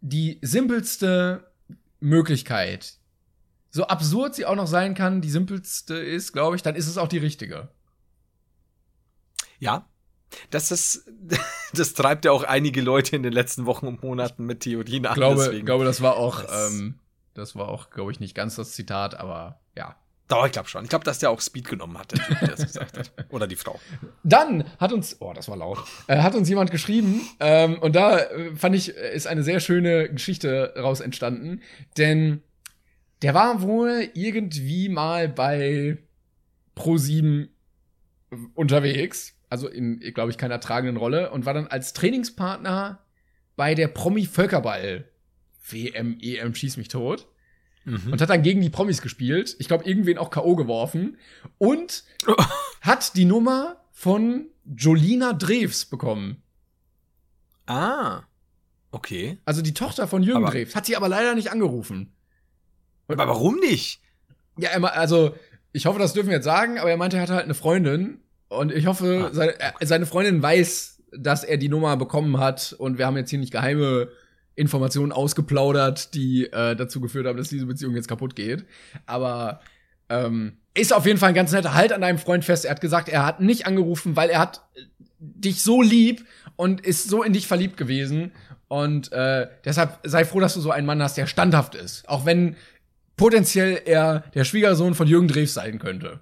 die 0.01 0.39
simpelste 0.41 1.51
Möglichkeit, 1.99 2.93
so 3.69 3.87
absurd 3.87 4.35
sie 4.35 4.45
auch 4.45 4.55
noch 4.55 4.67
sein 4.67 4.93
kann, 4.95 5.21
die 5.21 5.29
simpelste 5.29 5.95
ist, 5.95 6.31
glaube 6.33 6.55
ich, 6.55 6.61
dann 6.61 6.75
ist 6.75 6.87
es 6.87 6.97
auch 6.97 7.07
die 7.07 7.17
richtige. 7.17 7.69
Ja. 9.59 9.87
Das 10.49 10.71
ist, 10.71 11.09
das 11.73 11.93
treibt 11.93 12.25
ja 12.25 12.31
auch 12.31 12.43
einige 12.43 12.81
Leute 12.81 13.15
in 13.15 13.23
den 13.23 13.33
letzten 13.33 13.65
Wochen 13.65 13.87
und 13.87 14.03
Monaten 14.03 14.45
mit 14.45 14.61
Theorien 14.61 15.05
an. 15.05 15.11
Ich 15.13 15.15
glaube, 15.15 15.43
deswegen. 15.43 15.65
glaube, 15.65 15.85
das 15.85 16.01
war 16.01 16.17
auch, 16.17 16.41
Das- 16.41 16.71
ähm, 16.73 16.99
das 17.33 17.55
war 17.55 17.67
auch, 17.67 17.89
glaube 17.89 18.11
ich, 18.11 18.19
nicht 18.19 18.35
ganz 18.35 18.55
das 18.55 18.71
Zitat, 18.73 19.15
aber 19.15 19.59
ja. 19.75 19.95
Doch, 20.33 20.47
ich 20.47 20.51
glaube 20.51 20.67
schon. 20.67 20.83
Ich 20.83 20.89
glaube, 20.89 21.05
dass 21.05 21.19
der 21.19 21.29
auch 21.29 21.39
Speed 21.39 21.69
genommen 21.69 21.95
hat, 21.95 22.11
der 22.11 22.19
Typ, 22.19 22.39
der 22.39 22.47
das 22.47 22.63
gesagt 22.63 22.97
hat. 22.97 23.11
Oder 23.29 23.45
die 23.45 23.55
Frau. 23.55 23.79
Dann 24.23 24.63
hat 24.79 24.91
uns, 24.91 25.17
oh, 25.19 25.31
das 25.31 25.47
war 25.47 25.57
laut, 25.57 25.77
äh, 26.07 26.17
hat 26.21 26.33
uns 26.33 26.49
jemand 26.49 26.71
geschrieben, 26.71 27.21
ähm, 27.39 27.77
und 27.77 27.95
da 27.95 28.17
äh, 28.17 28.55
fand 28.55 28.75
ich, 28.75 28.97
äh, 28.97 29.13
ist 29.13 29.27
eine 29.27 29.43
sehr 29.43 29.59
schöne 29.59 30.09
Geschichte 30.09 30.73
raus 30.75 31.01
entstanden, 31.01 31.61
denn 31.97 32.41
der 33.21 33.35
war 33.35 33.61
wohl 33.61 34.09
irgendwie 34.15 34.89
mal 34.89 35.29
bei 35.29 35.99
Pro7 36.75 37.49
unterwegs, 38.55 39.35
also 39.49 39.67
in, 39.67 39.99
glaube 39.99 40.31
ich, 40.31 40.39
keiner 40.39 40.59
tragenden 40.59 40.97
Rolle, 40.97 41.29
und 41.29 41.45
war 41.45 41.53
dann 41.53 41.67
als 41.67 41.93
Trainingspartner 41.93 43.05
bei 43.55 43.75
der 43.75 43.87
Promi-Völkerball 43.87 45.07
WM, 45.69 46.17
EM, 46.19 46.55
schieß 46.55 46.77
mich 46.77 46.87
tot. 46.87 47.27
Und 47.85 48.21
hat 48.21 48.29
dann 48.29 48.43
gegen 48.43 48.61
die 48.61 48.69
Promis 48.69 49.01
gespielt. 49.01 49.55
Ich 49.59 49.67
glaube, 49.67 49.83
irgendwen 49.85 50.17
auch 50.17 50.29
K.O. 50.29 50.55
geworfen. 50.55 51.17
Und 51.57 52.03
hat 52.81 53.15
die 53.17 53.25
Nummer 53.25 53.77
von 53.91 54.45
Jolina 54.75 55.33
Drews 55.33 55.85
bekommen. 55.85 56.41
Ah. 57.65 58.21
Okay. 58.91 59.37
Also 59.45 59.61
die 59.61 59.73
Tochter 59.73 60.07
von 60.07 60.23
Jürgen 60.23 60.43
Aber- 60.45 60.51
Drews. 60.53 60.75
Hat 60.75 60.85
sie 60.85 60.95
aber 60.95 61.09
leider 61.09 61.35
nicht 61.35 61.51
angerufen. 61.51 62.13
Aber 63.07 63.27
warum 63.27 63.57
nicht? 63.57 64.01
Ja, 64.57 64.69
er, 64.69 64.95
also 64.97 65.35
ich 65.71 65.85
hoffe, 65.85 65.99
das 65.99 66.13
dürfen 66.13 66.29
wir 66.29 66.35
jetzt 66.37 66.45
sagen, 66.45 66.77
aber 66.79 66.89
er 66.89 66.97
meinte, 66.97 67.17
er 67.17 67.23
hatte 67.23 67.33
halt 67.33 67.43
eine 67.45 67.53
Freundin. 67.55 68.19
Und 68.49 68.71
ich 68.71 68.85
hoffe, 68.85 69.29
Ah, 69.29 69.33
seine, 69.33 69.59
er, 69.59 69.73
seine 69.81 70.05
Freundin 70.05 70.41
weiß, 70.41 71.01
dass 71.17 71.43
er 71.43 71.57
die 71.57 71.69
Nummer 71.69 71.97
bekommen 71.97 72.37
hat. 72.37 72.73
Und 72.77 72.97
wir 72.97 73.05
haben 73.07 73.17
jetzt 73.17 73.29
hier 73.29 73.39
nicht 73.39 73.51
geheime 73.51 74.09
Informationen 74.55 75.11
ausgeplaudert, 75.11 76.13
die 76.13 76.45
äh, 76.45 76.75
dazu 76.75 77.01
geführt 77.01 77.25
haben, 77.25 77.37
dass 77.37 77.49
diese 77.49 77.65
Beziehung 77.65 77.95
jetzt 77.95 78.07
kaputt 78.07 78.35
geht. 78.35 78.65
Aber 79.05 79.61
ähm, 80.09 80.57
ist 80.73 80.93
auf 80.93 81.05
jeden 81.05 81.19
Fall 81.19 81.29
ein 81.29 81.35
ganz 81.35 81.51
netter 81.51 81.73
Halt 81.73 81.91
an 81.91 82.01
deinem 82.01 82.17
Freund 82.17 82.45
fest. 82.45 82.65
Er 82.65 82.71
hat 82.71 82.81
gesagt, 82.81 83.09
er 83.09 83.25
hat 83.25 83.39
nicht 83.39 83.65
angerufen, 83.65 84.15
weil 84.15 84.29
er 84.29 84.39
hat 84.39 84.61
äh, 84.75 84.81
dich 85.19 85.63
so 85.63 85.81
lieb 85.81 86.25
und 86.55 86.81
ist 86.81 87.09
so 87.09 87.23
in 87.23 87.33
dich 87.33 87.47
verliebt 87.47 87.77
gewesen. 87.77 88.31
Und 88.67 89.11
äh, 89.11 89.47
deshalb 89.65 89.99
sei 90.03 90.25
froh, 90.25 90.39
dass 90.39 90.55
du 90.55 90.61
so 90.61 90.71
einen 90.71 90.87
Mann 90.87 91.01
hast, 91.01 91.17
der 91.17 91.27
standhaft 91.27 91.75
ist. 91.75 92.07
Auch 92.09 92.25
wenn 92.25 92.55
potenziell 93.17 93.81
er 93.85 94.23
der 94.33 94.45
Schwiegersohn 94.45 94.95
von 94.95 95.07
Jürgen 95.07 95.27
Drews 95.27 95.53
sein 95.53 95.79
könnte. 95.79 96.19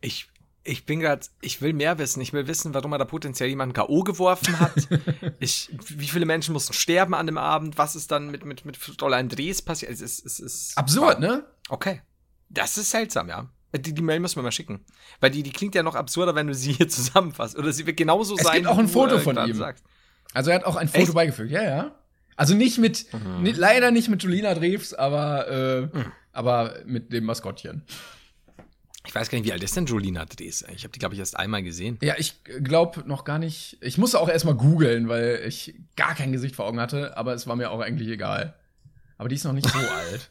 Ich, 0.00 0.28
ich 0.62 0.84
bin 0.84 1.00
gerade, 1.00 1.26
ich 1.40 1.62
will 1.62 1.72
mehr 1.72 1.98
wissen. 1.98 2.20
Ich 2.20 2.32
will 2.32 2.46
wissen, 2.46 2.74
warum 2.74 2.92
er 2.92 2.98
da 2.98 3.04
potenziell 3.06 3.48
jemanden 3.48 3.72
K.O. 3.72 4.02
geworfen 4.02 4.58
hat. 4.60 4.74
ich, 5.40 5.70
wie 5.88 6.06
viele 6.06 6.26
Menschen 6.26 6.52
mussten 6.52 6.72
sterben 6.74 7.14
an 7.14 7.26
dem 7.26 7.38
Abend? 7.38 7.78
Was 7.78 7.96
ist 7.96 8.10
dann 8.10 8.30
mit, 8.30 8.44
mit, 8.44 8.64
mit 8.64 8.76
Fräulein 8.76 9.28
Drees 9.28 9.62
passiert? 9.62 9.90
Es 9.92 10.00
ist, 10.00 10.24
es 10.26 10.38
ist 10.40 10.76
Absurd, 10.76 11.20
ne? 11.20 11.44
Okay. 11.68 12.02
Das 12.50 12.76
ist 12.76 12.90
seltsam, 12.90 13.28
ja. 13.28 13.48
Die, 13.74 13.94
die 13.94 14.02
Mail 14.02 14.20
müssen 14.20 14.36
wir 14.36 14.42
mal 14.42 14.50
schicken. 14.52 14.84
Weil 15.20 15.30
die, 15.30 15.42
die 15.42 15.52
klingt 15.52 15.74
ja 15.76 15.82
noch 15.82 15.94
absurder, 15.94 16.34
wenn 16.34 16.46
du 16.48 16.54
sie 16.54 16.72
hier 16.72 16.88
zusammenfasst. 16.90 17.56
Oder 17.56 17.72
sie 17.72 17.86
wird 17.86 17.96
genauso 17.96 18.34
Es 18.36 18.42
sein. 18.42 18.56
gibt 18.56 18.66
auch 18.66 18.78
ein 18.78 18.86
du, 18.86 18.92
Foto 18.92 19.14
äh, 19.16 19.20
von 19.20 19.36
ihm. 19.38 19.54
sagst. 19.54 19.84
Also 20.34 20.50
er 20.50 20.56
hat 20.56 20.64
auch 20.64 20.76
ein 20.76 20.88
Foto 20.88 21.02
Echt? 21.04 21.14
beigefügt, 21.14 21.50
ja, 21.52 21.62
ja. 21.62 21.94
Also 22.36 22.54
nicht 22.54 22.78
mit, 22.78 23.06
ni- 23.40 23.52
leider 23.52 23.90
nicht 23.90 24.08
mit 24.08 24.22
Julina 24.22 24.54
Drews, 24.54 24.94
aber, 24.94 25.48
äh, 25.48 25.88
aber 26.32 26.76
mit 26.86 27.12
dem 27.12 27.24
Maskottchen. 27.24 27.84
Ich 29.10 29.14
weiß 29.16 29.28
gar 29.28 29.38
nicht, 29.38 29.44
wie 29.48 29.52
alt 29.52 29.64
ist 29.64 29.74
denn 29.74 29.86
Jolina 29.86 30.24
Drees? 30.24 30.64
Ich 30.72 30.84
habe 30.84 30.92
die, 30.92 31.00
glaube 31.00 31.14
ich, 31.16 31.18
erst 31.18 31.36
einmal 31.36 31.64
gesehen. 31.64 31.98
Ja, 32.00 32.14
ich 32.16 32.44
glaube 32.44 33.02
noch 33.08 33.24
gar 33.24 33.40
nicht. 33.40 33.76
Ich 33.80 33.98
musste 33.98 34.20
auch 34.20 34.28
erstmal 34.28 34.54
googeln, 34.54 35.08
weil 35.08 35.42
ich 35.48 35.74
gar 35.96 36.14
kein 36.14 36.30
Gesicht 36.30 36.54
vor 36.54 36.66
Augen 36.66 36.78
hatte, 36.78 37.16
aber 37.16 37.34
es 37.34 37.48
war 37.48 37.56
mir 37.56 37.72
auch 37.72 37.80
eigentlich 37.80 38.06
egal. 38.06 38.54
Aber 39.18 39.28
die 39.28 39.34
ist 39.34 39.42
noch 39.42 39.52
nicht 39.52 39.68
so 39.68 39.76
alt. 39.78 40.30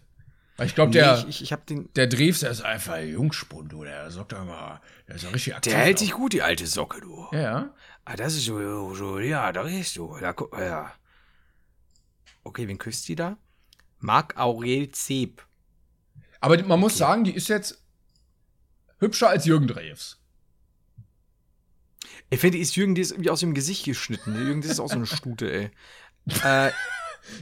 Weil 0.56 0.68
ich 0.68 0.76
glaube, 0.76 0.94
der, 0.94 1.18
Nee, 1.18 1.26
ich, 1.28 1.42
ich 1.42 1.54
den. 1.68 1.90
der 1.98 2.08
Drews, 2.08 2.40
der 2.40 2.52
ist 2.52 2.62
einfach 2.62 2.94
ein 2.94 3.10
Jungspund, 3.10 3.74
du. 3.74 3.84
Der 3.84 4.10
sagt 4.12 4.32
immer, 4.32 4.80
der 5.10 5.16
ist 5.16 5.24
ja 5.26 5.30
richtig 5.32 5.56
aktiv. 5.58 5.74
Der 5.74 5.82
hält 5.82 5.98
auch. 5.98 6.00
sich 6.00 6.12
gut, 6.14 6.32
die 6.32 6.42
alte 6.42 6.66
Socke, 6.66 7.02
du. 7.02 7.28
Ja. 7.34 7.74
Ah, 8.06 8.16
das 8.16 8.34
ist 8.36 8.46
so, 8.46 8.96
so 8.96 9.20
ja, 9.20 9.52
da 9.52 9.64
ist 9.64 9.98
du. 9.98 10.16
Da, 10.22 10.34
ja. 10.58 10.94
Okay, 12.46 12.66
wen 12.66 12.78
küsst 12.78 13.10
die 13.10 13.16
da? 13.18 13.38
Marc 14.00 14.38
Aurel 14.38 14.90
Zeb. 14.92 15.46
Aber 16.40 16.64
man 16.64 16.80
muss 16.80 16.98
sagen, 16.98 17.26
die 17.26 17.36
ist 17.36 17.50
jetzt 17.50 17.79
hübscher 19.00 19.30
als 19.30 19.46
Jürgen 19.46 19.68
Drews. 19.68 20.18
Ich 22.30 22.40
finde, 22.40 22.58
ist 22.60 22.76
Jürgen, 22.76 22.96
die 22.96 23.02
ist 23.02 23.12
irgendwie 23.12 23.32
aus 23.32 23.40
dem 23.40 23.54
Gesicht 23.54 23.86
geschnitten. 23.86 24.36
Jürgen, 24.36 24.62
das 24.62 24.72
ist 24.72 24.80
auch 24.80 24.90
so 24.90 24.96
eine 24.96 25.08
Stute, 25.08 25.52
ey. 25.52 25.72
äh, 26.44 26.72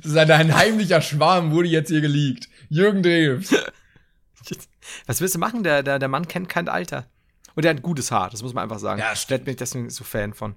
Das 0.02 0.12
ist 0.12 0.18
ein, 0.18 0.32
ein 0.32 0.56
heimlicher 0.56 1.02
Schwarm, 1.02 1.52
wurde 1.52 1.68
jetzt 1.68 1.90
hier 1.90 2.02
geleakt. 2.02 2.48
Jürgen 2.70 3.04
Drews. 3.04 3.54
was 5.06 5.22
willst 5.22 5.36
du 5.36 5.40
machen? 5.40 5.64
Der, 5.64 5.84
der, 5.84 6.00
der 6.00 6.08
Mann 6.08 6.28
kennt 6.28 6.48
kein 6.48 6.70
Alter. 6.70 7.10
Und 7.56 7.64
der 7.64 7.74
hat 7.74 7.82
gutes 7.82 8.12
Haar, 8.12 8.30
das 8.30 8.44
muss 8.44 8.54
man 8.54 8.64
einfach 8.64 8.80
sagen. 8.80 9.00
Ja, 9.00 9.16
Vielleicht 9.16 9.46
bin 9.46 9.54
ich 9.54 9.58
deswegen 9.58 9.90
so 9.90 10.04
Fan 10.04 10.34
von. 10.34 10.56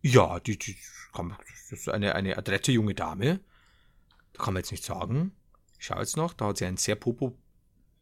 Ja, 0.00 0.40
die, 0.40 0.58
die 0.58 0.76
komm, 1.12 1.36
das 1.70 1.80
ist 1.80 1.88
eine, 1.88 2.14
eine 2.14 2.38
adrette 2.38 2.72
junge 2.72 2.94
Dame. 2.94 3.40
Da 4.32 4.44
kann 4.44 4.54
man 4.54 4.62
jetzt 4.62 4.70
nicht 4.70 4.84
sagen. 4.84 5.32
Ich 5.78 5.86
schau 5.86 5.98
jetzt 5.98 6.16
noch, 6.16 6.32
da 6.32 6.46
hat 6.46 6.58
sie 6.58 6.64
ein 6.64 6.76
sehr 6.76 6.96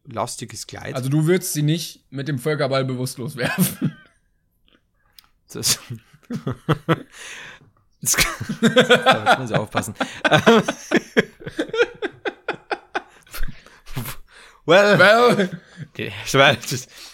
popo-lastiges 0.07 0.67
Kleid. 0.67 0.95
Also 0.95 1.09
du 1.09 1.27
würdest 1.27 1.53
sie 1.53 1.63
nicht 1.63 2.05
mit 2.11 2.29
dem 2.29 2.39
Völkerball 2.39 2.85
bewusstlos 2.85 3.37
werfen. 3.37 3.97
Das, 5.53 5.79
das, 8.01 8.17
da 8.61 9.37
muss 9.39 9.49
sehr 9.49 9.61
aufpassen. 9.61 9.95
well, 14.67 14.99
Well, 14.99 15.61
okay, 15.91 16.13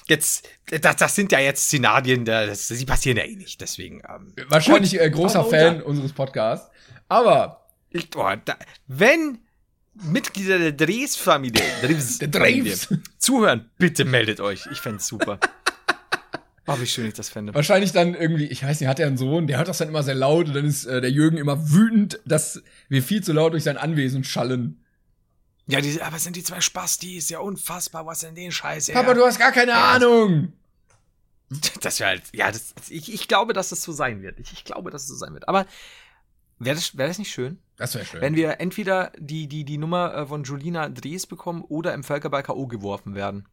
jetzt, 0.09 0.49
das, 0.81 0.97
das 0.97 1.15
sind 1.15 1.31
ja 1.33 1.39
jetzt 1.41 1.65
Szenarien, 1.65 2.25
da- 2.25 2.47
das, 2.47 2.69
die 2.69 2.87
passieren 2.87 3.19
ja 3.19 3.25
eh 3.25 3.37
nicht, 3.37 3.61
deswegen. 3.61 4.03
Ähm, 4.09 4.33
wahrscheinlich 4.49 4.99
äh, 5.01 5.11
großer 5.11 5.45
Fan 5.45 5.83
unseres 5.83 6.13
Podcasts. 6.13 6.71
Aber 7.09 7.67
ich, 7.91 8.09
boah, 8.09 8.37
da, 8.37 8.57
wenn 8.87 9.39
Mitglieder 9.95 10.59
der 10.59 10.73
Drees-Familie 10.73 11.63
Drees 11.83 12.19
Der 12.19 12.29
Drees. 12.29 12.89
zuhören, 13.19 13.71
bitte 13.79 14.05
meldet 14.05 14.41
euch. 14.41 14.67
Ich 14.73 14.81
fänd's 14.81 15.07
super. 15.07 15.39
Oh, 16.67 16.79
wie 16.79 16.87
schön 16.87 17.07
ich 17.07 17.15
das 17.15 17.29
fände. 17.29 17.55
wahrscheinlich 17.55 17.91
dann 17.93 18.15
irgendwie, 18.15 18.47
ich 18.47 18.63
weiß 18.63 18.79
nicht, 18.81 18.89
hat 18.89 19.01
er 19.01 19.09
einen 19.09 19.17
Sohn, 19.19 19.49
der 19.49 19.59
hört 19.59 19.67
das 19.69 19.79
dann 19.79 19.89
immer 19.89 20.05
sehr 20.05 20.15
laut 20.15 20.47
und 20.47 20.55
dann 20.55 20.65
ist 20.65 20.85
äh, 20.85 21.01
der 21.01 21.11
Jürgen 21.11 21.37
immer 21.37 21.73
wütend, 21.73 22.21
dass 22.25 22.63
wir 22.89 23.03
viel 23.03 23.23
zu 23.23 23.33
laut 23.33 23.53
durch 23.53 23.65
sein 23.65 23.77
Anwesen 23.77 24.23
schallen. 24.23 24.83
Ja, 25.67 25.81
die, 25.81 26.01
aber 26.01 26.17
es 26.17 26.25
sind 26.25 26.37
die 26.37 26.45
zwei 26.45 26.61
Spasti, 26.61 27.17
ist 27.17 27.31
ja 27.31 27.41
unfassbar, 27.41 28.07
was 28.07 28.23
in 28.23 28.35
den 28.35 28.53
Scheiß 28.53 28.93
Papa, 28.93 29.13
du 29.15 29.25
hast 29.25 29.39
gar 29.39 29.53
keine 29.53 29.75
Ahnung. 29.75 30.53
Das 31.81 32.01
wäre 32.01 32.11
halt, 32.11 32.23
ja, 32.33 32.51
das, 32.51 32.75
ich, 32.89 33.13
ich 33.13 33.29
glaube, 33.29 33.53
dass 33.53 33.69
das 33.69 33.83
so 33.83 33.93
sein 33.93 34.23
wird. 34.23 34.39
Ich, 34.39 34.53
ich 34.53 34.65
glaube, 34.65 34.91
dass 34.91 35.03
es 35.03 35.09
so 35.09 35.17
sein 35.17 35.35
wird. 35.35 35.49
Aber 35.49 35.67
wäre 36.59 36.77
das, 36.77 36.97
wär 36.97 37.09
das 37.09 37.19
nicht 37.19 37.31
schön, 37.33 37.59
Das 37.83 37.97
wäre 37.97 38.05
schön. 38.05 38.21
wenn 38.21 38.37
wir 38.37 38.61
entweder 38.61 39.11
die, 39.19 39.49
die, 39.49 39.65
die 39.65 39.77
Nummer 39.77 40.15
äh, 40.15 40.27
von 40.27 40.45
Julina 40.45 40.89
Drees 40.89 41.27
bekommen 41.27 41.63
oder 41.69 41.93
im 41.95 42.05
Völkerball 42.05 42.45
K.O. 42.45 42.69
geworfen 42.69 43.17
werden? 43.17 43.49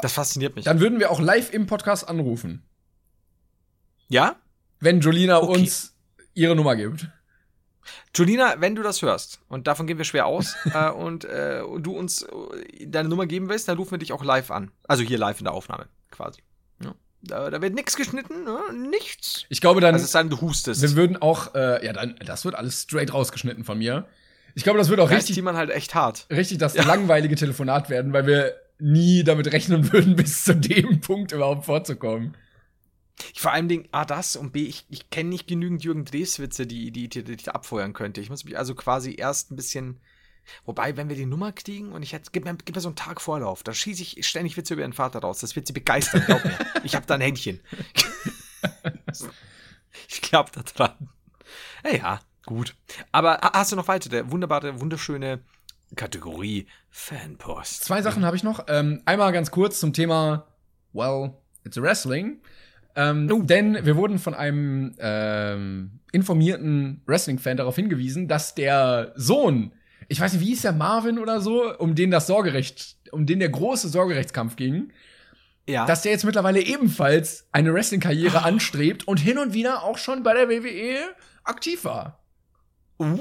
Das 0.00 0.14
fasziniert 0.14 0.56
mich. 0.56 0.64
dann 0.64 0.80
würden 0.80 1.00
wir 1.00 1.10
auch 1.10 1.20
live 1.20 1.52
im 1.52 1.66
Podcast 1.66 2.08
anrufen, 2.08 2.62
ja? 4.08 4.36
wenn 4.80 5.00
Jolina 5.00 5.42
Okay. 5.42 5.60
uns 5.60 5.94
ihre 6.34 6.56
Nummer 6.56 6.76
gibt. 6.76 7.08
Julina, 8.14 8.54
wenn 8.60 8.74
du 8.74 8.82
das 8.82 9.02
hörst, 9.02 9.40
und 9.48 9.66
davon 9.66 9.86
gehen 9.86 9.98
wir 9.98 10.04
schwer 10.04 10.26
aus, 10.26 10.54
äh, 10.72 10.90
und 10.90 11.24
äh, 11.26 11.60
du 11.78 11.92
uns 11.96 12.22
äh, 12.22 12.86
deine 12.86 13.08
Nummer 13.08 13.26
geben 13.26 13.48
willst, 13.48 13.68
dann 13.68 13.76
rufen 13.76 13.92
wir 13.92 13.98
dich 13.98 14.12
auch 14.12 14.24
live 14.24 14.50
an. 14.50 14.70
Also 14.86 15.02
hier 15.02 15.18
live 15.18 15.40
in 15.40 15.44
der 15.44 15.52
Aufnahme, 15.52 15.88
quasi. 16.10 16.40
Ja. 17.22 17.40
Da, 17.44 17.50
da 17.50 17.62
wird 17.62 17.74
nichts 17.74 17.96
geschnitten, 17.96 18.44
ne? 18.44 18.58
nichts. 18.90 19.44
Ich 19.48 19.60
glaube 19.60 19.80
dann, 19.80 19.94
Also 19.94 20.04
es 20.04 20.12
sei 20.12 20.20
denn, 20.20 20.30
du 20.30 20.40
hustest. 20.40 20.82
wir 20.82 20.94
würden 20.94 21.16
auch, 21.16 21.54
äh, 21.54 21.84
ja, 21.84 21.92
dann, 21.92 22.16
das 22.24 22.44
wird 22.44 22.54
alles 22.54 22.82
straight 22.82 23.12
rausgeschnitten 23.12 23.64
von 23.64 23.78
mir. 23.78 24.06
Ich 24.54 24.62
glaube, 24.64 24.78
das 24.78 24.88
wird 24.88 25.00
auch 25.00 25.10
Ja, 25.10 25.16
richtig 25.16 25.40
man 25.42 25.56
halt 25.56 25.70
echt 25.70 25.94
hart. 25.94 26.26
richtig 26.30 26.58
das 26.58 26.74
langweilige 26.76 27.34
Telefonat 27.36 27.90
werden, 27.90 28.12
weil 28.12 28.26
wir 28.26 28.54
nie 28.78 29.24
damit 29.24 29.52
rechnen 29.52 29.92
würden, 29.92 30.14
bis 30.16 30.44
zu 30.44 30.54
dem 30.54 31.00
Punkt 31.00 31.32
überhaupt 31.32 31.64
vorzukommen. 31.66 32.36
Vor 33.34 33.52
allem 33.52 33.66
Dingen, 33.68 33.88
A, 33.90 34.04
das 34.04 34.36
und 34.36 34.52
B, 34.52 34.64
ich, 34.66 34.86
ich 34.88 35.10
kenne 35.10 35.30
nicht 35.30 35.48
genügend 35.48 35.82
Jürgen 35.82 36.04
Drees-Witze, 36.04 36.68
die, 36.68 36.92
die, 36.92 37.08
die, 37.08 37.24
die 37.24 37.32
ich 37.32 37.42
da 37.42 37.50
abfeuern 37.52 37.92
könnte. 37.92 38.20
Ich 38.20 38.30
muss 38.30 38.44
mich 38.44 38.56
also 38.56 38.74
quasi 38.76 39.16
erst 39.18 39.50
ein 39.50 39.56
bisschen. 39.56 40.00
Wobei, 40.64 40.96
wenn 40.96 41.08
wir 41.08 41.16
die 41.16 41.26
Nummer 41.26 41.52
kriegen 41.52 41.92
und 41.92 42.02
ich 42.02 42.12
hätte, 42.12 42.30
gib 42.32 42.44
mir, 42.44 42.56
gib 42.64 42.74
mir 42.74 42.80
so 42.80 42.88
einen 42.88 42.96
Tag 42.96 43.20
Vorlauf, 43.20 43.62
da 43.62 43.72
schieße 43.72 44.02
ich 44.02 44.26
ständig 44.26 44.56
Witze 44.56 44.74
über 44.74 44.82
ihren 44.82 44.92
Vater 44.92 45.20
raus. 45.20 45.40
Das 45.40 45.56
wird 45.56 45.66
sie 45.66 45.72
begeistern, 45.72 46.22
glaub 46.26 46.44
mir. 46.44 46.56
Ich 46.84 46.94
habe 46.94 47.06
da 47.06 47.14
ein 47.14 47.20
Händchen. 47.20 47.60
ich 50.08 50.20
glaub 50.22 50.52
da 50.52 50.62
dran. 50.62 51.08
Ja, 51.84 51.94
ja, 51.96 52.20
gut. 52.46 52.74
Aber 53.12 53.34
ha- 53.38 53.52
hast 53.54 53.72
du 53.72 53.76
noch 53.76 53.88
weitere 53.88 54.30
wunderbare, 54.30 54.80
wunderschöne 54.80 55.40
Kategorie 55.96 56.66
Fanpost? 56.90 57.84
Zwei 57.84 58.02
Sachen 58.02 58.24
habe 58.24 58.36
ich 58.36 58.42
noch. 58.42 58.64
Ähm, 58.68 59.02
einmal 59.06 59.32
ganz 59.32 59.50
kurz 59.50 59.80
zum 59.80 59.92
Thema, 59.92 60.46
well, 60.92 61.34
it's 61.64 61.78
a 61.78 61.82
wrestling. 61.82 62.40
Ähm, 62.96 63.28
Oh. 63.30 63.42
Denn 63.42 63.84
wir 63.86 63.96
wurden 63.96 64.18
von 64.18 64.34
einem 64.34 64.94
ähm, 64.98 66.00
informierten 66.12 67.02
Wrestling-Fan 67.06 67.56
darauf 67.56 67.76
hingewiesen, 67.76 68.28
dass 68.28 68.54
der 68.54 69.12
Sohn, 69.14 69.72
ich 70.08 70.20
weiß 70.20 70.32
nicht, 70.32 70.42
wie 70.42 70.46
hieß 70.46 70.62
der 70.62 70.72
Marvin 70.72 71.18
oder 71.18 71.40
so, 71.40 71.76
um 71.78 71.94
den 71.94 72.10
das 72.10 72.26
Sorgerecht, 72.26 72.96
um 73.12 73.26
den 73.26 73.38
der 73.40 73.50
große 73.50 73.88
Sorgerechtskampf 73.88 74.56
ging, 74.56 74.90
Ja. 75.68 75.84
dass 75.86 76.02
der 76.02 76.12
jetzt 76.12 76.24
mittlerweile 76.24 76.60
ebenfalls 76.60 77.46
eine 77.52 77.72
Wrestling-Karriere 77.74 78.42
anstrebt 78.42 79.06
und 79.06 79.18
hin 79.18 79.38
und 79.38 79.52
wieder 79.54 79.82
auch 79.84 79.98
schon 79.98 80.22
bei 80.22 80.32
der 80.34 80.48
WWE 80.48 80.96
aktiv 81.44 81.84
war. 81.84 82.24
uh, 83.00 83.18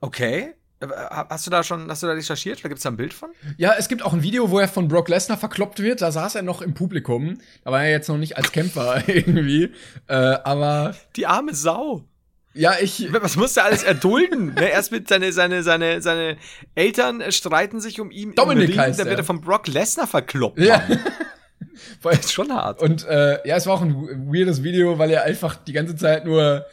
okay. 0.00 0.54
Äh, 0.80 0.86
Hast 1.10 1.46
du 1.46 1.50
da 1.50 1.62
schon, 1.62 1.88
hast 1.90 2.02
du 2.02 2.06
da 2.06 2.12
recherchiert? 2.14 2.64
Da 2.64 2.68
gibt's 2.68 2.82
da 2.82 2.90
ein 2.90 2.96
Bild 2.96 3.14
von? 3.14 3.30
Ja, 3.58 3.74
es 3.78 3.88
gibt 3.88 4.02
auch 4.02 4.12
ein 4.12 4.22
Video, 4.22 4.50
wo 4.50 4.58
er 4.58 4.68
von 4.68 4.88
Brock 4.88 5.08
Lesnar 5.08 5.38
verkloppt 5.38 5.80
wird. 5.80 6.02
Da 6.02 6.10
saß 6.10 6.34
er 6.34 6.42
noch 6.42 6.62
im 6.62 6.74
Publikum. 6.74 7.38
Da 7.64 7.70
war 7.70 7.84
er 7.84 7.90
jetzt 7.90 8.08
noch 8.08 8.18
nicht 8.18 8.36
als 8.36 8.50
Kämpfer 8.52 9.02
irgendwie. 9.08 9.72
Äh, 10.08 10.14
aber 10.14 10.94
Die 11.16 11.26
arme 11.26 11.54
Sau. 11.54 12.04
Ja, 12.54 12.74
ich. 12.80 13.12
Was 13.12 13.36
muss 13.36 13.54
der 13.54 13.64
alles 13.64 13.82
erdulden? 13.82 14.54
ne? 14.54 14.70
Erst 14.70 14.92
mit 14.92 15.08
seine, 15.08 15.32
seine, 15.32 15.62
seine, 15.62 16.00
seine 16.00 16.36
Eltern 16.74 17.20
äh, 17.20 17.32
streiten 17.32 17.80
sich 17.80 18.00
um 18.00 18.10
ihn. 18.10 18.34
Dominik 18.34 18.70
Ring, 18.70 18.78
heißt 18.78 19.00
Dann 19.00 19.06
wird 19.06 19.18
er. 19.18 19.22
er 19.22 19.24
von 19.24 19.40
Brock 19.40 19.66
Lesnar 19.66 20.06
verkloppt. 20.06 20.60
Ja. 20.60 20.82
Das 22.02 22.18
ist 22.20 22.32
schon 22.32 22.52
hart. 22.52 22.80
Und 22.80 23.06
äh, 23.06 23.46
ja, 23.46 23.56
es 23.56 23.66
war 23.66 23.74
auch 23.74 23.82
ein 23.82 23.94
weirdes 24.32 24.62
Video, 24.62 24.98
weil 24.98 25.10
er 25.10 25.24
einfach 25.24 25.56
die 25.56 25.72
ganze 25.72 25.96
Zeit 25.96 26.24
nur 26.24 26.64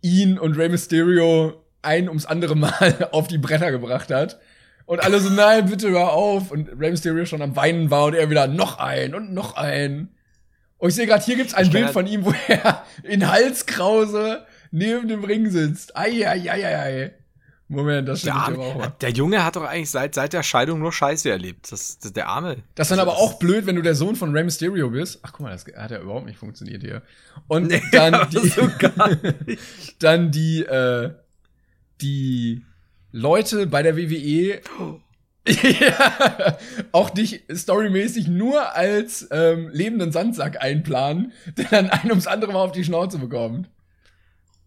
ihn 0.00 0.38
und 0.38 0.56
Rey 0.56 0.68
Mysterio 0.68 1.64
ein 1.82 2.08
ums 2.08 2.26
andere 2.26 2.56
Mal 2.56 3.08
auf 3.12 3.26
die 3.26 3.38
Bretter 3.38 3.72
gebracht 3.72 4.10
hat. 4.10 4.38
Und 4.86 5.02
alle 5.04 5.20
so, 5.20 5.28
nein, 5.28 5.68
bitte 5.68 5.90
hör 5.90 6.12
auf. 6.12 6.52
Und 6.52 6.70
Rey 6.78 6.90
Mysterio 6.90 7.26
schon 7.26 7.42
am 7.42 7.56
Weinen 7.56 7.90
war 7.90 8.04
und 8.04 8.14
er 8.14 8.30
wieder 8.30 8.46
noch 8.46 8.78
ein 8.78 9.14
und 9.14 9.34
noch 9.34 9.56
ein. 9.56 10.10
Und 10.78 10.90
ich 10.90 10.94
sehe 10.94 11.06
gerade, 11.06 11.24
hier 11.24 11.36
gibt's 11.36 11.54
ein 11.54 11.66
Ich 11.66 11.72
Bild 11.72 11.90
von 11.90 12.06
ihm, 12.06 12.24
wo 12.24 12.32
er 12.46 12.84
in 13.02 13.28
Halskrause 13.28 14.46
neben 14.70 15.08
dem 15.08 15.24
Ring 15.24 15.50
sitzt. 15.50 15.96
Ei, 15.96 16.26
ei, 16.28 16.50
ei, 16.50 16.64
ei, 16.66 16.76
ei. 16.76 17.14
Moment, 17.70 18.08
das 18.08 18.22
Der, 18.22 18.32
stimmt 18.32 18.46
aber 18.46 18.58
auch 18.64 18.70
Arme, 18.70 18.78
mal. 18.78 18.92
der 19.02 19.10
Junge 19.10 19.44
hat 19.44 19.56
doch 19.56 19.64
eigentlich 19.64 19.90
seit, 19.90 20.14
seit 20.14 20.32
der 20.32 20.42
Scheidung 20.42 20.78
nur 20.78 20.90
Scheiße 20.90 21.28
erlebt. 21.30 21.70
Das, 21.70 21.98
das, 21.98 22.14
der 22.14 22.28
Arme. 22.28 22.56
Das 22.74 22.86
ist 22.86 22.92
dann 22.92 23.00
aber 23.00 23.12
Also 23.12 23.24
auch 23.24 23.38
blöd, 23.38 23.66
wenn 23.66 23.76
du 23.76 23.82
der 23.82 23.94
Sohn 23.94 24.16
von 24.16 24.32
Rey 24.32 24.42
Mysterio 24.42 24.88
bist. 24.88 25.18
Ach, 25.22 25.32
guck 25.32 25.40
mal, 25.40 25.50
das 25.52 25.66
hat 25.76 25.90
ja 25.90 26.00
überhaupt 26.00 26.24
nicht 26.24 26.38
funktioniert 26.38 26.82
hier. 26.82 27.02
Und 27.46 27.66
Nee, 27.66 27.82
dann 27.92 28.14
aber 28.14 28.24
die, 28.26 28.48
so 28.48 28.70
dann 29.98 30.30
die, 30.30 30.62
äh, 30.64 31.10
die 32.00 32.62
Leute 33.12 33.66
bei 33.66 33.82
der 33.82 33.96
WWE 33.98 34.60
ja, 35.48 36.58
auch 36.92 37.10
dich 37.10 37.42
storymäßig 37.50 38.28
nur 38.28 38.74
als 38.74 39.28
ähm, 39.30 39.70
lebenden 39.72 40.12
Sandsack 40.12 40.62
einplanen, 40.62 41.32
der 41.56 41.64
dann 41.66 41.90
ein 41.90 42.10
ums 42.10 42.26
andere 42.26 42.52
Mal 42.52 42.60
auf 42.64 42.72
die 42.72 42.84
Schnauze 42.84 43.18
bekommt. 43.18 43.68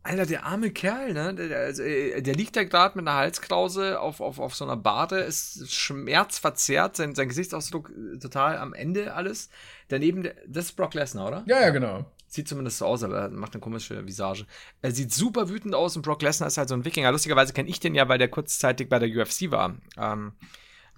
Alter, 0.03 0.25
der 0.25 0.45
arme 0.45 0.71
Kerl, 0.71 1.13
ne? 1.13 1.35
Der, 1.35 1.47
der, 1.47 1.59
also, 1.59 1.83
äh, 1.83 2.21
der 2.21 2.33
liegt 2.33 2.55
da 2.55 2.63
gerade 2.63 2.97
mit 2.97 3.07
einer 3.07 3.17
Halskrause 3.17 3.99
auf, 3.99 4.19
auf, 4.19 4.39
auf 4.39 4.55
so 4.55 4.65
einer 4.65 4.77
Bade, 4.77 5.17
ist 5.17 5.71
schmerzverzerrt, 5.71 6.95
sein, 6.95 7.13
sein 7.13 7.29
Gesichtsausdruck 7.29 7.91
äh, 7.91 8.17
total 8.17 8.57
am 8.57 8.73
Ende 8.73 9.13
alles. 9.13 9.49
Daneben, 9.89 10.27
das 10.47 10.65
ist 10.65 10.71
Brock 10.75 10.95
Lesnar, 10.95 11.27
oder? 11.27 11.43
Ja, 11.45 11.61
ja, 11.61 11.69
genau. 11.69 12.05
Sieht 12.27 12.47
zumindest 12.47 12.79
so 12.79 12.85
aus, 12.85 13.03
aber 13.03 13.23
er 13.23 13.29
macht 13.29 13.53
eine 13.53 13.61
komische 13.61 14.07
Visage. 14.07 14.45
Er 14.81 14.91
sieht 14.91 15.13
super 15.13 15.49
wütend 15.49 15.75
aus 15.75 15.95
und 15.95 16.01
Brock 16.01 16.21
Lesnar 16.21 16.47
ist 16.47 16.57
halt 16.57 16.69
so 16.69 16.75
ein 16.75 16.85
Wikinger. 16.85 17.11
Lustigerweise 17.11 17.53
kenne 17.53 17.69
ich 17.69 17.79
den 17.79 17.93
ja, 17.93 18.07
weil 18.09 18.17
der 18.17 18.29
kurzzeitig 18.29 18.89
bei 18.89 18.97
der 18.97 19.09
UFC 19.09 19.51
war. 19.51 19.75
Ähm, 19.97 20.31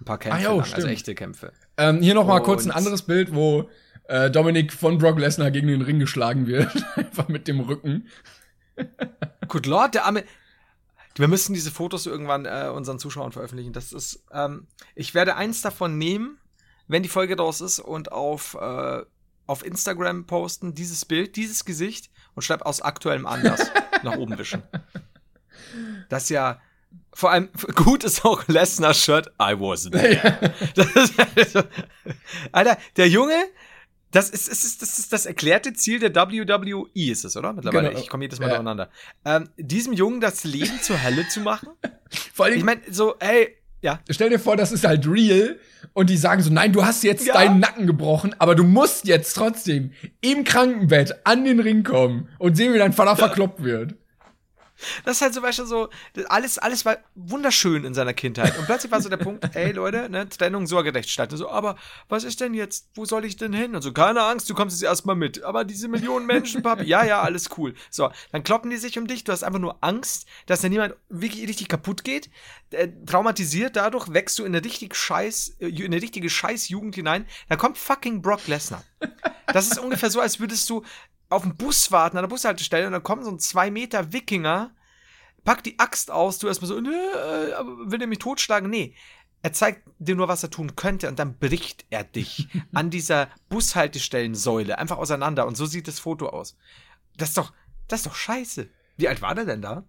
ein 0.00 0.04
paar 0.04 0.18
Kämpfe, 0.18 0.38
Ah, 0.38 0.42
jo, 0.42 0.60
lang, 0.60 0.72
also 0.72 0.86
echte 0.88 1.14
Kämpfe. 1.14 1.52
Ähm, 1.76 2.00
hier 2.00 2.14
noch 2.14 2.26
mal 2.26 2.40
kurz 2.40 2.64
ein 2.64 2.70
anderes 2.70 3.02
Bild, 3.02 3.34
wo 3.34 3.68
äh, 4.04 4.30
Dominik 4.30 4.72
von 4.72 4.98
Brock 4.98 5.18
Lesnar 5.18 5.50
gegen 5.50 5.68
den 5.68 5.82
Ring 5.82 5.98
geschlagen 5.98 6.46
wird. 6.46 6.70
Einfach 6.96 7.28
mit 7.28 7.48
dem 7.48 7.60
Rücken. 7.60 8.08
Good 9.48 9.66
Lord, 9.66 9.94
der 9.94 10.04
arme. 10.04 10.24
Wir 11.16 11.28
müssen 11.28 11.54
diese 11.54 11.70
Fotos 11.70 12.06
irgendwann 12.06 12.44
äh, 12.44 12.70
unseren 12.74 12.98
Zuschauern 12.98 13.30
veröffentlichen. 13.30 13.72
Das 13.72 13.92
ist, 13.92 14.24
ähm, 14.32 14.66
ich 14.96 15.14
werde 15.14 15.36
eins 15.36 15.62
davon 15.62 15.96
nehmen, 15.96 16.38
wenn 16.88 17.02
die 17.04 17.08
Folge 17.08 17.36
raus 17.36 17.60
ist 17.60 17.78
und 17.78 18.10
auf, 18.10 18.54
äh, 18.60 19.02
auf 19.46 19.64
Instagram 19.64 20.26
posten, 20.26 20.74
dieses 20.74 21.04
Bild, 21.04 21.36
dieses 21.36 21.64
Gesicht 21.64 22.10
und 22.34 22.42
schreib 22.42 22.62
aus 22.62 22.82
aktuellem 22.82 23.26
Anlass 23.26 23.70
nach 24.02 24.16
oben 24.16 24.36
wischen. 24.38 24.62
Das 26.08 26.24
ist 26.24 26.30
ja, 26.30 26.60
vor 27.12 27.30
allem, 27.30 27.48
gut 27.76 28.02
ist 28.02 28.24
auch 28.24 28.46
Lesnar 28.48 28.94
Shirt, 28.94 29.28
I 29.40 29.54
wasn't. 29.54 29.94
Das 30.74 30.96
ist, 30.96 31.64
Alter, 32.50 32.76
der 32.96 33.08
Junge, 33.08 33.36
das 34.14 34.30
ist, 34.30 34.50
das 34.50 34.64
ist, 34.64 34.80
das 34.82 34.98
ist 34.98 35.12
das 35.12 35.26
erklärte 35.26 35.72
Ziel 35.74 35.98
der 35.98 36.14
WWE, 36.14 36.88
ist 36.94 37.24
es, 37.24 37.36
oder? 37.36 37.52
Mittlerweile, 37.52 37.88
Genau. 37.88 38.00
ich 38.00 38.08
komme 38.08 38.24
jedes 38.24 38.38
Mal 38.38 38.46
Ja. 38.46 38.50
durcheinander. 38.54 38.90
Ähm, 39.24 39.48
diesem 39.56 39.92
Jungen 39.92 40.20
das 40.20 40.44
Leben 40.44 40.80
zur 40.80 41.02
Hölle 41.02 41.26
zu 41.28 41.40
machen? 41.40 41.68
Vor 42.32 42.46
allem, 42.46 42.56
Ich 42.56 42.64
meine, 42.64 42.80
so, 42.90 43.16
ey, 43.18 43.56
ja. 43.82 44.00
Stell 44.08 44.30
dir 44.30 44.38
vor, 44.38 44.56
das 44.56 44.72
ist 44.72 44.84
halt 44.86 45.06
real 45.06 45.58
und 45.92 46.08
die 46.08 46.16
sagen 46.16 46.40
so, 46.42 46.50
nein, 46.50 46.72
du 46.72 46.86
hast 46.86 47.02
jetzt 47.04 47.26
Ja. 47.26 47.34
deinen 47.34 47.60
Nacken 47.60 47.86
gebrochen, 47.86 48.34
aber 48.38 48.54
du 48.54 48.62
musst 48.64 49.06
jetzt 49.06 49.34
trotzdem 49.34 49.92
im 50.22 50.44
Krankenbett 50.44 51.14
an 51.24 51.44
den 51.44 51.60
Ring 51.60 51.82
kommen 51.82 52.28
und 52.38 52.56
sehen, 52.56 52.72
wie 52.72 52.78
dein 52.78 52.94
Vater 52.94 53.14
verkloppt 53.16 53.62
wird. 53.62 53.94
Das 55.04 55.16
ist 55.16 55.22
halt 55.22 55.40
weißt 55.40 55.60
du, 55.60 55.66
so, 55.66 55.88
alles, 56.28 56.58
alles 56.58 56.84
war 56.84 56.98
wunderschön 57.14 57.84
in 57.84 57.94
seiner 57.94 58.12
Kindheit. 58.12 58.58
Und 58.58 58.66
plötzlich 58.66 58.90
war 58.90 59.00
so 59.00 59.08
der 59.08 59.16
Punkt, 59.16 59.54
ey 59.54 59.72
Leute, 59.72 60.08
ne, 60.08 60.28
Trennung 60.28 60.66
sorgerecht 60.66 61.08
statt. 61.10 61.32
Und 61.32 61.38
so, 61.38 61.48
aber 61.48 61.76
was 62.08 62.24
ist 62.24 62.40
denn 62.40 62.54
jetzt? 62.54 62.88
Wo 62.94 63.04
soll 63.04 63.24
ich 63.24 63.36
denn 63.36 63.52
hin? 63.52 63.74
Und 63.74 63.82
so, 63.82 63.92
keine 63.92 64.22
Angst, 64.22 64.50
du 64.50 64.54
kommst 64.54 64.80
jetzt 64.80 64.88
erstmal 64.88 65.16
mit. 65.16 65.42
Aber 65.42 65.64
diese 65.64 65.88
Millionen 65.88 66.26
Menschen, 66.26 66.62
Papi, 66.62 66.84
ja, 66.84 67.04
ja, 67.04 67.22
alles 67.22 67.50
cool. 67.56 67.74
So, 67.90 68.10
dann 68.32 68.42
kloppen 68.42 68.70
die 68.70 68.76
sich 68.76 68.98
um 68.98 69.06
dich, 69.06 69.24
du 69.24 69.32
hast 69.32 69.44
einfach 69.44 69.60
nur 69.60 69.78
Angst, 69.82 70.26
dass 70.46 70.60
da 70.60 70.68
niemand 70.68 70.94
wirklich 71.08 71.46
richtig 71.46 71.68
kaputt 71.68 72.04
geht. 72.04 72.30
Äh, 72.70 72.88
traumatisiert 73.06 73.76
dadurch 73.76 74.12
wächst 74.12 74.38
du 74.38 74.44
in 74.44 74.54
eine 74.54 74.64
richtig 74.64 74.96
scheiß, 74.96 75.56
äh, 75.60 75.68
in 75.68 75.86
eine 75.86 76.02
richtige 76.02 76.28
Scheißjugend 76.28 76.94
hinein. 76.94 77.26
Dann 77.48 77.58
kommt 77.58 77.78
fucking 77.78 78.22
Brock 78.22 78.46
Lesnar. 78.46 78.82
Das 79.46 79.66
ist 79.66 79.78
ungefähr 79.78 80.10
so, 80.10 80.20
als 80.20 80.40
würdest 80.40 80.68
du 80.70 80.82
auf 81.28 81.42
den 81.42 81.56
Bus 81.56 81.90
warten, 81.90 82.16
an 82.16 82.22
der 82.22 82.28
Bushaltestelle, 82.28 82.86
und 82.86 82.92
dann 82.92 83.02
kommt 83.02 83.24
so 83.24 83.30
ein 83.30 83.38
zwei 83.38 83.70
Meter 83.70 84.12
Wikinger, 84.12 84.70
packt 85.44 85.66
die 85.66 85.78
Axt 85.78 86.10
aus, 86.10 86.38
du 86.38 86.46
erstmal 86.46 86.68
so, 86.68 86.80
nö, 86.80 86.90
äh, 86.92 87.90
will 87.90 88.00
er 88.00 88.06
mich 88.06 88.18
totschlagen? 88.18 88.70
Nee. 88.70 88.94
Er 89.42 89.52
zeigt 89.52 89.82
dir 89.98 90.16
nur, 90.16 90.28
was 90.28 90.42
er 90.42 90.50
tun 90.50 90.74
könnte, 90.74 91.08
und 91.08 91.18
dann 91.18 91.38
bricht 91.38 91.84
er 91.90 92.04
dich 92.04 92.48
an 92.72 92.88
dieser 92.90 93.28
Bushaltestellensäule 93.50 94.78
einfach 94.78 94.98
auseinander. 94.98 95.46
Und 95.46 95.56
so 95.56 95.66
sieht 95.66 95.88
das 95.88 95.98
Foto 95.98 96.28
aus. 96.28 96.56
Das 97.16 97.30
ist 97.30 97.38
doch, 97.38 97.52
das 97.88 98.00
ist 98.00 98.06
doch 98.06 98.14
scheiße. 98.14 98.68
Wie 98.96 99.08
alt 99.08 99.20
war 99.22 99.34
der 99.34 99.44
denn 99.44 99.62
da? 99.62 99.84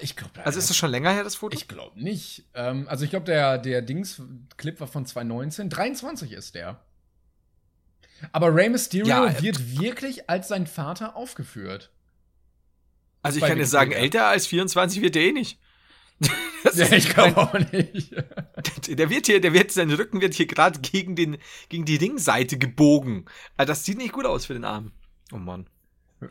Ich 0.00 0.16
glaube, 0.16 0.44
Also 0.44 0.58
ist 0.58 0.70
das 0.70 0.76
schon 0.76 0.90
länger 0.90 1.12
her, 1.12 1.22
das 1.22 1.34
Foto? 1.36 1.54
ich 1.54 1.68
glaube 1.68 2.02
nicht. 2.02 2.46
Ähm, 2.54 2.88
also 2.88 3.04
ich 3.04 3.10
glaube, 3.10 3.26
der, 3.26 3.58
der 3.58 3.82
Dings-Clip 3.82 4.80
war 4.80 4.86
von 4.86 5.04
2019. 5.04 5.68
23 5.68 6.32
ist 6.32 6.54
der. 6.54 6.80
Aber 8.32 8.54
Rey 8.54 8.68
Mysterio 8.68 9.06
Ja, 9.06 9.26
äh, 9.26 9.42
wird 9.42 9.80
wirklich 9.80 10.28
als 10.28 10.48
sein 10.48 10.66
Vater 10.66 11.16
aufgeführt. 11.16 11.90
Also 13.22 13.38
ich 13.38 13.42
bei 13.42 13.48
kann 13.48 13.58
dir 13.58 13.66
sagen, 13.66 13.92
älter 13.92 14.26
als 14.26 14.46
24 14.46 15.02
wird 15.02 15.14
der 15.14 15.22
eh 15.22 15.32
nicht. 15.32 15.58
Das 16.64 16.76
Ja, 16.76 16.90
ich 16.90 17.10
glaube 17.10 17.36
auch 17.36 17.52
nicht. 17.52 18.12
Der 18.88 19.08
wird 19.08 19.26
hier, 19.26 19.40
der 19.40 19.52
wird, 19.52 19.70
sein 19.70 19.88
Rücken 19.88 20.20
wird 20.20 20.34
hier 20.34 20.46
gerade 20.46 20.80
gegen 20.80 21.14
den, 21.14 21.36
gegen 21.68 21.84
die 21.84 21.94
Ringseite 21.94 22.58
gebogen. 22.58 23.26
Also 23.56 23.70
das 23.70 23.84
sieht 23.84 23.98
nicht 23.98 24.12
gut 24.12 24.26
aus 24.26 24.46
für 24.46 24.54
den 24.54 24.64
Arm. 24.64 24.90
Oh 25.32 25.36
Mann. 25.36 25.68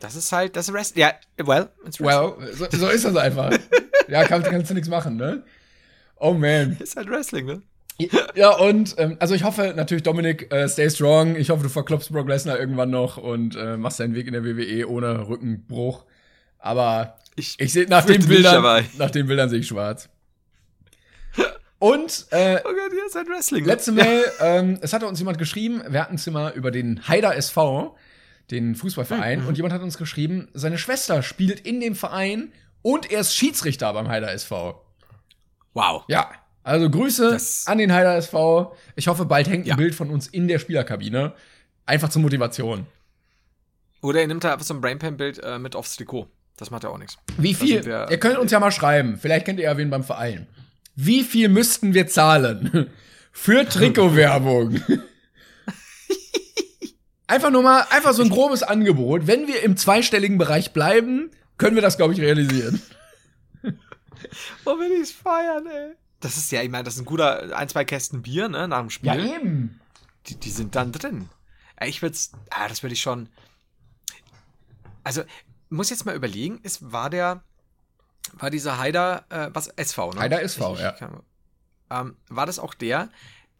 Das 0.00 0.14
ist 0.14 0.32
halt, 0.32 0.56
das 0.56 0.68
ist 0.68 0.74
Rest. 0.74 0.96
Ja, 0.96 1.14
well, 1.38 1.70
it's 1.86 2.00
Wrestling. 2.00 2.38
Well, 2.38 2.54
so, 2.54 2.66
so 2.70 2.88
ist 2.88 3.06
das 3.06 3.16
einfach. 3.16 3.50
ja, 4.08 4.24
kannst, 4.24 4.50
kannst 4.50 4.70
du 4.70 4.74
nichts 4.74 4.90
machen, 4.90 5.16
ne? 5.16 5.42
Oh 6.16 6.34
man. 6.34 6.76
Ist 6.80 6.96
halt 6.96 7.08
Wrestling, 7.08 7.46
ne? 7.46 7.62
Ja, 8.34 8.50
und 8.56 8.94
ähm, 8.98 9.16
also 9.20 9.34
ich 9.34 9.44
hoffe 9.44 9.72
natürlich, 9.74 10.02
Dominik, 10.02 10.52
äh, 10.52 10.68
stay 10.68 10.90
strong. 10.90 11.34
Ich 11.36 11.48
hoffe, 11.50 11.62
du 11.62 11.68
verklopfst 11.70 12.10
Brock 12.12 12.28
Lesnar 12.28 12.58
irgendwann 12.58 12.90
noch 12.90 13.16
und 13.16 13.56
äh, 13.56 13.76
machst 13.78 14.00
deinen 14.00 14.14
Weg 14.14 14.26
in 14.26 14.34
der 14.34 14.44
WWE 14.44 14.88
ohne 14.88 15.26
Rückenbruch. 15.28 16.04
Aber 16.58 17.16
Ich, 17.36 17.56
ich 17.58 17.72
sehe 17.72 17.86
nach 17.88 18.04
den 18.04 18.26
Bildern, 18.26 18.84
nach 18.98 19.10
den 19.10 19.26
Bildern 19.26 19.48
sehe 19.48 19.60
ich 19.60 19.66
schwarz. 19.68 20.08
Und 21.78 22.26
äh, 22.30 22.58
Oh 22.64 22.68
Gott, 22.68 22.92
ja, 22.96 23.06
ist 23.06 23.14
halt 23.14 23.28
Wrestling. 23.28 23.62
ne? 23.64 23.68
letzte 23.68 23.92
Mail, 23.92 24.24
ähm, 24.40 24.78
es 24.80 24.92
hatte 24.92 25.06
uns 25.06 25.18
jemand 25.18 25.38
geschrieben, 25.38 25.82
wir 25.88 26.00
hatten 26.02 26.14
es 26.14 26.26
immer 26.26 26.54
über 26.54 26.70
den 26.70 27.06
Haider 27.06 27.36
SV, 27.36 27.96
den 28.50 28.74
Fußballverein, 28.74 29.42
Mhm. 29.42 29.46
und 29.48 29.56
jemand 29.56 29.74
hat 29.74 29.82
uns 29.82 29.98
geschrieben, 29.98 30.48
seine 30.54 30.78
Schwester 30.78 31.22
spielt 31.22 31.60
in 31.60 31.80
dem 31.80 31.94
Verein 31.94 32.52
und 32.82 33.10
er 33.10 33.20
ist 33.20 33.34
Schiedsrichter 33.34 33.92
beim 33.92 34.08
Haider 34.08 34.32
SV. 34.32 34.82
Wow. 35.74 36.04
Ja, 36.08 36.30
also 36.66 36.90
Grüße 36.90 37.30
Das- 37.30 37.66
an 37.66 37.78
den 37.78 37.92
Heider 37.92 38.16
SV. 38.16 38.74
Ich 38.96 39.08
hoffe, 39.08 39.24
bald 39.24 39.48
hängt 39.48 39.64
ein 39.66 39.68
Ja. 39.70 39.76
Bild 39.76 39.94
von 39.94 40.10
uns 40.10 40.26
in 40.26 40.48
der 40.48 40.58
Spielerkabine. 40.58 41.32
Einfach 41.86 42.08
zur 42.08 42.22
Motivation. 42.22 42.86
Oder 44.02 44.20
er 44.20 44.26
nimmt 44.26 44.44
da 44.44 44.52
einfach 44.52 44.66
so 44.66 44.74
ein 44.74 44.80
Brainpan-Bild 44.80 45.42
äh, 45.42 45.58
mit 45.58 45.74
aufs 45.76 45.96
Trikot. 45.96 46.28
Das 46.56 46.70
macht 46.70 46.84
ja 46.84 46.90
auch 46.90 46.98
nichts. 46.98 47.16
Wie 47.38 47.54
viel? 47.54 47.84
wir- 47.84 48.08
ihr 48.10 48.18
könnt 48.18 48.38
uns 48.38 48.50
ja 48.50 48.60
mal 48.60 48.70
schreiben. 48.72 49.16
Vielleicht 49.18 49.46
kennt 49.46 49.58
ihr 49.58 49.66
ja 49.66 49.76
wen 49.76 49.90
beim 49.90 50.04
Verein. 50.04 50.46
Wie 50.94 51.22
viel 51.22 51.48
müssten 51.48 51.92
wir 51.94 52.06
zahlen 52.06 52.88
für 53.32 53.66
Trikotwerbung? 53.68 54.80
Einfach 57.28 57.50
nur 57.50 57.62
mal, 57.64 57.84
einfach 57.90 58.12
so 58.12 58.22
ein 58.22 58.28
grobes 58.30 58.62
Angebot. 58.62 59.26
Wenn 59.26 59.48
wir 59.48 59.62
im 59.64 59.76
zweistelligen 59.76 60.38
Bereich 60.38 60.72
bleiben, 60.72 61.30
können 61.58 61.74
wir 61.74 61.82
das, 61.82 61.96
glaube 61.96 62.12
ich, 62.14 62.20
realisieren. 62.20 62.80
Oh, 64.64 64.78
will 64.78 64.92
ich's 65.02 65.10
feiern, 65.10 65.66
ey. 65.66 65.92
Das 66.26 66.36
ist 66.36 66.50
ja, 66.50 66.60
ich 66.62 66.70
meine, 66.70 66.82
das 66.84 66.94
ist 66.94 67.00
ein 67.00 67.04
guter 67.06 67.56
ein, 67.56 67.68
zwei 67.68 67.84
Kästen 67.84 68.22
Bier, 68.22 68.48
ne, 68.48 68.66
nach 68.66 68.80
dem 68.80 68.90
Spiel. 68.90 69.12
eben. 69.14 69.80
Die, 70.26 70.34
die 70.34 70.50
sind 70.50 70.74
dann 70.74 70.90
drin. 70.92 71.28
Ich 71.84 72.02
würde 72.02 72.16
ah, 72.50 72.66
das 72.68 72.82
würde 72.82 72.94
ich 72.94 73.00
schon. 73.00 73.28
Also, 75.04 75.22
muss 75.68 75.90
jetzt 75.90 76.04
mal 76.04 76.16
überlegen, 76.16 76.58
ist, 76.62 76.92
war 76.92 77.10
der, 77.10 77.42
war 78.32 78.50
dieser 78.50 78.78
Haider, 78.78 79.24
äh, 79.28 79.50
was, 79.52 79.68
SV, 79.68 80.12
ne? 80.14 80.20
Haider 80.20 80.42
SV, 80.42 80.76
ja. 80.78 80.92
kann- 80.92 81.22
ähm, 81.90 82.16
war 82.28 82.46
das 82.46 82.58
auch 82.58 82.74
der, 82.74 83.08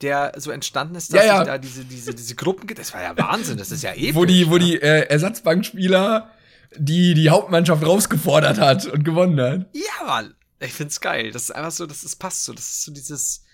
der 0.01 0.33
so 0.37 0.51
entstanden 0.51 0.97
ist, 0.97 1.13
Ja, 1.13 1.19
dass 1.19 1.27
ja. 1.27 1.37
sich 1.39 1.47
da 1.47 1.59
diese, 1.59 1.85
diese, 1.85 2.15
diese 2.15 2.35
Gruppen 2.35 2.67
gibt? 2.67 2.81
Das 2.81 2.93
war 2.93 3.01
ja 3.03 3.17
Wahnsinn, 3.17 3.57
das 3.59 3.71
ist 3.71 3.83
ja 3.85 3.93
episch. 3.95 4.15
Wo 4.17 4.25
die, 4.25 4.51
wo 4.51 4.59
die 4.59 4.75
äh, 4.83 5.07
Ersatzbankspieler 5.09 6.33
die, 6.77 7.15
die 7.15 7.31
Hauptmannschaft 7.31 7.87
rausgefordert 7.87 8.59
hat 8.59 8.87
und 8.87 9.05
gewonnen 9.05 9.41
hat. 9.41 9.67
Ja, 9.73 10.05
Mann. 10.07 10.35
Ich 10.61 10.73
find's 10.73 11.01
geil. 11.01 11.31
Das 11.33 11.45
ist 11.45 11.51
einfach 11.51 11.71
so, 11.71 11.87
das 11.87 12.05
ist, 12.05 12.17
passt 12.17 12.45
so. 12.45 12.53
Das 12.53 12.65
ist 12.65 12.85
so 12.85 12.93
dieses. 12.93 13.45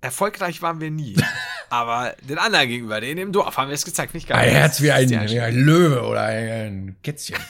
Erfolgreich 0.00 0.62
waren 0.62 0.80
wir 0.80 0.90
nie. 0.92 1.16
Aber 1.70 2.14
den 2.22 2.38
anderen 2.38 2.68
gegenüber, 2.68 3.00
denen 3.00 3.18
im 3.18 3.32
Dorf, 3.32 3.56
haben 3.56 3.68
wir 3.68 3.74
es 3.74 3.84
gezeigt. 3.84 4.14
Ich 4.14 4.26
geil. 4.26 4.48
Ein 4.48 4.54
Herz 4.54 4.80
wie 4.80 4.92
ein, 4.92 5.08
ja 5.08 5.28
wie 5.28 5.40
ein 5.40 5.56
Löwe 5.56 6.02
oder 6.02 6.22
ein 6.22 6.96
Kätzchen. 7.02 7.36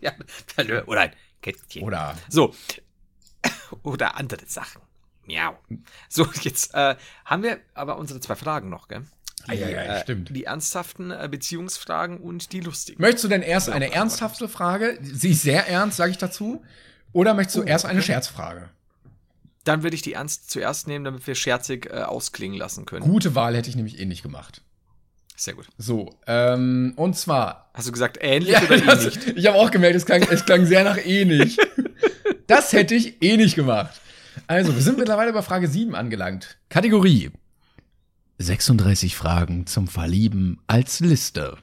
Ja, 0.00 0.12
oder 0.86 1.02
ein 1.02 1.12
Kätzchen. 1.40 1.84
Oder 1.84 2.16
So. 2.28 2.52
Oder 3.84 4.16
andere 4.16 4.44
Sachen. 4.46 4.82
Miau. 5.26 5.56
So, 6.08 6.28
jetzt 6.42 6.74
äh, 6.74 6.96
haben 7.24 7.42
wir 7.42 7.60
aber 7.74 7.96
unsere 7.96 8.20
zwei 8.20 8.34
Fragen 8.34 8.68
noch, 8.68 8.88
gell? 8.88 9.04
Die, 9.46 9.50
Eieiei, 9.52 9.84
äh, 9.84 10.02
stimmt. 10.02 10.34
Die 10.34 10.44
ernsthaften 10.44 11.10
äh, 11.10 11.28
Beziehungsfragen 11.30 12.18
und 12.18 12.52
die 12.52 12.60
lustigen. 12.60 13.00
Möchtest 13.00 13.24
du 13.24 13.28
denn 13.28 13.42
erst 13.42 13.68
eine 13.68 13.92
ernsthafte 13.92 14.48
Frage? 14.48 14.98
Sie 15.00 15.30
ist 15.30 15.42
sehr 15.42 15.68
ernst, 15.68 15.96
sage 15.96 16.10
ich 16.10 16.18
dazu. 16.18 16.64
Oder 17.16 17.32
möchtest 17.32 17.56
du 17.56 17.62
erst 17.62 17.86
eine 17.86 18.02
Scherzfrage? 18.02 18.68
Dann 19.64 19.82
würde 19.82 19.96
ich 19.96 20.02
die 20.02 20.12
ernst 20.12 20.50
zuerst 20.50 20.86
nehmen, 20.86 21.02
damit 21.02 21.26
wir 21.26 21.34
scherzig 21.34 21.86
äh, 21.86 22.02
ausklingen 22.02 22.58
lassen 22.58 22.84
können. 22.84 23.00
Gute 23.06 23.34
Wahl 23.34 23.56
hätte 23.56 23.70
ich 23.70 23.74
nämlich 23.76 23.98
eh 23.98 24.04
nicht 24.04 24.22
gemacht. 24.22 24.60
Sehr 25.34 25.54
gut. 25.54 25.66
So, 25.78 26.14
ähm, 26.26 26.92
und 26.96 27.16
zwar. 27.16 27.70
Hast 27.72 27.88
du 27.88 27.92
gesagt 27.92 28.18
ähnlich 28.20 28.52
Ja, 28.52 28.62
oder 28.64 28.78
das, 28.82 29.16
ähnlich? 29.16 29.34
ich 29.34 29.46
habe 29.46 29.56
auch 29.56 29.70
gemerkt, 29.70 29.96
es 29.96 30.04
klang, 30.04 30.24
es 30.30 30.44
klang 30.44 30.66
sehr 30.66 30.84
nach 30.84 30.98
eh 30.98 31.24
nicht. 31.24 31.58
Das 32.48 32.72
hätte 32.72 32.94
ich 32.94 33.20
eh 33.22 33.36
nicht 33.36 33.56
gemacht. 33.56 34.00
Also, 34.46 34.72
wir 34.72 34.80
sind 34.82 34.98
mittlerweile 34.98 35.32
bei 35.32 35.42
Frage 35.42 35.66
7 35.66 35.96
angelangt. 35.96 36.58
Kategorie. 36.68 37.32
36 38.38 39.16
Fragen 39.16 39.66
zum 39.66 39.88
Verlieben 39.88 40.60
als 40.68 41.00
Liste. 41.00 41.56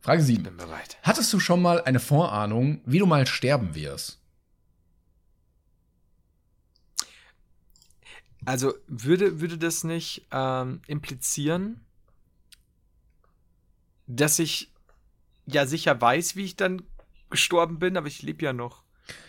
Frage 0.00 0.22
7. 0.22 0.42
Bin 0.42 0.56
bereit. 0.56 0.96
Hattest 1.02 1.32
du 1.32 1.40
schon 1.40 1.60
mal 1.60 1.82
eine 1.82 2.00
Vorahnung, 2.00 2.80
wie 2.86 2.98
du 2.98 3.06
mal 3.06 3.26
sterben 3.26 3.74
wirst? 3.74 4.18
Also 8.44 8.74
würde, 8.86 9.40
würde 9.40 9.58
das 9.58 9.84
nicht 9.84 10.26
ähm, 10.32 10.80
implizieren, 10.86 11.80
dass 14.06 14.38
ich 14.38 14.72
ja 15.46 15.66
sicher 15.66 16.00
weiß, 16.00 16.36
wie 16.36 16.44
ich 16.44 16.56
dann 16.56 16.82
gestorben 17.30 17.78
bin, 17.78 17.96
aber 17.96 18.06
ich 18.06 18.22
lebe 18.22 18.44
ja 18.44 18.52
noch. 18.52 18.82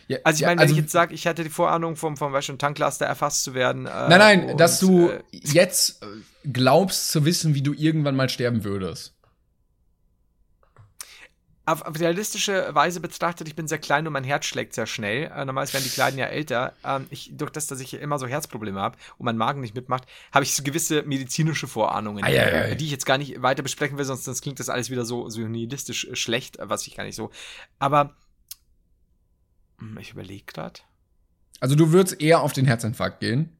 Ja, 0.07 0.19
Also 0.23 0.37
ich 0.37 0.41
ja, 0.41 0.47
meine, 0.47 0.61
wenn 0.61 0.69
ich 0.69 0.77
jetzt 0.77 0.91
sage, 0.91 1.13
ich 1.13 1.27
hatte 1.27 1.43
die 1.43 1.49
Vorahnung 1.49 1.95
vom, 1.95 2.17
vom 2.17 2.31
Beispiel 2.31 2.57
Tanklaster 2.57 3.05
erfasst 3.05 3.43
zu 3.43 3.53
werden. 3.53 3.85
Äh, 3.87 3.89
Nein, 3.89 4.19
nein, 4.19 4.49
und, 4.51 4.57
dass 4.57 4.79
du 4.79 5.09
Äh, 5.09 5.23
jetzt 5.31 6.01
äh, 6.03 6.05
glaubst 6.51 7.11
zu 7.11 7.25
wissen, 7.25 7.55
wie 7.55 7.61
du 7.61 7.73
irgendwann 7.73 8.15
mal 8.15 8.29
sterben 8.29 8.63
würdest. 8.63 9.15
Auf, 11.71 11.83
auf 11.83 11.99
realistische 11.99 12.73
Weise 12.73 12.99
betrachtet, 12.99 13.47
ich 13.47 13.55
bin 13.55 13.67
sehr 13.67 13.77
klein 13.77 14.07
und 14.07 14.13
mein 14.13 14.23
Herz 14.23 14.45
schlägt 14.45 14.73
sehr 14.73 14.87
schnell. 14.87 15.25
Äh, 15.25 15.45
normalerweise 15.45 15.73
werden 15.73 15.83
die 15.83 15.89
Kleinen 15.89 16.17
ja 16.17 16.25
älter. 16.25 16.73
Ähm, 16.83 17.05
ich, 17.09 17.31
durch 17.33 17.51
das, 17.51 17.67
dass 17.67 17.79
ich 17.79 17.93
immer 17.93 18.17
so 18.17 18.27
Herzprobleme 18.27 18.79
habe 18.79 18.97
und 19.17 19.25
mein 19.25 19.37
Magen 19.37 19.61
nicht 19.61 19.75
mitmacht, 19.75 20.05
habe 20.33 20.43
ich 20.43 20.55
so 20.55 20.63
gewisse 20.63 21.03
medizinische 21.03 21.67
Vorahnungen, 21.67 22.23
Ei, 22.23 22.39
ei, 22.39 22.71
ei. 22.71 22.75
die 22.75 22.85
ich 22.85 22.91
jetzt 22.91 23.05
gar 23.05 23.17
nicht 23.17 23.41
weiter 23.41 23.61
besprechen 23.61 23.97
will, 23.97 24.05
sonst, 24.05 24.23
sonst 24.23 24.41
klingt 24.41 24.59
das 24.59 24.69
alles 24.69 24.89
wieder 24.89 25.05
so, 25.05 25.29
so 25.29 25.41
nihilistisch 25.41 26.05
äh, 26.05 26.15
schlecht, 26.15 26.57
äh, 26.57 26.69
was 26.69 26.87
ich 26.87 26.95
gar 26.95 27.03
nicht 27.03 27.15
so. 27.15 27.29
Aber 27.77 28.15
hm, 29.79 29.97
ich 29.99 30.11
überlege 30.11 30.45
gerade. 30.45 30.79
Also 31.59 31.75
du 31.75 31.91
würdest 31.91 32.19
eher 32.19 32.41
auf 32.41 32.53
den 32.53 32.65
Herzinfarkt 32.65 33.19
gehen. 33.19 33.55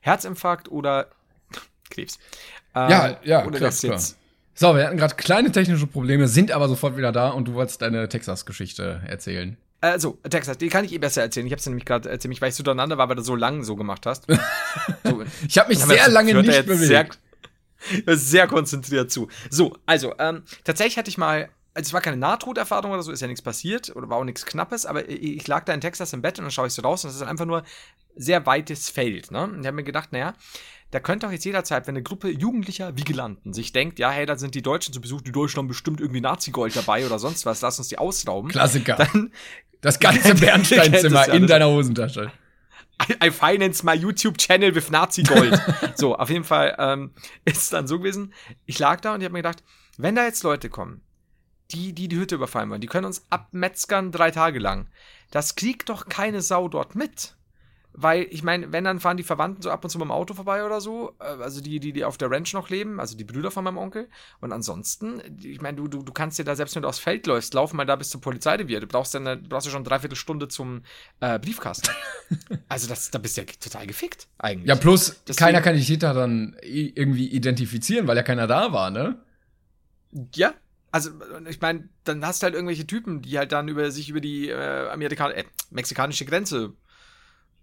Herzinfarkt 0.00 0.70
oder 0.70 1.10
Krebs. 1.90 2.18
Ähm, 2.74 2.90
Ja, 2.90 3.20
ja, 3.24 3.44
Oder 3.44 3.58
klar, 3.58 3.70
das 3.70 3.80
klar. 3.80 4.00
So, 4.58 4.74
wir 4.74 4.86
hatten 4.86 4.96
gerade 4.96 5.14
kleine 5.16 5.52
technische 5.52 5.86
Probleme, 5.86 6.28
sind 6.28 6.50
aber 6.50 6.66
sofort 6.66 6.96
wieder 6.96 7.12
da 7.12 7.28
und 7.28 7.46
du 7.46 7.52
wolltest 7.52 7.82
deine 7.82 8.08
Texas-Geschichte 8.08 9.02
erzählen. 9.06 9.58
Also, 9.82 10.18
Texas, 10.28 10.56
die 10.56 10.70
kann 10.70 10.82
ich 10.86 10.92
eh 10.94 10.98
besser 10.98 11.20
erzählen. 11.20 11.46
Ich 11.46 11.52
habe 11.52 11.60
es 11.60 11.66
nämlich 11.66 11.84
gerade 11.84 12.08
äh, 12.10 12.18
ziemlich, 12.18 12.40
weil 12.40 12.48
ich 12.48 12.54
so 12.54 12.62
durcheinander 12.62 12.96
war, 12.96 13.10
weil 13.10 13.16
du 13.16 13.22
so 13.22 13.36
lang 13.36 13.62
so 13.64 13.76
gemacht 13.76 14.06
hast. 14.06 14.26
So, 15.04 15.22
Ich 15.46 15.58
habe 15.58 15.68
mich 15.68 15.78
sehr 15.78 15.96
das 15.96 16.08
lange 16.12 16.32
nicht 16.34 16.66
bewegt. 16.66 17.18
Sehr, 18.04 18.16
sehr 18.16 18.46
konzentriert 18.46 19.10
zu. 19.10 19.28
So, 19.50 19.76
also, 19.84 20.14
ähm, 20.18 20.42
tatsächlich 20.64 20.96
hatte 20.96 21.10
ich 21.10 21.18
mal, 21.18 21.50
also 21.74 21.88
es 21.88 21.92
war 21.92 22.00
keine 22.00 22.16
Nahtoderfahrung 22.16 22.92
oder 22.92 23.02
so, 23.02 23.12
ist 23.12 23.20
ja 23.20 23.26
nichts 23.26 23.42
passiert 23.42 23.94
oder 23.94 24.08
war 24.08 24.16
auch 24.16 24.24
nichts 24.24 24.46
Knappes, 24.46 24.86
aber 24.86 25.06
ich, 25.08 25.22
ich 25.22 25.46
lag 25.46 25.66
da 25.66 25.74
in 25.74 25.82
Texas 25.82 26.14
im 26.14 26.22
Bett 26.22 26.38
und 26.38 26.46
dann 26.46 26.50
schaue 26.50 26.66
ich 26.66 26.72
so 26.72 26.80
raus 26.80 27.04
und 27.04 27.10
es 27.10 27.16
ist 27.16 27.22
einfach 27.22 27.44
nur 27.44 27.62
sehr 28.16 28.46
weites 28.46 28.88
Feld. 28.88 29.30
Ne? 29.30 29.42
Und 29.44 29.60
ich 29.60 29.66
habe 29.66 29.76
mir 29.76 29.84
gedacht, 29.84 30.12
naja, 30.12 30.34
da 30.90 31.00
könnte 31.00 31.26
auch 31.26 31.32
jetzt 31.32 31.44
jederzeit, 31.44 31.86
wenn 31.86 31.94
eine 31.96 32.02
Gruppe 32.02 32.30
jugendlicher 32.30 32.96
Vigilanten 32.96 33.52
sich 33.52 33.72
denkt, 33.72 33.98
ja, 33.98 34.10
hey, 34.10 34.24
da 34.24 34.36
sind 34.36 34.54
die 34.54 34.62
Deutschen 34.62 34.94
zu 34.94 35.00
Besuch, 35.00 35.20
die 35.20 35.32
Deutschen 35.32 35.58
haben 35.58 35.68
bestimmt 35.68 36.00
irgendwie 36.00 36.20
Nazi-Gold 36.20 36.76
dabei 36.76 37.04
oder 37.04 37.18
sonst 37.18 37.44
was, 37.44 37.60
lass 37.60 37.78
uns 37.78 37.88
die 37.88 37.98
ausrauben. 37.98 38.50
Klassiker. 38.50 38.96
Dann, 38.96 39.32
Das 39.80 39.98
ganze 40.00 40.34
Bernsteinzimmer 40.40 41.28
in 41.28 41.46
deiner 41.46 41.68
Hosentasche. 41.68 42.32
I, 43.08 43.26
I 43.26 43.30
finance 43.30 43.84
my 43.84 43.94
YouTube 43.94 44.38
Channel 44.38 44.74
with 44.74 44.90
Nazi 44.90 45.22
Gold. 45.22 45.60
so, 45.96 46.16
auf 46.16 46.30
jeden 46.30 46.44
Fall 46.44 46.74
ähm, 46.78 47.12
ist 47.44 47.62
es 47.62 47.68
dann 47.68 47.86
so 47.86 47.98
gewesen. 47.98 48.32
Ich 48.64 48.78
lag 48.78 49.00
da 49.00 49.14
und 49.14 49.20
ich 49.20 49.26
habe 49.26 49.32
mir 49.34 49.40
gedacht, 49.40 49.62
wenn 49.98 50.14
da 50.14 50.24
jetzt 50.24 50.42
Leute 50.42 50.70
kommen, 50.70 51.02
die, 51.72 51.92
die 51.92 52.08
die 52.08 52.16
Hütte 52.16 52.36
überfallen 52.36 52.70
wollen, 52.70 52.80
die 52.80 52.86
können 52.86 53.06
uns 53.06 53.26
abmetzgern 53.28 54.12
drei 54.12 54.30
Tage 54.30 54.58
lang. 54.58 54.88
Das 55.30 55.56
kriegt 55.56 55.88
doch 55.88 56.08
keine 56.08 56.40
Sau 56.40 56.68
dort 56.68 56.94
mit. 56.94 57.36
Weil, 57.98 58.26
ich 58.30 58.42
meine, 58.42 58.72
wenn, 58.72 58.84
dann 58.84 59.00
fahren 59.00 59.16
die 59.16 59.22
Verwandten 59.22 59.62
so 59.62 59.70
ab 59.70 59.82
und 59.82 59.88
zu 59.88 59.96
mit 59.98 60.04
dem 60.04 60.10
Auto 60.10 60.34
vorbei 60.34 60.64
oder 60.66 60.82
so. 60.82 61.14
äh, 61.18 61.24
Also 61.42 61.62
die, 61.62 61.80
die, 61.80 61.94
die 61.94 62.04
auf 62.04 62.18
der 62.18 62.30
Ranch 62.30 62.52
noch 62.52 62.68
leben, 62.68 63.00
also 63.00 63.16
die 63.16 63.24
Brüder 63.24 63.50
von 63.50 63.64
meinem 63.64 63.78
Onkel. 63.78 64.08
Und 64.40 64.52
ansonsten, 64.52 65.22
ich 65.42 65.62
meine, 65.62 65.78
du, 65.78 65.88
du, 65.88 66.02
du 66.02 66.12
kannst 66.12 66.38
dir 66.38 66.44
da, 66.44 66.54
selbst 66.54 66.74
wenn 66.76 66.82
du 66.82 66.88
aufs 66.88 66.98
Feld 66.98 67.26
läufst, 67.26 67.54
lauf 67.54 67.72
mal 67.72 67.86
da 67.86 67.96
bis 67.96 68.10
zur 68.10 68.20
Polizeirevier. 68.20 68.80
Du 68.80 68.86
brauchst 68.86 69.14
dann, 69.14 69.24
du 69.24 69.48
brauchst 69.48 69.64
ja 69.66 69.72
schon 69.72 69.78
eine 69.80 69.88
Dreiviertelstunde 69.88 70.48
zum 70.48 70.82
äh, 71.20 71.38
Briefkasten. 71.38 71.90
also 72.68 72.86
das, 72.86 73.10
da 73.10 73.18
bist 73.18 73.38
du 73.38 73.40
ja 73.40 73.46
total 73.58 73.86
gefickt, 73.86 74.28
eigentlich. 74.36 74.68
Ja, 74.68 74.74
plus 74.76 75.22
Deswegen- 75.26 75.46
keiner 75.46 75.62
kann 75.62 75.74
die 75.74 75.84
Täter 75.84 76.12
dann 76.12 76.54
irgendwie 76.62 77.28
identifizieren, 77.28 78.06
weil 78.06 78.16
ja 78.18 78.22
keiner 78.22 78.46
da 78.46 78.72
war, 78.72 78.90
ne? 78.90 79.16
Ja. 80.34 80.52
Also, 80.92 81.10
ich 81.48 81.60
meine, 81.60 81.88
dann 82.04 82.24
hast 82.24 82.42
du 82.42 82.44
halt 82.44 82.54
irgendwelche 82.54 82.86
Typen, 82.86 83.20
die 83.20 83.36
halt 83.36 83.52
dann 83.52 83.68
über 83.68 83.90
sich 83.90 84.08
über 84.08 84.20
die 84.20 84.48
äh, 84.48 84.88
Amerikan 84.88 85.30
äh, 85.30 85.44
mexikanische 85.70 86.24
Grenze 86.24 86.72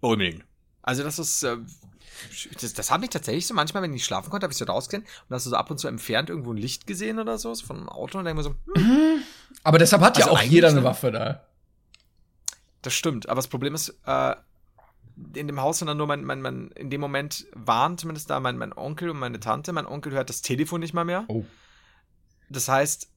bummeln. 0.04 0.44
Also, 0.82 1.02
das 1.02 1.18
ist. 1.18 1.42
Äh, 1.42 1.56
das, 2.60 2.74
das 2.74 2.90
habe 2.90 3.04
ich 3.04 3.10
tatsächlich 3.10 3.46
so 3.46 3.54
manchmal, 3.54 3.82
wenn 3.82 3.90
ich 3.90 3.94
nicht 3.94 4.04
schlafen 4.04 4.30
konnte, 4.30 4.44
habe 4.44 4.52
ich 4.52 4.58
so 4.58 4.64
rausgehen 4.64 5.02
und 5.02 5.34
hast 5.34 5.46
du 5.46 5.50
so 5.50 5.56
ab 5.56 5.70
und 5.70 5.78
zu 5.78 5.88
entfernt 5.88 6.30
irgendwo 6.30 6.52
ein 6.52 6.56
Licht 6.56 6.86
gesehen 6.86 7.18
oder 7.18 7.38
so, 7.38 7.54
von 7.56 7.76
einem 7.76 7.88
Auto 7.88 8.18
und 8.18 8.24
dann 8.24 8.36
denke 8.36 8.48
mir 8.48 8.54
so, 8.74 8.80
hm, 8.80 9.22
Aber 9.64 9.78
deshalb 9.78 10.02
hat 10.02 10.16
ja 10.16 10.24
Also 10.24 10.36
auch 10.36 10.40
eigentlich 10.40 10.52
jeder 10.52 10.68
eine 10.68 10.80
ne? 10.80 10.84
Waffe 10.84 11.10
da. 11.10 11.44
das 12.82 12.94
stimmt. 12.94 13.28
Aber 13.28 13.36
das 13.36 13.48
Problem 13.48 13.74
ist, 13.74 13.98
äh, 14.06 14.36
in 15.34 15.46
dem 15.48 15.60
Haus 15.60 15.78
sind 15.78 15.88
dann 15.88 15.96
nur 15.96 16.06
mein, 16.06 16.24
mein, 16.24 16.40
mein, 16.40 16.68
in 16.76 16.90
dem 16.90 17.00
Moment 17.00 17.46
waren 17.52 17.98
zumindest 17.98 18.30
da 18.30 18.38
mein, 18.40 18.58
mein 18.58 18.72
Onkel 18.72 19.10
und 19.10 19.18
meine 19.18 19.40
Tante. 19.40 19.72
Mein 19.72 19.86
Onkel 19.86 20.12
hört 20.12 20.28
das 20.28 20.42
Telefon 20.42 20.80
nicht 20.80 20.94
mal 20.94 21.04
mehr. 21.04 21.24
Oh. 21.28 21.44
Das 22.48 22.68
heißt, 22.68 23.08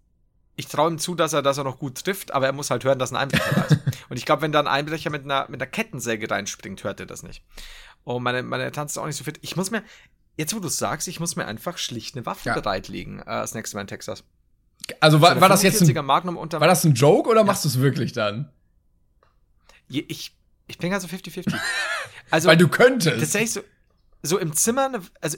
ich 0.57 0.67
traue 0.67 0.89
ihm 0.91 0.97
zu, 0.99 1.15
dass 1.15 1.31
er, 1.33 1.41
dass 1.41 1.57
er 1.57 1.63
noch 1.63 1.79
gut 1.79 2.03
trifft, 2.03 2.33
aber 2.33 2.47
er 2.47 2.51
muss 2.51 2.69
halt 2.69 2.83
hören, 2.83 2.99
dass 2.99 3.11
ein 3.11 3.15
Einbrecher 3.15 3.51
da 3.55 3.61
ist. 3.63 3.77
Und 4.09 4.17
ich 4.17 4.25
glaube, 4.25 4.41
wenn 4.41 4.51
da 4.51 4.59
ein 4.59 4.67
Einbrecher 4.67 5.09
mit 5.09 5.23
einer, 5.23 5.45
mit 5.49 5.61
einer 5.61 5.69
Kettensäge 5.69 6.29
reinspringt, 6.29 6.83
hört 6.83 6.99
er 6.99 7.05
das 7.05 7.23
nicht. 7.23 7.43
Und 8.03 8.23
meine, 8.23 8.43
meine 8.43 8.69
Tante 8.71 8.91
ist 8.91 8.97
auch 8.97 9.05
nicht 9.05 9.15
so 9.17 9.23
fit. 9.23 9.37
Ich 9.41 9.55
muss 9.55 9.71
mir, 9.71 9.83
jetzt 10.35 10.53
wo 10.55 10.59
du 10.59 10.67
es 10.67 10.77
sagst, 10.77 11.07
ich 11.07 11.19
muss 11.19 11.35
mir 11.35 11.45
einfach 11.45 11.77
schlicht 11.77 12.15
eine 12.15 12.25
Waffe 12.25 12.49
Ja. 12.49 12.55
bereitlegen, 12.55 13.19
äh, 13.19 13.25
das 13.25 13.53
nächste 13.53 13.77
Mal 13.77 13.81
in 13.81 13.87
Texas. 13.87 14.23
Also 14.99 15.17
So 15.17 15.21
war, 15.21 15.31
eine 15.31 15.41
war 15.41 15.49
das 15.49 15.63
jetzt 15.63 15.81
45er 15.81 15.99
ein, 15.99 16.05
Magnum 16.05 16.37
unter, 16.37 16.59
war 16.59 16.67
das 16.67 16.83
ein 16.83 16.93
Joke 16.93 17.29
oder 17.29 17.43
machst 17.43 17.63
du 17.63 17.69
es 17.69 17.79
wirklich 17.79 18.13
dann? 18.13 18.49
Ich, 19.89 20.35
ich 20.67 20.77
bin 20.77 20.93
also 20.93 21.07
50-50. 21.07 21.53
Also, 22.29 22.49
Weil 22.49 22.57
du 22.57 22.67
könntest. 22.67 23.19
tatsächlich 23.21 23.53
so, 23.53 23.61
so 24.21 24.37
im 24.37 24.51
Zimmer, 24.51 24.91
also 25.21 25.37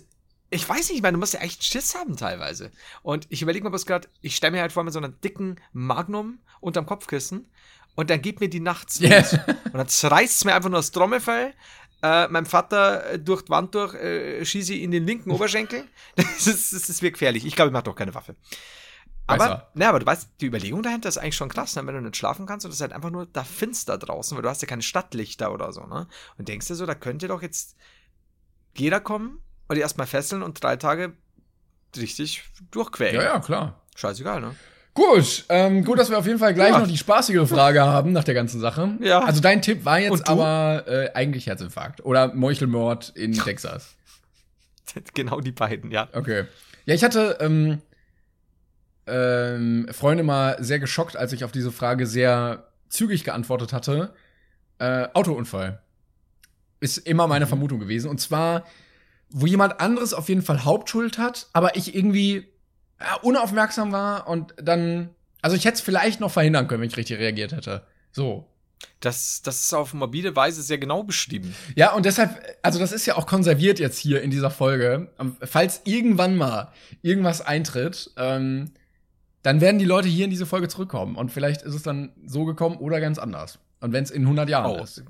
ich 0.49 0.67
weiß 0.67 0.89
nicht, 0.89 0.97
ich 0.97 1.01
meine, 1.01 1.13
du 1.13 1.19
musst 1.19 1.33
ja 1.33 1.41
echt 1.41 1.63
Schiss 1.63 1.95
haben 1.95 2.17
teilweise. 2.17 2.71
Und 3.03 3.27
ich 3.29 3.41
überlege 3.41 3.63
mir 3.63 3.69
bloß 3.69 3.85
gerade, 3.85 4.07
ich 4.21 4.35
stelle 4.35 4.51
mir 4.51 4.61
halt 4.61 4.71
vor 4.71 4.83
mit 4.83 4.93
so 4.93 4.99
einer 4.99 5.09
dicken 5.09 5.57
Magnum 5.73 6.39
unterm 6.59 6.85
Kopfkissen 6.85 7.49
und 7.95 8.09
dann 8.09 8.21
geht 8.21 8.39
mir 8.39 8.49
die 8.49 8.59
nachts 8.59 8.99
Yeah. 9.01 9.25
Und 9.65 9.75
dann 9.75 9.87
zerreißt 9.87 10.37
es 10.37 10.45
mir 10.45 10.55
einfach 10.55 10.69
nur 10.69 10.79
das 10.79 10.91
Trommelfell. 10.91 11.53
äh, 12.01 12.27
meinem 12.29 12.45
Vater 12.45 13.11
äh, 13.11 13.19
durch 13.19 13.43
die 13.43 13.49
Wand 13.49 13.75
durch, 13.75 13.93
äh, 13.93 14.43
schieße 14.43 14.73
ich 14.73 14.81
in 14.81 14.91
den 14.91 15.05
linken 15.05 15.31
Oberschenkel. 15.31 15.85
Das 16.15 16.47
ist, 16.47 16.73
das 16.73 16.89
ist 16.89 17.01
mir 17.01 17.11
gefährlich. 17.11 17.45
Ich 17.45 17.55
glaube, 17.55 17.69
ich 17.69 17.73
mache 17.73 17.83
doch 17.83 17.95
keine 17.95 18.15
Waffe. 18.15 18.35
Aber, 19.27 19.45
er. 19.45 19.71
na, 19.75 19.89
aber 19.89 19.99
du 19.99 20.05
weißt, 20.05 20.29
die 20.41 20.47
Überlegung 20.47 20.81
dahinter 20.81 21.07
ist 21.07 21.17
eigentlich 21.17 21.35
schon 21.35 21.49
krass, 21.49 21.75
ne? 21.75 21.85
wenn 21.85 21.93
du 21.93 22.01
nicht 22.01 22.17
schlafen 22.17 22.47
kannst 22.47 22.65
und 22.65 22.71
es 22.71 22.77
ist 22.77 22.81
halt 22.81 22.93
einfach 22.93 23.11
nur 23.11 23.27
da 23.27 23.43
finster 23.43 23.97
draußen, 23.97 24.35
weil 24.35 24.41
du 24.41 24.49
hast 24.49 24.61
ja 24.61 24.67
keine 24.67 24.81
Stadtlichter 24.81 25.53
oder 25.53 25.71
so, 25.71 25.85
ne? 25.85 26.07
Und 26.37 26.47
denkst 26.47 26.67
dir 26.67 26.75
so, 26.75 26.87
da 26.87 26.95
könnte 26.95 27.27
doch 27.27 27.43
jetzt 27.43 27.75
jeder 28.75 28.99
kommen 28.99 29.39
und 29.69 29.75
die 29.75 29.81
erstmal 29.81 30.07
fesseln 30.07 30.43
und 30.43 30.61
drei 30.61 30.75
Tage 30.75 31.13
richtig 31.95 32.43
durchquälen. 32.71 33.15
Ja, 33.15 33.23
ja, 33.23 33.39
klar. 33.39 33.81
Scheißegal, 33.95 34.41
ne? 34.41 34.55
Gut, 34.93 35.45
ähm, 35.49 35.85
gut, 35.85 35.97
dass 35.99 36.09
wir 36.09 36.17
auf 36.17 36.25
jeden 36.25 36.39
Fall 36.39 36.53
gleich 36.53 36.71
Ja. 36.71 36.79
noch 36.79 36.87
die 36.87 36.97
spaßigere 36.97 37.47
Frage 37.47 37.81
haben 37.81 38.11
nach 38.11 38.23
der 38.23 38.33
ganzen 38.33 38.59
Sache. 38.59 38.97
Ja. 38.99 39.19
Also 39.19 39.39
dein 39.39 39.61
Tipp 39.61 39.85
war 39.85 39.99
jetzt 39.99 40.27
aber 40.27 40.83
äh, 40.87 41.11
eigentlich 41.13 41.47
Herzinfarkt 41.47 42.03
oder 42.03 42.33
Meuchelmord 42.33 43.09
in 43.15 43.33
Texas. 43.33 43.95
genau 45.13 45.39
die 45.39 45.51
beiden, 45.51 45.91
ja. 45.91 46.09
Okay. 46.13 46.45
Ja, 46.85 46.95
ich 46.95 47.03
hatte 47.03 47.37
ähm, 47.39 47.81
ähm, 49.07 49.87
Freunde 49.91 50.23
mal 50.23 50.57
sehr 50.59 50.79
geschockt, 50.79 51.15
als 51.15 51.31
ich 51.33 51.43
auf 51.43 51.51
diese 51.51 51.71
Frage 51.71 52.05
sehr 52.07 52.65
zügig 52.89 53.23
geantwortet 53.23 53.71
hatte. 53.73 54.13
Äh, 54.79 55.07
Autounfall. 55.13 55.81
Ist 56.79 56.97
immer 56.97 57.27
meine 57.27 57.45
Vermutung 57.47 57.79
gewesen. 57.79 58.09
Und 58.09 58.19
zwar, 58.19 58.65
wo 59.29 59.45
jemand 59.45 59.79
anderes 59.79 60.13
auf 60.13 60.29
jeden 60.29 60.41
Fall 60.41 60.63
Hauptschuld 60.65 61.17
hat, 61.17 61.47
aber 61.53 61.75
ich 61.75 61.95
irgendwie 61.95 62.47
ja, 62.99 63.15
unaufmerksam 63.21 63.91
war 63.91 64.27
und 64.27 64.53
dann. 64.61 65.09
Also 65.41 65.55
ich 65.55 65.63
hätte 65.63 65.75
es 65.75 65.81
vielleicht 65.81 66.19
noch 66.19 66.31
verhindern 66.31 66.67
können, 66.67 66.81
wenn 66.81 66.89
ich 66.89 66.97
richtig 66.97 67.17
reagiert 67.19 67.53
hätte. 67.53 67.83
So. 68.11 68.45
Das, 69.01 69.41
das 69.41 69.61
ist 69.61 69.73
auf 69.73 69.93
mobile 69.93 70.35
Weise 70.35 70.61
sehr 70.61 70.77
genau 70.77 71.03
beschrieben. 71.03 71.53
Ja, 71.75 71.93
und 71.93 72.05
deshalb, 72.05 72.41
also 72.61 72.79
das 72.79 72.91
ist 72.91 73.05
ja 73.05 73.15
auch 73.17 73.25
konserviert 73.25 73.79
jetzt 73.79 73.97
hier 73.97 74.21
in 74.21 74.31
dieser 74.31 74.51
Folge. 74.51 75.11
Ähm, 75.19 75.35
Falls 75.41 75.81
irgendwann 75.85 76.35
mal 76.35 76.71
irgendwas 77.01 77.41
eintritt, 77.41 78.11
ähm, 78.17 78.71
dann 79.43 79.61
werden 79.61 79.79
die 79.79 79.85
Leute 79.85 80.07
hier 80.09 80.25
in 80.25 80.31
diese 80.31 80.45
Folge 80.45 80.67
zurückkommen. 80.67 81.15
Und 81.15 81.31
vielleicht 81.31 81.61
ist 81.61 81.73
es 81.73 81.83
dann 81.83 82.11
so 82.25 82.43
gekommen 82.45 82.77
oder 82.77 82.99
ganz 82.99 83.17
anders. 83.19 83.59
Und 83.79 83.93
wenn 83.93 84.03
es 84.03 84.11
in 84.11 84.23
100 84.23 84.49
Jahren 84.49 84.79
Oh. 84.79 84.83
ist. 84.83 85.03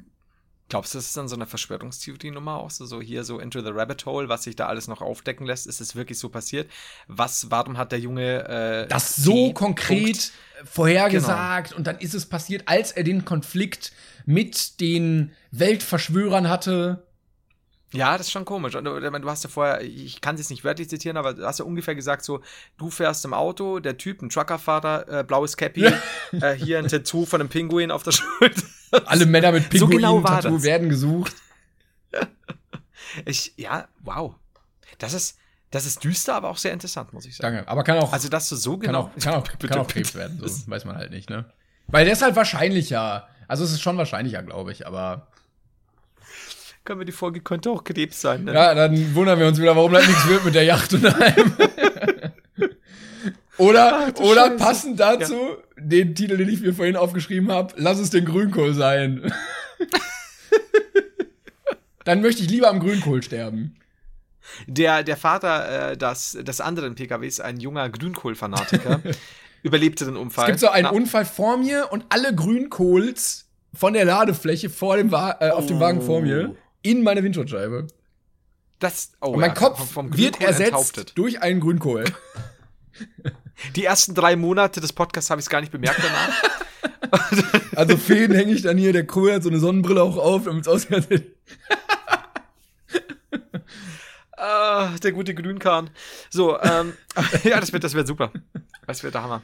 Glaubst 0.69 0.93
du, 0.93 0.99
das 0.99 1.07
ist 1.07 1.17
dann 1.17 1.27
so 1.27 1.35
eine 1.35 1.47
Verschwörungstheorie-Nummer 1.47 2.57
auch? 2.57 2.69
So, 2.69 2.85
so 2.85 3.01
hier 3.01 3.23
so 3.23 3.39
Into 3.39 3.61
the 3.61 3.71
Rabbit 3.71 4.05
Hole, 4.05 4.29
was 4.29 4.43
sich 4.43 4.55
da 4.55 4.67
alles 4.67 4.87
noch 4.87 5.01
aufdecken 5.01 5.47
lässt? 5.47 5.65
Ist 5.65 5.81
es 5.81 5.95
wirklich 5.95 6.19
so 6.19 6.29
passiert? 6.29 6.69
Was, 7.07 7.49
warum 7.49 7.77
hat 7.77 7.91
der 7.91 7.99
Junge 7.99 8.47
äh, 8.47 8.87
Das 8.87 9.15
so 9.15 9.51
konkret 9.51 10.03
Punkt? 10.03 10.31
vorhergesagt 10.65 11.73
und 11.73 11.87
dann 11.87 11.97
ist 11.97 12.13
es 12.13 12.25
passiert, 12.27 12.63
als 12.67 12.91
er 12.91 13.03
den 13.03 13.25
Konflikt 13.25 13.93
mit 14.25 14.79
den 14.79 15.31
Weltverschwörern 15.51 16.49
hatte. 16.49 17.03
Ja, 17.91 18.15
das 18.17 18.27
ist 18.27 18.31
schon 18.31 18.45
komisch. 18.45 18.75
Und 18.75 18.83
du, 18.85 18.99
du 18.99 19.29
hast 19.29 19.43
ja 19.43 19.49
vorher, 19.49 19.81
ich 19.81 20.21
kann 20.21 20.35
es 20.35 20.41
jetzt 20.41 20.51
nicht 20.51 20.63
wörtlich 20.63 20.89
zitieren, 20.89 21.17
aber 21.17 21.33
du 21.33 21.45
hast 21.45 21.57
ja 21.57 21.65
ungefähr 21.65 21.95
gesagt, 21.95 22.23
so, 22.23 22.41
du 22.77 22.91
fährst 22.91 23.25
im 23.25 23.33
Auto, 23.33 23.79
der 23.79 23.97
Typ, 23.97 24.21
ein 24.21 24.29
Truckerfahrer, 24.29 25.07
äh, 25.21 25.23
blaues 25.23 25.57
Cappy, 25.57 25.85
äh, 26.33 26.53
hier 26.53 26.77
ein 26.77 26.87
Tattoo 26.87 27.25
von 27.25 27.41
einem 27.41 27.49
Pinguin 27.49 27.89
auf 27.89 28.03
der 28.03 28.11
Schulter. 28.11 28.61
Alle 29.05 29.25
Männer 29.25 29.51
mit 29.51 29.63
So 29.63 29.87
Pinguin 29.87 29.97
genau 29.97 30.23
werden 30.63 30.89
gesucht. 30.89 31.35
Ich, 33.25 33.53
ja, 33.57 33.87
wow. 34.03 34.35
Das 34.99 35.13
ist, 35.13 35.37
das 35.71 35.85
ist 35.85 36.03
düster, 36.03 36.35
aber 36.35 36.49
auch 36.49 36.57
sehr 36.57 36.73
interessant, 36.73 37.13
muss 37.13 37.25
ich 37.25 37.35
sagen. 37.37 37.55
Danke. 37.55 37.69
Aber 37.71 37.83
kann 37.83 37.97
auch 37.97 38.11
Also, 38.11 38.29
dass 38.29 38.49
du 38.49 38.55
so 38.55 38.77
Kann 38.77 38.87
genau. 38.87 38.99
auch, 38.99 39.19
kann 39.19 39.33
auch, 39.35 39.47
kann 39.59 39.79
auch. 39.79 39.87
Krebs 39.87 40.15
werden, 40.15 40.39
so 40.43 40.71
weiß 40.71 40.85
man 40.85 40.95
halt 40.95 41.11
nicht, 41.11 41.29
ne? 41.29 41.45
Weil 41.87 42.05
der 42.05 42.13
ist 42.13 42.21
halt 42.21 42.35
wahrscheinlicher. 42.35 43.27
Also 43.47 43.63
es 43.63 43.71
ist 43.71 43.81
schon 43.81 43.97
wahrscheinlicher, 43.97 44.43
glaube 44.43 44.71
ich, 44.71 44.85
aber. 44.85 45.27
Können 46.85 46.99
wir 46.99 47.05
die 47.05 47.11
Folge 47.11 47.41
könnte 47.41 47.71
auch 47.71 47.83
Krebs 47.83 48.21
sein, 48.21 48.45
ne? 48.45 48.53
Ja, 48.53 48.73
dann 48.73 49.15
wundern 49.15 49.39
wir 49.39 49.47
uns 49.47 49.59
wieder, 49.59 49.75
warum 49.75 49.91
das 49.91 50.07
nichts 50.07 50.27
wird 50.27 50.45
mit 50.45 50.55
der 50.55 50.63
Yacht 50.63 50.93
und 50.93 51.05
allem. 51.05 51.53
oder, 53.59 54.11
du 54.11 54.23
oder 54.23 54.45
Scheiße. 54.47 54.55
passend 54.57 54.99
dazu, 54.99 55.35
den 55.77 56.15
Titel, 56.15 56.37
den 56.37 56.49
ich 56.49 56.61
mir 56.61 56.73
vorhin 56.73 56.95
aufgeschrieben 56.95 57.51
habe, 57.51 57.73
lass 57.77 57.99
es 57.99 58.09
den 58.09 58.25
Grünkohl 58.25 58.73
sein. 58.73 59.31
dann 62.05 62.21
möchte 62.21 62.41
ich 62.43 62.49
lieber 62.49 62.69
am 62.69 62.79
Grünkohl 62.79 63.21
sterben. 63.23 63.75
Der, 64.67 65.03
der 65.03 65.15
Vater 65.17 65.91
äh, 65.91 65.97
des, 65.97 66.37
des 66.41 66.59
anderen 66.61 66.95
PKWs, 66.95 67.39
ein 67.39 67.59
junger 67.59 67.89
Grünkohl-Fanatiker, 67.89 69.01
überlebte 69.63 70.05
den 70.05 70.17
Unfall. 70.17 70.45
Es 70.45 70.47
gibt 70.47 70.59
so 70.59 70.69
einen 70.69 70.85
Na, 70.85 70.89
Unfall 70.91 71.25
vor 71.25 71.57
mir 71.57 71.89
und 71.91 72.05
alle 72.09 72.33
Grünkohls 72.33 73.45
von 73.73 73.93
der 73.93 74.05
Ladefläche 74.05 74.69
vor 74.69 74.97
dem 74.97 75.11
Wa 75.11 75.37
äh, 75.39 75.51
auf 75.51 75.67
dem 75.67 75.79
Wagen 75.79 76.01
vor 76.01 76.21
mir 76.21 76.55
in 76.81 77.03
meine 77.03 77.23
Windschutzscheibe. 77.23 77.85
Das, 78.79 79.11
oh, 79.21 79.31
Und 79.31 79.41
mein 79.41 79.49
ja, 79.49 79.55
Kopf 79.55 79.77
vom- 79.77 79.87
vom 80.11 80.17
wird 80.17 80.41
ersetzt 80.41 80.69
enthauptet. 80.69 81.11
durch 81.17 81.41
einen 81.41 81.59
Grünkohl. 81.59 82.05
Die 83.75 83.85
ersten 83.85 84.13
drei 84.15 84.35
Monate 84.35 84.81
des 84.81 84.93
Podcasts 84.93 85.29
habe 85.29 85.39
ich 85.39 85.45
es 85.45 85.49
gar 85.49 85.61
nicht 85.61 85.71
bemerkt 85.71 85.99
danach. 86.03 86.33
Also 87.75 87.97
Fäden 87.97 88.35
hänge 88.35 88.51
ich 88.53 88.61
dann 88.61 88.77
hier, 88.77 88.93
der 88.93 89.07
Kohl 89.07 89.33
hat 89.33 89.41
so 89.43 89.49
eine 89.49 89.59
Sonnenbrille 89.59 90.03
auch 90.03 90.17
auf, 90.17 90.43
damit 90.43 90.61
es 90.61 90.67
aussieht, 90.67 91.23
ah, 94.37 94.89
der 95.01 95.11
gute 95.11 95.33
Grünkahn. 95.33 95.89
So, 96.29 96.59
ähm, 96.61 96.93
ja, 97.43 97.59
das 97.59 97.73
wird, 97.73 97.83
das 97.83 97.93
wird 97.93 98.07
super. 98.07 98.31
Das 98.85 99.03
wird 99.03 99.13
der 99.13 99.23
Hammer. 99.23 99.41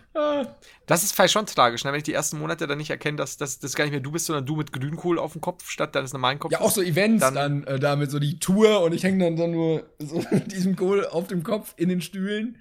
Das 0.85 1.03
ist 1.03 1.13
vielleicht 1.13 1.33
schon 1.33 1.45
tragisch, 1.45 1.83
ne? 1.83 1.91
wenn 1.91 1.97
ich 1.97 2.03
die 2.03 2.13
ersten 2.13 2.39
Monate 2.39 2.67
dann 2.67 2.77
nicht 2.77 2.89
erkenne, 2.89 3.17
dass 3.17 3.37
das 3.37 3.59
gar 3.75 3.83
nicht 3.85 3.91
mehr 3.91 3.99
du 4.01 4.11
bist, 4.11 4.25
sondern 4.25 4.45
du 4.45 4.55
mit 4.55 4.71
Grünkohl 4.71 5.19
auf 5.19 5.33
dem 5.33 5.41
Kopf 5.41 5.69
statt 5.69 5.95
deines 5.95 6.13
normalen 6.13 6.39
Kopfes. 6.39 6.59
Ja, 6.59 6.65
auch 6.65 6.71
so 6.71 6.81
Events 6.81 7.21
dann, 7.21 7.35
Dann- 7.35 7.63
äh, 7.65 7.79
damit, 7.79 8.11
so 8.11 8.19
die 8.19 8.39
Tour 8.39 8.81
und 8.81 8.93
ich 8.93 9.03
hänge 9.03 9.23
dann, 9.23 9.35
dann 9.35 9.51
nur 9.51 9.83
so 9.99 10.23
mit 10.31 10.51
diesem 10.51 10.75
Kohl 10.75 11.05
auf 11.05 11.27
dem 11.27 11.43
Kopf 11.43 11.73
in 11.77 11.89
den 11.89 12.01
Stühlen. 12.01 12.57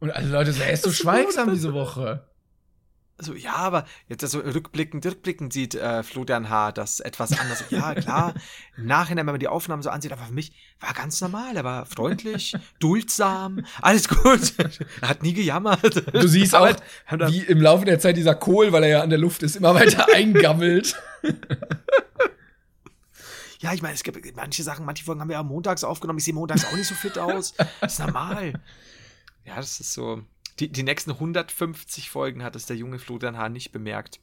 Und 0.00 0.10
alle 0.10 0.28
Leute 0.28 0.52
so, 0.52 0.62
er 0.62 0.72
ist 0.72 0.82
so 0.82 0.90
schweigsam 0.90 1.52
diese 1.52 1.72
Woche. 1.74 2.24
So, 3.22 3.34
ja, 3.34 3.54
aber 3.56 3.84
jetzt 4.08 4.26
so 4.26 4.38
rückblickend, 4.38 5.04
rückblickend 5.04 5.52
sieht 5.52 5.74
äh, 5.74 6.02
Florian 6.02 6.48
H. 6.48 6.72
das 6.72 7.00
etwas 7.00 7.38
anders. 7.38 7.64
Ja, 7.68 7.94
klar, 7.96 8.34
im 8.78 8.86
Nachhinein, 8.86 9.26
wenn 9.26 9.34
man 9.34 9.40
die 9.40 9.48
Aufnahmen 9.48 9.82
so 9.82 9.90
ansieht, 9.90 10.12
aber 10.12 10.22
für 10.22 10.32
mich 10.32 10.52
war 10.80 10.94
ganz 10.94 11.20
normal. 11.20 11.54
Er 11.54 11.64
war 11.64 11.84
freundlich, 11.84 12.56
duldsam, 12.80 13.66
alles 13.82 14.08
gut. 14.08 14.54
er 15.02 15.08
hat 15.08 15.22
nie 15.22 15.34
gejammert. 15.34 16.02
Du 16.14 16.26
siehst 16.26 16.54
auch, 16.54 16.74
wie 17.10 17.40
im 17.40 17.60
Laufe 17.60 17.84
der 17.84 17.98
Zeit 17.98 18.16
dieser 18.16 18.34
Kohl, 18.34 18.72
weil 18.72 18.84
er 18.84 18.88
ja 18.88 19.02
an 19.02 19.10
der 19.10 19.18
Luft 19.18 19.42
ist, 19.42 19.54
immer 19.54 19.74
weiter 19.74 20.06
eingammelt. 20.14 20.96
Ja, 23.58 23.74
ich 23.74 23.82
meine, 23.82 23.94
es 23.94 24.02
gibt 24.02 24.34
manche 24.34 24.62
Sachen, 24.62 24.86
manche 24.86 25.04
Folgen 25.04 25.20
haben 25.20 25.28
wir 25.28 25.36
ja 25.36 25.42
montags 25.42 25.84
aufgenommen. 25.84 26.18
Ich 26.18 26.24
sehe 26.24 26.32
montags 26.32 26.64
auch 26.64 26.72
nicht 26.72 26.88
so 26.88 26.94
fit 26.94 27.18
aus. 27.18 27.52
Das 27.82 27.92
ist 27.92 27.98
normal. 27.98 28.54
Ja, 29.44 29.56
das 29.56 29.80
ist 29.80 29.92
so. 29.92 30.22
Die, 30.58 30.68
die 30.68 30.82
nächsten 30.82 31.12
150 31.12 32.10
Folgen 32.10 32.42
hat 32.42 32.54
es 32.56 32.66
der 32.66 32.76
junge 32.76 32.98
Florian 32.98 33.38
H. 33.38 33.48
nicht 33.48 33.72
bemerkt. 33.72 34.20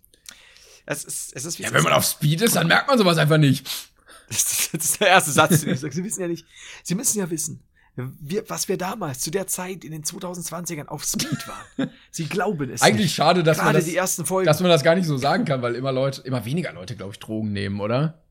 Es 0.86 1.04
ist, 1.04 1.36
es 1.36 1.46
ist 1.46 1.60
wie 1.60 1.64
Ja, 1.64 1.74
wenn 1.74 1.84
man 1.84 1.94
auf 1.94 2.06
Speed 2.06 2.42
ist, 2.42 2.56
dann 2.56 2.68
merkt 2.68 2.88
man 2.88 2.98
sowas 2.98 3.18
einfach 3.18 3.38
nicht. 3.38 3.68
Das 4.30 4.74
ist, 4.74 5.00
der 5.00 5.08
erste 5.08 5.32
Satz, 5.32 5.62
den 5.62 5.70
ich 5.70 5.80
sage. 5.80 5.94
Sie 5.94 6.04
wissen 6.04 6.20
ja 6.20 6.28
nicht, 6.28 6.46
Sie 6.84 6.96
müssen 6.96 7.18
ja 7.18 7.30
wissen, 7.30 7.64
wir, 7.96 8.44
was 8.50 8.68
wir 8.68 8.78
damals 8.78 9.22
zu 9.22 9.32
der 9.32 9.48
Zeit 9.48 9.86
in 9.86 9.94
den 9.94 10.04
2020ern 10.04 10.88
auf 10.88 11.06
Speed 11.06 11.48
waren. 11.48 11.90
Sie 12.12 12.26
glauben 12.26 12.70
es. 12.70 12.82
Eigentlich 12.82 13.06
nicht. 13.06 13.16
schade, 13.16 13.42
dass 13.42 13.60
man, 13.60 13.74
das, 13.74 13.86
die 13.86 13.96
ersten 13.96 14.26
Folgen. 14.26 14.46
dass 14.46 14.60
man 14.60 14.70
das 14.70 14.84
gar 14.84 14.96
nicht 14.96 15.08
so 15.08 15.16
sagen 15.16 15.46
kann, 15.46 15.62
weil 15.62 15.76
immer 15.76 15.94
Leute, 15.94 16.24
immer 16.24 16.44
weniger 16.44 16.74
Leute, 16.74 16.98
glaube 16.98 17.14
ich, 17.14 17.20
Drogen 17.20 17.54
nehmen, 17.54 17.80
oder? 17.80 18.22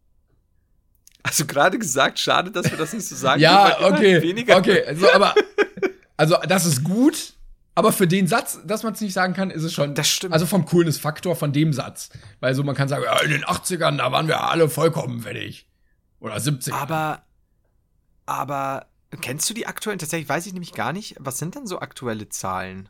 also 1.27 1.45
gerade 1.45 1.79
gesagt, 1.79 2.21
schade, 2.21 2.53
dass 2.53 2.71
wir 2.71 2.79
das 2.79 2.93
nicht 2.93 3.07
so 3.07 3.17
sagen. 3.17 3.41
Ja, 3.41 3.77
können, 3.79 3.95
okay. 3.95 4.23
Weniger. 4.23 4.59
Okay, 4.59 4.85
also, 4.85 5.11
aber, 5.13 5.35
also, 6.17 6.37
das 6.49 6.65
ist 6.67 6.85
gut, 6.85 7.35
aber 7.75 7.93
für 7.93 8.07
den 8.07 8.27
Satz, 8.27 8.59
dass 8.65 8.83
man 8.83 8.95
es 8.95 9.01
nicht 9.01 9.13
sagen 9.13 9.35
kann, 9.35 9.51
ist 9.51 9.63
es 9.63 9.73
schon. 9.73 9.95
Das 9.95 10.09
stimmt. 10.09 10.33
Also 10.33 10.47
vom 10.47 10.65
Coolness-Faktor 10.65 11.37
von 11.37 11.53
dem 11.53 11.73
Satz. 11.73 12.09
Weil 12.41 12.55
so, 12.55 12.63
man 12.63 12.75
kann 12.75 12.89
sagen, 12.89 13.05
ja, 13.05 13.21
in 13.21 13.31
den 13.31 13.45
80ern, 13.45 13.99
da 13.99 14.11
waren 14.13 14.29
wir 14.29 14.41
alle 14.43 14.69
vollkommen 14.71 15.21
fertig. 15.21 15.69
Oder 16.21 16.41
70 16.41 16.73
Aber, 16.73 17.23
aber, 18.25 18.87
kennst 19.21 19.49
du 19.51 19.55
die 19.55 19.67
aktuellen? 19.67 19.99
Tatsächlich 19.99 20.29
weiß 20.29 20.47
ich 20.47 20.55
nämlich 20.55 20.73
gar 20.73 20.93
nicht. 20.95 21.17
Was 21.19 21.39
sind 21.39 21.55
denn 21.55 21.67
so 21.67 21.81
aktuelle 21.81 22.29
Zahlen? 22.31 22.89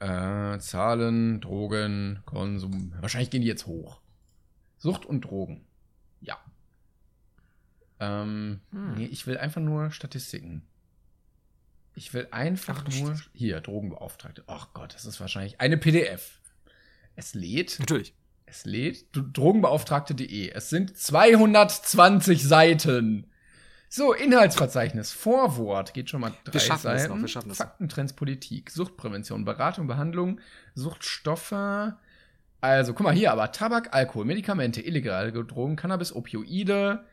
Äh, 0.00 0.58
Zahlen, 0.58 1.40
Drogen, 1.42 2.22
Konsum. 2.24 2.92
Wahrscheinlich 3.00 3.30
gehen 3.30 3.42
die 3.42 3.48
jetzt 3.48 3.66
hoch. 3.66 4.00
Sucht 4.78 5.04
und 5.06 5.20
Drogen. 5.26 5.64
Ja. 6.20 6.38
Ähm, 8.00 8.60
Hm. 8.72 8.94
nee, 8.94 9.04
ich 9.04 9.26
will 9.26 9.36
einfach 9.38 9.60
nur 9.60 9.90
Statistiken. 9.90 10.62
Ich 11.94 12.14
will 12.14 12.28
einfach 12.30 12.84
Ach, 12.86 12.94
nur. 12.94 13.20
Hier, 13.32 13.60
Drogenbeauftragte. 13.60 14.44
Ach 14.46 14.68
Gott, 14.72 14.94
das 14.94 15.04
ist 15.04 15.20
wahrscheinlich 15.20 15.60
eine 15.60 15.76
PDF. 15.76 16.40
Es 17.16 17.34
lädt. 17.34 17.78
Natürlich. 17.80 18.14
Es 18.46 18.64
lädt. 18.64 19.06
Drogenbeauftragte.de. 19.12 20.50
Es 20.50 20.70
sind 20.70 20.96
220 20.96 22.42
Seiten. 22.42 23.26
So, 23.94 24.14
Inhaltsverzeichnis, 24.14 25.12
Vorwort, 25.12 25.92
geht 25.92 26.08
schon 26.08 26.22
mal 26.22 26.32
drei 26.44 26.58
schaffen 26.58 26.84
das 26.84 27.02
Seiten. 27.02 27.14
noch, 27.14 27.20
wir 27.20 27.28
schaffen 27.28 27.48
noch. 27.50 27.56
Fakten, 27.56 27.90
Trends, 27.90 28.14
Politik, 28.14 28.70
Suchtprävention, 28.70 29.44
Beratung, 29.44 29.86
Behandlung, 29.86 30.40
Suchtstoffe. 30.74 31.92
Also, 32.62 32.94
guck 32.94 33.04
mal 33.04 33.12
hier, 33.12 33.32
aber 33.32 33.52
Tabak, 33.52 33.92
Alkohol, 33.92 34.24
Medikamente, 34.24 34.80
illegale 34.80 35.30
Drogen, 35.32 35.76
Cannabis, 35.76 36.14
Opioide, 36.14 37.04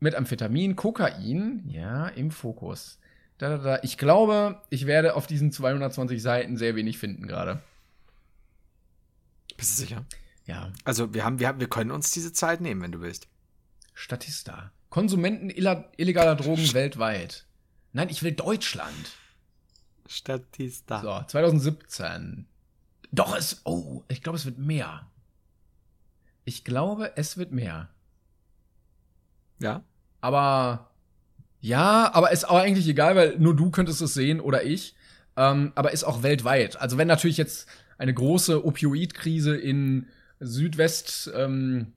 Methamphetamin, 0.00 0.74
Kokain, 0.74 1.68
ja, 1.68 2.08
im 2.08 2.32
Fokus. 2.32 2.98
Da, 3.42 3.48
da, 3.48 3.58
da. 3.58 3.78
Ich 3.82 3.98
glaube, 3.98 4.62
ich 4.70 4.86
werde 4.86 5.16
auf 5.16 5.26
diesen 5.26 5.50
220 5.50 6.22
Seiten 6.22 6.56
sehr 6.56 6.76
wenig 6.76 6.98
finden 6.98 7.26
gerade. 7.26 7.60
Bist 9.56 9.72
du 9.72 9.82
sicher? 9.82 10.04
Ja, 10.46 10.70
Also 10.84 11.12
wir 11.12 11.24
haben, 11.24 11.40
wir 11.40 11.48
haben, 11.48 11.58
wir 11.58 11.68
können 11.68 11.90
uns 11.90 12.12
diese 12.12 12.32
Zeit 12.32 12.60
nehmen, 12.60 12.80
wenn 12.82 12.92
du 12.92 13.00
willst. 13.00 13.26
Statista. 13.94 14.70
Konsumenten 14.90 15.50
illegaler 15.50 16.36
Drogen 16.36 16.72
weltweit. 16.72 17.44
Nein, 17.92 18.10
ich 18.10 18.22
will 18.22 18.30
Deutschland. 18.30 19.10
Statista. 20.06 21.00
So, 21.00 21.26
2017. 21.26 22.46
Doch, 23.10 23.36
es. 23.36 23.62
Oh, 23.64 24.04
ich 24.06 24.22
glaube, 24.22 24.38
es 24.38 24.44
wird 24.44 24.58
mehr. 24.58 25.10
Ich 26.44 26.62
glaube, 26.62 27.16
es 27.16 27.36
wird 27.36 27.50
mehr. 27.50 27.88
Ja. 29.58 29.82
Aber. 30.20 30.91
Ja, 31.62 32.12
aber 32.12 32.32
ist 32.32 32.48
auch 32.48 32.58
eigentlich 32.58 32.88
egal, 32.88 33.14
weil 33.14 33.38
nur 33.38 33.54
du 33.54 33.70
könntest 33.70 34.02
es 34.02 34.14
sehen 34.14 34.40
oder 34.40 34.64
ich. 34.64 34.96
Ähm, 35.36 35.72
aber 35.76 35.92
ist 35.92 36.04
auch 36.04 36.22
weltweit. 36.22 36.78
Also, 36.78 36.98
wenn 36.98 37.08
natürlich 37.08 37.36
jetzt 37.38 37.68
eine 37.96 38.12
große 38.12 38.66
Opioidkrise 38.66 39.56
in 39.56 40.08
Südwest 40.40 41.30
ähm, 41.34 41.92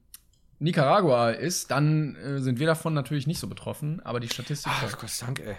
Nicaragua 0.59 1.32
ist, 1.32 1.72
dann 1.72 2.16
äh, 2.16 2.39
sind 2.39 2.59
wir 2.59 2.68
davon 2.68 2.93
natürlich 2.93 3.26
nicht 3.26 3.39
so 3.39 3.47
betroffen. 3.47 3.99
Aber 4.05 4.20
die 4.20 4.30
Statistik. 4.30 4.72
Ach 4.74 4.97
Gott 4.99 5.09
sei 5.09 5.26
Dank, 5.26 5.39
ey. 5.39 5.55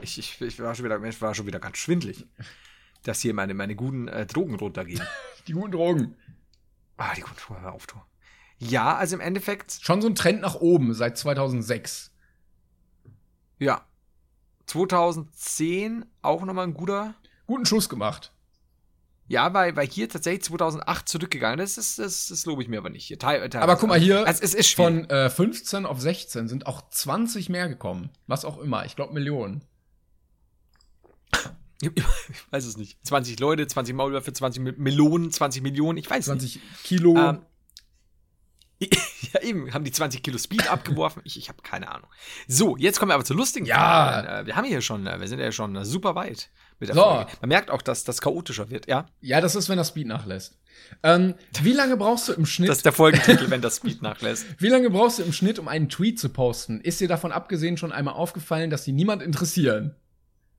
Ich, 0.00 0.16
ich, 0.18 0.40
ich, 0.40 0.60
war 0.60 0.74
schon 0.74 0.84
wieder, 0.84 1.02
ich 1.02 1.20
war 1.20 1.34
schon 1.34 1.46
wieder 1.46 1.58
ganz 1.58 1.78
schwindlig, 1.78 2.24
dass 3.02 3.20
hier 3.20 3.34
meine, 3.34 3.52
meine 3.52 3.74
guten 3.74 4.06
äh, 4.06 4.26
Drogen 4.26 4.54
runtergehen. 4.54 5.02
die 5.48 5.52
guten 5.52 5.72
Drogen. 5.72 6.14
ah, 6.96 7.12
die 7.16 7.20
guten 7.22 7.36
Drogen, 7.36 7.62
hör 7.62 7.72
auf, 7.72 7.86
du. 7.88 7.96
Ja, 8.58 8.96
also 8.96 9.16
im 9.16 9.20
Endeffekt, 9.20 9.78
Schon 9.82 10.00
so 10.00 10.08
ein 10.08 10.14
Trend 10.14 10.40
nach 10.40 10.54
oben 10.54 10.94
seit 10.94 11.18
2006. 11.18 12.12
ja. 13.64 13.84
2010 14.66 16.04
auch 16.22 16.44
nochmal 16.44 16.66
ein 16.66 16.74
guter. 16.74 17.14
Guten 17.46 17.66
Schuss 17.66 17.88
gemacht. 17.88 18.32
Ja, 19.26 19.52
weil, 19.54 19.74
weil 19.76 19.86
hier 19.88 20.08
tatsächlich 20.08 20.44
2008 20.44 21.08
zurückgegangen 21.08 21.58
ist. 21.60 21.78
Das, 21.78 21.96
das, 21.96 22.28
das 22.28 22.44
lobe 22.46 22.62
ich 22.62 22.68
mir 22.68 22.78
aber 22.78 22.90
nicht. 22.90 23.06
Hier, 23.06 23.18
teil, 23.18 23.48
teil, 23.48 23.62
Aber 23.62 23.76
guck 23.76 23.88
mal 23.88 23.98
hier, 23.98 24.26
Also, 24.26 24.42
es 24.42 24.54
ist 24.54 24.68
schwierig. 24.68 25.06
von 25.08 25.10
äh, 25.10 25.30
15 25.30 25.86
auf 25.86 26.00
16 26.00 26.48
sind 26.48 26.66
auch 26.66 26.88
20 26.90 27.48
mehr 27.48 27.68
gekommen. 27.68 28.10
Was 28.26 28.44
auch 28.44 28.58
immer. 28.58 28.84
Ich 28.84 28.96
glaube 28.96 29.14
Millionen. 29.14 29.64
Ich 31.82 31.90
weiß 32.50 32.64
es 32.64 32.76
nicht. 32.76 32.98
20 33.06 33.38
Leute, 33.40 33.66
20 33.66 33.94
Maulwürfe, 33.94 34.32
20 34.32 34.62
Mi- 34.62 34.74
Melonen, 34.78 35.30
20 35.30 35.62
Millionen, 35.62 35.98
ich 35.98 36.08
weiß 36.08 36.20
es 36.20 36.26
20 36.26 36.60
Kilo. 36.84 37.12
nicht. 38.78 38.92
Ähm, 38.92 38.98
ja, 39.34 39.42
eben, 39.42 39.72
haben 39.74 39.84
die 39.84 39.92
20 39.92 40.22
Kilo 40.22 40.38
Speed 40.38 40.70
abgeworfen. 40.70 41.20
Ich, 41.24 41.36
ich 41.36 41.48
habe 41.48 41.60
keine 41.62 41.90
Ahnung. 41.90 42.08
So, 42.48 42.76
jetzt 42.76 42.98
kommen 42.98 43.10
wir 43.10 43.14
aber 43.14 43.24
zur 43.24 43.36
lustigen 43.36 43.66
Ja. 43.66 43.76
Frage. 43.76 44.28
Äh, 44.28 44.46
Wir 44.46 44.56
haben 44.56 44.64
hier 44.64 44.80
schon, 44.80 45.06
äh, 45.06 45.20
wir 45.20 45.28
sind 45.28 45.40
ja 45.40 45.52
schon 45.52 45.76
äh, 45.76 45.84
super 45.84 46.14
weit 46.14 46.50
mit 46.80 46.88
der 46.88 46.96
So. 46.96 47.02
Folge. 47.02 47.30
Man 47.40 47.48
merkt 47.48 47.70
auch, 47.70 47.82
dass 47.82 48.04
das 48.04 48.20
chaotischer 48.20 48.70
wird, 48.70 48.86
ja. 48.88 49.06
ja, 49.20 49.40
das 49.40 49.54
ist, 49.54 49.68
wenn 49.68 49.76
das 49.76 49.88
Speed 49.88 50.06
nachlässt. 50.06 50.58
Ähm, 51.02 51.34
wie 51.62 51.72
lange 51.72 51.96
brauchst 51.96 52.28
du 52.28 52.32
im 52.32 52.46
Schnitt? 52.46 52.68
Das 52.68 52.78
ist 52.78 52.86
der 52.86 52.92
Folgentitel, 52.92 53.50
wenn 53.50 53.60
das 53.62 53.76
Speed 53.76 54.02
nachlässt. 54.02 54.46
wie 54.58 54.68
lange 54.68 54.90
brauchst 54.90 55.18
du 55.18 55.22
im 55.22 55.32
Schnitt, 55.32 55.58
um 55.58 55.68
einen 55.68 55.88
Tweet 55.88 56.18
zu 56.18 56.28
posten? 56.28 56.80
Ist 56.80 57.00
dir 57.00 57.08
davon 57.08 57.32
abgesehen 57.32 57.76
schon 57.76 57.92
einmal 57.92 58.14
aufgefallen, 58.14 58.70
dass 58.70 58.84
die 58.84 58.92
niemand 58.92 59.22
interessieren? 59.22 59.94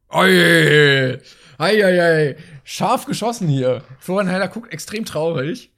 Oi, 0.09 1.19
ei, 1.57 1.83
ei, 1.85 2.01
ei. 2.03 2.37
Scharf 2.63 3.05
geschossen 3.05 3.47
hier. 3.47 3.83
Florian 3.99 4.31
Heiler 4.31 4.47
guckt 4.47 4.71
extrem 4.71 5.03
traurig. 5.03 5.71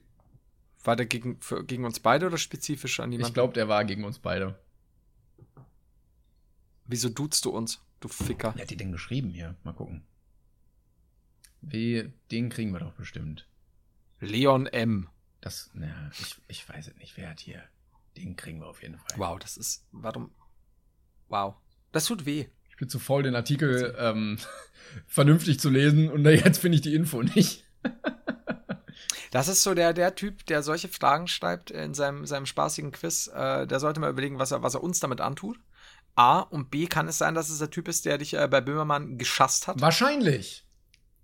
War 0.84 0.96
der 0.96 1.06
gegen, 1.06 1.40
für, 1.40 1.64
gegen 1.64 1.84
uns 1.84 2.00
beide 2.00 2.26
oder 2.26 2.38
spezifisch 2.38 3.00
an 3.00 3.10
Ich 3.10 3.16
jemanden? 3.18 3.34
glaube, 3.34 3.54
der 3.54 3.68
war 3.68 3.84
gegen 3.84 4.04
uns 4.04 4.18
beide. 4.18 4.58
Wieso 6.86 7.08
duzt 7.08 7.44
du 7.44 7.50
uns, 7.50 7.82
du 8.00 8.08
Ficker? 8.08 8.52
Wer 8.54 8.62
hat 8.62 8.70
die 8.70 8.76
denn 8.76 8.92
geschrieben 8.92 9.30
hier? 9.30 9.56
Mal 9.64 9.74
gucken. 9.74 10.02
Wie, 11.60 12.12
den 12.30 12.48
kriegen 12.48 12.72
wir 12.72 12.80
doch 12.80 12.92
bestimmt. 12.92 13.46
Leon 14.20 14.66
M. 14.66 15.08
Das, 15.40 15.70
na, 15.74 16.10
ich, 16.18 16.36
ich 16.48 16.68
weiß 16.68 16.88
es 16.88 16.96
nicht. 16.96 17.16
Wer 17.16 17.30
hat 17.30 17.40
hier? 17.40 17.62
Den 18.16 18.36
kriegen 18.36 18.60
wir 18.60 18.66
auf 18.66 18.82
jeden 18.82 18.98
Fall. 18.98 19.18
Wow, 19.18 19.38
das 19.38 19.56
ist, 19.56 19.84
warum? 19.92 20.30
Wow. 21.28 21.56
Das 21.92 22.06
tut 22.06 22.26
weh. 22.26 22.46
Ich 22.70 22.76
bin 22.76 22.88
zu 22.88 22.98
faul, 22.98 23.22
den 23.22 23.34
Artikel 23.36 23.94
ähm, 23.98 24.38
vernünftig 25.06 25.60
zu 25.60 25.68
lesen 25.68 26.10
und 26.10 26.24
jetzt 26.24 26.58
finde 26.58 26.76
ich 26.76 26.82
die 26.82 26.94
Info 26.94 27.22
nicht. 27.22 27.64
Das 29.30 29.48
ist 29.48 29.62
so 29.62 29.74
der, 29.74 29.92
der 29.92 30.14
Typ, 30.14 30.46
der 30.46 30.62
solche 30.62 30.88
Fragen 30.88 31.28
schreibt 31.28 31.70
in 31.70 31.94
seinem, 31.94 32.26
seinem 32.26 32.46
spaßigen 32.46 32.92
Quiz. 32.92 33.28
Äh, 33.28 33.66
der 33.66 33.80
sollte 33.80 34.00
mal 34.00 34.10
überlegen, 34.10 34.38
was 34.38 34.52
er, 34.52 34.62
was 34.62 34.74
er 34.74 34.82
uns 34.82 35.00
damit 35.00 35.20
antut. 35.20 35.58
A 36.14 36.40
und 36.40 36.70
B 36.70 36.86
kann 36.86 37.06
es 37.08 37.18
sein, 37.18 37.34
dass 37.34 37.48
es 37.48 37.58
der 37.58 37.70
Typ 37.70 37.88
ist, 37.88 38.04
der 38.04 38.18
dich 38.18 38.34
äh, 38.34 38.48
bei 38.48 38.60
Böhmermann 38.60 39.18
geschasst 39.18 39.68
hat. 39.68 39.80
Wahrscheinlich. 39.80 40.64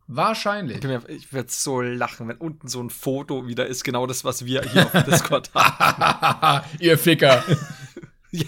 Wahrscheinlich. 0.07 0.85
Ich, 1.09 1.33
würde 1.33 1.51
so 1.51 1.81
lachen, 1.81 2.29
wenn 2.29 2.37
unten 2.37 2.68
so 2.68 2.81
ein 2.83 2.91
Foto 2.91 3.47
wieder 3.47 3.66
ist, 3.66 3.85
genau 3.85 4.07
das, 4.07 4.22
was 4.22 4.45
wir 4.45 4.62
hier 4.62 4.85
auf 4.85 5.05
Discord 5.05 5.53
haben. 5.55 6.66
Ihr 6.79 6.99
Ficker. 6.99 7.43
ja, 8.31 8.45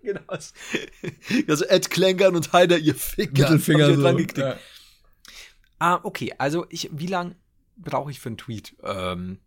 genau. 0.00 0.20
Also 1.48 1.64
Ed 1.64 1.90
Klenkern 1.90 2.36
und 2.36 2.52
Heider, 2.52 2.78
ihr 2.78 2.94
Ficker. 2.94 3.42
Mittelfinger 3.42 3.94
so. 3.94 4.00
dran? 4.00 4.26
Ja. 4.36 4.56
Ah, 5.80 6.00
okay. 6.04 6.32
Also 6.38 6.66
ich, 6.68 6.88
wie 6.92 7.08
lang 7.08 7.34
brauche 7.82 8.10
ich 8.10 8.20
für 8.20 8.28
einen 8.28 8.38
Tweet? 8.38 8.76
Ähm, 8.82 9.38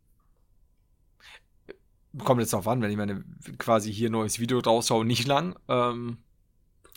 kommt 2.20 2.42
jetzt 2.42 2.54
drauf 2.54 2.68
an, 2.68 2.82
wenn 2.82 2.92
ich 2.92 2.98
meine 2.98 3.24
quasi 3.58 3.92
hier 3.94 4.10
neues 4.10 4.40
Video 4.40 4.60
raushaue, 4.60 5.06
nicht 5.06 5.28
lang. 5.28 5.58
Ähm, 5.68 6.18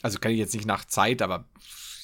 also 0.02 0.18
kann 0.18 0.32
ich 0.32 0.38
jetzt 0.38 0.54
nicht 0.54 0.66
nach 0.66 0.84
Zeit, 0.84 1.22
aber 1.22 1.48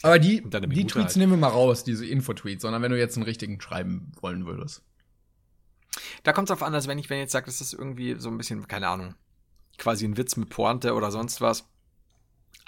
Aber 0.03 0.19
die, 0.19 0.43
die 0.43 0.87
Tweets 0.87 0.95
halt. 0.95 1.17
nehmen 1.17 1.33
wir 1.33 1.39
mal 1.39 1.49
raus, 1.49 1.85
diese 1.85 2.07
Info-Tweets, 2.07 2.63
sondern 2.63 2.83
wenn 2.83 2.91
du 2.91 2.99
jetzt 2.99 3.17
einen 3.17 3.25
richtigen 3.25 3.61
schreiben 3.61 4.13
wollen 4.21 4.47
würdest. 4.47 4.83
da 6.23 6.33
kommt 6.33 6.49
es 6.49 6.57
drauf 6.57 6.67
an, 6.67 6.75
als 6.75 6.87
wenn 6.89 6.99
ich, 6.99 7.11
wenn 7.11 7.19
ich 7.19 7.23
jetzt 7.23 7.33
sage, 7.33 7.47
das 7.47 7.61
ist 7.61 7.75
irgendwie 7.75 8.17
so 8.19 8.31
ein 8.31 8.39
bisschen, 8.39 8.67
keine 8.67 8.89
Ahnung, 8.89 9.15
quasi 9.79 10.05
ein 10.07 10.17
Witz 10.17 10.37
mit 10.37 10.49
Pointe 10.49 10.95
oder 10.95 11.11
sonst 11.11 11.41
was. 11.41 11.69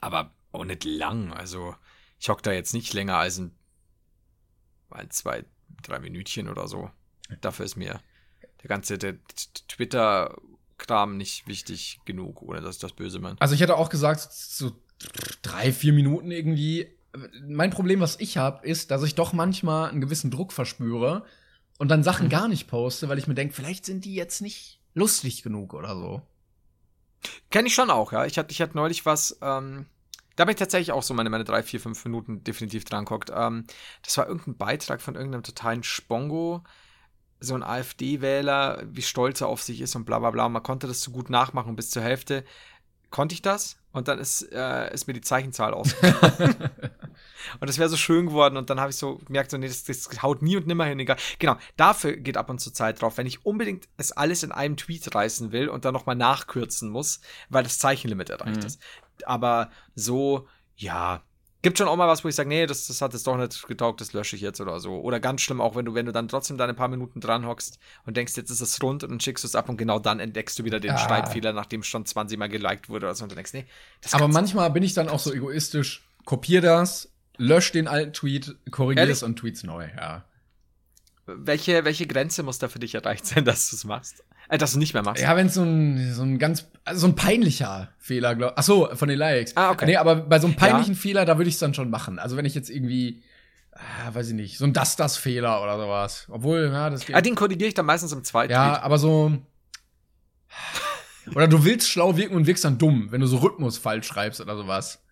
Aber 0.01 0.33
auch 0.53 0.65
nicht 0.65 0.85
lang. 0.85 1.33
Also 1.33 1.75
ich 2.21 2.29
hock 2.29 2.43
da 2.43 2.53
jetzt 2.53 2.75
nicht 2.75 2.93
länger 2.93 3.17
als 3.17 3.39
ein, 3.39 3.57
ein 4.91 5.11
zwei, 5.11 5.45
drei 5.83 5.99
Minütchen 5.99 6.49
oder 6.49 6.69
so. 6.69 6.91
Dafür 7.41 7.65
ist 7.65 7.77
mir 7.77 8.01
der 8.63 8.69
ganze 8.69 8.99
der 8.99 9.17
Twitter-Kram 9.69 11.17
nicht 11.17 11.47
wichtig 11.47 12.01
genug, 12.05 12.43
ohne 12.43 12.61
dass 12.61 12.77
ich 12.77 12.81
das 12.81 12.93
böse 12.93 13.19
meine. 13.19 13.41
Also 13.41 13.55
ich 13.55 13.61
hätte 13.61 13.77
auch 13.77 13.91
gesagt, 13.91 14.21
so 14.31 14.73
drei, 15.43 15.73
vier 15.73 15.93
Minuten 15.93 16.31
irgendwie. 16.31 16.89
Mein 17.47 17.71
Problem, 17.71 18.01
was 18.01 18.19
ich 18.19 18.37
habe, 18.37 18.67
ist, 18.67 18.91
dass 18.91 19.03
ich 19.03 19.15
doch 19.15 19.33
manchmal 19.33 19.91
einen 19.91 20.01
gewissen 20.01 20.31
Druck 20.31 20.53
verspüre 20.53 21.25
und 21.79 21.89
dann 21.89 22.03
Sachen 22.03 22.29
gar 22.29 22.49
nicht 22.49 22.67
poste, 22.67 23.09
weil 23.09 23.19
ich 23.19 23.27
mir 23.27 23.35
denke, 23.35 23.55
vielleicht 23.55 23.85
sind 23.85 24.05
die 24.05 24.15
jetzt 24.15 24.41
nicht 24.41 24.81
lustig 24.95 25.43
genug 25.43 25.75
oder 25.75 25.95
so. 25.95 26.23
Kenne 27.51 27.69
ich 27.69 27.75
schon 27.75 27.91
auch, 27.91 28.13
ja. 28.13 28.27
Ich 28.27 28.39
hatte, 28.39 28.53
ich 28.53 28.61
hatte 28.61 28.77
neulich 28.77 29.07
was, 29.07 29.39
ähm, 29.43 29.87
da 30.37 30.45
bin 30.45 30.53
ich 30.55 30.59
tatsächlich 30.59 30.93
auch 30.93 31.03
so 31.03 31.15
meine, 31.15 31.31
meine 31.31 31.45
drei, 31.45 31.63
vier, 31.63 31.81
fünf 31.81 32.05
Minuten 32.05 32.43
definitiv 32.45 32.85
dran 32.85 33.05
geguckt. 33.05 33.31
Ähm, 33.35 33.67
das 34.03 34.17
war 34.19 34.27
irgendein 34.27 34.57
Beitrag 34.57 35.01
von 35.01 35.15
irgendeinem 35.15 35.43
totalen 35.43 35.83
Spongo, 35.83 36.63
so 37.41 37.55
ein 37.55 37.63
AfD-Wähler, 37.63 38.83
wie 38.87 39.03
stolz 39.03 39.41
er 39.41 39.49
auf 39.49 39.63
sich 39.63 39.81
ist 39.81 39.95
und 39.97 40.05
bla 40.05 40.19
bla 40.19 40.31
bla. 40.31 40.49
Man 40.49 40.63
konnte 40.63 40.87
das 40.87 41.03
so 41.03 41.11
gut 41.11 41.31
nachmachen 41.31 41.77
bis 41.77 41.91
zur 41.91 42.03
Hälfte. 42.03 42.45
Konnte 43.11 43.35
ich 43.35 43.43
das? 43.43 43.77
Und 43.93 44.09
dann 44.09 44.19
ist, 44.19 44.43
äh, 44.51 44.93
ist 44.93 45.07
mir 45.07 45.13
die 45.13 45.21
Zeichenzahl 45.21 45.73
ausgegangen. 45.73 46.57
und 47.61 47.69
das 47.69 47.79
wäre 47.79 47.89
so 47.89 47.97
schön 47.97 48.27
geworden. 48.27 48.57
Und 48.57 48.71
dann 48.71 48.81
habe 48.81 48.91
ich 48.91 48.97
so 48.97 49.19
gemerkt, 49.27 49.53
so, 49.53 49.57
nee, 49.57 49.69
das, 49.69 49.85
das 49.85 50.21
haut 50.21 50.43
nie 50.43 50.57
und 50.57 50.67
nimmer 50.67 50.87
hin. 50.87 50.99
Egal. 50.99 51.17
Genau, 51.39 51.57
dafür 51.77 52.17
geht 52.17 52.37
ab 52.37 52.51
und 52.51 52.61
zu 52.61 52.73
Zeit 52.73 53.01
drauf, 53.01 53.19
wenn 53.19 53.27
ich 53.27 53.47
unbedingt 53.47 53.87
es 53.99 54.11
alles 54.11 54.43
in 54.43 54.51
einem 54.51 54.77
Tweet 54.77 55.15
reißen 55.15 55.53
will 55.53 55.69
und 55.69 55.85
dann 55.85 55.95
nochmal 55.95 56.17
nachkürzen 56.17 56.91
muss, 56.91 57.21
weil 57.51 57.63
das 57.63 57.79
Zeichenlimit 57.79 58.31
erreicht 58.31 58.63
Mhm. 58.63 58.67
ist. 58.67 58.81
Aber 59.27 59.71
so, 59.95 60.47
ja. 60.77 61.23
Gibt 61.63 61.79
schon 61.79 61.89
auch 61.89 61.97
mal 61.97 62.09
was, 62.09 62.23
wo 62.23 62.29
ich 62.29 62.35
sage, 62.35 62.51
nee, 62.51 62.67
das, 62.67 62.87
das 62.89 63.01
hat 63.01 63.15
jetzt 63.15 63.27
doch 63.27 63.39
nicht 63.39 63.67
getaugt, 63.67 64.03
das 64.03 64.13
lösche 64.13 64.37
ich 64.37 64.43
jetzt 64.43 64.61
oder 64.61 64.81
so. 64.81 65.01
Oder 65.01 65.19
ganz 65.19 65.41
schlimm 65.41 65.63
auch, 65.63 65.77
wenn 65.77 65.87
du, 65.87 65.95
wenn 65.95 66.05
du 66.05 66.13
dann 66.13 66.29
trotzdem 66.29 66.59
da 66.59 66.67
ein 66.67 66.77
paar 66.77 66.89
Minuten 66.89 67.21
dran 67.21 67.47
hockst 67.47 67.79
und 68.05 68.19
denkst, 68.19 68.37
jetzt 68.37 68.51
ist 68.51 68.61
es 68.61 68.83
rund 68.83 69.03
und 69.03 69.11
dann 69.11 69.21
schickst 69.21 69.45
du 69.45 69.49
es 69.49 69.55
ab 69.55 69.71
und 69.71 69.79
genau 69.79 69.99
dann 69.99 70.21
entdeckst 70.21 70.59
du 70.59 70.65
wieder 70.65 70.79
den 70.79 70.91
Ja. 70.91 70.99
Schreibfehler, 70.99 71.55
nachdem 71.55 71.81
es 71.81 71.87
schon 71.87 72.05
20 72.05 72.39
Mal 72.39 72.51
geliked 72.51 72.91
wurde 72.91 73.07
oder 73.07 73.15
so 73.15 73.25
und 73.25 73.33
du 73.33 73.35
denkst, 73.35 73.55
nee, 73.55 73.65
Aber 74.13 74.29
manchmal 74.29 74.71
bin 74.73 74.83
ich 74.83 74.93
dann 74.93 75.09
auch 75.09 75.19
so 75.21 75.33
egoistisch, 75.33 76.07
kopier 76.27 76.61
das, 76.61 77.09
lösch 77.39 77.73
den 77.73 77.89
alten 77.89 78.13
Tweet, 78.13 78.57
korrigier 78.71 79.09
es 79.09 79.23
und 79.23 79.37
tweets 79.37 79.63
neu, 79.63 79.89
ja. 79.97 80.25
Welche, 81.27 81.87
welche 81.87 82.07
Grenze 82.07 82.43
muss 82.43 82.59
da 82.59 82.69
für 82.69 82.79
dich 82.79 82.95
erreicht 82.95 83.25
sein, 83.25 83.45
dass 83.47 83.71
du 83.71 83.77
es 83.77 83.85
machst? 83.85 84.23
Äh, 84.49 84.59
dass 84.59 84.73
du 84.73 84.79
nicht 84.79 84.95
mehr 84.95 85.03
machst. 85.03 85.23
Ja, 85.23 85.37
wenn 85.37 85.47
es 85.47 85.55
so 85.55 85.63
ein, 85.63 86.13
so 86.13 86.23
ein 86.23 86.39
ganz, 86.39 86.67
also 86.85 87.01
so 87.01 87.07
ein 87.07 87.17
peinlicher 87.17 87.89
Fehler, 87.99 88.35
glaub, 88.35 88.55
ach 88.57 88.63
so, 88.63 88.89
von 88.95 89.09
den 89.09 89.19
Likes. 89.19 89.57
Ah, 89.57 89.71
okay. 89.71 89.87
Nee, 89.87 89.97
aber 89.97 90.17
bei 90.17 90.39
so 90.39 90.47
einem 90.47 90.57
peinlichen 90.57 90.95
Fehler, 90.95 91.25
da 91.25 91.39
würde 91.39 91.49
ich 91.49 91.55
es 91.55 91.61
dann 91.61 91.75
schon 91.75 91.91
machen. 91.91 92.19
Also 92.19 92.37
wenn 92.37 92.45
ich 92.45 92.55
jetzt 92.55 92.71
irgendwie, 92.71 93.23
ah, 93.73 94.13
weiß 94.13 94.29
ich 94.29 94.35
nicht, 94.35 94.59
so 94.59 94.65
ein 94.65 94.73
Das-Das-Fehler 94.73 95.63
oder 95.63 95.79
sowas. 95.79 96.27
Obwohl, 96.31 96.71
ja, 96.73 96.91
das 96.91 97.07
geht. 97.07 97.17
Ah, 97.17 97.21
den 97.21 97.35
korrigiere 97.35 97.69
ich 97.69 97.75
dann 97.75 97.87
meistens 97.87 98.13
im 98.13 98.25
zweiten 98.25 98.53
ja, 98.53 98.75
Tweet. 98.75 98.85
aber 98.85 98.99
so, 98.99 99.33
Oder 101.35 101.49
du 101.49 101.65
willst 101.65 101.89
schlau 101.89 102.17
wirken 102.17 102.37
und 102.37 102.47
wirkst 102.47 102.65
dann 102.65 102.79
dumm, 102.79 103.11
wenn 103.11 103.21
du 103.21 103.27
so 103.27 103.39
Rhythmus 103.39 103.79
falsch 103.79 104.07
schreibst 104.07 104.41
oder 104.41 104.57
sowas. 104.57 105.03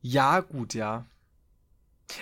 Ja, 0.00 0.40
gut, 0.40 0.74
ja. 0.74 1.06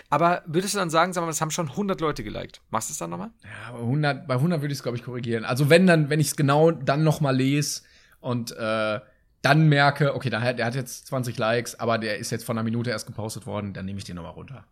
Aber 0.08 0.42
würdest 0.46 0.74
du 0.74 0.78
dann 0.78 0.90
sagen, 0.90 1.12
sag 1.12 1.22
mal, 1.22 1.26
das 1.28 1.40
haben 1.40 1.50
schon 1.50 1.68
100 1.68 2.00
Leute 2.00 2.22
geliked? 2.22 2.60
Machst 2.70 2.88
du 2.88 2.92
es 2.92 2.98
dann 2.98 3.10
nochmal? 3.10 3.30
Ja, 3.42 3.72
bei 3.72 3.78
100, 3.80 4.26
bei 4.28 4.34
100 4.34 4.60
würde 4.60 4.72
ich 4.72 4.78
es, 4.78 4.82
glaube 4.82 4.96
ich, 4.96 5.04
korrigieren. 5.04 5.44
Also 5.44 5.68
wenn 5.70 5.86
dann, 5.86 6.10
wenn 6.10 6.20
ich 6.20 6.28
es 6.28 6.36
genau 6.36 6.70
dann 6.70 7.02
noch 7.02 7.20
mal 7.20 7.34
lese 7.36 7.82
und 8.20 8.52
äh, 8.52 9.00
dann 9.42 9.68
merke, 9.68 10.14
okay, 10.14 10.30
der 10.30 10.42
hat, 10.42 10.58
der 10.58 10.66
hat 10.66 10.74
jetzt 10.74 11.06
20 11.06 11.36
Likes, 11.38 11.74
aber 11.80 11.98
der 11.98 12.18
ist 12.18 12.30
jetzt 12.30 12.44
von 12.44 12.56
einer 12.58 12.64
Minute 12.64 12.90
erst 12.90 13.06
gepostet 13.06 13.46
worden, 13.46 13.72
dann 13.72 13.86
nehme 13.86 13.98
ich 13.98 14.04
den 14.04 14.16
noch 14.16 14.22
mal 14.22 14.28
runter. 14.30 14.64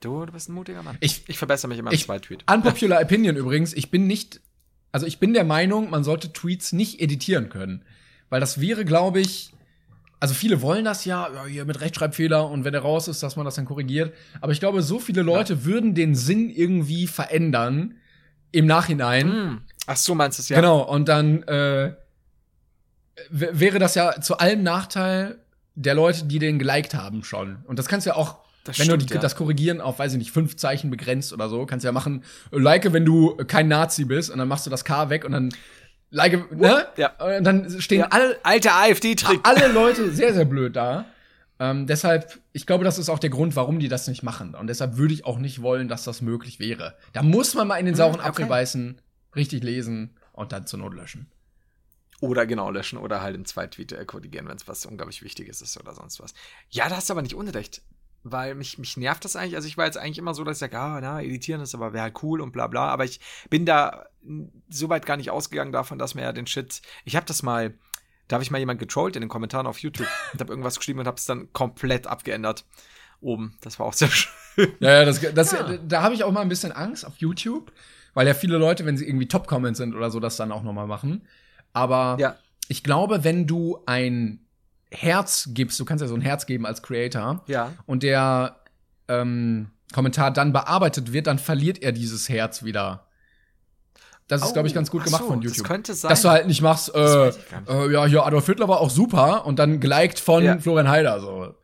Du, 0.00 0.24
du 0.26 0.32
bist 0.32 0.48
ein 0.48 0.52
mutiger 0.54 0.82
Mann. 0.82 0.96
Ich- 1.00 1.28
ich 1.28 1.38
verbessere 1.38 1.68
mich 1.68 1.78
immer 1.78 1.90
im 1.90 1.94
Ich, 1.94 2.04
Zweitweet. 2.04 2.44
unpopular 2.50 3.00
Opinion 3.02 3.36
übrigens, 3.36 3.72
ich 3.74 3.90
bin 3.90 4.06
nicht, 4.06 4.40
also 4.92 5.06
ich 5.06 5.18
bin 5.18 5.34
der 5.34 5.44
Meinung, 5.44 5.90
man 5.90 6.04
sollte 6.04 6.32
Tweets 6.32 6.72
nicht 6.72 7.00
editieren 7.00 7.48
können. 7.48 7.84
Weil 8.28 8.40
das 8.40 8.60
wäre, 8.60 8.84
glaube 8.84 9.20
ich, 9.20 9.52
also 10.18 10.34
viele 10.34 10.62
wollen 10.62 10.84
das 10.84 11.04
ja, 11.04 11.28
ja, 11.32 11.44
hier 11.44 11.64
mit 11.64 11.80
Rechtschreibfehler 11.80 12.48
und 12.48 12.64
wenn 12.64 12.74
er 12.74 12.80
raus 12.80 13.08
ist, 13.08 13.22
dass 13.22 13.36
man 13.36 13.44
das 13.44 13.56
dann 13.56 13.66
korrigiert. 13.66 14.14
Aber 14.40 14.52
ich 14.52 14.60
glaube, 14.60 14.82
so 14.82 14.98
viele 14.98 15.22
Leute 15.22 15.64
würden 15.64 15.94
den 15.94 16.14
Sinn 16.14 16.48
irgendwie 16.48 17.06
verändern 17.06 17.96
im 18.50 18.66
Nachhinein. 18.66 19.32
Hm. 19.32 19.60
Ach 19.86 19.96
so, 19.96 20.14
meinst 20.14 20.38
du 20.38 20.42
es 20.42 20.48
ja? 20.48 20.56
Genau, 20.56 20.80
und 20.80 21.08
dann 21.08 21.42
äh, 21.44 21.92
wäre 23.30 23.78
das 23.78 23.94
ja 23.94 24.20
zu 24.20 24.38
allem 24.38 24.62
Nachteil 24.62 25.38
der 25.74 25.94
Leute, 25.94 26.24
die 26.24 26.38
den 26.38 26.58
geliked 26.58 26.94
haben 26.94 27.22
schon. 27.22 27.58
Und 27.64 27.78
das 27.78 27.86
kannst 27.86 28.06
du 28.06 28.10
ja 28.10 28.16
auch, 28.16 28.38
Das 28.64 28.78
wenn 28.78 28.88
du 28.88 28.94
stimmt, 28.94 29.10
die, 29.10 29.14
ja. 29.14 29.20
das 29.20 29.36
Korrigieren 29.36 29.82
auf, 29.82 29.98
weiß 29.98 30.12
ich 30.12 30.18
nicht, 30.18 30.32
fünf 30.32 30.56
Zeichen 30.56 30.90
begrenzt 30.90 31.34
oder 31.34 31.50
so, 31.50 31.66
kannst 31.66 31.84
du 31.84 31.88
ja 31.88 31.92
machen, 31.92 32.24
äh, 32.50 32.58
like, 32.58 32.90
wenn 32.92 33.04
du 33.04 33.36
kein 33.46 33.68
Nazi 33.68 34.06
bist 34.06 34.30
und 34.30 34.38
dann 34.38 34.48
machst 34.48 34.64
du 34.64 34.70
das 34.70 34.84
K 34.84 35.10
weg 35.10 35.26
und 35.26 35.32
dann 35.32 35.50
like, 36.10 36.50
ne? 36.52 36.86
Ja. 36.96 37.36
Und 37.36 37.44
dann 37.44 37.80
stehen 37.80 38.00
Ja. 38.00 38.06
alle, 38.08 38.38
Alter 38.42 38.74
AfD-Trick. 38.74 39.40
alle 39.42 39.68
Leute 39.68 40.10
sehr, 40.10 40.32
sehr 40.34 40.44
blöd 40.44 40.76
da. 40.76 41.04
Ähm, 41.58 41.86
deshalb, 41.86 42.38
ich 42.52 42.66
glaube, 42.66 42.84
das 42.84 42.98
ist 42.98 43.08
auch 43.08 43.18
der 43.18 43.30
Grund, 43.30 43.56
warum 43.56 43.78
die 43.78 43.88
das 43.88 44.08
nicht 44.08 44.22
machen. 44.22 44.54
Und 44.54 44.66
deshalb 44.66 44.96
würde 44.98 45.14
ich 45.14 45.24
auch 45.24 45.38
nicht 45.38 45.62
wollen, 45.62 45.88
dass 45.88 46.04
das 46.04 46.20
möglich 46.20 46.60
wäre. 46.60 46.96
Da 47.14 47.22
muss 47.22 47.54
man 47.54 47.66
mal 47.66 47.76
in 47.78 47.86
den 47.86 47.94
sauren 47.94 48.14
Hm, 48.14 48.20
okay. 48.20 48.28
Apfel 48.28 48.46
beißen, 48.46 49.00
richtig 49.34 49.62
lesen 49.62 50.14
und 50.32 50.52
dann 50.52 50.66
zur 50.66 50.80
Not 50.80 50.94
löschen. 50.94 51.30
Oder 52.20 52.46
genau 52.46 52.70
löschen 52.70 52.98
oder 52.98 53.20
halt 53.22 53.34
im 53.36 53.44
Zweitweet 53.44 53.94
korrigieren, 54.06 54.48
wenn 54.48 54.56
es 54.56 54.66
was 54.68 54.84
unglaublich 54.86 55.22
Wichtiges 55.22 55.60
ist 55.60 55.78
oder 55.78 55.94
sonst 55.94 56.20
was. 56.20 56.32
Ja, 56.70 56.88
da 56.88 56.96
hast 56.96 57.08
du 57.08 57.14
aber 57.14 57.22
nicht 57.22 57.34
unrecht. 57.34 57.82
Weil 58.28 58.56
mich, 58.56 58.76
mich 58.78 58.96
nervt 58.96 59.24
das 59.24 59.36
eigentlich. 59.36 59.54
Also 59.54 59.68
ich 59.68 59.76
war 59.76 59.84
jetzt 59.86 59.98
eigentlich 59.98 60.18
immer 60.18 60.34
so, 60.34 60.42
dass 60.42 60.56
ich 60.56 60.60
sage, 60.60 60.76
ah, 60.78 60.98
na, 61.00 61.20
editieren 61.22 61.60
ist 61.60 61.74
aber 61.76 61.92
wäre 61.92 62.02
halt 62.04 62.22
cool 62.24 62.40
und 62.40 62.50
bla 62.52 62.66
bla. 62.66 62.88
Aber 62.88 63.04
ich 63.04 63.20
bin 63.50 63.64
da 63.66 64.06
so 64.68 64.88
weit 64.88 65.06
gar 65.06 65.16
nicht 65.16 65.30
ausgegangen 65.30 65.70
davon, 65.70 65.98
dass 65.98 66.14
mir 66.16 66.22
ja 66.22 66.32
den 66.32 66.48
Shit. 66.48 66.82
Ich 67.04 67.14
habe 67.14 67.24
das 67.26 67.44
mal, 67.44 67.74
da 68.26 68.34
habe 68.34 68.42
ich 68.42 68.50
mal 68.50 68.58
jemand 68.58 68.80
getrollt 68.80 69.14
in 69.14 69.20
den 69.20 69.28
Kommentaren 69.28 69.68
auf 69.68 69.78
YouTube 69.78 70.08
und 70.32 70.40
habe 70.40 70.52
irgendwas 70.52 70.76
geschrieben 70.76 70.98
und 70.98 71.06
habe 71.06 71.18
es 71.18 71.24
dann 71.26 71.52
komplett 71.52 72.08
abgeändert. 72.08 72.64
Oben. 73.20 73.56
Das 73.60 73.78
war 73.78 73.86
auch 73.86 73.92
sehr 73.92 74.08
schön. 74.10 74.72
Ja, 74.80 74.90
ja, 74.90 75.04
das, 75.04 75.20
das, 75.20 75.54
da 75.86 76.02
habe 76.02 76.14
ich 76.14 76.24
auch 76.24 76.32
mal 76.32 76.40
ein 76.40 76.48
bisschen 76.48 76.72
Angst 76.72 77.06
auf 77.06 77.18
YouTube, 77.18 77.70
weil 78.14 78.26
ja 78.26 78.34
viele 78.34 78.58
Leute, 78.58 78.84
wenn 78.86 78.96
sie 78.96 79.06
irgendwie 79.06 79.28
Top-Comments 79.28 79.78
sind 79.78 79.94
oder 79.94 80.10
so, 80.10 80.18
das 80.18 80.36
dann 80.36 80.50
auch 80.50 80.62
noch 80.64 80.72
mal 80.72 80.86
machen. 80.86 81.28
Aber 81.72 82.16
Ja. 82.18 82.36
ich 82.68 82.82
glaube, 82.82 83.22
wenn 83.22 83.46
du 83.46 83.82
ein 83.86 84.45
Herz 84.96 85.48
gibst, 85.52 85.78
du 85.80 85.84
kannst 85.84 86.02
ja 86.02 86.08
so 86.08 86.14
ein 86.14 86.20
Herz 86.20 86.46
geben 86.46 86.66
als 86.66 86.82
Creator, 86.82 87.42
Ja. 87.46 87.72
und 87.86 88.02
der 88.02 88.56
ähm, 89.08 89.70
Kommentar 89.94 90.30
dann 90.32 90.52
bearbeitet 90.52 91.12
wird, 91.12 91.26
dann 91.26 91.38
verliert 91.38 91.82
er 91.82 91.92
dieses 91.92 92.28
Herz 92.28 92.64
wieder. 92.64 93.02
Das 94.28 94.42
ist, 94.42 94.48
Oh, 94.48 94.52
glaube 94.54 94.66
ich, 94.66 94.74
ganz 94.74 94.90
gut 94.90 95.02
ach 95.02 95.04
gemacht 95.06 95.22
so, 95.22 95.28
von 95.28 95.40
das 95.40 95.52
YouTube. 95.52 95.66
könnte 95.68 95.94
sein. 95.94 96.08
Dass 96.08 96.22
du 96.22 96.28
halt 96.30 96.46
nicht 96.48 96.60
machst, 96.60 96.92
äh, 96.94 97.26
nicht. 97.26 97.38
äh, 97.68 97.92
ja, 97.92 98.06
hier 98.06 98.26
Adolf 98.26 98.46
Hitler 98.46 98.66
war 98.66 98.80
auch 98.80 98.90
super 98.90 99.46
und 99.46 99.58
dann 99.60 99.78
geliked 99.78 100.18
von 100.18 100.42
Ja. 100.42 100.58
Florian 100.58 100.88
Heider. 100.88 101.20
So. 101.20 101.54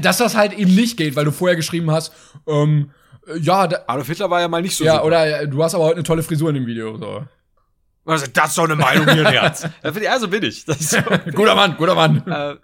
Dass 0.00 0.18
das 0.18 0.34
halt 0.36 0.52
eben 0.54 0.74
nicht 0.74 0.96
geht, 0.96 1.16
weil 1.16 1.24
du 1.24 1.32
vorher 1.32 1.56
geschrieben 1.56 1.90
hast, 1.90 2.12
ähm, 2.46 2.90
äh, 3.26 3.38
ja, 3.38 3.62
Adolf 3.86 4.06
Hitler 4.06 4.30
war 4.30 4.40
ja 4.40 4.48
mal 4.48 4.62
nicht 4.62 4.76
so 4.76 4.84
ja, 4.84 4.94
super. 4.94 5.04
oder 5.06 5.40
äh, 5.42 5.48
du 5.48 5.62
hast 5.62 5.74
aber 5.74 5.84
heute 5.84 5.96
eine 5.96 6.04
tolle 6.04 6.22
Frisur 6.22 6.48
in 6.50 6.54
dem 6.54 6.66
Video. 6.66 6.96
So. 6.96 7.24
Also, 8.06 8.26
das 8.32 8.50
ist 8.50 8.58
doch 8.58 8.64
eine 8.64 8.76
Meinung 8.76 9.08
hier, 9.08 9.28
Herz. 9.28 9.66
Also 9.82 10.28
bin 10.28 10.44
ich. 10.44 10.64
So. 10.64 10.98
guter 11.34 11.54
Mann, 11.56 11.76
guter 11.76 11.94
Mann. 11.94 12.18
äh, 12.26 12.56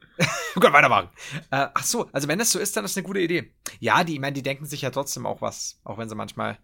können 0.61 0.73
weitermachen. 0.73 1.09
Äh, 1.51 1.67
ach 1.75 1.85
so, 1.85 2.09
also 2.13 2.29
wenn 2.29 2.39
das 2.39 2.53
so 2.53 2.59
ist, 2.61 2.77
dann 2.77 2.85
ist 2.85 2.93
das 2.93 2.99
eine 2.99 3.07
gute 3.07 3.21
Idee. 3.21 3.53
Ja, 3.81 4.05
die, 4.05 4.15
ich 4.15 4.21
meine, 4.21 4.35
die 4.35 4.43
denken 4.43 4.67
sich 4.67 4.83
ja 4.83 4.91
trotzdem 4.91 5.27
auch 5.27 5.41
was, 5.43 5.81
auch 5.85 5.99
wenn 5.99 6.09
sie 6.09 6.15
manchmal 6.15 6.59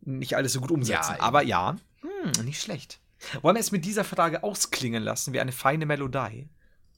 nicht 0.00 0.36
alles 0.36 0.52
so 0.52 0.60
gut 0.60 0.72
umsetzen. 0.72 1.14
Ja, 1.16 1.22
Aber 1.22 1.42
ja, 1.42 1.76
hm, 2.00 2.44
nicht 2.44 2.60
schlecht. 2.60 2.98
Wollen 3.42 3.54
wir 3.54 3.60
es 3.60 3.70
mit 3.70 3.84
dieser 3.84 4.02
Frage 4.02 4.42
ausklingen 4.42 5.02
lassen, 5.02 5.32
wie 5.32 5.40
eine 5.40 5.52
feine 5.52 5.86
Melodie? 5.86 6.48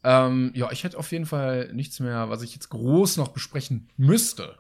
Ähm, 0.03 0.53
ja, 0.55 0.71
ich 0.71 0.85
hätte 0.85 0.99
auf 0.99 1.13
jeden 1.13 1.27
Fall 1.27 1.71
nichts 1.75 2.01
mehr, 2.01 2.31
was 2.31 2.43
ich 2.43 2.55
jetzt 2.55 2.71
groß 2.71 3.19
noch 3.19 3.29
besprechen 3.29 3.91
müsste. 3.97 4.57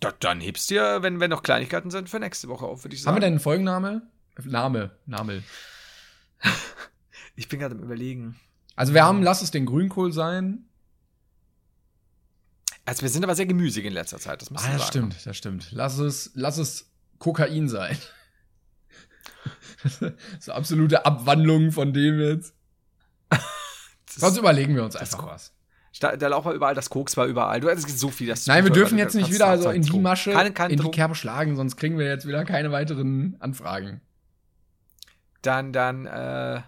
Da, 0.00 0.12
dann 0.18 0.40
hebst 0.40 0.70
du 0.70 0.74
ja, 0.74 1.02
wenn, 1.02 1.20
wenn 1.20 1.30
noch 1.30 1.42
Kleinigkeiten 1.42 1.90
sind, 1.90 2.10
für 2.10 2.18
nächste 2.18 2.48
Woche 2.48 2.66
auf, 2.66 2.84
würde 2.84 2.94
ich 2.94 3.02
sagen. 3.02 3.14
Haben 3.14 3.22
wir 3.22 3.26
denn 3.26 3.34
einen 3.34 3.40
Folgenname? 3.40 4.02
Name, 4.44 4.90
Name. 5.06 5.42
Ich 7.36 7.48
bin 7.48 7.60
gerade 7.60 7.74
am 7.74 7.82
überlegen. 7.82 8.36
Also 8.76 8.94
wir 8.94 9.04
haben, 9.04 9.22
lass 9.22 9.42
es 9.42 9.50
den 9.50 9.66
Grünkohl 9.66 10.12
sein. 10.12 10.64
Also 12.84 13.02
wir 13.02 13.08
sind 13.10 13.22
aber 13.24 13.34
sehr 13.34 13.46
gemüsig 13.46 13.84
in 13.84 13.92
letzter 13.92 14.18
Zeit, 14.18 14.42
das 14.42 14.50
muss 14.50 14.62
Ah, 14.64 14.68
man 14.68 14.72
das 14.78 14.80
sagen. 14.88 14.90
stimmt, 15.12 15.26
das 15.26 15.36
stimmt. 15.36 15.68
Lass 15.72 15.98
es, 15.98 16.30
lass 16.34 16.58
es 16.58 16.90
Kokain 17.18 17.68
sein. 17.68 17.96
so 20.40 20.52
absolute 20.52 21.04
Abwandlung 21.06 21.70
von 21.72 21.92
dem 21.92 22.18
jetzt. 22.20 22.54
Das 23.30 23.40
Sonst 24.16 24.36
überlegen 24.38 24.74
wir 24.74 24.84
uns 24.84 24.94
das 24.94 25.14
einfach 25.14 25.26
was. 25.26 25.52
Da, 26.00 26.16
da 26.16 26.28
Lauch 26.28 26.44
war 26.44 26.52
überall, 26.54 26.74
das 26.74 26.90
Koks 26.90 27.16
war 27.16 27.26
überall. 27.26 27.60
Du 27.60 27.70
hattest 27.70 27.88
so 27.98 28.10
viel, 28.10 28.26
das 28.28 28.46
Nein, 28.46 28.64
wir 28.64 28.70
du- 28.70 28.74
dürfen 28.80 28.96
du 28.96 29.02
jetzt 29.02 29.14
nicht 29.14 29.32
wieder 29.32 29.46
also 29.46 29.70
in 29.70 29.82
die. 29.82 29.98
Masche, 30.00 30.32
Keine, 30.32 30.52
keine 30.52 30.72
in 30.72 30.76
die 30.78 30.82
Drogen. 30.82 30.94
Kerbe 30.94 31.14
schlagen, 31.14 31.54
sonst 31.56 31.76
kriegen 31.76 31.98
wir 31.98 32.06
jetzt 32.06 32.26
wieder 32.26 32.44
keine 32.44 32.72
weiteren 32.72 33.36
Anfragen. 33.40 34.00
Dann, 35.42 35.72
dann, 35.72 36.06
äh. 36.06 36.62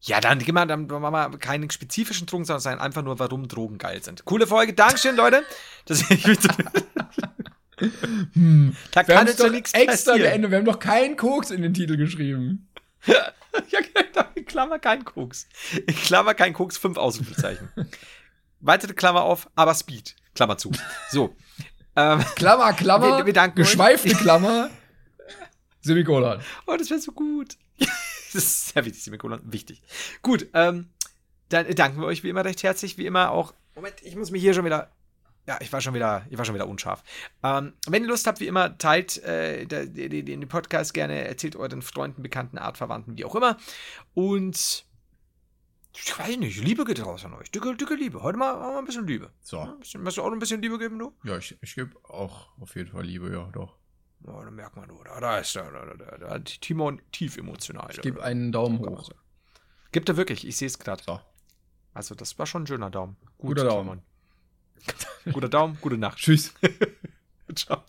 Ja, 0.00 0.20
dann 0.20 0.38
gehen 0.38 0.54
wir, 0.54 0.66
dann 0.66 0.86
machen 0.86 1.32
wir 1.32 1.38
keinen 1.38 1.68
spezifischen 1.70 2.26
Drogen, 2.26 2.44
sondern 2.44 2.60
sagen 2.60 2.80
einfach 2.80 3.02
nur, 3.02 3.18
warum 3.18 3.48
Drogen 3.48 3.78
geil 3.78 4.02
sind. 4.04 4.24
Coole 4.24 4.46
Folge, 4.46 4.72
Dankeschön, 4.72 5.16
Leute. 5.16 5.42
Das, 5.86 6.02
Hm. 8.32 8.74
da 8.92 9.00
Wir 9.00 9.06
kann 9.06 9.16
haben 9.18 9.26
es 9.26 9.32
jetzt 9.32 9.40
doch 9.44 9.50
nichts 9.50 9.74
extra 9.74 10.12
passieren. 10.12 10.18
geändert. 10.30 10.50
Wir 10.50 10.58
haben 10.58 10.64
doch 10.64 10.78
keinen 10.78 11.16
Koks 11.16 11.50
in 11.50 11.60
den 11.62 11.74
Titel 11.74 11.96
geschrieben. 11.96 12.68
Ja, 13.70 13.80
genau, 13.80 14.26
in 14.34 14.44
Klammer 14.44 14.78
kein 14.78 15.02
Koks. 15.06 15.46
In 15.86 15.94
Klammer 15.94 16.34
kein 16.34 16.52
Koks, 16.52 16.76
fünf 16.76 16.98
Ausrufezeichen. 16.98 17.70
Weitere 18.60 18.92
Klammer 18.92 19.22
auf, 19.22 19.48
aber 19.54 19.74
Speed. 19.74 20.14
Klammer 20.34 20.58
zu. 20.58 20.72
So. 21.10 21.34
ähm, 21.96 22.22
Klammer, 22.34 22.74
Klammer, 22.74 23.16
Wir- 23.18 23.24
wir 23.26 23.32
danken 23.32 23.56
geschweifte 23.56 24.10
Klammer, 24.14 24.68
Semikolon. 25.86 26.40
Oh, 26.66 26.76
das 26.76 26.90
wäre 26.90 27.00
so 27.00 27.12
gut. 27.12 27.56
das 27.78 28.34
ist 28.34 28.68
sehr 28.68 28.84
wichtig, 28.84 29.02
Semikolon. 29.04 29.40
Wichtig. 29.44 29.82
Gut, 30.22 30.48
ähm, 30.52 30.90
dann 31.48 31.68
danken 31.74 32.00
wir 32.00 32.06
euch 32.06 32.22
wie 32.24 32.28
immer 32.28 32.44
recht 32.44 32.62
herzlich, 32.62 32.98
wie 32.98 33.06
immer 33.06 33.30
auch. 33.30 33.54
Moment, 33.74 34.02
ich 34.02 34.16
muss 34.16 34.30
mich 34.30 34.42
hier 34.42 34.54
schon 34.54 34.64
wieder. 34.64 34.90
Ja, 35.46 35.58
ich 35.60 35.72
war 35.72 35.80
schon 35.80 35.94
wieder, 35.94 36.26
ich 36.28 36.36
war 36.36 36.44
schon 36.44 36.56
wieder 36.56 36.66
unscharf. 36.66 37.04
Ähm, 37.44 37.74
wenn 37.86 38.02
ihr 38.02 38.08
Lust 38.08 38.26
habt, 38.26 38.40
wie 38.40 38.48
immer, 38.48 38.76
teilt 38.78 39.22
äh, 39.22 39.64
den, 39.64 40.48
Podcast 40.48 40.92
gerne, 40.92 41.24
erzählt 41.24 41.54
euren 41.54 41.82
Freunden, 41.82 42.20
Bekannten, 42.20 42.58
Artverwandten, 42.58 43.16
wie 43.16 43.24
auch 43.24 43.36
immer. 43.36 43.56
Und 44.12 44.84
ich 45.94 46.18
weiß 46.18 46.36
nicht, 46.38 46.64
Liebe 46.64 46.84
geht 46.84 47.04
raus 47.04 47.24
an 47.24 47.34
euch. 47.34 47.52
Dicke, 47.52 47.76
dicke 47.76 47.94
Liebe. 47.94 48.24
Heute 48.24 48.38
mal, 48.38 48.56
mal 48.56 48.78
ein 48.78 48.84
bisschen 48.86 49.06
Liebe. 49.06 49.30
So. 49.40 49.60
Ein 49.60 49.78
bisschen, 49.78 50.02
möchtest 50.02 50.18
du 50.18 50.22
auch 50.22 50.26
noch 50.26 50.36
ein 50.36 50.40
bisschen 50.40 50.60
Liebe 50.60 50.78
geben, 50.78 50.98
du? 50.98 51.12
Ja, 51.22 51.38
ich, 51.38 51.56
ich 51.62 51.76
gebe 51.76 51.92
auch 52.02 52.48
auf 52.58 52.74
jeden 52.74 52.90
Fall 52.90 53.04
Liebe, 53.04 53.30
ja, 53.30 53.48
doch. 53.52 53.78
Ja, 54.24 54.44
da 54.44 54.50
merkt 54.50 54.76
man, 54.76 54.88
du. 54.88 55.02
Da, 55.04 55.38
ist 55.38 55.54
da, 55.54 55.62
da, 55.70 55.94
da, 55.94 56.18
da, 56.18 56.30
hat 56.30 56.60
Timon 56.60 57.00
tief 57.12 57.36
emotional. 57.36 57.88
Ich 57.90 58.00
gebe 58.00 58.22
einen 58.22 58.52
Daumen 58.52 58.78
hoch. 58.78 59.10
Gibt 59.92 60.08
er 60.08 60.16
wirklich, 60.16 60.46
ich 60.46 60.56
sehe 60.56 60.66
es 60.66 60.78
gerade. 60.78 61.02
So. 61.02 61.20
Also, 61.94 62.14
das 62.14 62.38
war 62.38 62.46
schon 62.46 62.64
ein 62.64 62.66
schöner 62.66 62.90
Daumen. 62.90 63.16
Gut, 63.38 63.56
Guter 63.56 63.64
Daumen. 63.64 64.02
Timon. 64.84 65.32
Guter 65.32 65.48
Daumen, 65.48 65.78
gute 65.80 65.98
Nacht. 65.98 66.18
Tschüss. 66.18 66.54
Ciao. 67.54 67.82